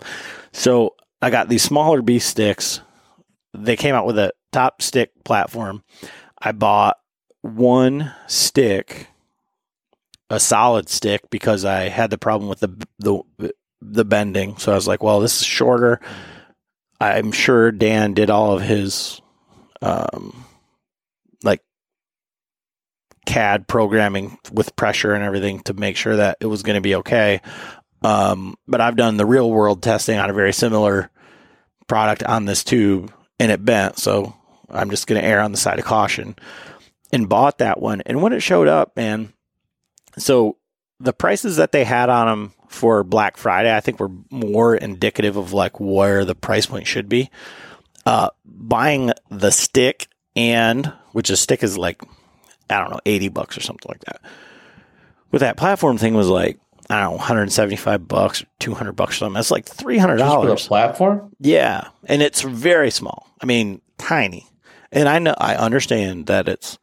So 0.52 0.94
I 1.20 1.30
got 1.30 1.48
these 1.48 1.62
smaller 1.62 2.02
Beast 2.02 2.28
sticks. 2.28 2.80
They 3.54 3.76
came 3.76 3.94
out 3.94 4.06
with 4.06 4.18
a 4.18 4.32
top 4.52 4.82
stick 4.82 5.10
platform. 5.24 5.82
I 6.38 6.52
bought 6.52 6.98
one 7.42 8.12
stick, 8.26 9.08
a 10.30 10.40
solid 10.40 10.88
stick, 10.88 11.28
because 11.30 11.64
I 11.64 11.88
had 11.88 12.10
the 12.10 12.18
problem 12.18 12.48
with 12.48 12.60
the 12.60 12.86
the 12.98 13.52
the 13.80 14.04
bending. 14.04 14.56
So 14.56 14.72
I 14.72 14.74
was 14.74 14.88
like, 14.88 15.02
well, 15.02 15.20
this 15.20 15.40
is 15.40 15.46
shorter. 15.46 16.00
I'm 17.00 17.32
sure 17.32 17.72
Dan 17.72 18.14
did 18.14 18.30
all 18.30 18.52
of 18.52 18.62
his 18.62 19.20
um 19.82 20.44
like 21.42 21.60
CAD 23.26 23.66
programming 23.66 24.38
with 24.52 24.76
pressure 24.76 25.12
and 25.12 25.24
everything 25.24 25.60
to 25.64 25.74
make 25.74 25.96
sure 25.96 26.16
that 26.16 26.38
it 26.40 26.46
was 26.46 26.62
going 26.62 26.76
to 26.76 26.80
be 26.80 26.94
okay. 26.96 27.40
Um, 28.02 28.56
but 28.66 28.80
I've 28.80 28.96
done 28.96 29.16
the 29.16 29.26
real 29.26 29.50
world 29.50 29.82
testing 29.82 30.18
on 30.18 30.30
a 30.30 30.34
very 30.34 30.52
similar 30.52 31.10
product 31.86 32.22
on 32.24 32.44
this 32.44 32.64
tube 32.64 33.12
and 33.38 33.52
it 33.52 33.64
bent. 33.64 33.98
So 33.98 34.34
I'm 34.70 34.90
just 34.90 35.06
going 35.06 35.20
to 35.20 35.26
err 35.26 35.40
on 35.40 35.52
the 35.52 35.58
side 35.58 35.78
of 35.78 35.84
caution 35.84 36.36
and 37.12 37.28
bought 37.28 37.58
that 37.58 37.80
one. 37.80 38.00
And 38.06 38.22
when 38.22 38.32
it 38.32 38.40
showed 38.40 38.68
up, 38.68 38.96
man, 38.96 39.32
so 40.16 40.56
the 40.98 41.12
prices 41.12 41.56
that 41.56 41.72
they 41.72 41.84
had 41.84 42.08
on 42.08 42.26
them 42.26 42.54
for 42.68 43.04
Black 43.04 43.36
Friday, 43.36 43.74
I 43.74 43.80
think 43.80 44.00
were 44.00 44.10
more 44.30 44.74
indicative 44.74 45.36
of 45.36 45.52
like 45.52 45.78
where 45.78 46.24
the 46.24 46.34
price 46.34 46.66
point 46.66 46.86
should 46.86 47.08
be. 47.08 47.30
Uh, 48.04 48.30
buying 48.44 49.12
the 49.30 49.50
stick 49.50 50.08
and 50.34 50.92
which 51.12 51.30
a 51.30 51.36
stick 51.36 51.62
is 51.62 51.78
like, 51.78 52.02
I 52.70 52.78
don't 52.78 52.90
know, 52.90 53.00
80 53.04 53.28
bucks 53.28 53.56
or 53.56 53.60
something 53.60 53.88
like 53.88 54.00
that. 54.06 54.22
With 55.30 55.40
that 55.40 55.56
platform 55.56 55.98
thing 55.98 56.14
was 56.14 56.28
like, 56.28 56.58
I 56.90 57.00
don't 57.00 57.12
know, 57.12 57.16
175 57.16 58.08
bucks 58.08 58.42
or 58.42 58.46
200 58.58 58.92
bucks 58.92 59.16
or 59.16 59.18
something. 59.18 59.34
That's 59.34 59.50
like 59.50 59.66
$300. 59.66 60.18
Just 60.18 60.34
for 60.34 60.46
the 60.46 60.56
platform? 60.56 61.32
Yeah, 61.40 61.88
and 62.06 62.22
it's 62.22 62.42
very 62.42 62.90
small. 62.90 63.28
I 63.40 63.46
mean, 63.46 63.80
tiny. 63.98 64.46
And 64.92 65.08
I 65.08 65.18
know 65.18 65.34
I 65.38 65.56
understand 65.56 66.26
that 66.26 66.48
it's 66.48 66.78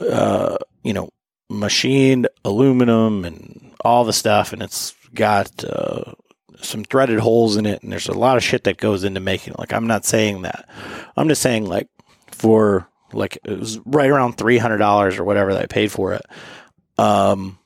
uh, 0.00 0.58
you 0.82 0.92
know, 0.92 1.10
machined 1.50 2.28
aluminum 2.44 3.24
and 3.24 3.72
all 3.80 4.04
the 4.04 4.12
stuff 4.12 4.52
and 4.52 4.62
it's 4.62 4.94
got 5.14 5.64
uh, 5.64 6.12
some 6.60 6.84
threaded 6.84 7.18
holes 7.18 7.56
in 7.56 7.66
it 7.66 7.82
and 7.82 7.90
there's 7.90 8.08
a 8.08 8.12
lot 8.12 8.36
of 8.36 8.44
shit 8.44 8.64
that 8.64 8.76
goes 8.76 9.04
into 9.04 9.20
making 9.20 9.54
it. 9.54 9.58
Like 9.58 9.72
I'm 9.72 9.86
not 9.86 10.04
saying 10.04 10.42
that. 10.42 10.68
I'm 11.16 11.28
just 11.28 11.42
saying 11.42 11.66
like 11.66 11.88
for 12.32 12.88
like 13.12 13.38
it 13.44 13.58
was 13.58 13.78
right 13.86 14.10
around 14.10 14.36
$300 14.36 15.18
or 15.18 15.24
whatever 15.24 15.54
that 15.54 15.62
I 15.62 15.66
paid 15.66 15.90
for 15.90 16.12
it. 16.14 16.26
Um 16.98 17.58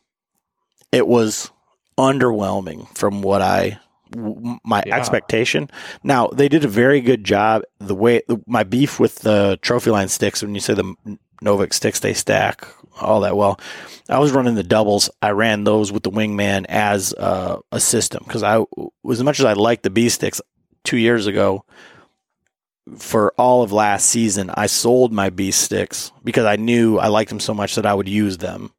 it 0.92 1.06
was 1.06 1.50
underwhelming 1.98 2.86
from 2.96 3.22
what 3.22 3.42
I 3.42 3.80
my 4.64 4.82
Yeah. 4.86 4.96
expectation. 4.96 5.70
Now 6.02 6.28
they 6.28 6.48
did 6.48 6.64
a 6.64 6.68
very 6.68 7.00
good 7.00 7.24
job. 7.24 7.62
The 7.78 7.94
way 7.94 8.22
my 8.46 8.62
beef 8.64 9.00
with 9.00 9.16
the 9.20 9.58
trophy 9.62 9.90
line 9.90 10.08
sticks 10.08 10.42
when 10.42 10.54
you 10.54 10.60
say 10.60 10.74
the 10.74 10.94
Novix 11.42 11.74
sticks 11.74 12.00
they 12.00 12.14
stack 12.14 12.66
all 13.00 13.20
that 13.20 13.36
well. 13.36 13.58
I 14.08 14.18
was 14.18 14.32
running 14.32 14.54
the 14.54 14.62
doubles. 14.62 15.10
I 15.22 15.30
ran 15.30 15.64
those 15.64 15.90
with 15.90 16.02
the 16.02 16.10
Wingman 16.10 16.66
as 16.68 17.12
uh, 17.14 17.58
a 17.72 17.80
system 17.80 18.22
because 18.26 18.42
I, 18.42 18.62
as 19.10 19.22
much 19.22 19.40
as 19.40 19.46
I 19.46 19.54
liked 19.54 19.82
the 19.82 19.90
Beast 19.90 20.16
sticks 20.16 20.40
two 20.84 20.98
years 20.98 21.26
ago, 21.26 21.64
for 22.98 23.32
all 23.38 23.62
of 23.62 23.72
last 23.72 24.06
season, 24.06 24.50
I 24.54 24.66
sold 24.66 25.12
my 25.12 25.30
Beast 25.30 25.62
sticks 25.62 26.10
because 26.24 26.44
I 26.44 26.56
knew 26.56 26.98
I 26.98 27.06
liked 27.08 27.30
them 27.30 27.40
so 27.40 27.54
much 27.54 27.76
that 27.76 27.86
I 27.86 27.94
would 27.94 28.08
use 28.08 28.38
them. 28.38 28.72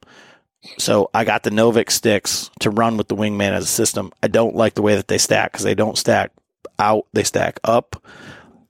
So 0.78 1.10
I 1.14 1.26
got 1.26 1.44
the 1.44 1.50
Novix 1.50 1.92
sticks 1.92 2.50
to 2.62 2.70
run 2.70 2.98
with 2.98 3.08
the 3.08 3.16
Wingman 3.16 3.52
as 3.52 3.66
a 3.66 3.68
system. 3.68 4.12
I 4.22 4.28
don't 4.28 4.56
like 4.56 4.76
the 4.76 4.82
way 4.82 4.96
that 4.96 5.08
they 5.08 5.18
stack 5.18 5.52
because 5.52 5.64
they 5.64 5.76
don't 5.76 5.98
stack 5.98 6.32
out; 6.80 7.06
they 7.14 7.24
stack 7.24 7.60
up. 7.64 8.02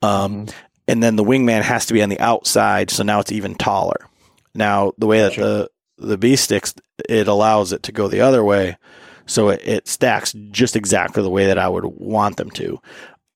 Um, 0.01 0.47
mm-hmm. 0.47 0.57
And 0.87 1.01
then 1.01 1.15
the 1.15 1.23
Wingman 1.23 1.61
has 1.61 1.85
to 1.87 1.93
be 1.93 2.03
on 2.03 2.09
the 2.09 2.19
outside, 2.19 2.89
so 2.89 3.03
now 3.03 3.19
it's 3.19 3.31
even 3.31 3.55
taller. 3.55 4.07
Now 4.53 4.93
the 4.97 5.07
way 5.07 5.21
that 5.21 5.33
sure. 5.33 5.43
the 5.43 5.71
the 5.97 6.17
Beast 6.17 6.45
sticks, 6.45 6.73
it 7.07 7.27
allows 7.27 7.71
it 7.71 7.83
to 7.83 7.91
go 7.91 8.07
the 8.07 8.21
other 8.21 8.43
way, 8.43 8.77
so 9.25 9.49
it, 9.49 9.61
it, 9.63 9.87
stacks 9.87 10.33
just 10.51 10.75
exactly 10.75 11.23
the 11.23 11.29
way 11.29 11.47
that 11.47 11.59
I 11.59 11.69
would 11.69 11.85
want 11.85 12.37
them 12.37 12.49
to. 12.51 12.81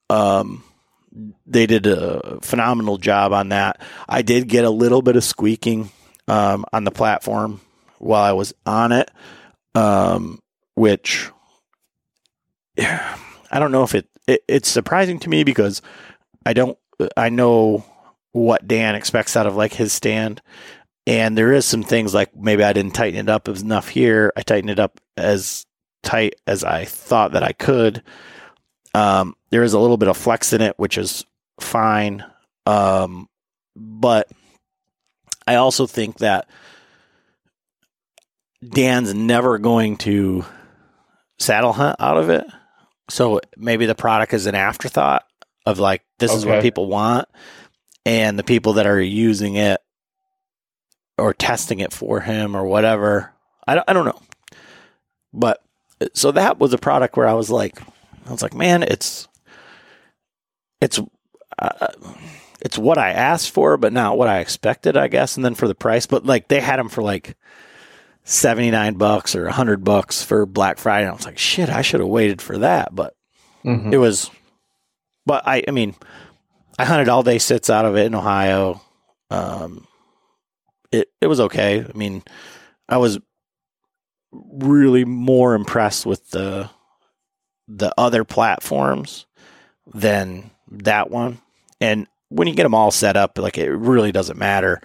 Um, 0.09 0.63
they 1.45 1.65
did 1.65 1.87
a 1.87 2.39
phenomenal 2.41 2.97
job 2.97 3.31
on 3.31 3.49
that. 3.49 3.81
I 4.09 4.23
did 4.23 4.47
get 4.47 4.65
a 4.65 4.69
little 4.69 5.01
bit 5.01 5.15
of 5.15 5.23
squeaking 5.23 5.91
um, 6.27 6.65
on 6.73 6.83
the 6.83 6.91
platform 6.91 7.61
while 7.99 8.23
I 8.23 8.33
was 8.33 8.53
on 8.65 8.91
it, 8.91 9.09
um, 9.75 10.39
which 10.75 11.29
I 12.77 13.59
don't 13.59 13.71
know 13.71 13.83
if 13.83 13.95
it, 13.95 14.07
it, 14.27 14.43
it's 14.47 14.69
surprising 14.69 15.19
to 15.19 15.29
me 15.29 15.43
because 15.43 15.81
I 16.45 16.53
don't 16.53 16.77
I 17.15 17.29
know 17.29 17.85
what 18.31 18.67
Dan 18.67 18.95
expects 18.95 19.35
out 19.35 19.47
of 19.47 19.55
like 19.55 19.73
his 19.73 19.93
stand, 19.93 20.41
and 21.05 21.37
there 21.37 21.53
is 21.53 21.65
some 21.65 21.83
things 21.83 22.13
like 22.13 22.35
maybe 22.35 22.63
I 22.63 22.73
didn't 22.73 22.93
tighten 22.93 23.19
it 23.19 23.29
up 23.29 23.47
enough 23.47 23.89
here. 23.89 24.33
I 24.35 24.41
tightened 24.41 24.71
it 24.71 24.79
up 24.79 24.99
as 25.15 25.65
tight 26.03 26.35
as 26.45 26.63
I 26.63 26.85
thought 26.85 27.33
that 27.33 27.43
I 27.43 27.53
could. 27.53 28.03
Um, 28.93 29.35
there 29.49 29.63
is 29.63 29.73
a 29.73 29.79
little 29.79 29.97
bit 29.97 30.09
of 30.09 30.17
flex 30.17 30.53
in 30.53 30.61
it, 30.61 30.77
which 30.77 30.97
is 30.97 31.25
fine. 31.59 32.25
Um, 32.65 33.29
but 33.75 34.27
I 35.47 35.55
also 35.55 35.87
think 35.87 36.17
that 36.17 36.49
Dan's 38.65 39.13
never 39.13 39.57
going 39.57 39.97
to 39.97 40.45
saddle 41.39 41.73
hunt 41.73 41.97
out 41.99 42.17
of 42.17 42.29
it. 42.29 42.45
So 43.09 43.39
maybe 43.55 43.85
the 43.85 43.95
product 43.95 44.33
is 44.33 44.47
an 44.47 44.55
afterthought 44.55 45.23
of 45.65 45.79
like, 45.79 46.03
this 46.19 46.31
okay. 46.31 46.37
is 46.37 46.45
what 46.45 46.61
people 46.61 46.87
want. 46.87 47.27
And 48.05 48.39
the 48.39 48.43
people 48.43 48.73
that 48.73 48.87
are 48.87 49.01
using 49.01 49.55
it 49.55 49.81
or 51.17 51.33
testing 51.33 51.79
it 51.79 51.93
for 51.93 52.21
him 52.21 52.55
or 52.55 52.65
whatever, 52.65 53.33
I 53.67 53.75
don't, 53.75 53.85
I 53.87 53.93
don't 53.93 54.05
know. 54.05 54.21
But 55.33 55.61
so 56.13 56.31
that 56.31 56.57
was 56.57 56.73
a 56.73 56.77
product 56.77 57.17
where 57.17 57.27
I 57.27 57.33
was 57.33 57.49
like, 57.49 57.79
I 58.25 58.31
was 58.31 58.41
like, 58.41 58.53
man, 58.53 58.83
it's, 58.83 59.27
it's, 60.81 60.99
uh, 61.59 61.87
it's 62.61 62.77
what 62.77 62.97
I 62.97 63.11
asked 63.11 63.51
for, 63.51 63.77
but 63.77 63.93
not 63.93 64.17
what 64.17 64.27
I 64.27 64.39
expected, 64.39 64.97
I 64.97 65.07
guess. 65.09 65.35
And 65.35 65.45
then 65.45 65.55
for 65.55 65.67
the 65.67 65.75
price, 65.75 66.05
but 66.07 66.25
like 66.25 66.47
they 66.47 66.59
had 66.59 66.79
them 66.79 66.89
for 66.89 67.01
like 67.01 67.35
79 68.27 68.95
bucks 68.95 69.37
or 69.37 69.45
100 69.45 69.85
bucks 69.85 70.21
for 70.21 70.45
Black 70.45 70.79
Friday. 70.79 71.05
And 71.05 71.11
I 71.11 71.15
was 71.15 71.25
like, 71.25 71.37
shit, 71.37 71.69
I 71.69 71.81
should 71.81 72.01
have 72.01 72.09
waited 72.09 72.41
for 72.41 72.57
that. 72.57 72.93
But 72.93 73.15
mm-hmm. 73.63 73.93
it 73.93 73.97
was, 73.97 74.29
but 75.25 75.47
I, 75.47 75.63
I 75.65 75.71
mean, 75.71 75.95
I 76.77 76.83
hunted 76.83 77.07
all 77.07 77.23
day 77.23 77.37
sits 77.37 77.69
out 77.69 77.85
of 77.85 77.95
it 77.95 78.05
in 78.05 78.13
Ohio. 78.13 78.81
Um, 79.31 79.87
it, 80.91 81.07
it 81.21 81.27
was 81.27 81.39
okay. 81.39 81.85
I 81.85 81.97
mean, 81.97 82.21
I 82.89 82.97
was 82.97 83.17
really 84.33 85.05
more 85.05 85.55
impressed 85.55 86.05
with 86.05 86.29
the, 86.31 86.69
the 87.69 87.93
other 87.97 88.25
platforms 88.25 89.25
than 89.93 90.51
that 90.69 91.09
one. 91.09 91.39
And 91.79 92.07
when 92.27 92.49
you 92.49 92.55
get 92.55 92.63
them 92.63 92.75
all 92.75 92.91
set 92.91 93.15
up, 93.15 93.37
like 93.37 93.57
it 93.57 93.71
really 93.71 94.11
doesn't 94.11 94.37
matter 94.37 94.81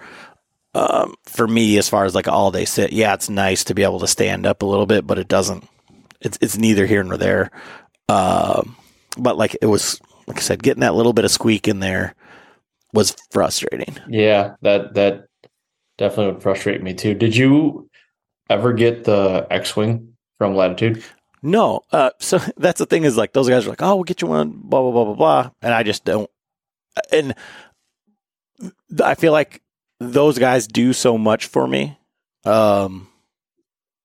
um, 0.75 1.15
for 1.25 1.47
me, 1.47 1.77
as 1.77 1.89
far 1.89 2.05
as 2.05 2.15
like 2.15 2.27
all 2.27 2.51
day 2.51 2.65
sit, 2.65 2.93
yeah, 2.93 3.13
it's 3.13 3.29
nice 3.29 3.63
to 3.65 3.75
be 3.75 3.83
able 3.83 3.99
to 3.99 4.07
stand 4.07 4.45
up 4.45 4.61
a 4.61 4.65
little 4.65 4.85
bit, 4.85 5.05
but 5.05 5.19
it 5.19 5.27
doesn't. 5.27 5.67
It's 6.21 6.37
it's 6.41 6.57
neither 6.57 6.85
here 6.85 7.03
nor 7.03 7.17
there. 7.17 7.51
Um, 8.09 8.75
but 9.17 9.37
like 9.37 9.55
it 9.61 9.67
was, 9.67 10.01
like 10.27 10.37
I 10.37 10.41
said, 10.41 10.63
getting 10.63 10.81
that 10.81 10.95
little 10.95 11.13
bit 11.13 11.25
of 11.25 11.31
squeak 11.31 11.67
in 11.67 11.79
there 11.79 12.15
was 12.93 13.15
frustrating. 13.31 13.97
Yeah, 14.07 14.55
that 14.61 14.93
that 14.95 15.25
definitely 15.97 16.33
would 16.33 16.43
frustrate 16.43 16.81
me 16.81 16.93
too. 16.93 17.13
Did 17.13 17.35
you 17.35 17.89
ever 18.49 18.73
get 18.73 19.03
the 19.03 19.47
X 19.51 19.75
Wing 19.75 20.13
from 20.37 20.55
Latitude? 20.55 21.03
No. 21.41 21.81
Uh, 21.91 22.11
so 22.19 22.39
that's 22.57 22.79
the 22.79 22.85
thing 22.85 23.03
is 23.03 23.17
like 23.17 23.33
those 23.33 23.49
guys 23.49 23.65
are 23.67 23.69
like, 23.69 23.81
oh, 23.81 23.95
we'll 23.95 24.03
get 24.05 24.21
you 24.21 24.27
one, 24.27 24.51
blah 24.63 24.81
blah 24.81 24.91
blah 24.91 25.05
blah 25.05 25.15
blah, 25.15 25.51
and 25.61 25.73
I 25.73 25.83
just 25.83 26.05
don't. 26.05 26.29
And 27.11 27.35
I 29.03 29.15
feel 29.15 29.31
like 29.31 29.62
those 30.11 30.39
guys 30.39 30.67
do 30.67 30.93
so 30.93 31.17
much 31.17 31.45
for 31.45 31.67
me 31.67 31.97
um, 32.45 33.07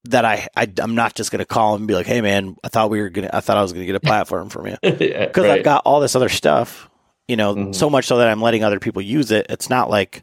that 0.04 0.24
I, 0.24 0.48
I 0.56 0.70
am 0.78 0.94
not 0.94 1.14
just 1.14 1.30
going 1.30 1.40
to 1.40 1.46
call 1.46 1.72
them 1.72 1.82
and 1.82 1.88
be 1.88 1.94
like, 1.94 2.06
"Hey, 2.06 2.20
man, 2.20 2.56
I 2.64 2.68
thought 2.68 2.90
we 2.90 3.00
were 3.00 3.10
gonna, 3.10 3.30
I 3.32 3.40
thought 3.40 3.56
I 3.56 3.62
was 3.62 3.72
going 3.72 3.82
to 3.82 3.86
get 3.86 3.96
a 3.96 4.00
platform 4.06 4.48
from 4.48 4.66
you," 4.66 4.76
because 4.82 5.00
yeah, 5.00 5.26
right. 5.36 5.50
I've 5.50 5.64
got 5.64 5.82
all 5.84 6.00
this 6.00 6.16
other 6.16 6.28
stuff. 6.28 6.88
You 7.26 7.36
know, 7.36 7.54
mm-hmm. 7.54 7.72
so 7.72 7.90
much 7.90 8.06
so 8.06 8.16
that 8.18 8.28
I'm 8.28 8.40
letting 8.40 8.64
other 8.64 8.80
people 8.80 9.02
use 9.02 9.30
it. 9.30 9.46
It's 9.50 9.68
not 9.68 9.90
like 9.90 10.22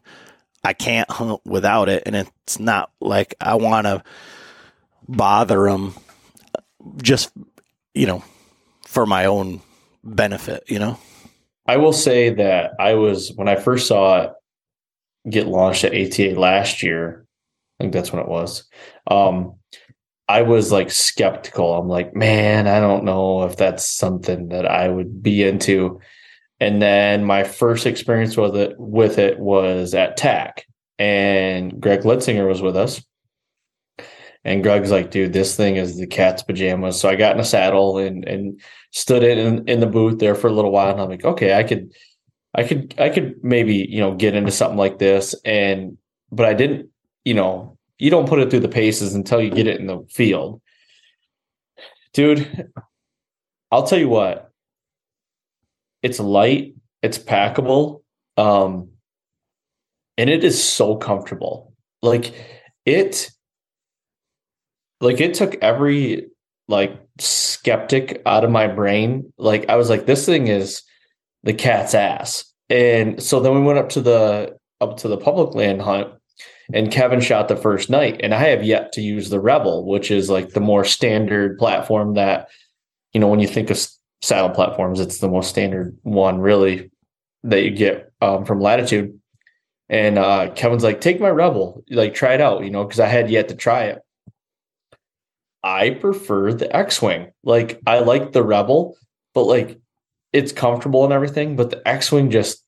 I 0.63 0.73
can't 0.73 1.09
hunt 1.09 1.41
without 1.45 1.87
it, 1.89 2.03
and 2.05 2.15
it's 2.15 2.59
not 2.59 2.91
like 2.99 3.35
I 3.39 3.55
want 3.55 3.85
to 3.85 4.03
bother 5.07 5.65
them 5.65 5.93
just 6.97 7.31
you 7.93 8.07
know 8.07 8.23
for 8.87 9.05
my 9.05 9.25
own 9.25 9.61
benefit. 10.03 10.63
You 10.67 10.79
know. 10.79 10.99
I 11.67 11.77
will 11.77 11.93
say 11.93 12.29
that 12.29 12.73
I 12.79 12.93
was 12.93 13.33
when 13.33 13.47
I 13.47 13.55
first 13.55 13.87
saw 13.87 14.21
it 14.21 14.33
get 15.29 15.47
launched 15.47 15.83
at 15.83 15.93
ATA 15.93 16.39
last 16.39 16.83
year. 16.83 17.25
I 17.79 17.83
think 17.83 17.93
that's 17.93 18.11
when 18.11 18.21
it 18.21 18.27
was. 18.27 18.67
Um, 19.09 19.55
I 20.27 20.41
was 20.41 20.71
like 20.71 20.89
skeptical. 20.89 21.75
I'm 21.75 21.87
like, 21.87 22.15
man, 22.15 22.67
I 22.67 22.79
don't 22.79 23.03
know 23.03 23.43
if 23.43 23.57
that's 23.57 23.85
something 23.85 24.49
that 24.49 24.65
I 24.65 24.87
would 24.87 25.21
be 25.21 25.43
into. 25.43 25.99
And 26.59 26.81
then 26.81 27.25
my 27.25 27.43
first 27.43 27.85
experience 27.85 28.37
with 28.37 28.55
it 28.55 28.75
with 28.79 29.19
it 29.19 29.39
was 29.39 29.93
at 29.93 30.17
TAC, 30.17 30.65
and 30.97 31.79
Greg 31.81 32.01
Litzinger 32.01 32.47
was 32.47 32.61
with 32.61 32.77
us. 32.77 33.03
And 34.45 34.63
Greg's 34.63 34.91
like, 34.91 35.11
dude, 35.11 35.33
this 35.33 35.55
thing 35.55 35.75
is 35.75 35.97
the 35.97 36.07
cat's 36.07 36.43
pajamas. 36.43 36.99
So 36.99 37.09
I 37.09 37.15
got 37.15 37.35
in 37.35 37.41
a 37.41 37.45
saddle 37.45 37.97
and 37.97 38.25
and 38.25 38.61
stood 38.91 39.23
in 39.23 39.67
in 39.67 39.79
the 39.79 39.87
booth 39.87 40.19
there 40.19 40.35
for 40.35 40.47
a 40.47 40.53
little 40.53 40.71
while. 40.71 40.91
And 40.91 41.01
I'm 41.01 41.09
like, 41.09 41.25
okay, 41.25 41.55
I 41.55 41.63
could 41.63 41.91
I 42.55 42.63
could 42.63 42.95
I 42.97 43.09
could 43.09 43.35
maybe 43.43 43.85
you 43.89 43.99
know 43.99 44.15
get 44.15 44.33
into 44.33 44.51
something 44.51 44.77
like 44.77 44.97
this 44.97 45.35
and 45.43 45.97
but 46.31 46.45
I 46.45 46.53
didn't 46.53 46.89
you 47.25 47.33
know 47.33 47.77
you 47.99 48.09
don't 48.09 48.27
put 48.27 48.39
it 48.39 48.49
through 48.49 48.61
the 48.61 48.69
paces 48.69 49.13
until 49.13 49.41
you 49.41 49.49
get 49.49 49.67
it 49.67 49.79
in 49.79 49.87
the 49.87 50.05
field. 50.09 50.61
Dude, 52.13 52.71
I'll 53.71 53.85
tell 53.85 53.99
you 53.99 54.09
what. 54.09 54.51
It's 56.01 56.19
light, 56.19 56.75
it's 57.01 57.17
packable, 57.17 58.03
um 58.37 58.89
and 60.17 60.29
it 60.29 60.43
is 60.45 60.63
so 60.63 60.95
comfortable. 60.95 61.73
Like 62.01 62.33
it 62.85 63.31
like 65.01 65.19
it 65.19 65.33
took 65.33 65.55
every 65.61 66.27
like 66.69 66.99
skeptic 67.19 68.21
out 68.25 68.45
of 68.45 68.49
my 68.49 68.67
brain. 68.67 69.33
Like 69.37 69.67
I 69.67 69.75
was 69.75 69.89
like 69.89 70.05
this 70.05 70.25
thing 70.25 70.47
is 70.47 70.83
the 71.45 71.53
cat's 71.53 71.93
ass. 71.93 72.51
And 72.69 73.21
so 73.23 73.39
then 73.39 73.53
we 73.53 73.61
went 73.61 73.79
up 73.79 73.89
to 73.89 74.01
the 74.01 74.57
up 74.81 74.97
to 74.97 75.07
the 75.07 75.17
public 75.17 75.55
land 75.55 75.81
hunt 75.81 76.09
and 76.73 76.91
Kevin 76.91 77.21
shot 77.21 77.47
the 77.47 77.55
first 77.55 77.89
night 77.89 78.19
and 78.21 78.33
I 78.33 78.39
have 78.39 78.63
yet 78.63 78.91
to 78.93 79.01
use 79.01 79.29
the 79.29 79.39
Rebel, 79.39 79.85
which 79.85 80.11
is 80.11 80.29
like 80.29 80.49
the 80.49 80.59
more 80.59 80.83
standard 80.83 81.57
platform 81.57 82.15
that 82.15 82.49
you 83.13 83.21
know 83.21 83.27
when 83.27 83.39
you 83.39 83.47
think 83.47 83.69
of 83.69 83.79
saddle 84.21 84.49
platforms, 84.49 84.99
it's 84.99 85.19
the 85.19 85.29
most 85.29 85.49
standard 85.49 85.97
one 86.01 86.39
really 86.39 86.91
that 87.43 87.63
you 87.63 87.71
get 87.71 88.11
um, 88.21 88.43
from 88.43 88.59
Latitude. 88.59 89.19
And 89.87 90.17
uh, 90.17 90.49
Kevin's 90.55 90.83
like, 90.83 90.99
"Take 90.99 91.21
my 91.21 91.29
Rebel, 91.29 91.83
like 91.91 92.15
try 92.15 92.33
it 92.33 92.41
out," 92.41 92.63
you 92.63 92.71
know, 92.71 92.83
because 92.83 92.99
I 92.99 93.07
had 93.07 93.29
yet 93.29 93.49
to 93.49 93.55
try 93.55 93.83
it. 93.83 94.01
I 95.63 95.91
prefer 95.91 96.53
the 96.53 96.75
X-wing. 96.75 97.31
Like 97.43 97.79
I 97.85 97.99
like 97.99 98.31
the 98.31 98.43
Rebel, 98.43 98.97
but 99.35 99.43
like 99.43 99.79
it's 100.35 100.51
comfortable 100.53 101.03
and 101.05 101.13
everything, 101.13 101.55
but 101.55 101.69
the 101.71 101.81
X-wing 101.87 102.29
just 102.31 102.63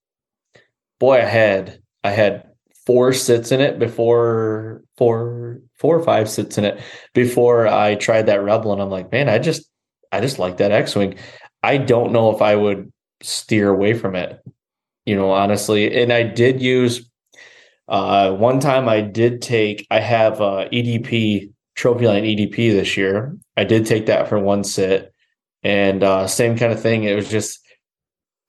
boy, 1.00 1.18
I 1.22 1.26
had 1.26 1.80
I 2.04 2.12
had 2.12 2.44
four 2.86 3.14
sits 3.14 3.52
in 3.52 3.62
it 3.62 3.80
before 3.80 4.82
four 4.98 5.60
four 5.80 5.98
or 6.00 6.04
five 6.04 6.30
sits 6.30 6.58
in 6.58 6.66
it 6.66 6.82
before 7.14 7.68
I 7.68 7.96
tried 7.96 8.26
that 8.28 8.44
Rebel, 8.44 8.74
and 8.74 8.82
I'm 8.82 8.90
like, 8.90 9.12
man, 9.12 9.30
I 9.30 9.40
just 9.40 9.70
I 10.12 10.22
just 10.22 10.40
like 10.40 10.58
that 10.58 10.72
X-wing. 10.72 11.16
I 11.64 11.78
don't 11.78 12.14
know 12.14 12.32
if 12.36 12.42
I 12.42 12.56
would 12.56 12.92
steer 13.22 13.70
away 13.70 13.94
from 13.94 14.16
it, 14.16 14.40
you 15.06 15.16
know, 15.16 15.32
honestly. 15.32 16.02
And 16.02 16.14
I 16.14 16.24
did 16.24 16.62
use 16.62 17.06
Uh, 17.88 18.32
one 18.34 18.60
time 18.60 18.90
I 18.90 19.02
did 19.02 19.42
take, 19.42 19.88
I 19.90 20.00
have 20.02 20.42
uh, 20.42 20.68
EDP 20.74 21.52
trophy 21.76 22.08
line 22.08 22.24
EDP 22.24 22.72
this 22.72 22.98
year. 22.98 23.38
I 23.56 23.64
did 23.64 23.86
take 23.86 24.08
that 24.08 24.28
for 24.28 24.40
one 24.40 24.64
sit, 24.64 25.14
and 25.64 26.04
uh, 26.04 26.28
same 26.28 26.58
kind 26.58 26.72
of 26.72 26.82
thing. 26.82 27.04
It 27.04 27.16
was 27.16 27.30
just 27.30 27.60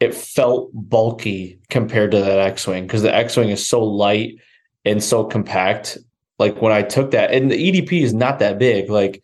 it 0.01 0.15
felt 0.15 0.71
bulky 0.73 1.59
compared 1.71 2.13
to 2.13 2.21
that 2.21 2.39
X-wing 2.39 2.87
because 2.87 3.03
the 3.03 3.15
X-wing 3.15 3.49
is 3.51 3.67
so 3.67 3.83
light 3.83 4.37
and 4.85 5.03
so 5.03 5.25
compact. 5.25 5.99
Like 6.39 6.63
when 6.63 6.73
I 6.73 6.83
took 6.83 7.11
that, 7.11 7.33
and 7.33 7.51
the 7.51 7.57
EDP 7.57 8.03
is 8.03 8.15
not 8.15 8.39
that 8.39 8.59
big. 8.59 8.91
Like 8.91 9.23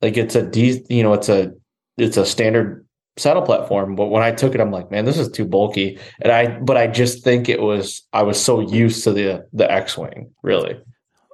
like 0.00 0.16
it's 0.16 0.34
a 0.34 0.42
D, 0.42 0.84
you 0.88 1.02
know, 1.02 1.12
it's 1.12 1.28
a 1.28 1.52
it's 1.96 2.16
a 2.16 2.24
standard 2.24 2.86
saddle 3.16 3.42
platform. 3.42 3.96
But 3.96 4.06
when 4.06 4.22
I 4.22 4.30
took 4.30 4.54
it, 4.54 4.60
I'm 4.60 4.70
like, 4.70 4.90
man, 4.90 5.04
this 5.04 5.18
is 5.18 5.28
too 5.28 5.44
bulky. 5.44 5.98
And 6.20 6.32
I, 6.32 6.58
but 6.60 6.76
I 6.76 6.86
just 6.86 7.24
think 7.24 7.48
it 7.48 7.60
was 7.60 8.02
I 8.12 8.22
was 8.22 8.42
so 8.42 8.60
used 8.60 9.04
to 9.04 9.12
the 9.12 9.46
the 9.52 9.70
X-wing, 9.70 10.30
really. 10.42 10.80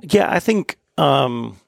Yeah, 0.02 0.30
I 0.30 0.40
think 0.40 0.76
um, 0.98 1.58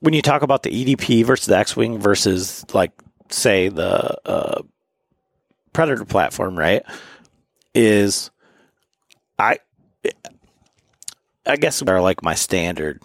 when 0.00 0.14
you 0.14 0.22
talk 0.22 0.42
about 0.42 0.62
the 0.62 0.70
EDP 0.70 1.24
versus 1.24 1.46
the 1.46 1.56
X-wing 1.56 1.98
versus 1.98 2.64
like 2.74 2.92
say 3.30 3.68
the 3.68 4.16
uh, 4.28 4.62
Predator 5.72 6.04
platform, 6.04 6.58
right? 6.58 6.82
Is 7.74 8.30
I 9.38 9.58
I 11.46 11.56
guess 11.56 11.82
are 11.82 12.00
like 12.00 12.22
my 12.22 12.34
standard 12.34 13.02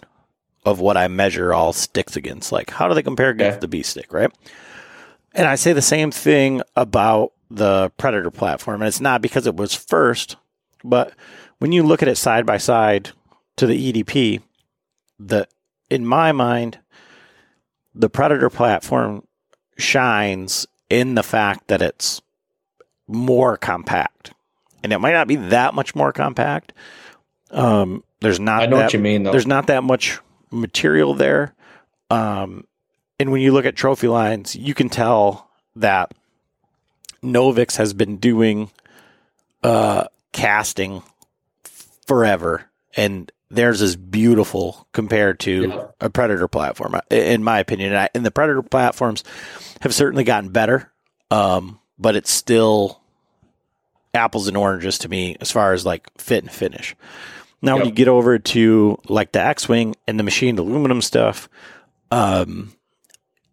of 0.64 0.80
what 0.80 0.96
I 0.96 1.08
measure 1.08 1.52
all 1.52 1.72
sticks 1.72 2.16
against. 2.16 2.52
Like 2.52 2.70
how 2.70 2.88
do 2.88 2.94
they 2.94 3.02
compare 3.02 3.30
against 3.30 3.56
Okay. 3.56 3.60
the 3.60 3.68
Beast 3.68 3.90
stick, 3.90 4.12
right? 4.12 4.30
And 5.34 5.46
I 5.46 5.54
say 5.54 5.72
the 5.72 5.82
same 5.82 6.10
thing 6.10 6.62
about 6.76 7.32
the 7.50 7.90
Predator 7.96 8.30
platform, 8.30 8.82
and 8.82 8.88
it's 8.88 9.00
not 9.00 9.22
because 9.22 9.46
it 9.46 9.56
was 9.56 9.74
first, 9.74 10.36
but 10.84 11.12
when 11.58 11.72
you 11.72 11.82
look 11.82 12.02
at 12.02 12.08
it 12.08 12.16
side 12.16 12.46
by 12.46 12.58
side 12.58 13.10
to 13.56 13.66
the 13.66 13.92
EDP, 13.92 14.40
the 15.18 15.46
in 15.88 16.06
my 16.06 16.32
mind, 16.32 16.78
the 17.94 18.08
Predator 18.08 18.50
platform 18.50 19.26
shines 19.80 20.66
in 20.88 21.14
the 21.14 21.22
fact 21.22 21.68
that 21.68 21.82
it's 21.82 22.20
more 23.06 23.56
compact, 23.56 24.32
and 24.82 24.92
it 24.92 24.98
might 24.98 25.12
not 25.12 25.28
be 25.28 25.36
that 25.36 25.74
much 25.74 25.94
more 25.94 26.12
compact. 26.12 26.72
Um, 27.50 28.04
there's 28.20 28.40
not. 28.40 28.62
I 28.62 28.66
know 28.66 28.76
that, 28.76 28.84
what 28.84 28.92
you 28.92 29.00
mean, 29.00 29.24
though. 29.24 29.32
There's 29.32 29.46
not 29.46 29.66
that 29.66 29.82
much 29.82 30.20
material 30.50 31.14
there. 31.14 31.54
Um, 32.10 32.66
and 33.18 33.30
when 33.32 33.40
you 33.40 33.52
look 33.52 33.66
at 33.66 33.76
trophy 33.76 34.08
lines, 34.08 34.56
you 34.56 34.74
can 34.74 34.88
tell 34.88 35.48
that 35.76 36.12
Novix 37.22 37.76
has 37.76 37.92
been 37.92 38.16
doing 38.16 38.70
uh, 39.62 40.04
casting 40.32 41.02
forever, 42.06 42.66
and 42.96 43.30
theirs 43.50 43.82
is 43.82 43.96
beautiful 43.96 44.86
compared 44.92 45.40
to 45.40 45.68
Yeah. 45.68 45.84
a 46.00 46.10
Predator 46.10 46.48
platform, 46.48 46.94
in 47.10 47.42
my 47.42 47.58
opinion. 47.58 47.90
And, 47.90 47.98
I, 47.98 48.08
and 48.14 48.24
the 48.24 48.30
Predator 48.30 48.62
platforms 48.62 49.24
have 49.80 49.94
certainly 49.94 50.24
gotten 50.24 50.50
better, 50.50 50.90
um, 51.30 51.80
but 51.98 52.16
it's 52.16 52.30
still 52.30 53.00
apples 54.14 54.48
and 54.48 54.56
oranges 54.56 54.98
to 54.98 55.08
me 55.08 55.36
as 55.40 55.50
far 55.50 55.72
as 55.72 55.84
like 55.86 56.08
fit 56.18 56.42
and 56.44 56.52
finish. 56.52 56.94
Now, 57.62 57.76
when 57.76 57.86
you 57.86 57.92
get 57.92 58.08
over 58.08 58.38
to 58.38 58.98
like 59.08 59.32
the 59.32 59.40
X 59.40 59.68
Wing 59.68 59.94
and 60.06 60.18
the 60.18 60.24
machined 60.24 60.58
aluminum 60.58 61.02
stuff, 61.02 61.48
um, 62.10 62.72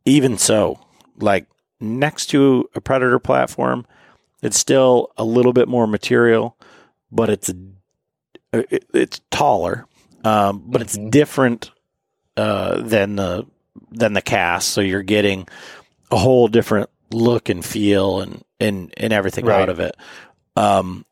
even 0.05 0.37
so, 0.37 0.79
like 1.19 1.45
next 1.81 2.27
to 2.27 2.69
a 2.73 2.79
Predator 2.81 3.19
platform, 3.19 3.85
it's 4.41 4.57
still 4.57 5.11
a 5.17 5.25
little 5.25 5.51
bit 5.51 5.67
more 5.67 5.87
material, 5.87 6.55
but 7.11 7.29
it's 7.29 7.49
it, 8.53 8.85
it's 8.93 9.19
taller, 9.29 9.85
um, 10.27 10.63
but 10.67 10.81
it's 10.81 10.97
Mhm. 10.97 11.11
different 11.11 11.71
uh, 12.35 12.81
than 12.81 13.15
the 13.15 13.45
than 13.91 14.13
the 14.13 14.21
cast. 14.21 14.69
So 14.69 14.81
you're 14.81 15.01
getting 15.03 15.47
a 16.11 16.17
whole 16.17 16.47
different 16.47 16.89
look 17.11 17.49
and 17.49 17.63
feel 17.65 18.19
and 18.21 18.43
and 18.59 18.93
and 18.97 19.13
everything 19.13 19.45
Right. 19.45 19.61
out 19.61 19.69
of 19.69 19.79
it. 19.79 19.95
Um, 20.55 21.05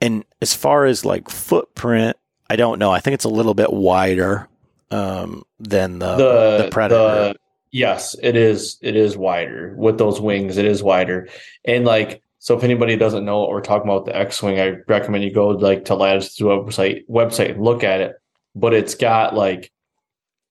and 0.00 0.24
as 0.40 0.54
far 0.54 0.84
as 0.84 1.04
like 1.04 1.28
footprint, 1.30 2.16
I 2.50 2.56
don't 2.56 2.78
know. 2.78 2.90
I 2.92 3.00
think 3.00 3.14
it's 3.14 3.24
a 3.24 3.28
little 3.30 3.54
bit 3.54 3.72
wider 3.72 4.48
um, 4.90 5.44
than 5.58 5.98
the 6.00 6.16
the 6.16 6.62
the 6.64 6.68
Predator. 6.70 6.98
the- 7.32 7.34
yes, 7.70 8.14
it 8.22 8.36
is. 8.36 8.78
It 8.82 8.94
is 8.94 9.16
wider 9.16 9.74
with 9.76 9.96
those 9.98 10.20
wings. 10.20 10.58
It 10.58 10.66
is 10.66 10.82
wider, 10.82 11.28
and 11.64 11.84
like 11.86 12.22
so. 12.40 12.56
If 12.56 12.62
anybody 12.64 12.96
doesn't 12.96 13.24
know 13.24 13.40
what 13.40 13.48
we're 13.50 13.62
talking 13.62 13.88
about, 13.88 14.04
the 14.04 14.14
X-wing, 14.16 14.60
I 14.60 14.76
recommend 14.86 15.24
you 15.24 15.32
go 15.32 15.48
like 15.48 15.86
to 15.86 15.94
Latitude's 15.94 16.40
website 16.40 17.06
website 17.08 17.52
and 17.52 17.64
look 17.64 17.82
at 17.84 18.00
it. 18.00 18.16
But 18.54 18.74
it's 18.74 18.94
got 18.94 19.34
like 19.34 19.72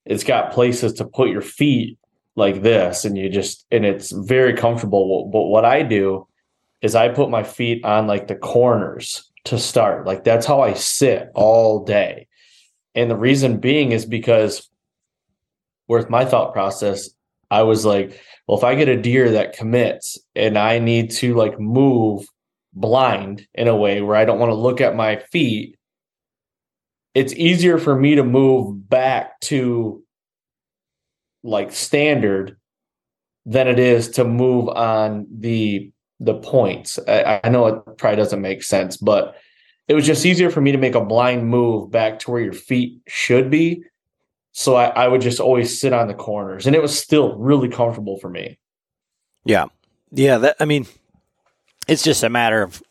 it's 0.06 0.24
got 0.24 0.52
places 0.52 0.94
to 0.94 1.06
put 1.06 1.30
your 1.30 1.42
feet 1.42 1.98
like 2.36 2.62
this, 2.62 3.06
and 3.06 3.18
you 3.18 3.30
just 3.30 3.66
and 3.72 3.86
it's 3.86 4.12
very 4.12 4.54
comfortable. 4.54 5.30
But 5.32 5.44
what 5.44 5.66
I 5.66 5.84
do 5.84 6.28
is 6.82 6.96
I 6.96 7.10
put 7.10 7.30
my 7.30 7.44
feet 7.44 7.86
on 7.86 8.08
like 8.08 8.28
the 8.28 8.36
corners 8.36 9.30
to 9.46 9.60
start. 9.60 10.06
Like 10.06 10.24
that's 10.24 10.46
how 10.46 10.62
I 10.62 10.74
sit 10.74 11.30
all 11.36 11.84
day. 11.84 12.28
And 12.96 13.10
the 13.10 13.16
reason 13.16 13.60
being 13.60 13.92
is 13.92 14.06
because 14.06 14.70
with 15.88 16.10
my 16.10 16.26
thought 16.26 16.54
process, 16.54 17.10
I 17.50 17.64
was 17.64 17.86
like, 17.86 18.20
well, 18.48 18.58
if 18.58 18.64
I 18.64 18.76
get 18.76 18.90
a 18.90 19.02
deer 19.02 19.32
that 19.32 19.54
commits 19.54 20.18
and 20.36 20.58
I 20.58 20.80
need 20.80 21.12
to 21.12 21.36
like 21.36 21.60
move 21.60 22.26
blind 22.74 23.48
in 23.54 23.68
a 23.68 23.76
way 23.76 24.02
where 24.02 24.16
I 24.16 24.26
don't 24.26 24.40
want 24.40 24.52
to 24.52 24.56
look 24.56 24.82
at 24.82 24.96
my 24.96 25.18
feet, 25.18 25.78
it's 27.14 27.34
easier 27.34 27.78
for 27.78 27.96
me 27.96 28.16
to 28.16 28.24
move 28.24 28.90
back 28.90 29.40
to 29.42 30.04
like 31.44 31.72
standard 31.72 32.58
than 33.46 33.68
it 33.68 33.80
is 33.80 34.10
to 34.10 34.24
move 34.24 34.70
on 34.70 35.28
the 35.32 35.92
the 36.20 36.36
points. 36.36 37.00
I, 37.08 37.42
I 37.44 37.50
know 37.50 37.66
it 37.66 37.98
probably 37.98 38.18
doesn't 38.18 38.42
make 38.42 38.62
sense, 38.62 38.96
but 38.96 39.36
it 39.88 39.96
was 39.96 40.06
just 40.06 40.26
easier 40.26 40.52
for 40.52 40.62
me 40.62 40.72
to 40.72 40.78
make 40.78 40.94
a 40.94 41.04
blind 41.04 41.48
move 41.48 41.90
back 41.90 42.20
to 42.20 42.32
where 42.32 42.42
your 42.42 42.54
feet 42.54 43.02
should 43.08 43.50
be. 43.50 43.84
So 44.52 44.76
I, 44.76 44.86
I 44.90 45.08
would 45.08 45.22
just 45.22 45.40
always 45.40 45.80
sit 45.80 45.94
on 45.94 46.08
the 46.08 46.14
corners, 46.14 46.68
and 46.68 46.76
it 46.76 46.82
was 46.82 46.98
still 46.98 47.36
really 47.38 47.70
comfortable 47.70 48.20
for 48.20 48.30
me. 48.30 48.60
Yeah. 49.44 49.66
Yeah, 50.12 50.38
that 50.40 50.58
I 50.60 50.66
mean 50.66 50.86
it's 51.88 52.04
just 52.04 52.24
a 52.24 52.30
matter 52.30 52.62
of 52.62 52.84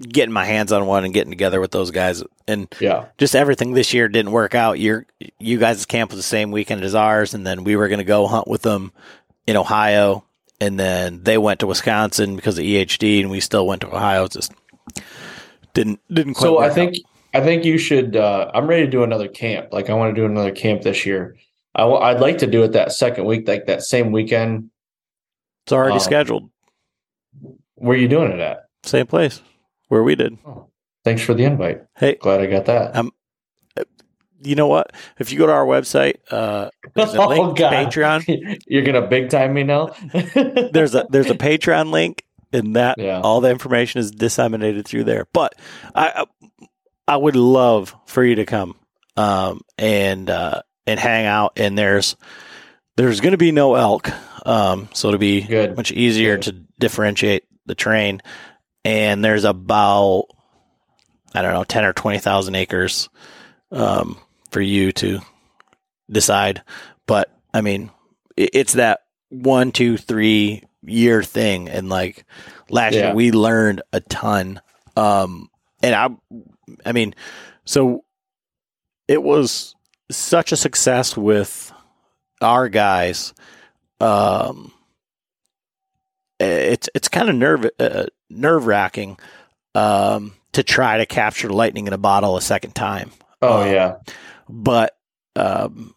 getting 0.00 0.32
my 0.32 0.44
hands 0.44 0.72
on 0.72 0.86
one 0.86 1.04
and 1.04 1.14
getting 1.14 1.30
together 1.30 1.60
with 1.60 1.70
those 1.70 1.90
guys 1.90 2.22
and 2.46 2.72
Yeah, 2.80 3.06
just 3.18 3.34
everything 3.34 3.72
this 3.72 3.94
year 3.94 4.08
didn't 4.08 4.32
work 4.32 4.54
out. 4.54 4.78
Your 4.78 5.06
you 5.38 5.58
guys' 5.58 5.86
camp 5.86 6.10
was 6.10 6.18
the 6.18 6.24
same 6.24 6.50
weekend 6.50 6.82
as 6.84 6.94
ours 6.94 7.34
and 7.34 7.46
then 7.46 7.64
we 7.64 7.76
were 7.76 7.88
going 7.88 7.98
to 7.98 8.04
go 8.04 8.26
hunt 8.26 8.48
with 8.48 8.62
them 8.62 8.92
in 9.46 9.56
Ohio 9.56 10.24
and 10.60 10.78
then 10.78 11.22
they 11.22 11.38
went 11.38 11.60
to 11.60 11.66
Wisconsin 11.66 12.36
because 12.36 12.58
of 12.58 12.64
EHD 12.64 13.20
and 13.20 13.30
we 13.30 13.40
still 13.40 13.66
went 13.66 13.80
to 13.82 13.88
Ohio 13.88 14.24
It 14.24 14.32
just 14.32 14.52
didn't 15.74 16.00
didn't 16.12 16.34
quite 16.34 16.46
so 16.46 16.58
I 16.58 16.70
think 16.70 16.96
I 17.34 17.40
think 17.40 17.64
you 17.64 17.78
should. 17.78 18.14
Uh, 18.16 18.50
I'm 18.52 18.66
ready 18.66 18.84
to 18.84 18.90
do 18.90 19.04
another 19.04 19.28
camp. 19.28 19.68
Like 19.72 19.88
I 19.88 19.94
want 19.94 20.14
to 20.14 20.20
do 20.20 20.26
another 20.26 20.52
camp 20.52 20.82
this 20.82 21.06
year. 21.06 21.36
I 21.74 21.82
w- 21.82 22.00
I'd 22.00 22.20
like 22.20 22.38
to 22.38 22.46
do 22.46 22.62
it 22.64 22.72
that 22.72 22.92
second 22.92 23.24
week, 23.24 23.48
like 23.48 23.64
that 23.66 23.82
same 23.82 24.12
weekend. 24.12 24.68
it's 25.64 25.72
already 25.72 25.94
um, 25.94 26.00
scheduled. 26.00 26.50
Where 27.76 27.96
are 27.96 28.00
you 28.00 28.08
doing 28.08 28.32
it 28.32 28.40
at? 28.40 28.66
Same 28.84 29.06
place 29.06 29.40
where 29.92 30.02
we 30.02 30.14
did. 30.14 30.38
Thanks 31.04 31.20
for 31.20 31.34
the 31.34 31.44
invite. 31.44 31.82
Hey, 31.98 32.14
Glad 32.14 32.40
I 32.40 32.46
got 32.46 32.64
that. 32.64 32.96
Um, 32.96 33.12
you 34.42 34.54
know 34.56 34.66
what? 34.66 34.92
If 35.18 35.30
you 35.30 35.38
go 35.38 35.46
to 35.46 35.52
our 35.52 35.66
website, 35.66 36.14
uh, 36.30 36.70
there's 36.94 37.12
a 37.14 37.20
link 37.28 37.58
to 37.58 37.64
Patreon. 37.64 38.58
You're 38.66 38.82
gonna 38.84 39.06
big 39.06 39.28
time 39.28 39.52
me 39.52 39.62
now. 39.64 39.94
there's 40.72 40.94
a 40.94 41.06
there's 41.10 41.30
a 41.30 41.34
Patreon 41.34 41.90
link, 41.90 42.24
and 42.54 42.74
that 42.76 42.98
Yeah. 42.98 43.20
all 43.20 43.40
the 43.42 43.50
information 43.50 44.00
is 44.00 44.10
disseminated 44.10 44.86
through 44.86 45.04
there. 45.04 45.26
But 45.34 45.54
I 45.94 46.24
I 47.06 47.16
would 47.18 47.36
love 47.36 47.94
for 48.06 48.24
you 48.24 48.36
to 48.36 48.46
come 48.46 48.74
um, 49.16 49.60
and 49.78 50.28
uh, 50.30 50.62
and 50.86 50.98
hang 50.98 51.26
out. 51.26 51.52
And 51.56 51.76
there's 51.78 52.16
there's 52.96 53.20
going 53.20 53.32
to 53.32 53.38
be 53.38 53.52
no 53.52 53.74
elk, 53.74 54.10
um, 54.46 54.88
so 54.94 55.08
it'll 55.08 55.18
be 55.20 55.42
Good. 55.42 55.76
much 55.76 55.92
easier 55.92 56.36
Good. 56.36 56.42
to 56.44 56.52
differentiate 56.80 57.44
the 57.66 57.74
train. 57.76 58.22
And 58.84 59.24
there's 59.24 59.44
about 59.44 60.26
I 61.34 61.42
don't 61.42 61.52
know 61.54 61.64
ten 61.64 61.84
or 61.84 61.92
twenty 61.92 62.18
thousand 62.18 62.54
acres 62.56 63.08
um, 63.70 64.18
for 64.50 64.60
you 64.60 64.92
to 64.92 65.20
decide. 66.10 66.62
But 67.06 67.30
I 67.54 67.60
mean, 67.60 67.90
it's 68.36 68.74
that 68.74 69.00
one, 69.28 69.72
two, 69.72 69.96
three 69.96 70.64
year 70.84 71.22
thing, 71.22 71.68
and 71.68 71.88
like 71.88 72.24
last 72.68 72.94
Yeah. 72.94 73.06
year 73.08 73.14
we 73.14 73.30
learned 73.32 73.82
a 73.92 74.00
ton. 74.00 74.60
Um, 74.96 75.48
and 75.82 75.94
I, 75.94 76.08
I 76.84 76.92
mean, 76.92 77.14
so 77.64 78.04
it 79.08 79.22
was 79.22 79.74
such 80.10 80.52
a 80.52 80.56
success 80.56 81.16
with 81.16 81.72
our 82.40 82.68
guys. 82.68 83.32
Um, 84.00 84.72
it's 86.40 86.88
it's 86.94 87.08
kind 87.08 87.28
of 87.28 87.36
nerve 87.36 87.70
uh, 87.78 88.06
nerve 88.32 88.66
wracking 88.66 89.18
um, 89.74 90.34
to 90.52 90.62
try 90.62 90.98
to 90.98 91.06
capture 91.06 91.48
lightning 91.50 91.86
in 91.86 91.92
a 91.92 91.98
bottle 91.98 92.36
a 92.36 92.42
second 92.42 92.74
time. 92.74 93.10
Oh 93.40 93.62
Uh, 93.62 93.66
yeah. 93.66 93.96
but 94.48 94.96
um, 95.36 95.94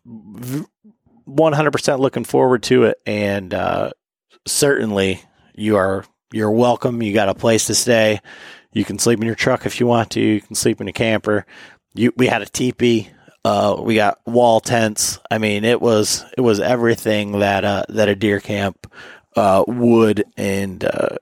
100% 1.28 2.00
looking 2.00 2.24
forward 2.24 2.64
to 2.64 2.84
it 2.84 2.98
and 3.06 3.54
uh, 3.54 3.92
certainly 4.48 5.22
you 5.56 5.76
are 5.78 6.06
you're 6.32 6.52
welcome. 6.52 7.02
You 7.02 7.14
got 7.14 7.30
a 7.30 7.36
place 7.36 7.68
to 7.68 7.76
stay. 7.76 8.20
You 8.74 8.84
can 8.84 9.00
sleep 9.00 9.20
in 9.20 9.26
your 9.26 9.36
truck 9.36 9.66
if 9.66 9.80
you 9.80 9.88
want 9.88 10.12
to. 10.12 10.20
You 10.20 10.42
can 10.42 10.56
sleep 10.56 10.82
in 10.82 10.88
a 10.88 10.94
camper. 10.94 11.46
You 11.94 12.12
we 12.18 12.28
had 12.28 12.42
a 12.42 12.46
teepee. 12.46 13.10
Uh, 13.46 13.78
we 13.80 13.96
got 13.96 14.20
wall 14.26 14.60
tents. 14.60 15.20
I 15.32 15.38
mean 15.38 15.64
it 15.64 15.80
was 15.82 16.26
it 16.38 16.42
was 16.42 16.60
everything 16.60 17.40
that 17.40 17.64
uh, 17.64 17.84
that 17.90 18.10
a 18.10 18.16
deer 18.16 18.40
camp 18.40 18.92
uh, 19.36 19.64
would 19.68 20.24
and 20.36 20.84
uh, 20.84 21.18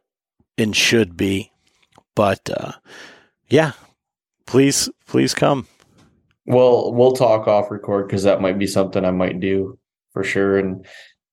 and 0.58 0.76
should 0.76 1.18
be 1.18 1.52
but 2.16 2.50
uh, 2.50 2.74
yeah 3.50 3.72
please 4.46 4.90
please 5.08 5.34
come 5.34 5.68
Well, 6.46 6.94
we'll 6.94 7.14
talk 7.14 7.48
off 7.48 7.72
record 7.72 8.08
because 8.08 8.24
that 8.24 8.42
might 8.42 8.60
be 8.60 8.68
something 8.68 9.06
I 9.06 9.12
might 9.12 9.40
do 9.40 9.80
for 10.12 10.24
sure. 10.24 10.58
And 10.58 10.86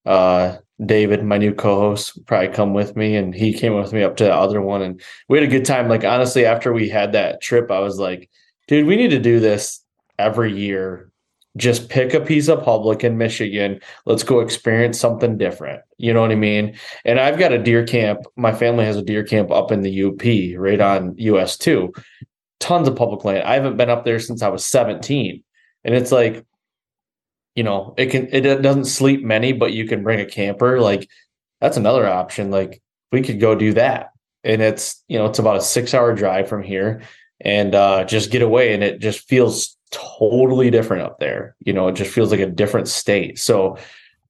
uh, 0.07 0.59
David, 0.85 1.25
my 1.25 1.37
new 1.37 1.53
co-host, 1.53 2.25
probably 2.27 2.55
come 2.55 2.75
with 2.75 2.97
me, 2.97 3.17
and 3.17 3.35
he 3.35 3.53
came 3.53 3.75
with 3.75 3.93
me 3.93 4.03
up 4.03 4.17
to 4.17 4.25
the 4.25 4.35
other 4.35 4.63
one, 4.63 4.83
and 4.83 5.03
we 5.29 5.39
had 5.39 5.47
a 5.47 5.51
good 5.51 5.65
time. 5.65 5.89
Like 5.89 6.05
honestly, 6.05 6.47
after 6.47 6.73
we 6.73 6.89
had 6.89 7.13
that 7.13 7.43
trip, 7.43 7.71
I 7.71 7.81
was 7.81 7.99
like, 7.99 8.31
dude, 8.69 8.87
we 8.87 8.97
need 8.97 9.11
to 9.11 9.19
do 9.19 9.41
this 9.41 9.85
every 10.19 10.53
year. 10.57 11.10
Just 11.57 11.89
pick 11.89 12.15
a 12.15 12.21
piece 12.21 12.49
of 12.49 12.63
public 12.63 13.03
in 13.03 13.19
Michigan. 13.19 13.81
Let's 14.07 14.23
go 14.23 14.41
experience 14.41 15.01
something 15.01 15.37
different. 15.37 15.83
You 15.99 16.15
know 16.15 16.21
what 16.21 16.31
I 16.31 16.37
mean? 16.37 16.77
And 17.05 17.19
I've 17.19 17.39
got 17.39 17.53
a 17.53 17.63
deer 17.63 17.85
camp. 17.85 18.21
My 18.37 18.53
family 18.53 18.85
has 18.85 18.97
a 18.97 19.03
deer 19.03 19.25
camp 19.25 19.51
up 19.51 19.73
in 19.73 19.83
the 19.83 20.05
UP, 20.05 20.61
right 20.61 20.81
on 20.81 21.15
US 21.19 21.57
two 21.57 21.93
tons 22.61 22.87
of 22.87 22.95
public 22.95 23.25
land. 23.25 23.43
I 23.43 23.55
haven't 23.55 23.79
been 23.79 23.91
up 23.91 24.05
there 24.05 24.21
since 24.21 24.43
I 24.43 24.49
was 24.49 24.65
17. 24.65 25.43
And 25.83 25.95
it's 25.95 26.13
like, 26.13 26.45
you 27.57 27.65
know, 27.65 27.95
it 27.97 28.07
can 28.07 28.29
it 28.33 28.63
doesn't 28.63 28.85
sleep 28.85 29.25
many, 29.25 29.53
but 29.53 29.73
you 29.73 29.89
can 29.89 30.05
bring 30.05 30.21
a 30.21 30.27
camper. 30.27 30.81
Like 30.81 31.09
that's 31.61 31.79
another 31.79 32.07
option. 32.07 32.51
Like 32.51 32.81
we 33.11 33.23
could 33.23 33.41
go 33.41 33.55
do 33.55 33.73
that. 33.73 34.11
And 34.45 34.63
it's, 34.63 35.03
you 35.09 35.19
know, 35.19 35.27
it's 35.27 35.41
about 35.41 35.57
a 35.57 35.63
six 35.63 35.93
hour 35.93 36.15
drive 36.15 36.49
from 36.49 36.63
here 36.63 37.03
and 37.41 37.75
uh 37.75 38.05
just 38.05 38.31
get 38.31 38.43
away. 38.43 38.73
And 38.73 38.85
it 38.85 39.01
just 39.01 39.29
feels 39.29 39.77
totally 39.91 40.71
different 40.71 41.03
up 41.03 41.19
there. 41.19 41.57
You 41.61 41.73
know, 41.73 41.89
it 41.89 41.95
just 41.95 42.13
feels 42.13 42.31
like 42.31 42.41
a 42.41 42.47
different 42.47 42.89
state. 42.89 43.39
So 43.39 43.79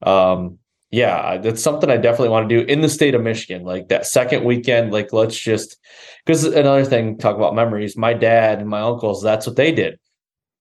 um 0.03 0.59
yeah, 0.93 1.39
that's 1.39 1.63
something 1.63 1.89
I 1.89 1.99
definitely 1.99 2.31
want 2.31 2.49
to 2.49 2.59
do 2.63 2.67
in 2.67 2.81
the 2.81 2.89
state 2.89 3.15
of 3.15 3.23
Michigan. 3.23 3.63
Like 3.63 3.89
that 3.89 4.07
second 4.07 4.45
weekend, 4.45 4.93
like 4.93 5.13
let's 5.13 5.39
just 5.39 5.77
because 6.25 6.45
another 6.45 6.85
thing, 6.85 7.17
talk 7.17 7.37
about 7.37 7.55
memories. 7.55 7.97
My 7.97 8.13
dad 8.13 8.59
and 8.59 8.69
my 8.69 8.81
uncles, 8.81 9.23
that's 9.23 9.47
what 9.47 9.57
they 9.57 9.73
did. 9.73 9.99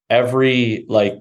Every 0.10 0.86
like 0.88 1.16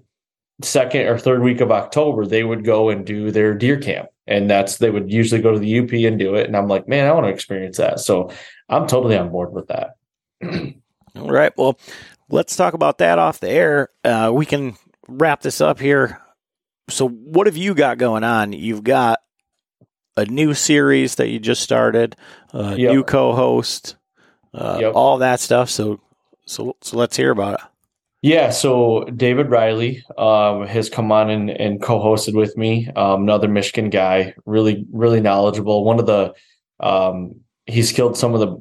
second 0.62 1.06
or 1.06 1.18
third 1.18 1.42
week 1.42 1.60
of 1.60 1.70
October, 1.70 2.26
they 2.26 2.44
would 2.44 2.64
go 2.64 2.90
and 2.90 3.06
do 3.06 3.30
their 3.30 3.54
deer 3.54 3.78
camp. 3.78 4.08
And 4.26 4.50
that's 4.50 4.76
they 4.76 4.90
would 4.90 5.10
usually 5.10 5.40
go 5.40 5.52
to 5.52 5.58
the 5.58 5.78
UP 5.78 5.92
and 5.92 6.18
do 6.18 6.34
it. 6.34 6.46
And 6.46 6.56
I'm 6.56 6.68
like, 6.68 6.86
man, 6.86 7.06
I 7.06 7.12
want 7.12 7.26
to 7.26 7.32
experience 7.32 7.78
that. 7.78 8.00
So 8.00 8.30
I'm 8.68 8.86
totally 8.86 9.16
on 9.16 9.30
board 9.30 9.52
with 9.52 9.68
that. 9.68 9.96
All 11.16 11.30
right. 11.30 11.52
Well, 11.56 11.78
let's 12.30 12.56
talk 12.56 12.74
about 12.74 12.98
that 12.98 13.18
off 13.18 13.40
the 13.40 13.50
air. 13.50 13.88
Uh, 14.04 14.30
we 14.34 14.46
can 14.46 14.76
wrap 15.08 15.42
this 15.42 15.60
up 15.60 15.78
here. 15.80 16.20
So, 16.90 17.08
what 17.08 17.46
have 17.46 17.56
you 17.56 17.74
got 17.74 17.98
going 17.98 18.24
on? 18.24 18.52
You've 18.52 18.84
got 18.84 19.20
a 20.16 20.24
new 20.24 20.54
series 20.54 21.16
that 21.16 21.28
you 21.28 21.38
just 21.38 21.62
started, 21.62 22.16
a 22.52 22.76
Yep. 22.76 22.90
new 22.92 23.04
co-host, 23.04 23.96
uh, 24.54 24.78
Yep. 24.80 24.92
all 24.94 25.18
that 25.18 25.40
stuff. 25.40 25.70
So, 25.70 26.00
so, 26.46 26.76
so 26.80 26.96
let's 26.96 27.16
hear 27.16 27.30
about 27.30 27.54
it. 27.54 27.60
Yeah, 28.22 28.50
so 28.50 29.04
David 29.14 29.48
Riley 29.48 30.02
um, 30.16 30.66
has 30.66 30.90
come 30.90 31.12
on 31.12 31.30
and, 31.30 31.50
and 31.50 31.80
co-hosted 31.80 32.34
with 32.34 32.56
me. 32.56 32.88
Um, 32.96 33.22
another 33.22 33.46
Michigan 33.46 33.90
guy, 33.90 34.34
really, 34.44 34.84
really 34.92 35.20
knowledgeable. 35.20 35.84
One 35.84 36.00
of 36.00 36.06
the, 36.06 36.34
um, 36.80 37.36
he's 37.66 37.92
killed 37.92 38.16
some 38.16 38.34
of 38.34 38.40
the. 38.40 38.60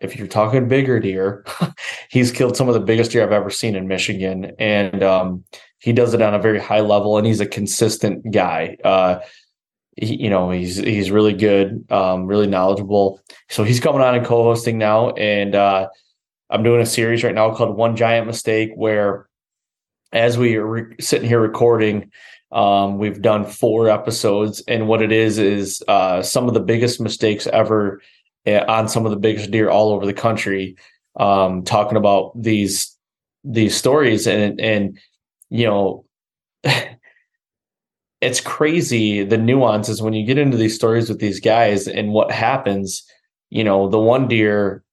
If 0.00 0.16
you're 0.16 0.26
talking 0.26 0.68
bigger 0.68 1.00
deer, 1.00 1.44
he's 2.10 2.32
killed 2.32 2.56
some 2.56 2.68
of 2.68 2.74
the 2.74 2.80
biggest 2.80 3.10
deer 3.10 3.22
I've 3.22 3.32
ever 3.32 3.50
seen 3.50 3.76
in 3.76 3.88
Michigan, 3.88 4.52
and 4.58 5.02
um, 5.02 5.44
he 5.78 5.92
does 5.92 6.14
it 6.14 6.22
on 6.22 6.34
a 6.34 6.38
very 6.38 6.60
high 6.60 6.80
level. 6.80 7.18
And 7.18 7.26
he's 7.26 7.40
a 7.40 7.46
consistent 7.46 8.30
guy. 8.30 8.76
Uh, 8.84 9.20
he, 9.96 10.22
you 10.24 10.30
know, 10.30 10.50
he's 10.50 10.76
he's 10.76 11.10
really 11.10 11.32
good, 11.32 11.84
um, 11.90 12.26
really 12.26 12.46
knowledgeable. 12.46 13.20
So 13.48 13.64
he's 13.64 13.80
coming 13.80 14.00
on 14.00 14.14
and 14.14 14.26
co-hosting 14.26 14.78
now, 14.78 15.10
and 15.10 15.54
uh, 15.54 15.88
I'm 16.50 16.62
doing 16.62 16.80
a 16.80 16.86
series 16.86 17.24
right 17.24 17.34
now 17.34 17.54
called 17.54 17.76
One 17.76 17.96
Giant 17.96 18.26
Mistake, 18.26 18.72
where 18.74 19.28
as 20.12 20.38
we 20.38 20.56
are 20.56 20.66
re- 20.66 20.96
sitting 21.00 21.28
here 21.28 21.40
recording, 21.40 22.10
um, 22.52 22.98
we've 22.98 23.20
done 23.20 23.44
four 23.44 23.88
episodes, 23.88 24.62
and 24.68 24.86
what 24.86 25.02
it 25.02 25.12
is 25.12 25.38
is 25.38 25.82
uh, 25.88 26.22
some 26.22 26.46
of 26.48 26.54
the 26.54 26.60
biggest 26.60 27.00
mistakes 27.00 27.46
ever 27.48 28.00
on 28.46 28.88
some 28.88 29.04
of 29.04 29.10
the 29.10 29.18
biggest 29.18 29.50
deer 29.50 29.70
all 29.70 29.90
over 29.92 30.06
the 30.06 30.12
country. 30.12 30.76
Um, 31.16 31.62
talking 31.62 31.96
about 31.96 32.32
these 32.40 32.96
these 33.44 33.76
stories, 33.76 34.26
and 34.26 34.60
and 34.60 34.98
you 35.50 35.66
know, 35.66 36.04
it's 38.20 38.40
crazy 38.40 39.24
the 39.24 39.38
nuances 39.38 40.02
when 40.02 40.14
you 40.14 40.26
get 40.26 40.38
into 40.38 40.56
these 40.56 40.74
stories 40.74 41.08
with 41.08 41.20
these 41.20 41.40
guys 41.40 41.86
and 41.86 42.12
what 42.12 42.30
happens. 42.30 43.04
You 43.50 43.64
know, 43.64 43.88
the 43.88 44.00
one 44.00 44.26
deer 44.26 44.84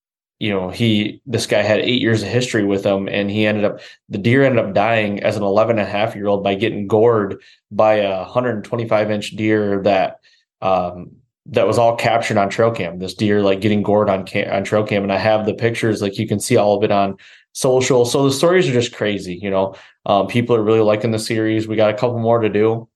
you 0.41 0.49
know 0.49 0.71
he 0.71 1.21
this 1.27 1.45
guy 1.45 1.61
had 1.61 1.79
eight 1.81 2.01
years 2.01 2.23
of 2.23 2.27
history 2.27 2.65
with 2.65 2.83
him 2.83 3.07
and 3.07 3.29
he 3.29 3.45
ended 3.45 3.63
up 3.63 3.79
the 4.09 4.17
deer 4.17 4.43
ended 4.43 4.65
up 4.65 4.73
dying 4.73 5.21
as 5.21 5.37
an 5.37 5.43
11 5.43 5.77
and 5.77 5.87
a 5.87 5.91
half 5.91 6.15
year 6.15 6.25
old 6.25 6.43
by 6.43 6.55
getting 6.55 6.87
gored 6.87 7.39
by 7.69 7.97
a 7.97 8.21
125 8.21 9.11
inch 9.11 9.29
deer 9.35 9.83
that 9.83 10.19
um 10.63 11.11
that 11.47 11.65
was 11.65 11.77
all 11.77 11.95
captured 11.95 12.37
on 12.37 12.49
trail 12.49 12.71
cam 12.71 12.99
this 12.99 13.13
deer 13.13 13.41
like 13.41 13.61
getting 13.61 13.81
gored 13.81 14.09
on 14.09 14.25
cam, 14.25 14.51
on 14.53 14.63
trail 14.63 14.85
cam 14.85 15.03
and 15.03 15.11
i 15.11 15.17
have 15.17 15.45
the 15.45 15.53
pictures 15.53 16.01
like 16.01 16.17
you 16.17 16.27
can 16.27 16.39
see 16.39 16.57
all 16.57 16.77
of 16.77 16.83
it 16.83 16.91
on 16.91 17.17
social. 17.53 18.05
So 18.05 18.23
the 18.23 18.31
stories 18.31 18.67
are 18.69 18.73
just 18.73 18.93
crazy 18.93 19.35
you 19.35 19.49
know? 19.49 19.75
Um, 20.05 20.27
people 20.27 20.55
are 20.55 20.63
really 20.63 20.79
liking 20.79 21.11
the 21.11 21.19
series. 21.19 21.67
We 21.67 21.75
got 21.75 21.93
a 21.93 21.97
couple 21.97 22.19
more 22.19 22.39
to 22.39 22.49
do. 22.49 22.87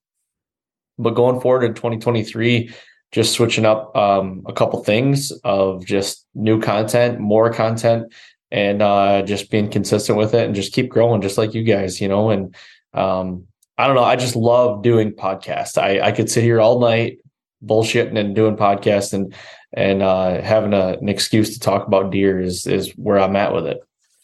But 0.98 1.10
going 1.10 1.40
forward 1.40 1.64
in 1.64 1.74
2023 1.74 2.72
just 3.12 3.32
switching 3.32 3.64
up 3.64 3.96
um, 3.96 4.42
a 4.46 4.52
couple 4.52 4.82
things 4.82 5.30
of 5.44 5.86
just 5.86 6.26
new 6.34 6.60
content, 6.60 7.20
more 7.20 7.52
content, 7.52 8.12
and 8.50 8.82
uh, 8.82 9.22
just 9.22 9.48
being 9.50 9.70
consistent 9.70 10.18
with 10.18 10.34
it 10.34 10.44
and 10.44 10.56
just 10.56 10.72
keep 10.72 10.88
growing, 10.88 11.22
just 11.22 11.38
like 11.38 11.54
you 11.54 11.62
guys, 11.62 12.00
you 12.00 12.08
know. 12.08 12.30
And 12.30 12.54
um, 12.94 13.46
I 13.78 13.86
don't 13.86 13.94
know, 13.94 14.02
I 14.02 14.16
just 14.16 14.34
love 14.34 14.82
doing 14.82 15.12
podcasts. 15.12 15.78
I, 15.80 16.00
I 16.00 16.12
could 16.12 16.28
sit 16.28 16.42
here 16.42 16.60
all 16.60 16.80
night 16.80 17.18
bullshitting 17.64 18.18
and 18.18 18.34
doing 18.34 18.56
podcasts 18.56 19.12
and 19.12 19.34
and 19.72 20.02
uh, 20.02 20.40
having 20.42 20.72
a, 20.72 20.96
an 21.00 21.08
excuse 21.08 21.54
to 21.54 21.60
talk 21.60 21.86
about 21.86 22.10
deer 22.10 22.40
is 22.40 22.66
is 22.66 22.90
where 22.92 23.18
I'm 23.18 23.36
at 23.36 23.52
with 23.54 23.66
it. 23.66 23.78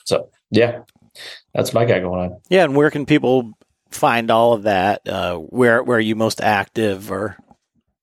So 0.04 0.28
yeah, 0.50 0.80
that's 1.54 1.72
my 1.74 1.84
guy 1.84 2.00
going 2.00 2.30
on. 2.32 2.40
Yeah, 2.48 2.64
and 2.64 2.76
where 2.76 2.90
can 2.90 3.06
people 3.06 3.52
find 3.90 4.30
all 4.30 4.52
of 4.54 4.62
that? 4.64 5.06
Uh, 5.08 5.36
where 5.36 5.82
where 5.82 5.98
are 5.98 6.00
you 6.00 6.16
most 6.16 6.40
active, 6.40 7.10
or 7.10 7.36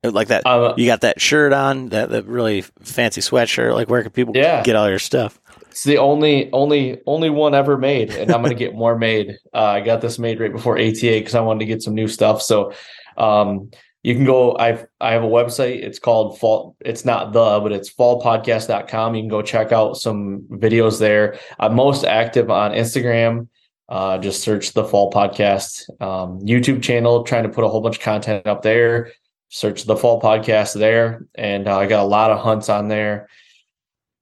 like 0.04 0.30
that? 0.30 0.46
Uh, 0.46 0.74
you 0.78 0.86
got 0.86 1.02
that 1.02 1.20
shirt 1.22 1.54
on, 1.54 1.90
that 1.90 2.10
that 2.10 2.26
really 2.26 2.62
fancy 2.82 3.22
sweatshirt. 3.22 3.74
Like, 3.74 3.90
where 3.90 4.04
can 4.04 4.12
people 4.12 4.36
Yeah. 4.36 4.64
get 4.64 4.76
all 4.76 4.90
your 4.90 5.00
stuff? 5.00 5.40
It's 5.72 5.84
the 5.84 5.98
only 6.00 6.52
only 6.52 7.00
only 7.06 7.30
one 7.30 7.54
ever 7.54 7.78
made, 7.78 8.12
and 8.12 8.32
I'm 8.32 8.42
gonna 8.42 8.56
get 8.56 8.76
more 8.76 8.98
made. 8.98 9.38
Uh, 9.54 9.58
I 9.64 9.80
got 9.82 10.02
this 10.02 10.20
made 10.20 10.40
right 10.40 10.52
before 10.52 10.78
ATA 10.78 11.00
because 11.20 11.34
I 11.36 11.42
wanted 11.42 11.60
to 11.62 11.66
get 11.66 11.82
some 11.82 11.96
new 11.96 12.08
stuff. 12.08 12.42
So 12.42 12.72
um, 13.18 13.72
you 14.04 14.16
can 14.16 14.26
go. 14.26 14.56
I've 14.58 14.88
I 15.02 15.12
have 15.12 15.24
a 15.24 15.28
website. 15.28 15.84
It's 15.84 16.00
called 16.00 16.40
Fall. 16.40 16.76
It's 16.80 17.04
not 17.04 17.34
the, 17.34 17.60
but 17.62 17.72
it's 17.72 17.94
fallpodcast.com. 17.94 19.16
You 19.16 19.22
can 19.22 19.30
go 19.30 19.42
check 19.42 19.72
out 19.72 19.98
some 19.98 20.42
videos 20.52 21.00
there. 21.00 21.38
I'm 21.60 21.76
most 21.76 22.06
active 22.06 22.50
on 22.50 22.72
Instagram. 22.72 23.48
Uh, 23.90 24.18
just 24.20 24.42
search 24.42 24.74
the 24.74 24.84
Fall 24.84 25.12
Podcast 25.12 25.90
um, 26.02 26.40
YouTube 26.42 26.82
channel. 26.82 27.24
Trying 27.24 27.44
to 27.44 27.50
put 27.50 27.64
a 27.64 27.68
whole 27.68 27.82
bunch 27.82 27.98
of 27.98 28.04
content 28.04 28.48
up 28.48 28.62
there. 28.62 29.12
Search 29.50 29.84
the 29.84 29.98
Fall 29.98 30.22
Podcast 30.22 30.76
there, 30.76 31.26
and 31.36 31.68
uh, 31.68 31.78
I 31.78 31.88
got 31.88 32.04
a 32.04 32.08
lot 32.08 32.32
of 32.32 32.40
hunts 32.40 32.70
on 32.70 32.88
there. 32.88 33.28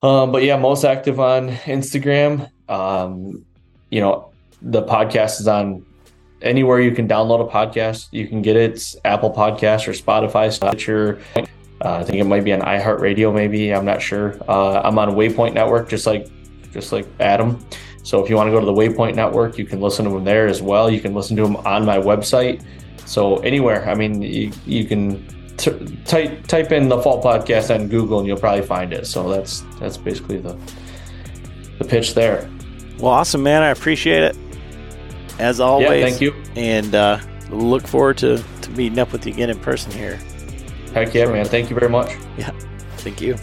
Um, 0.02 0.32
but 0.32 0.44
yeah, 0.44 0.58
most 0.58 0.86
active 0.86 1.20
on 1.20 1.50
Instagram. 1.50 2.50
Um, 2.70 3.46
you 3.90 4.00
know, 4.00 4.32
the 4.62 4.84
podcast 4.84 5.40
is 5.40 5.48
on 5.48 5.86
anywhere 6.42 6.80
you 6.80 6.92
can 6.92 7.08
download 7.08 7.48
a 7.48 7.52
podcast. 7.52 8.10
You 8.12 8.28
can 8.28 8.42
get 8.42 8.56
it. 8.56 8.72
It's 8.72 8.96
Apple 9.06 9.32
Podcast 9.32 9.88
or 9.88 9.92
Spotify, 9.92 10.52
Stitcher. 10.52 11.22
Uh, 11.36 11.94
I 11.94 12.04
think 12.04 12.18
it 12.20 12.24
might 12.24 12.44
be 12.44 12.54
on 12.54 12.62
iHeartRadio. 12.62 13.34
Maybe 13.34 13.74
I'm 13.74 13.86
not 13.86 14.02
sure. 14.02 14.38
Uh, 14.48 14.82
I'm 14.82 14.98
on 14.98 15.10
Waypoint 15.10 15.54
Network, 15.54 15.90
just 15.90 16.06
like 16.08 16.28
just 16.72 16.92
like 16.92 17.08
Adam. 17.20 17.64
So 18.04 18.24
if 18.24 18.30
you 18.30 18.36
want 18.36 18.48
to 18.48 18.52
go 18.52 18.60
to 18.60 18.66
the 18.66 18.74
Waypoint 18.74 19.16
Network, 19.16 19.58
you 19.58 19.66
can 19.66 19.82
listen 19.82 20.06
to 20.06 20.12
them 20.12 20.24
there 20.24 20.48
as 20.48 20.62
well. 20.62 20.90
You 20.90 21.02
can 21.02 21.14
listen 21.14 21.36
to 21.38 21.44
them 21.44 21.58
on 21.58 21.86
my 21.86 21.98
website. 21.98 22.64
So 23.06 23.38
anywhere, 23.38 23.88
I 23.88 23.96
mean, 23.96 24.22
you, 24.22 24.52
you 24.66 24.86
can 24.86 25.28
t- 25.58 25.98
type 26.06 26.48
type 26.48 26.72
in 26.72 26.90
the 26.90 27.02
Fall 27.02 27.22
Podcast 27.22 27.74
on 27.74 27.88
Google, 27.88 28.20
and 28.20 28.28
you'll 28.28 28.40
probably 28.40 28.66
find 28.66 28.94
it. 28.94 29.06
So 29.08 29.30
that's 29.30 29.64
that's 29.80 29.98
basically 29.98 30.38
the 30.38 30.58
the 31.80 31.86
pitch 31.86 32.16
there. 32.16 32.50
Well, 33.00 33.12
awesome, 33.14 33.44
man. 33.44 33.62
I 33.62 33.70
appreciate 33.70 34.24
it. 34.24 34.47
As 35.40 35.60
always. 35.60 36.02
Yeah, 36.02 36.10
thank 36.10 36.22
you. 36.22 36.34
And 36.56 36.96
uh, 36.96 37.20
look 37.50 37.88
forward 37.88 38.18
to, 38.20 38.44
to 38.62 38.72
meeting 38.72 39.00
up 39.00 39.12
with 39.12 39.26
you 39.26 39.34
again 39.34 39.50
in 39.50 39.60
person 39.60 39.92
here. 39.92 40.18
Heck 40.94 41.14
yeah, 41.14 41.26
man. 41.26 41.46
Thank 41.46 41.70
you 41.70 41.76
very 41.76 41.92
much. 41.92 42.12
Yeah, 42.38 42.52
thank 42.98 43.22
you. 43.22 43.38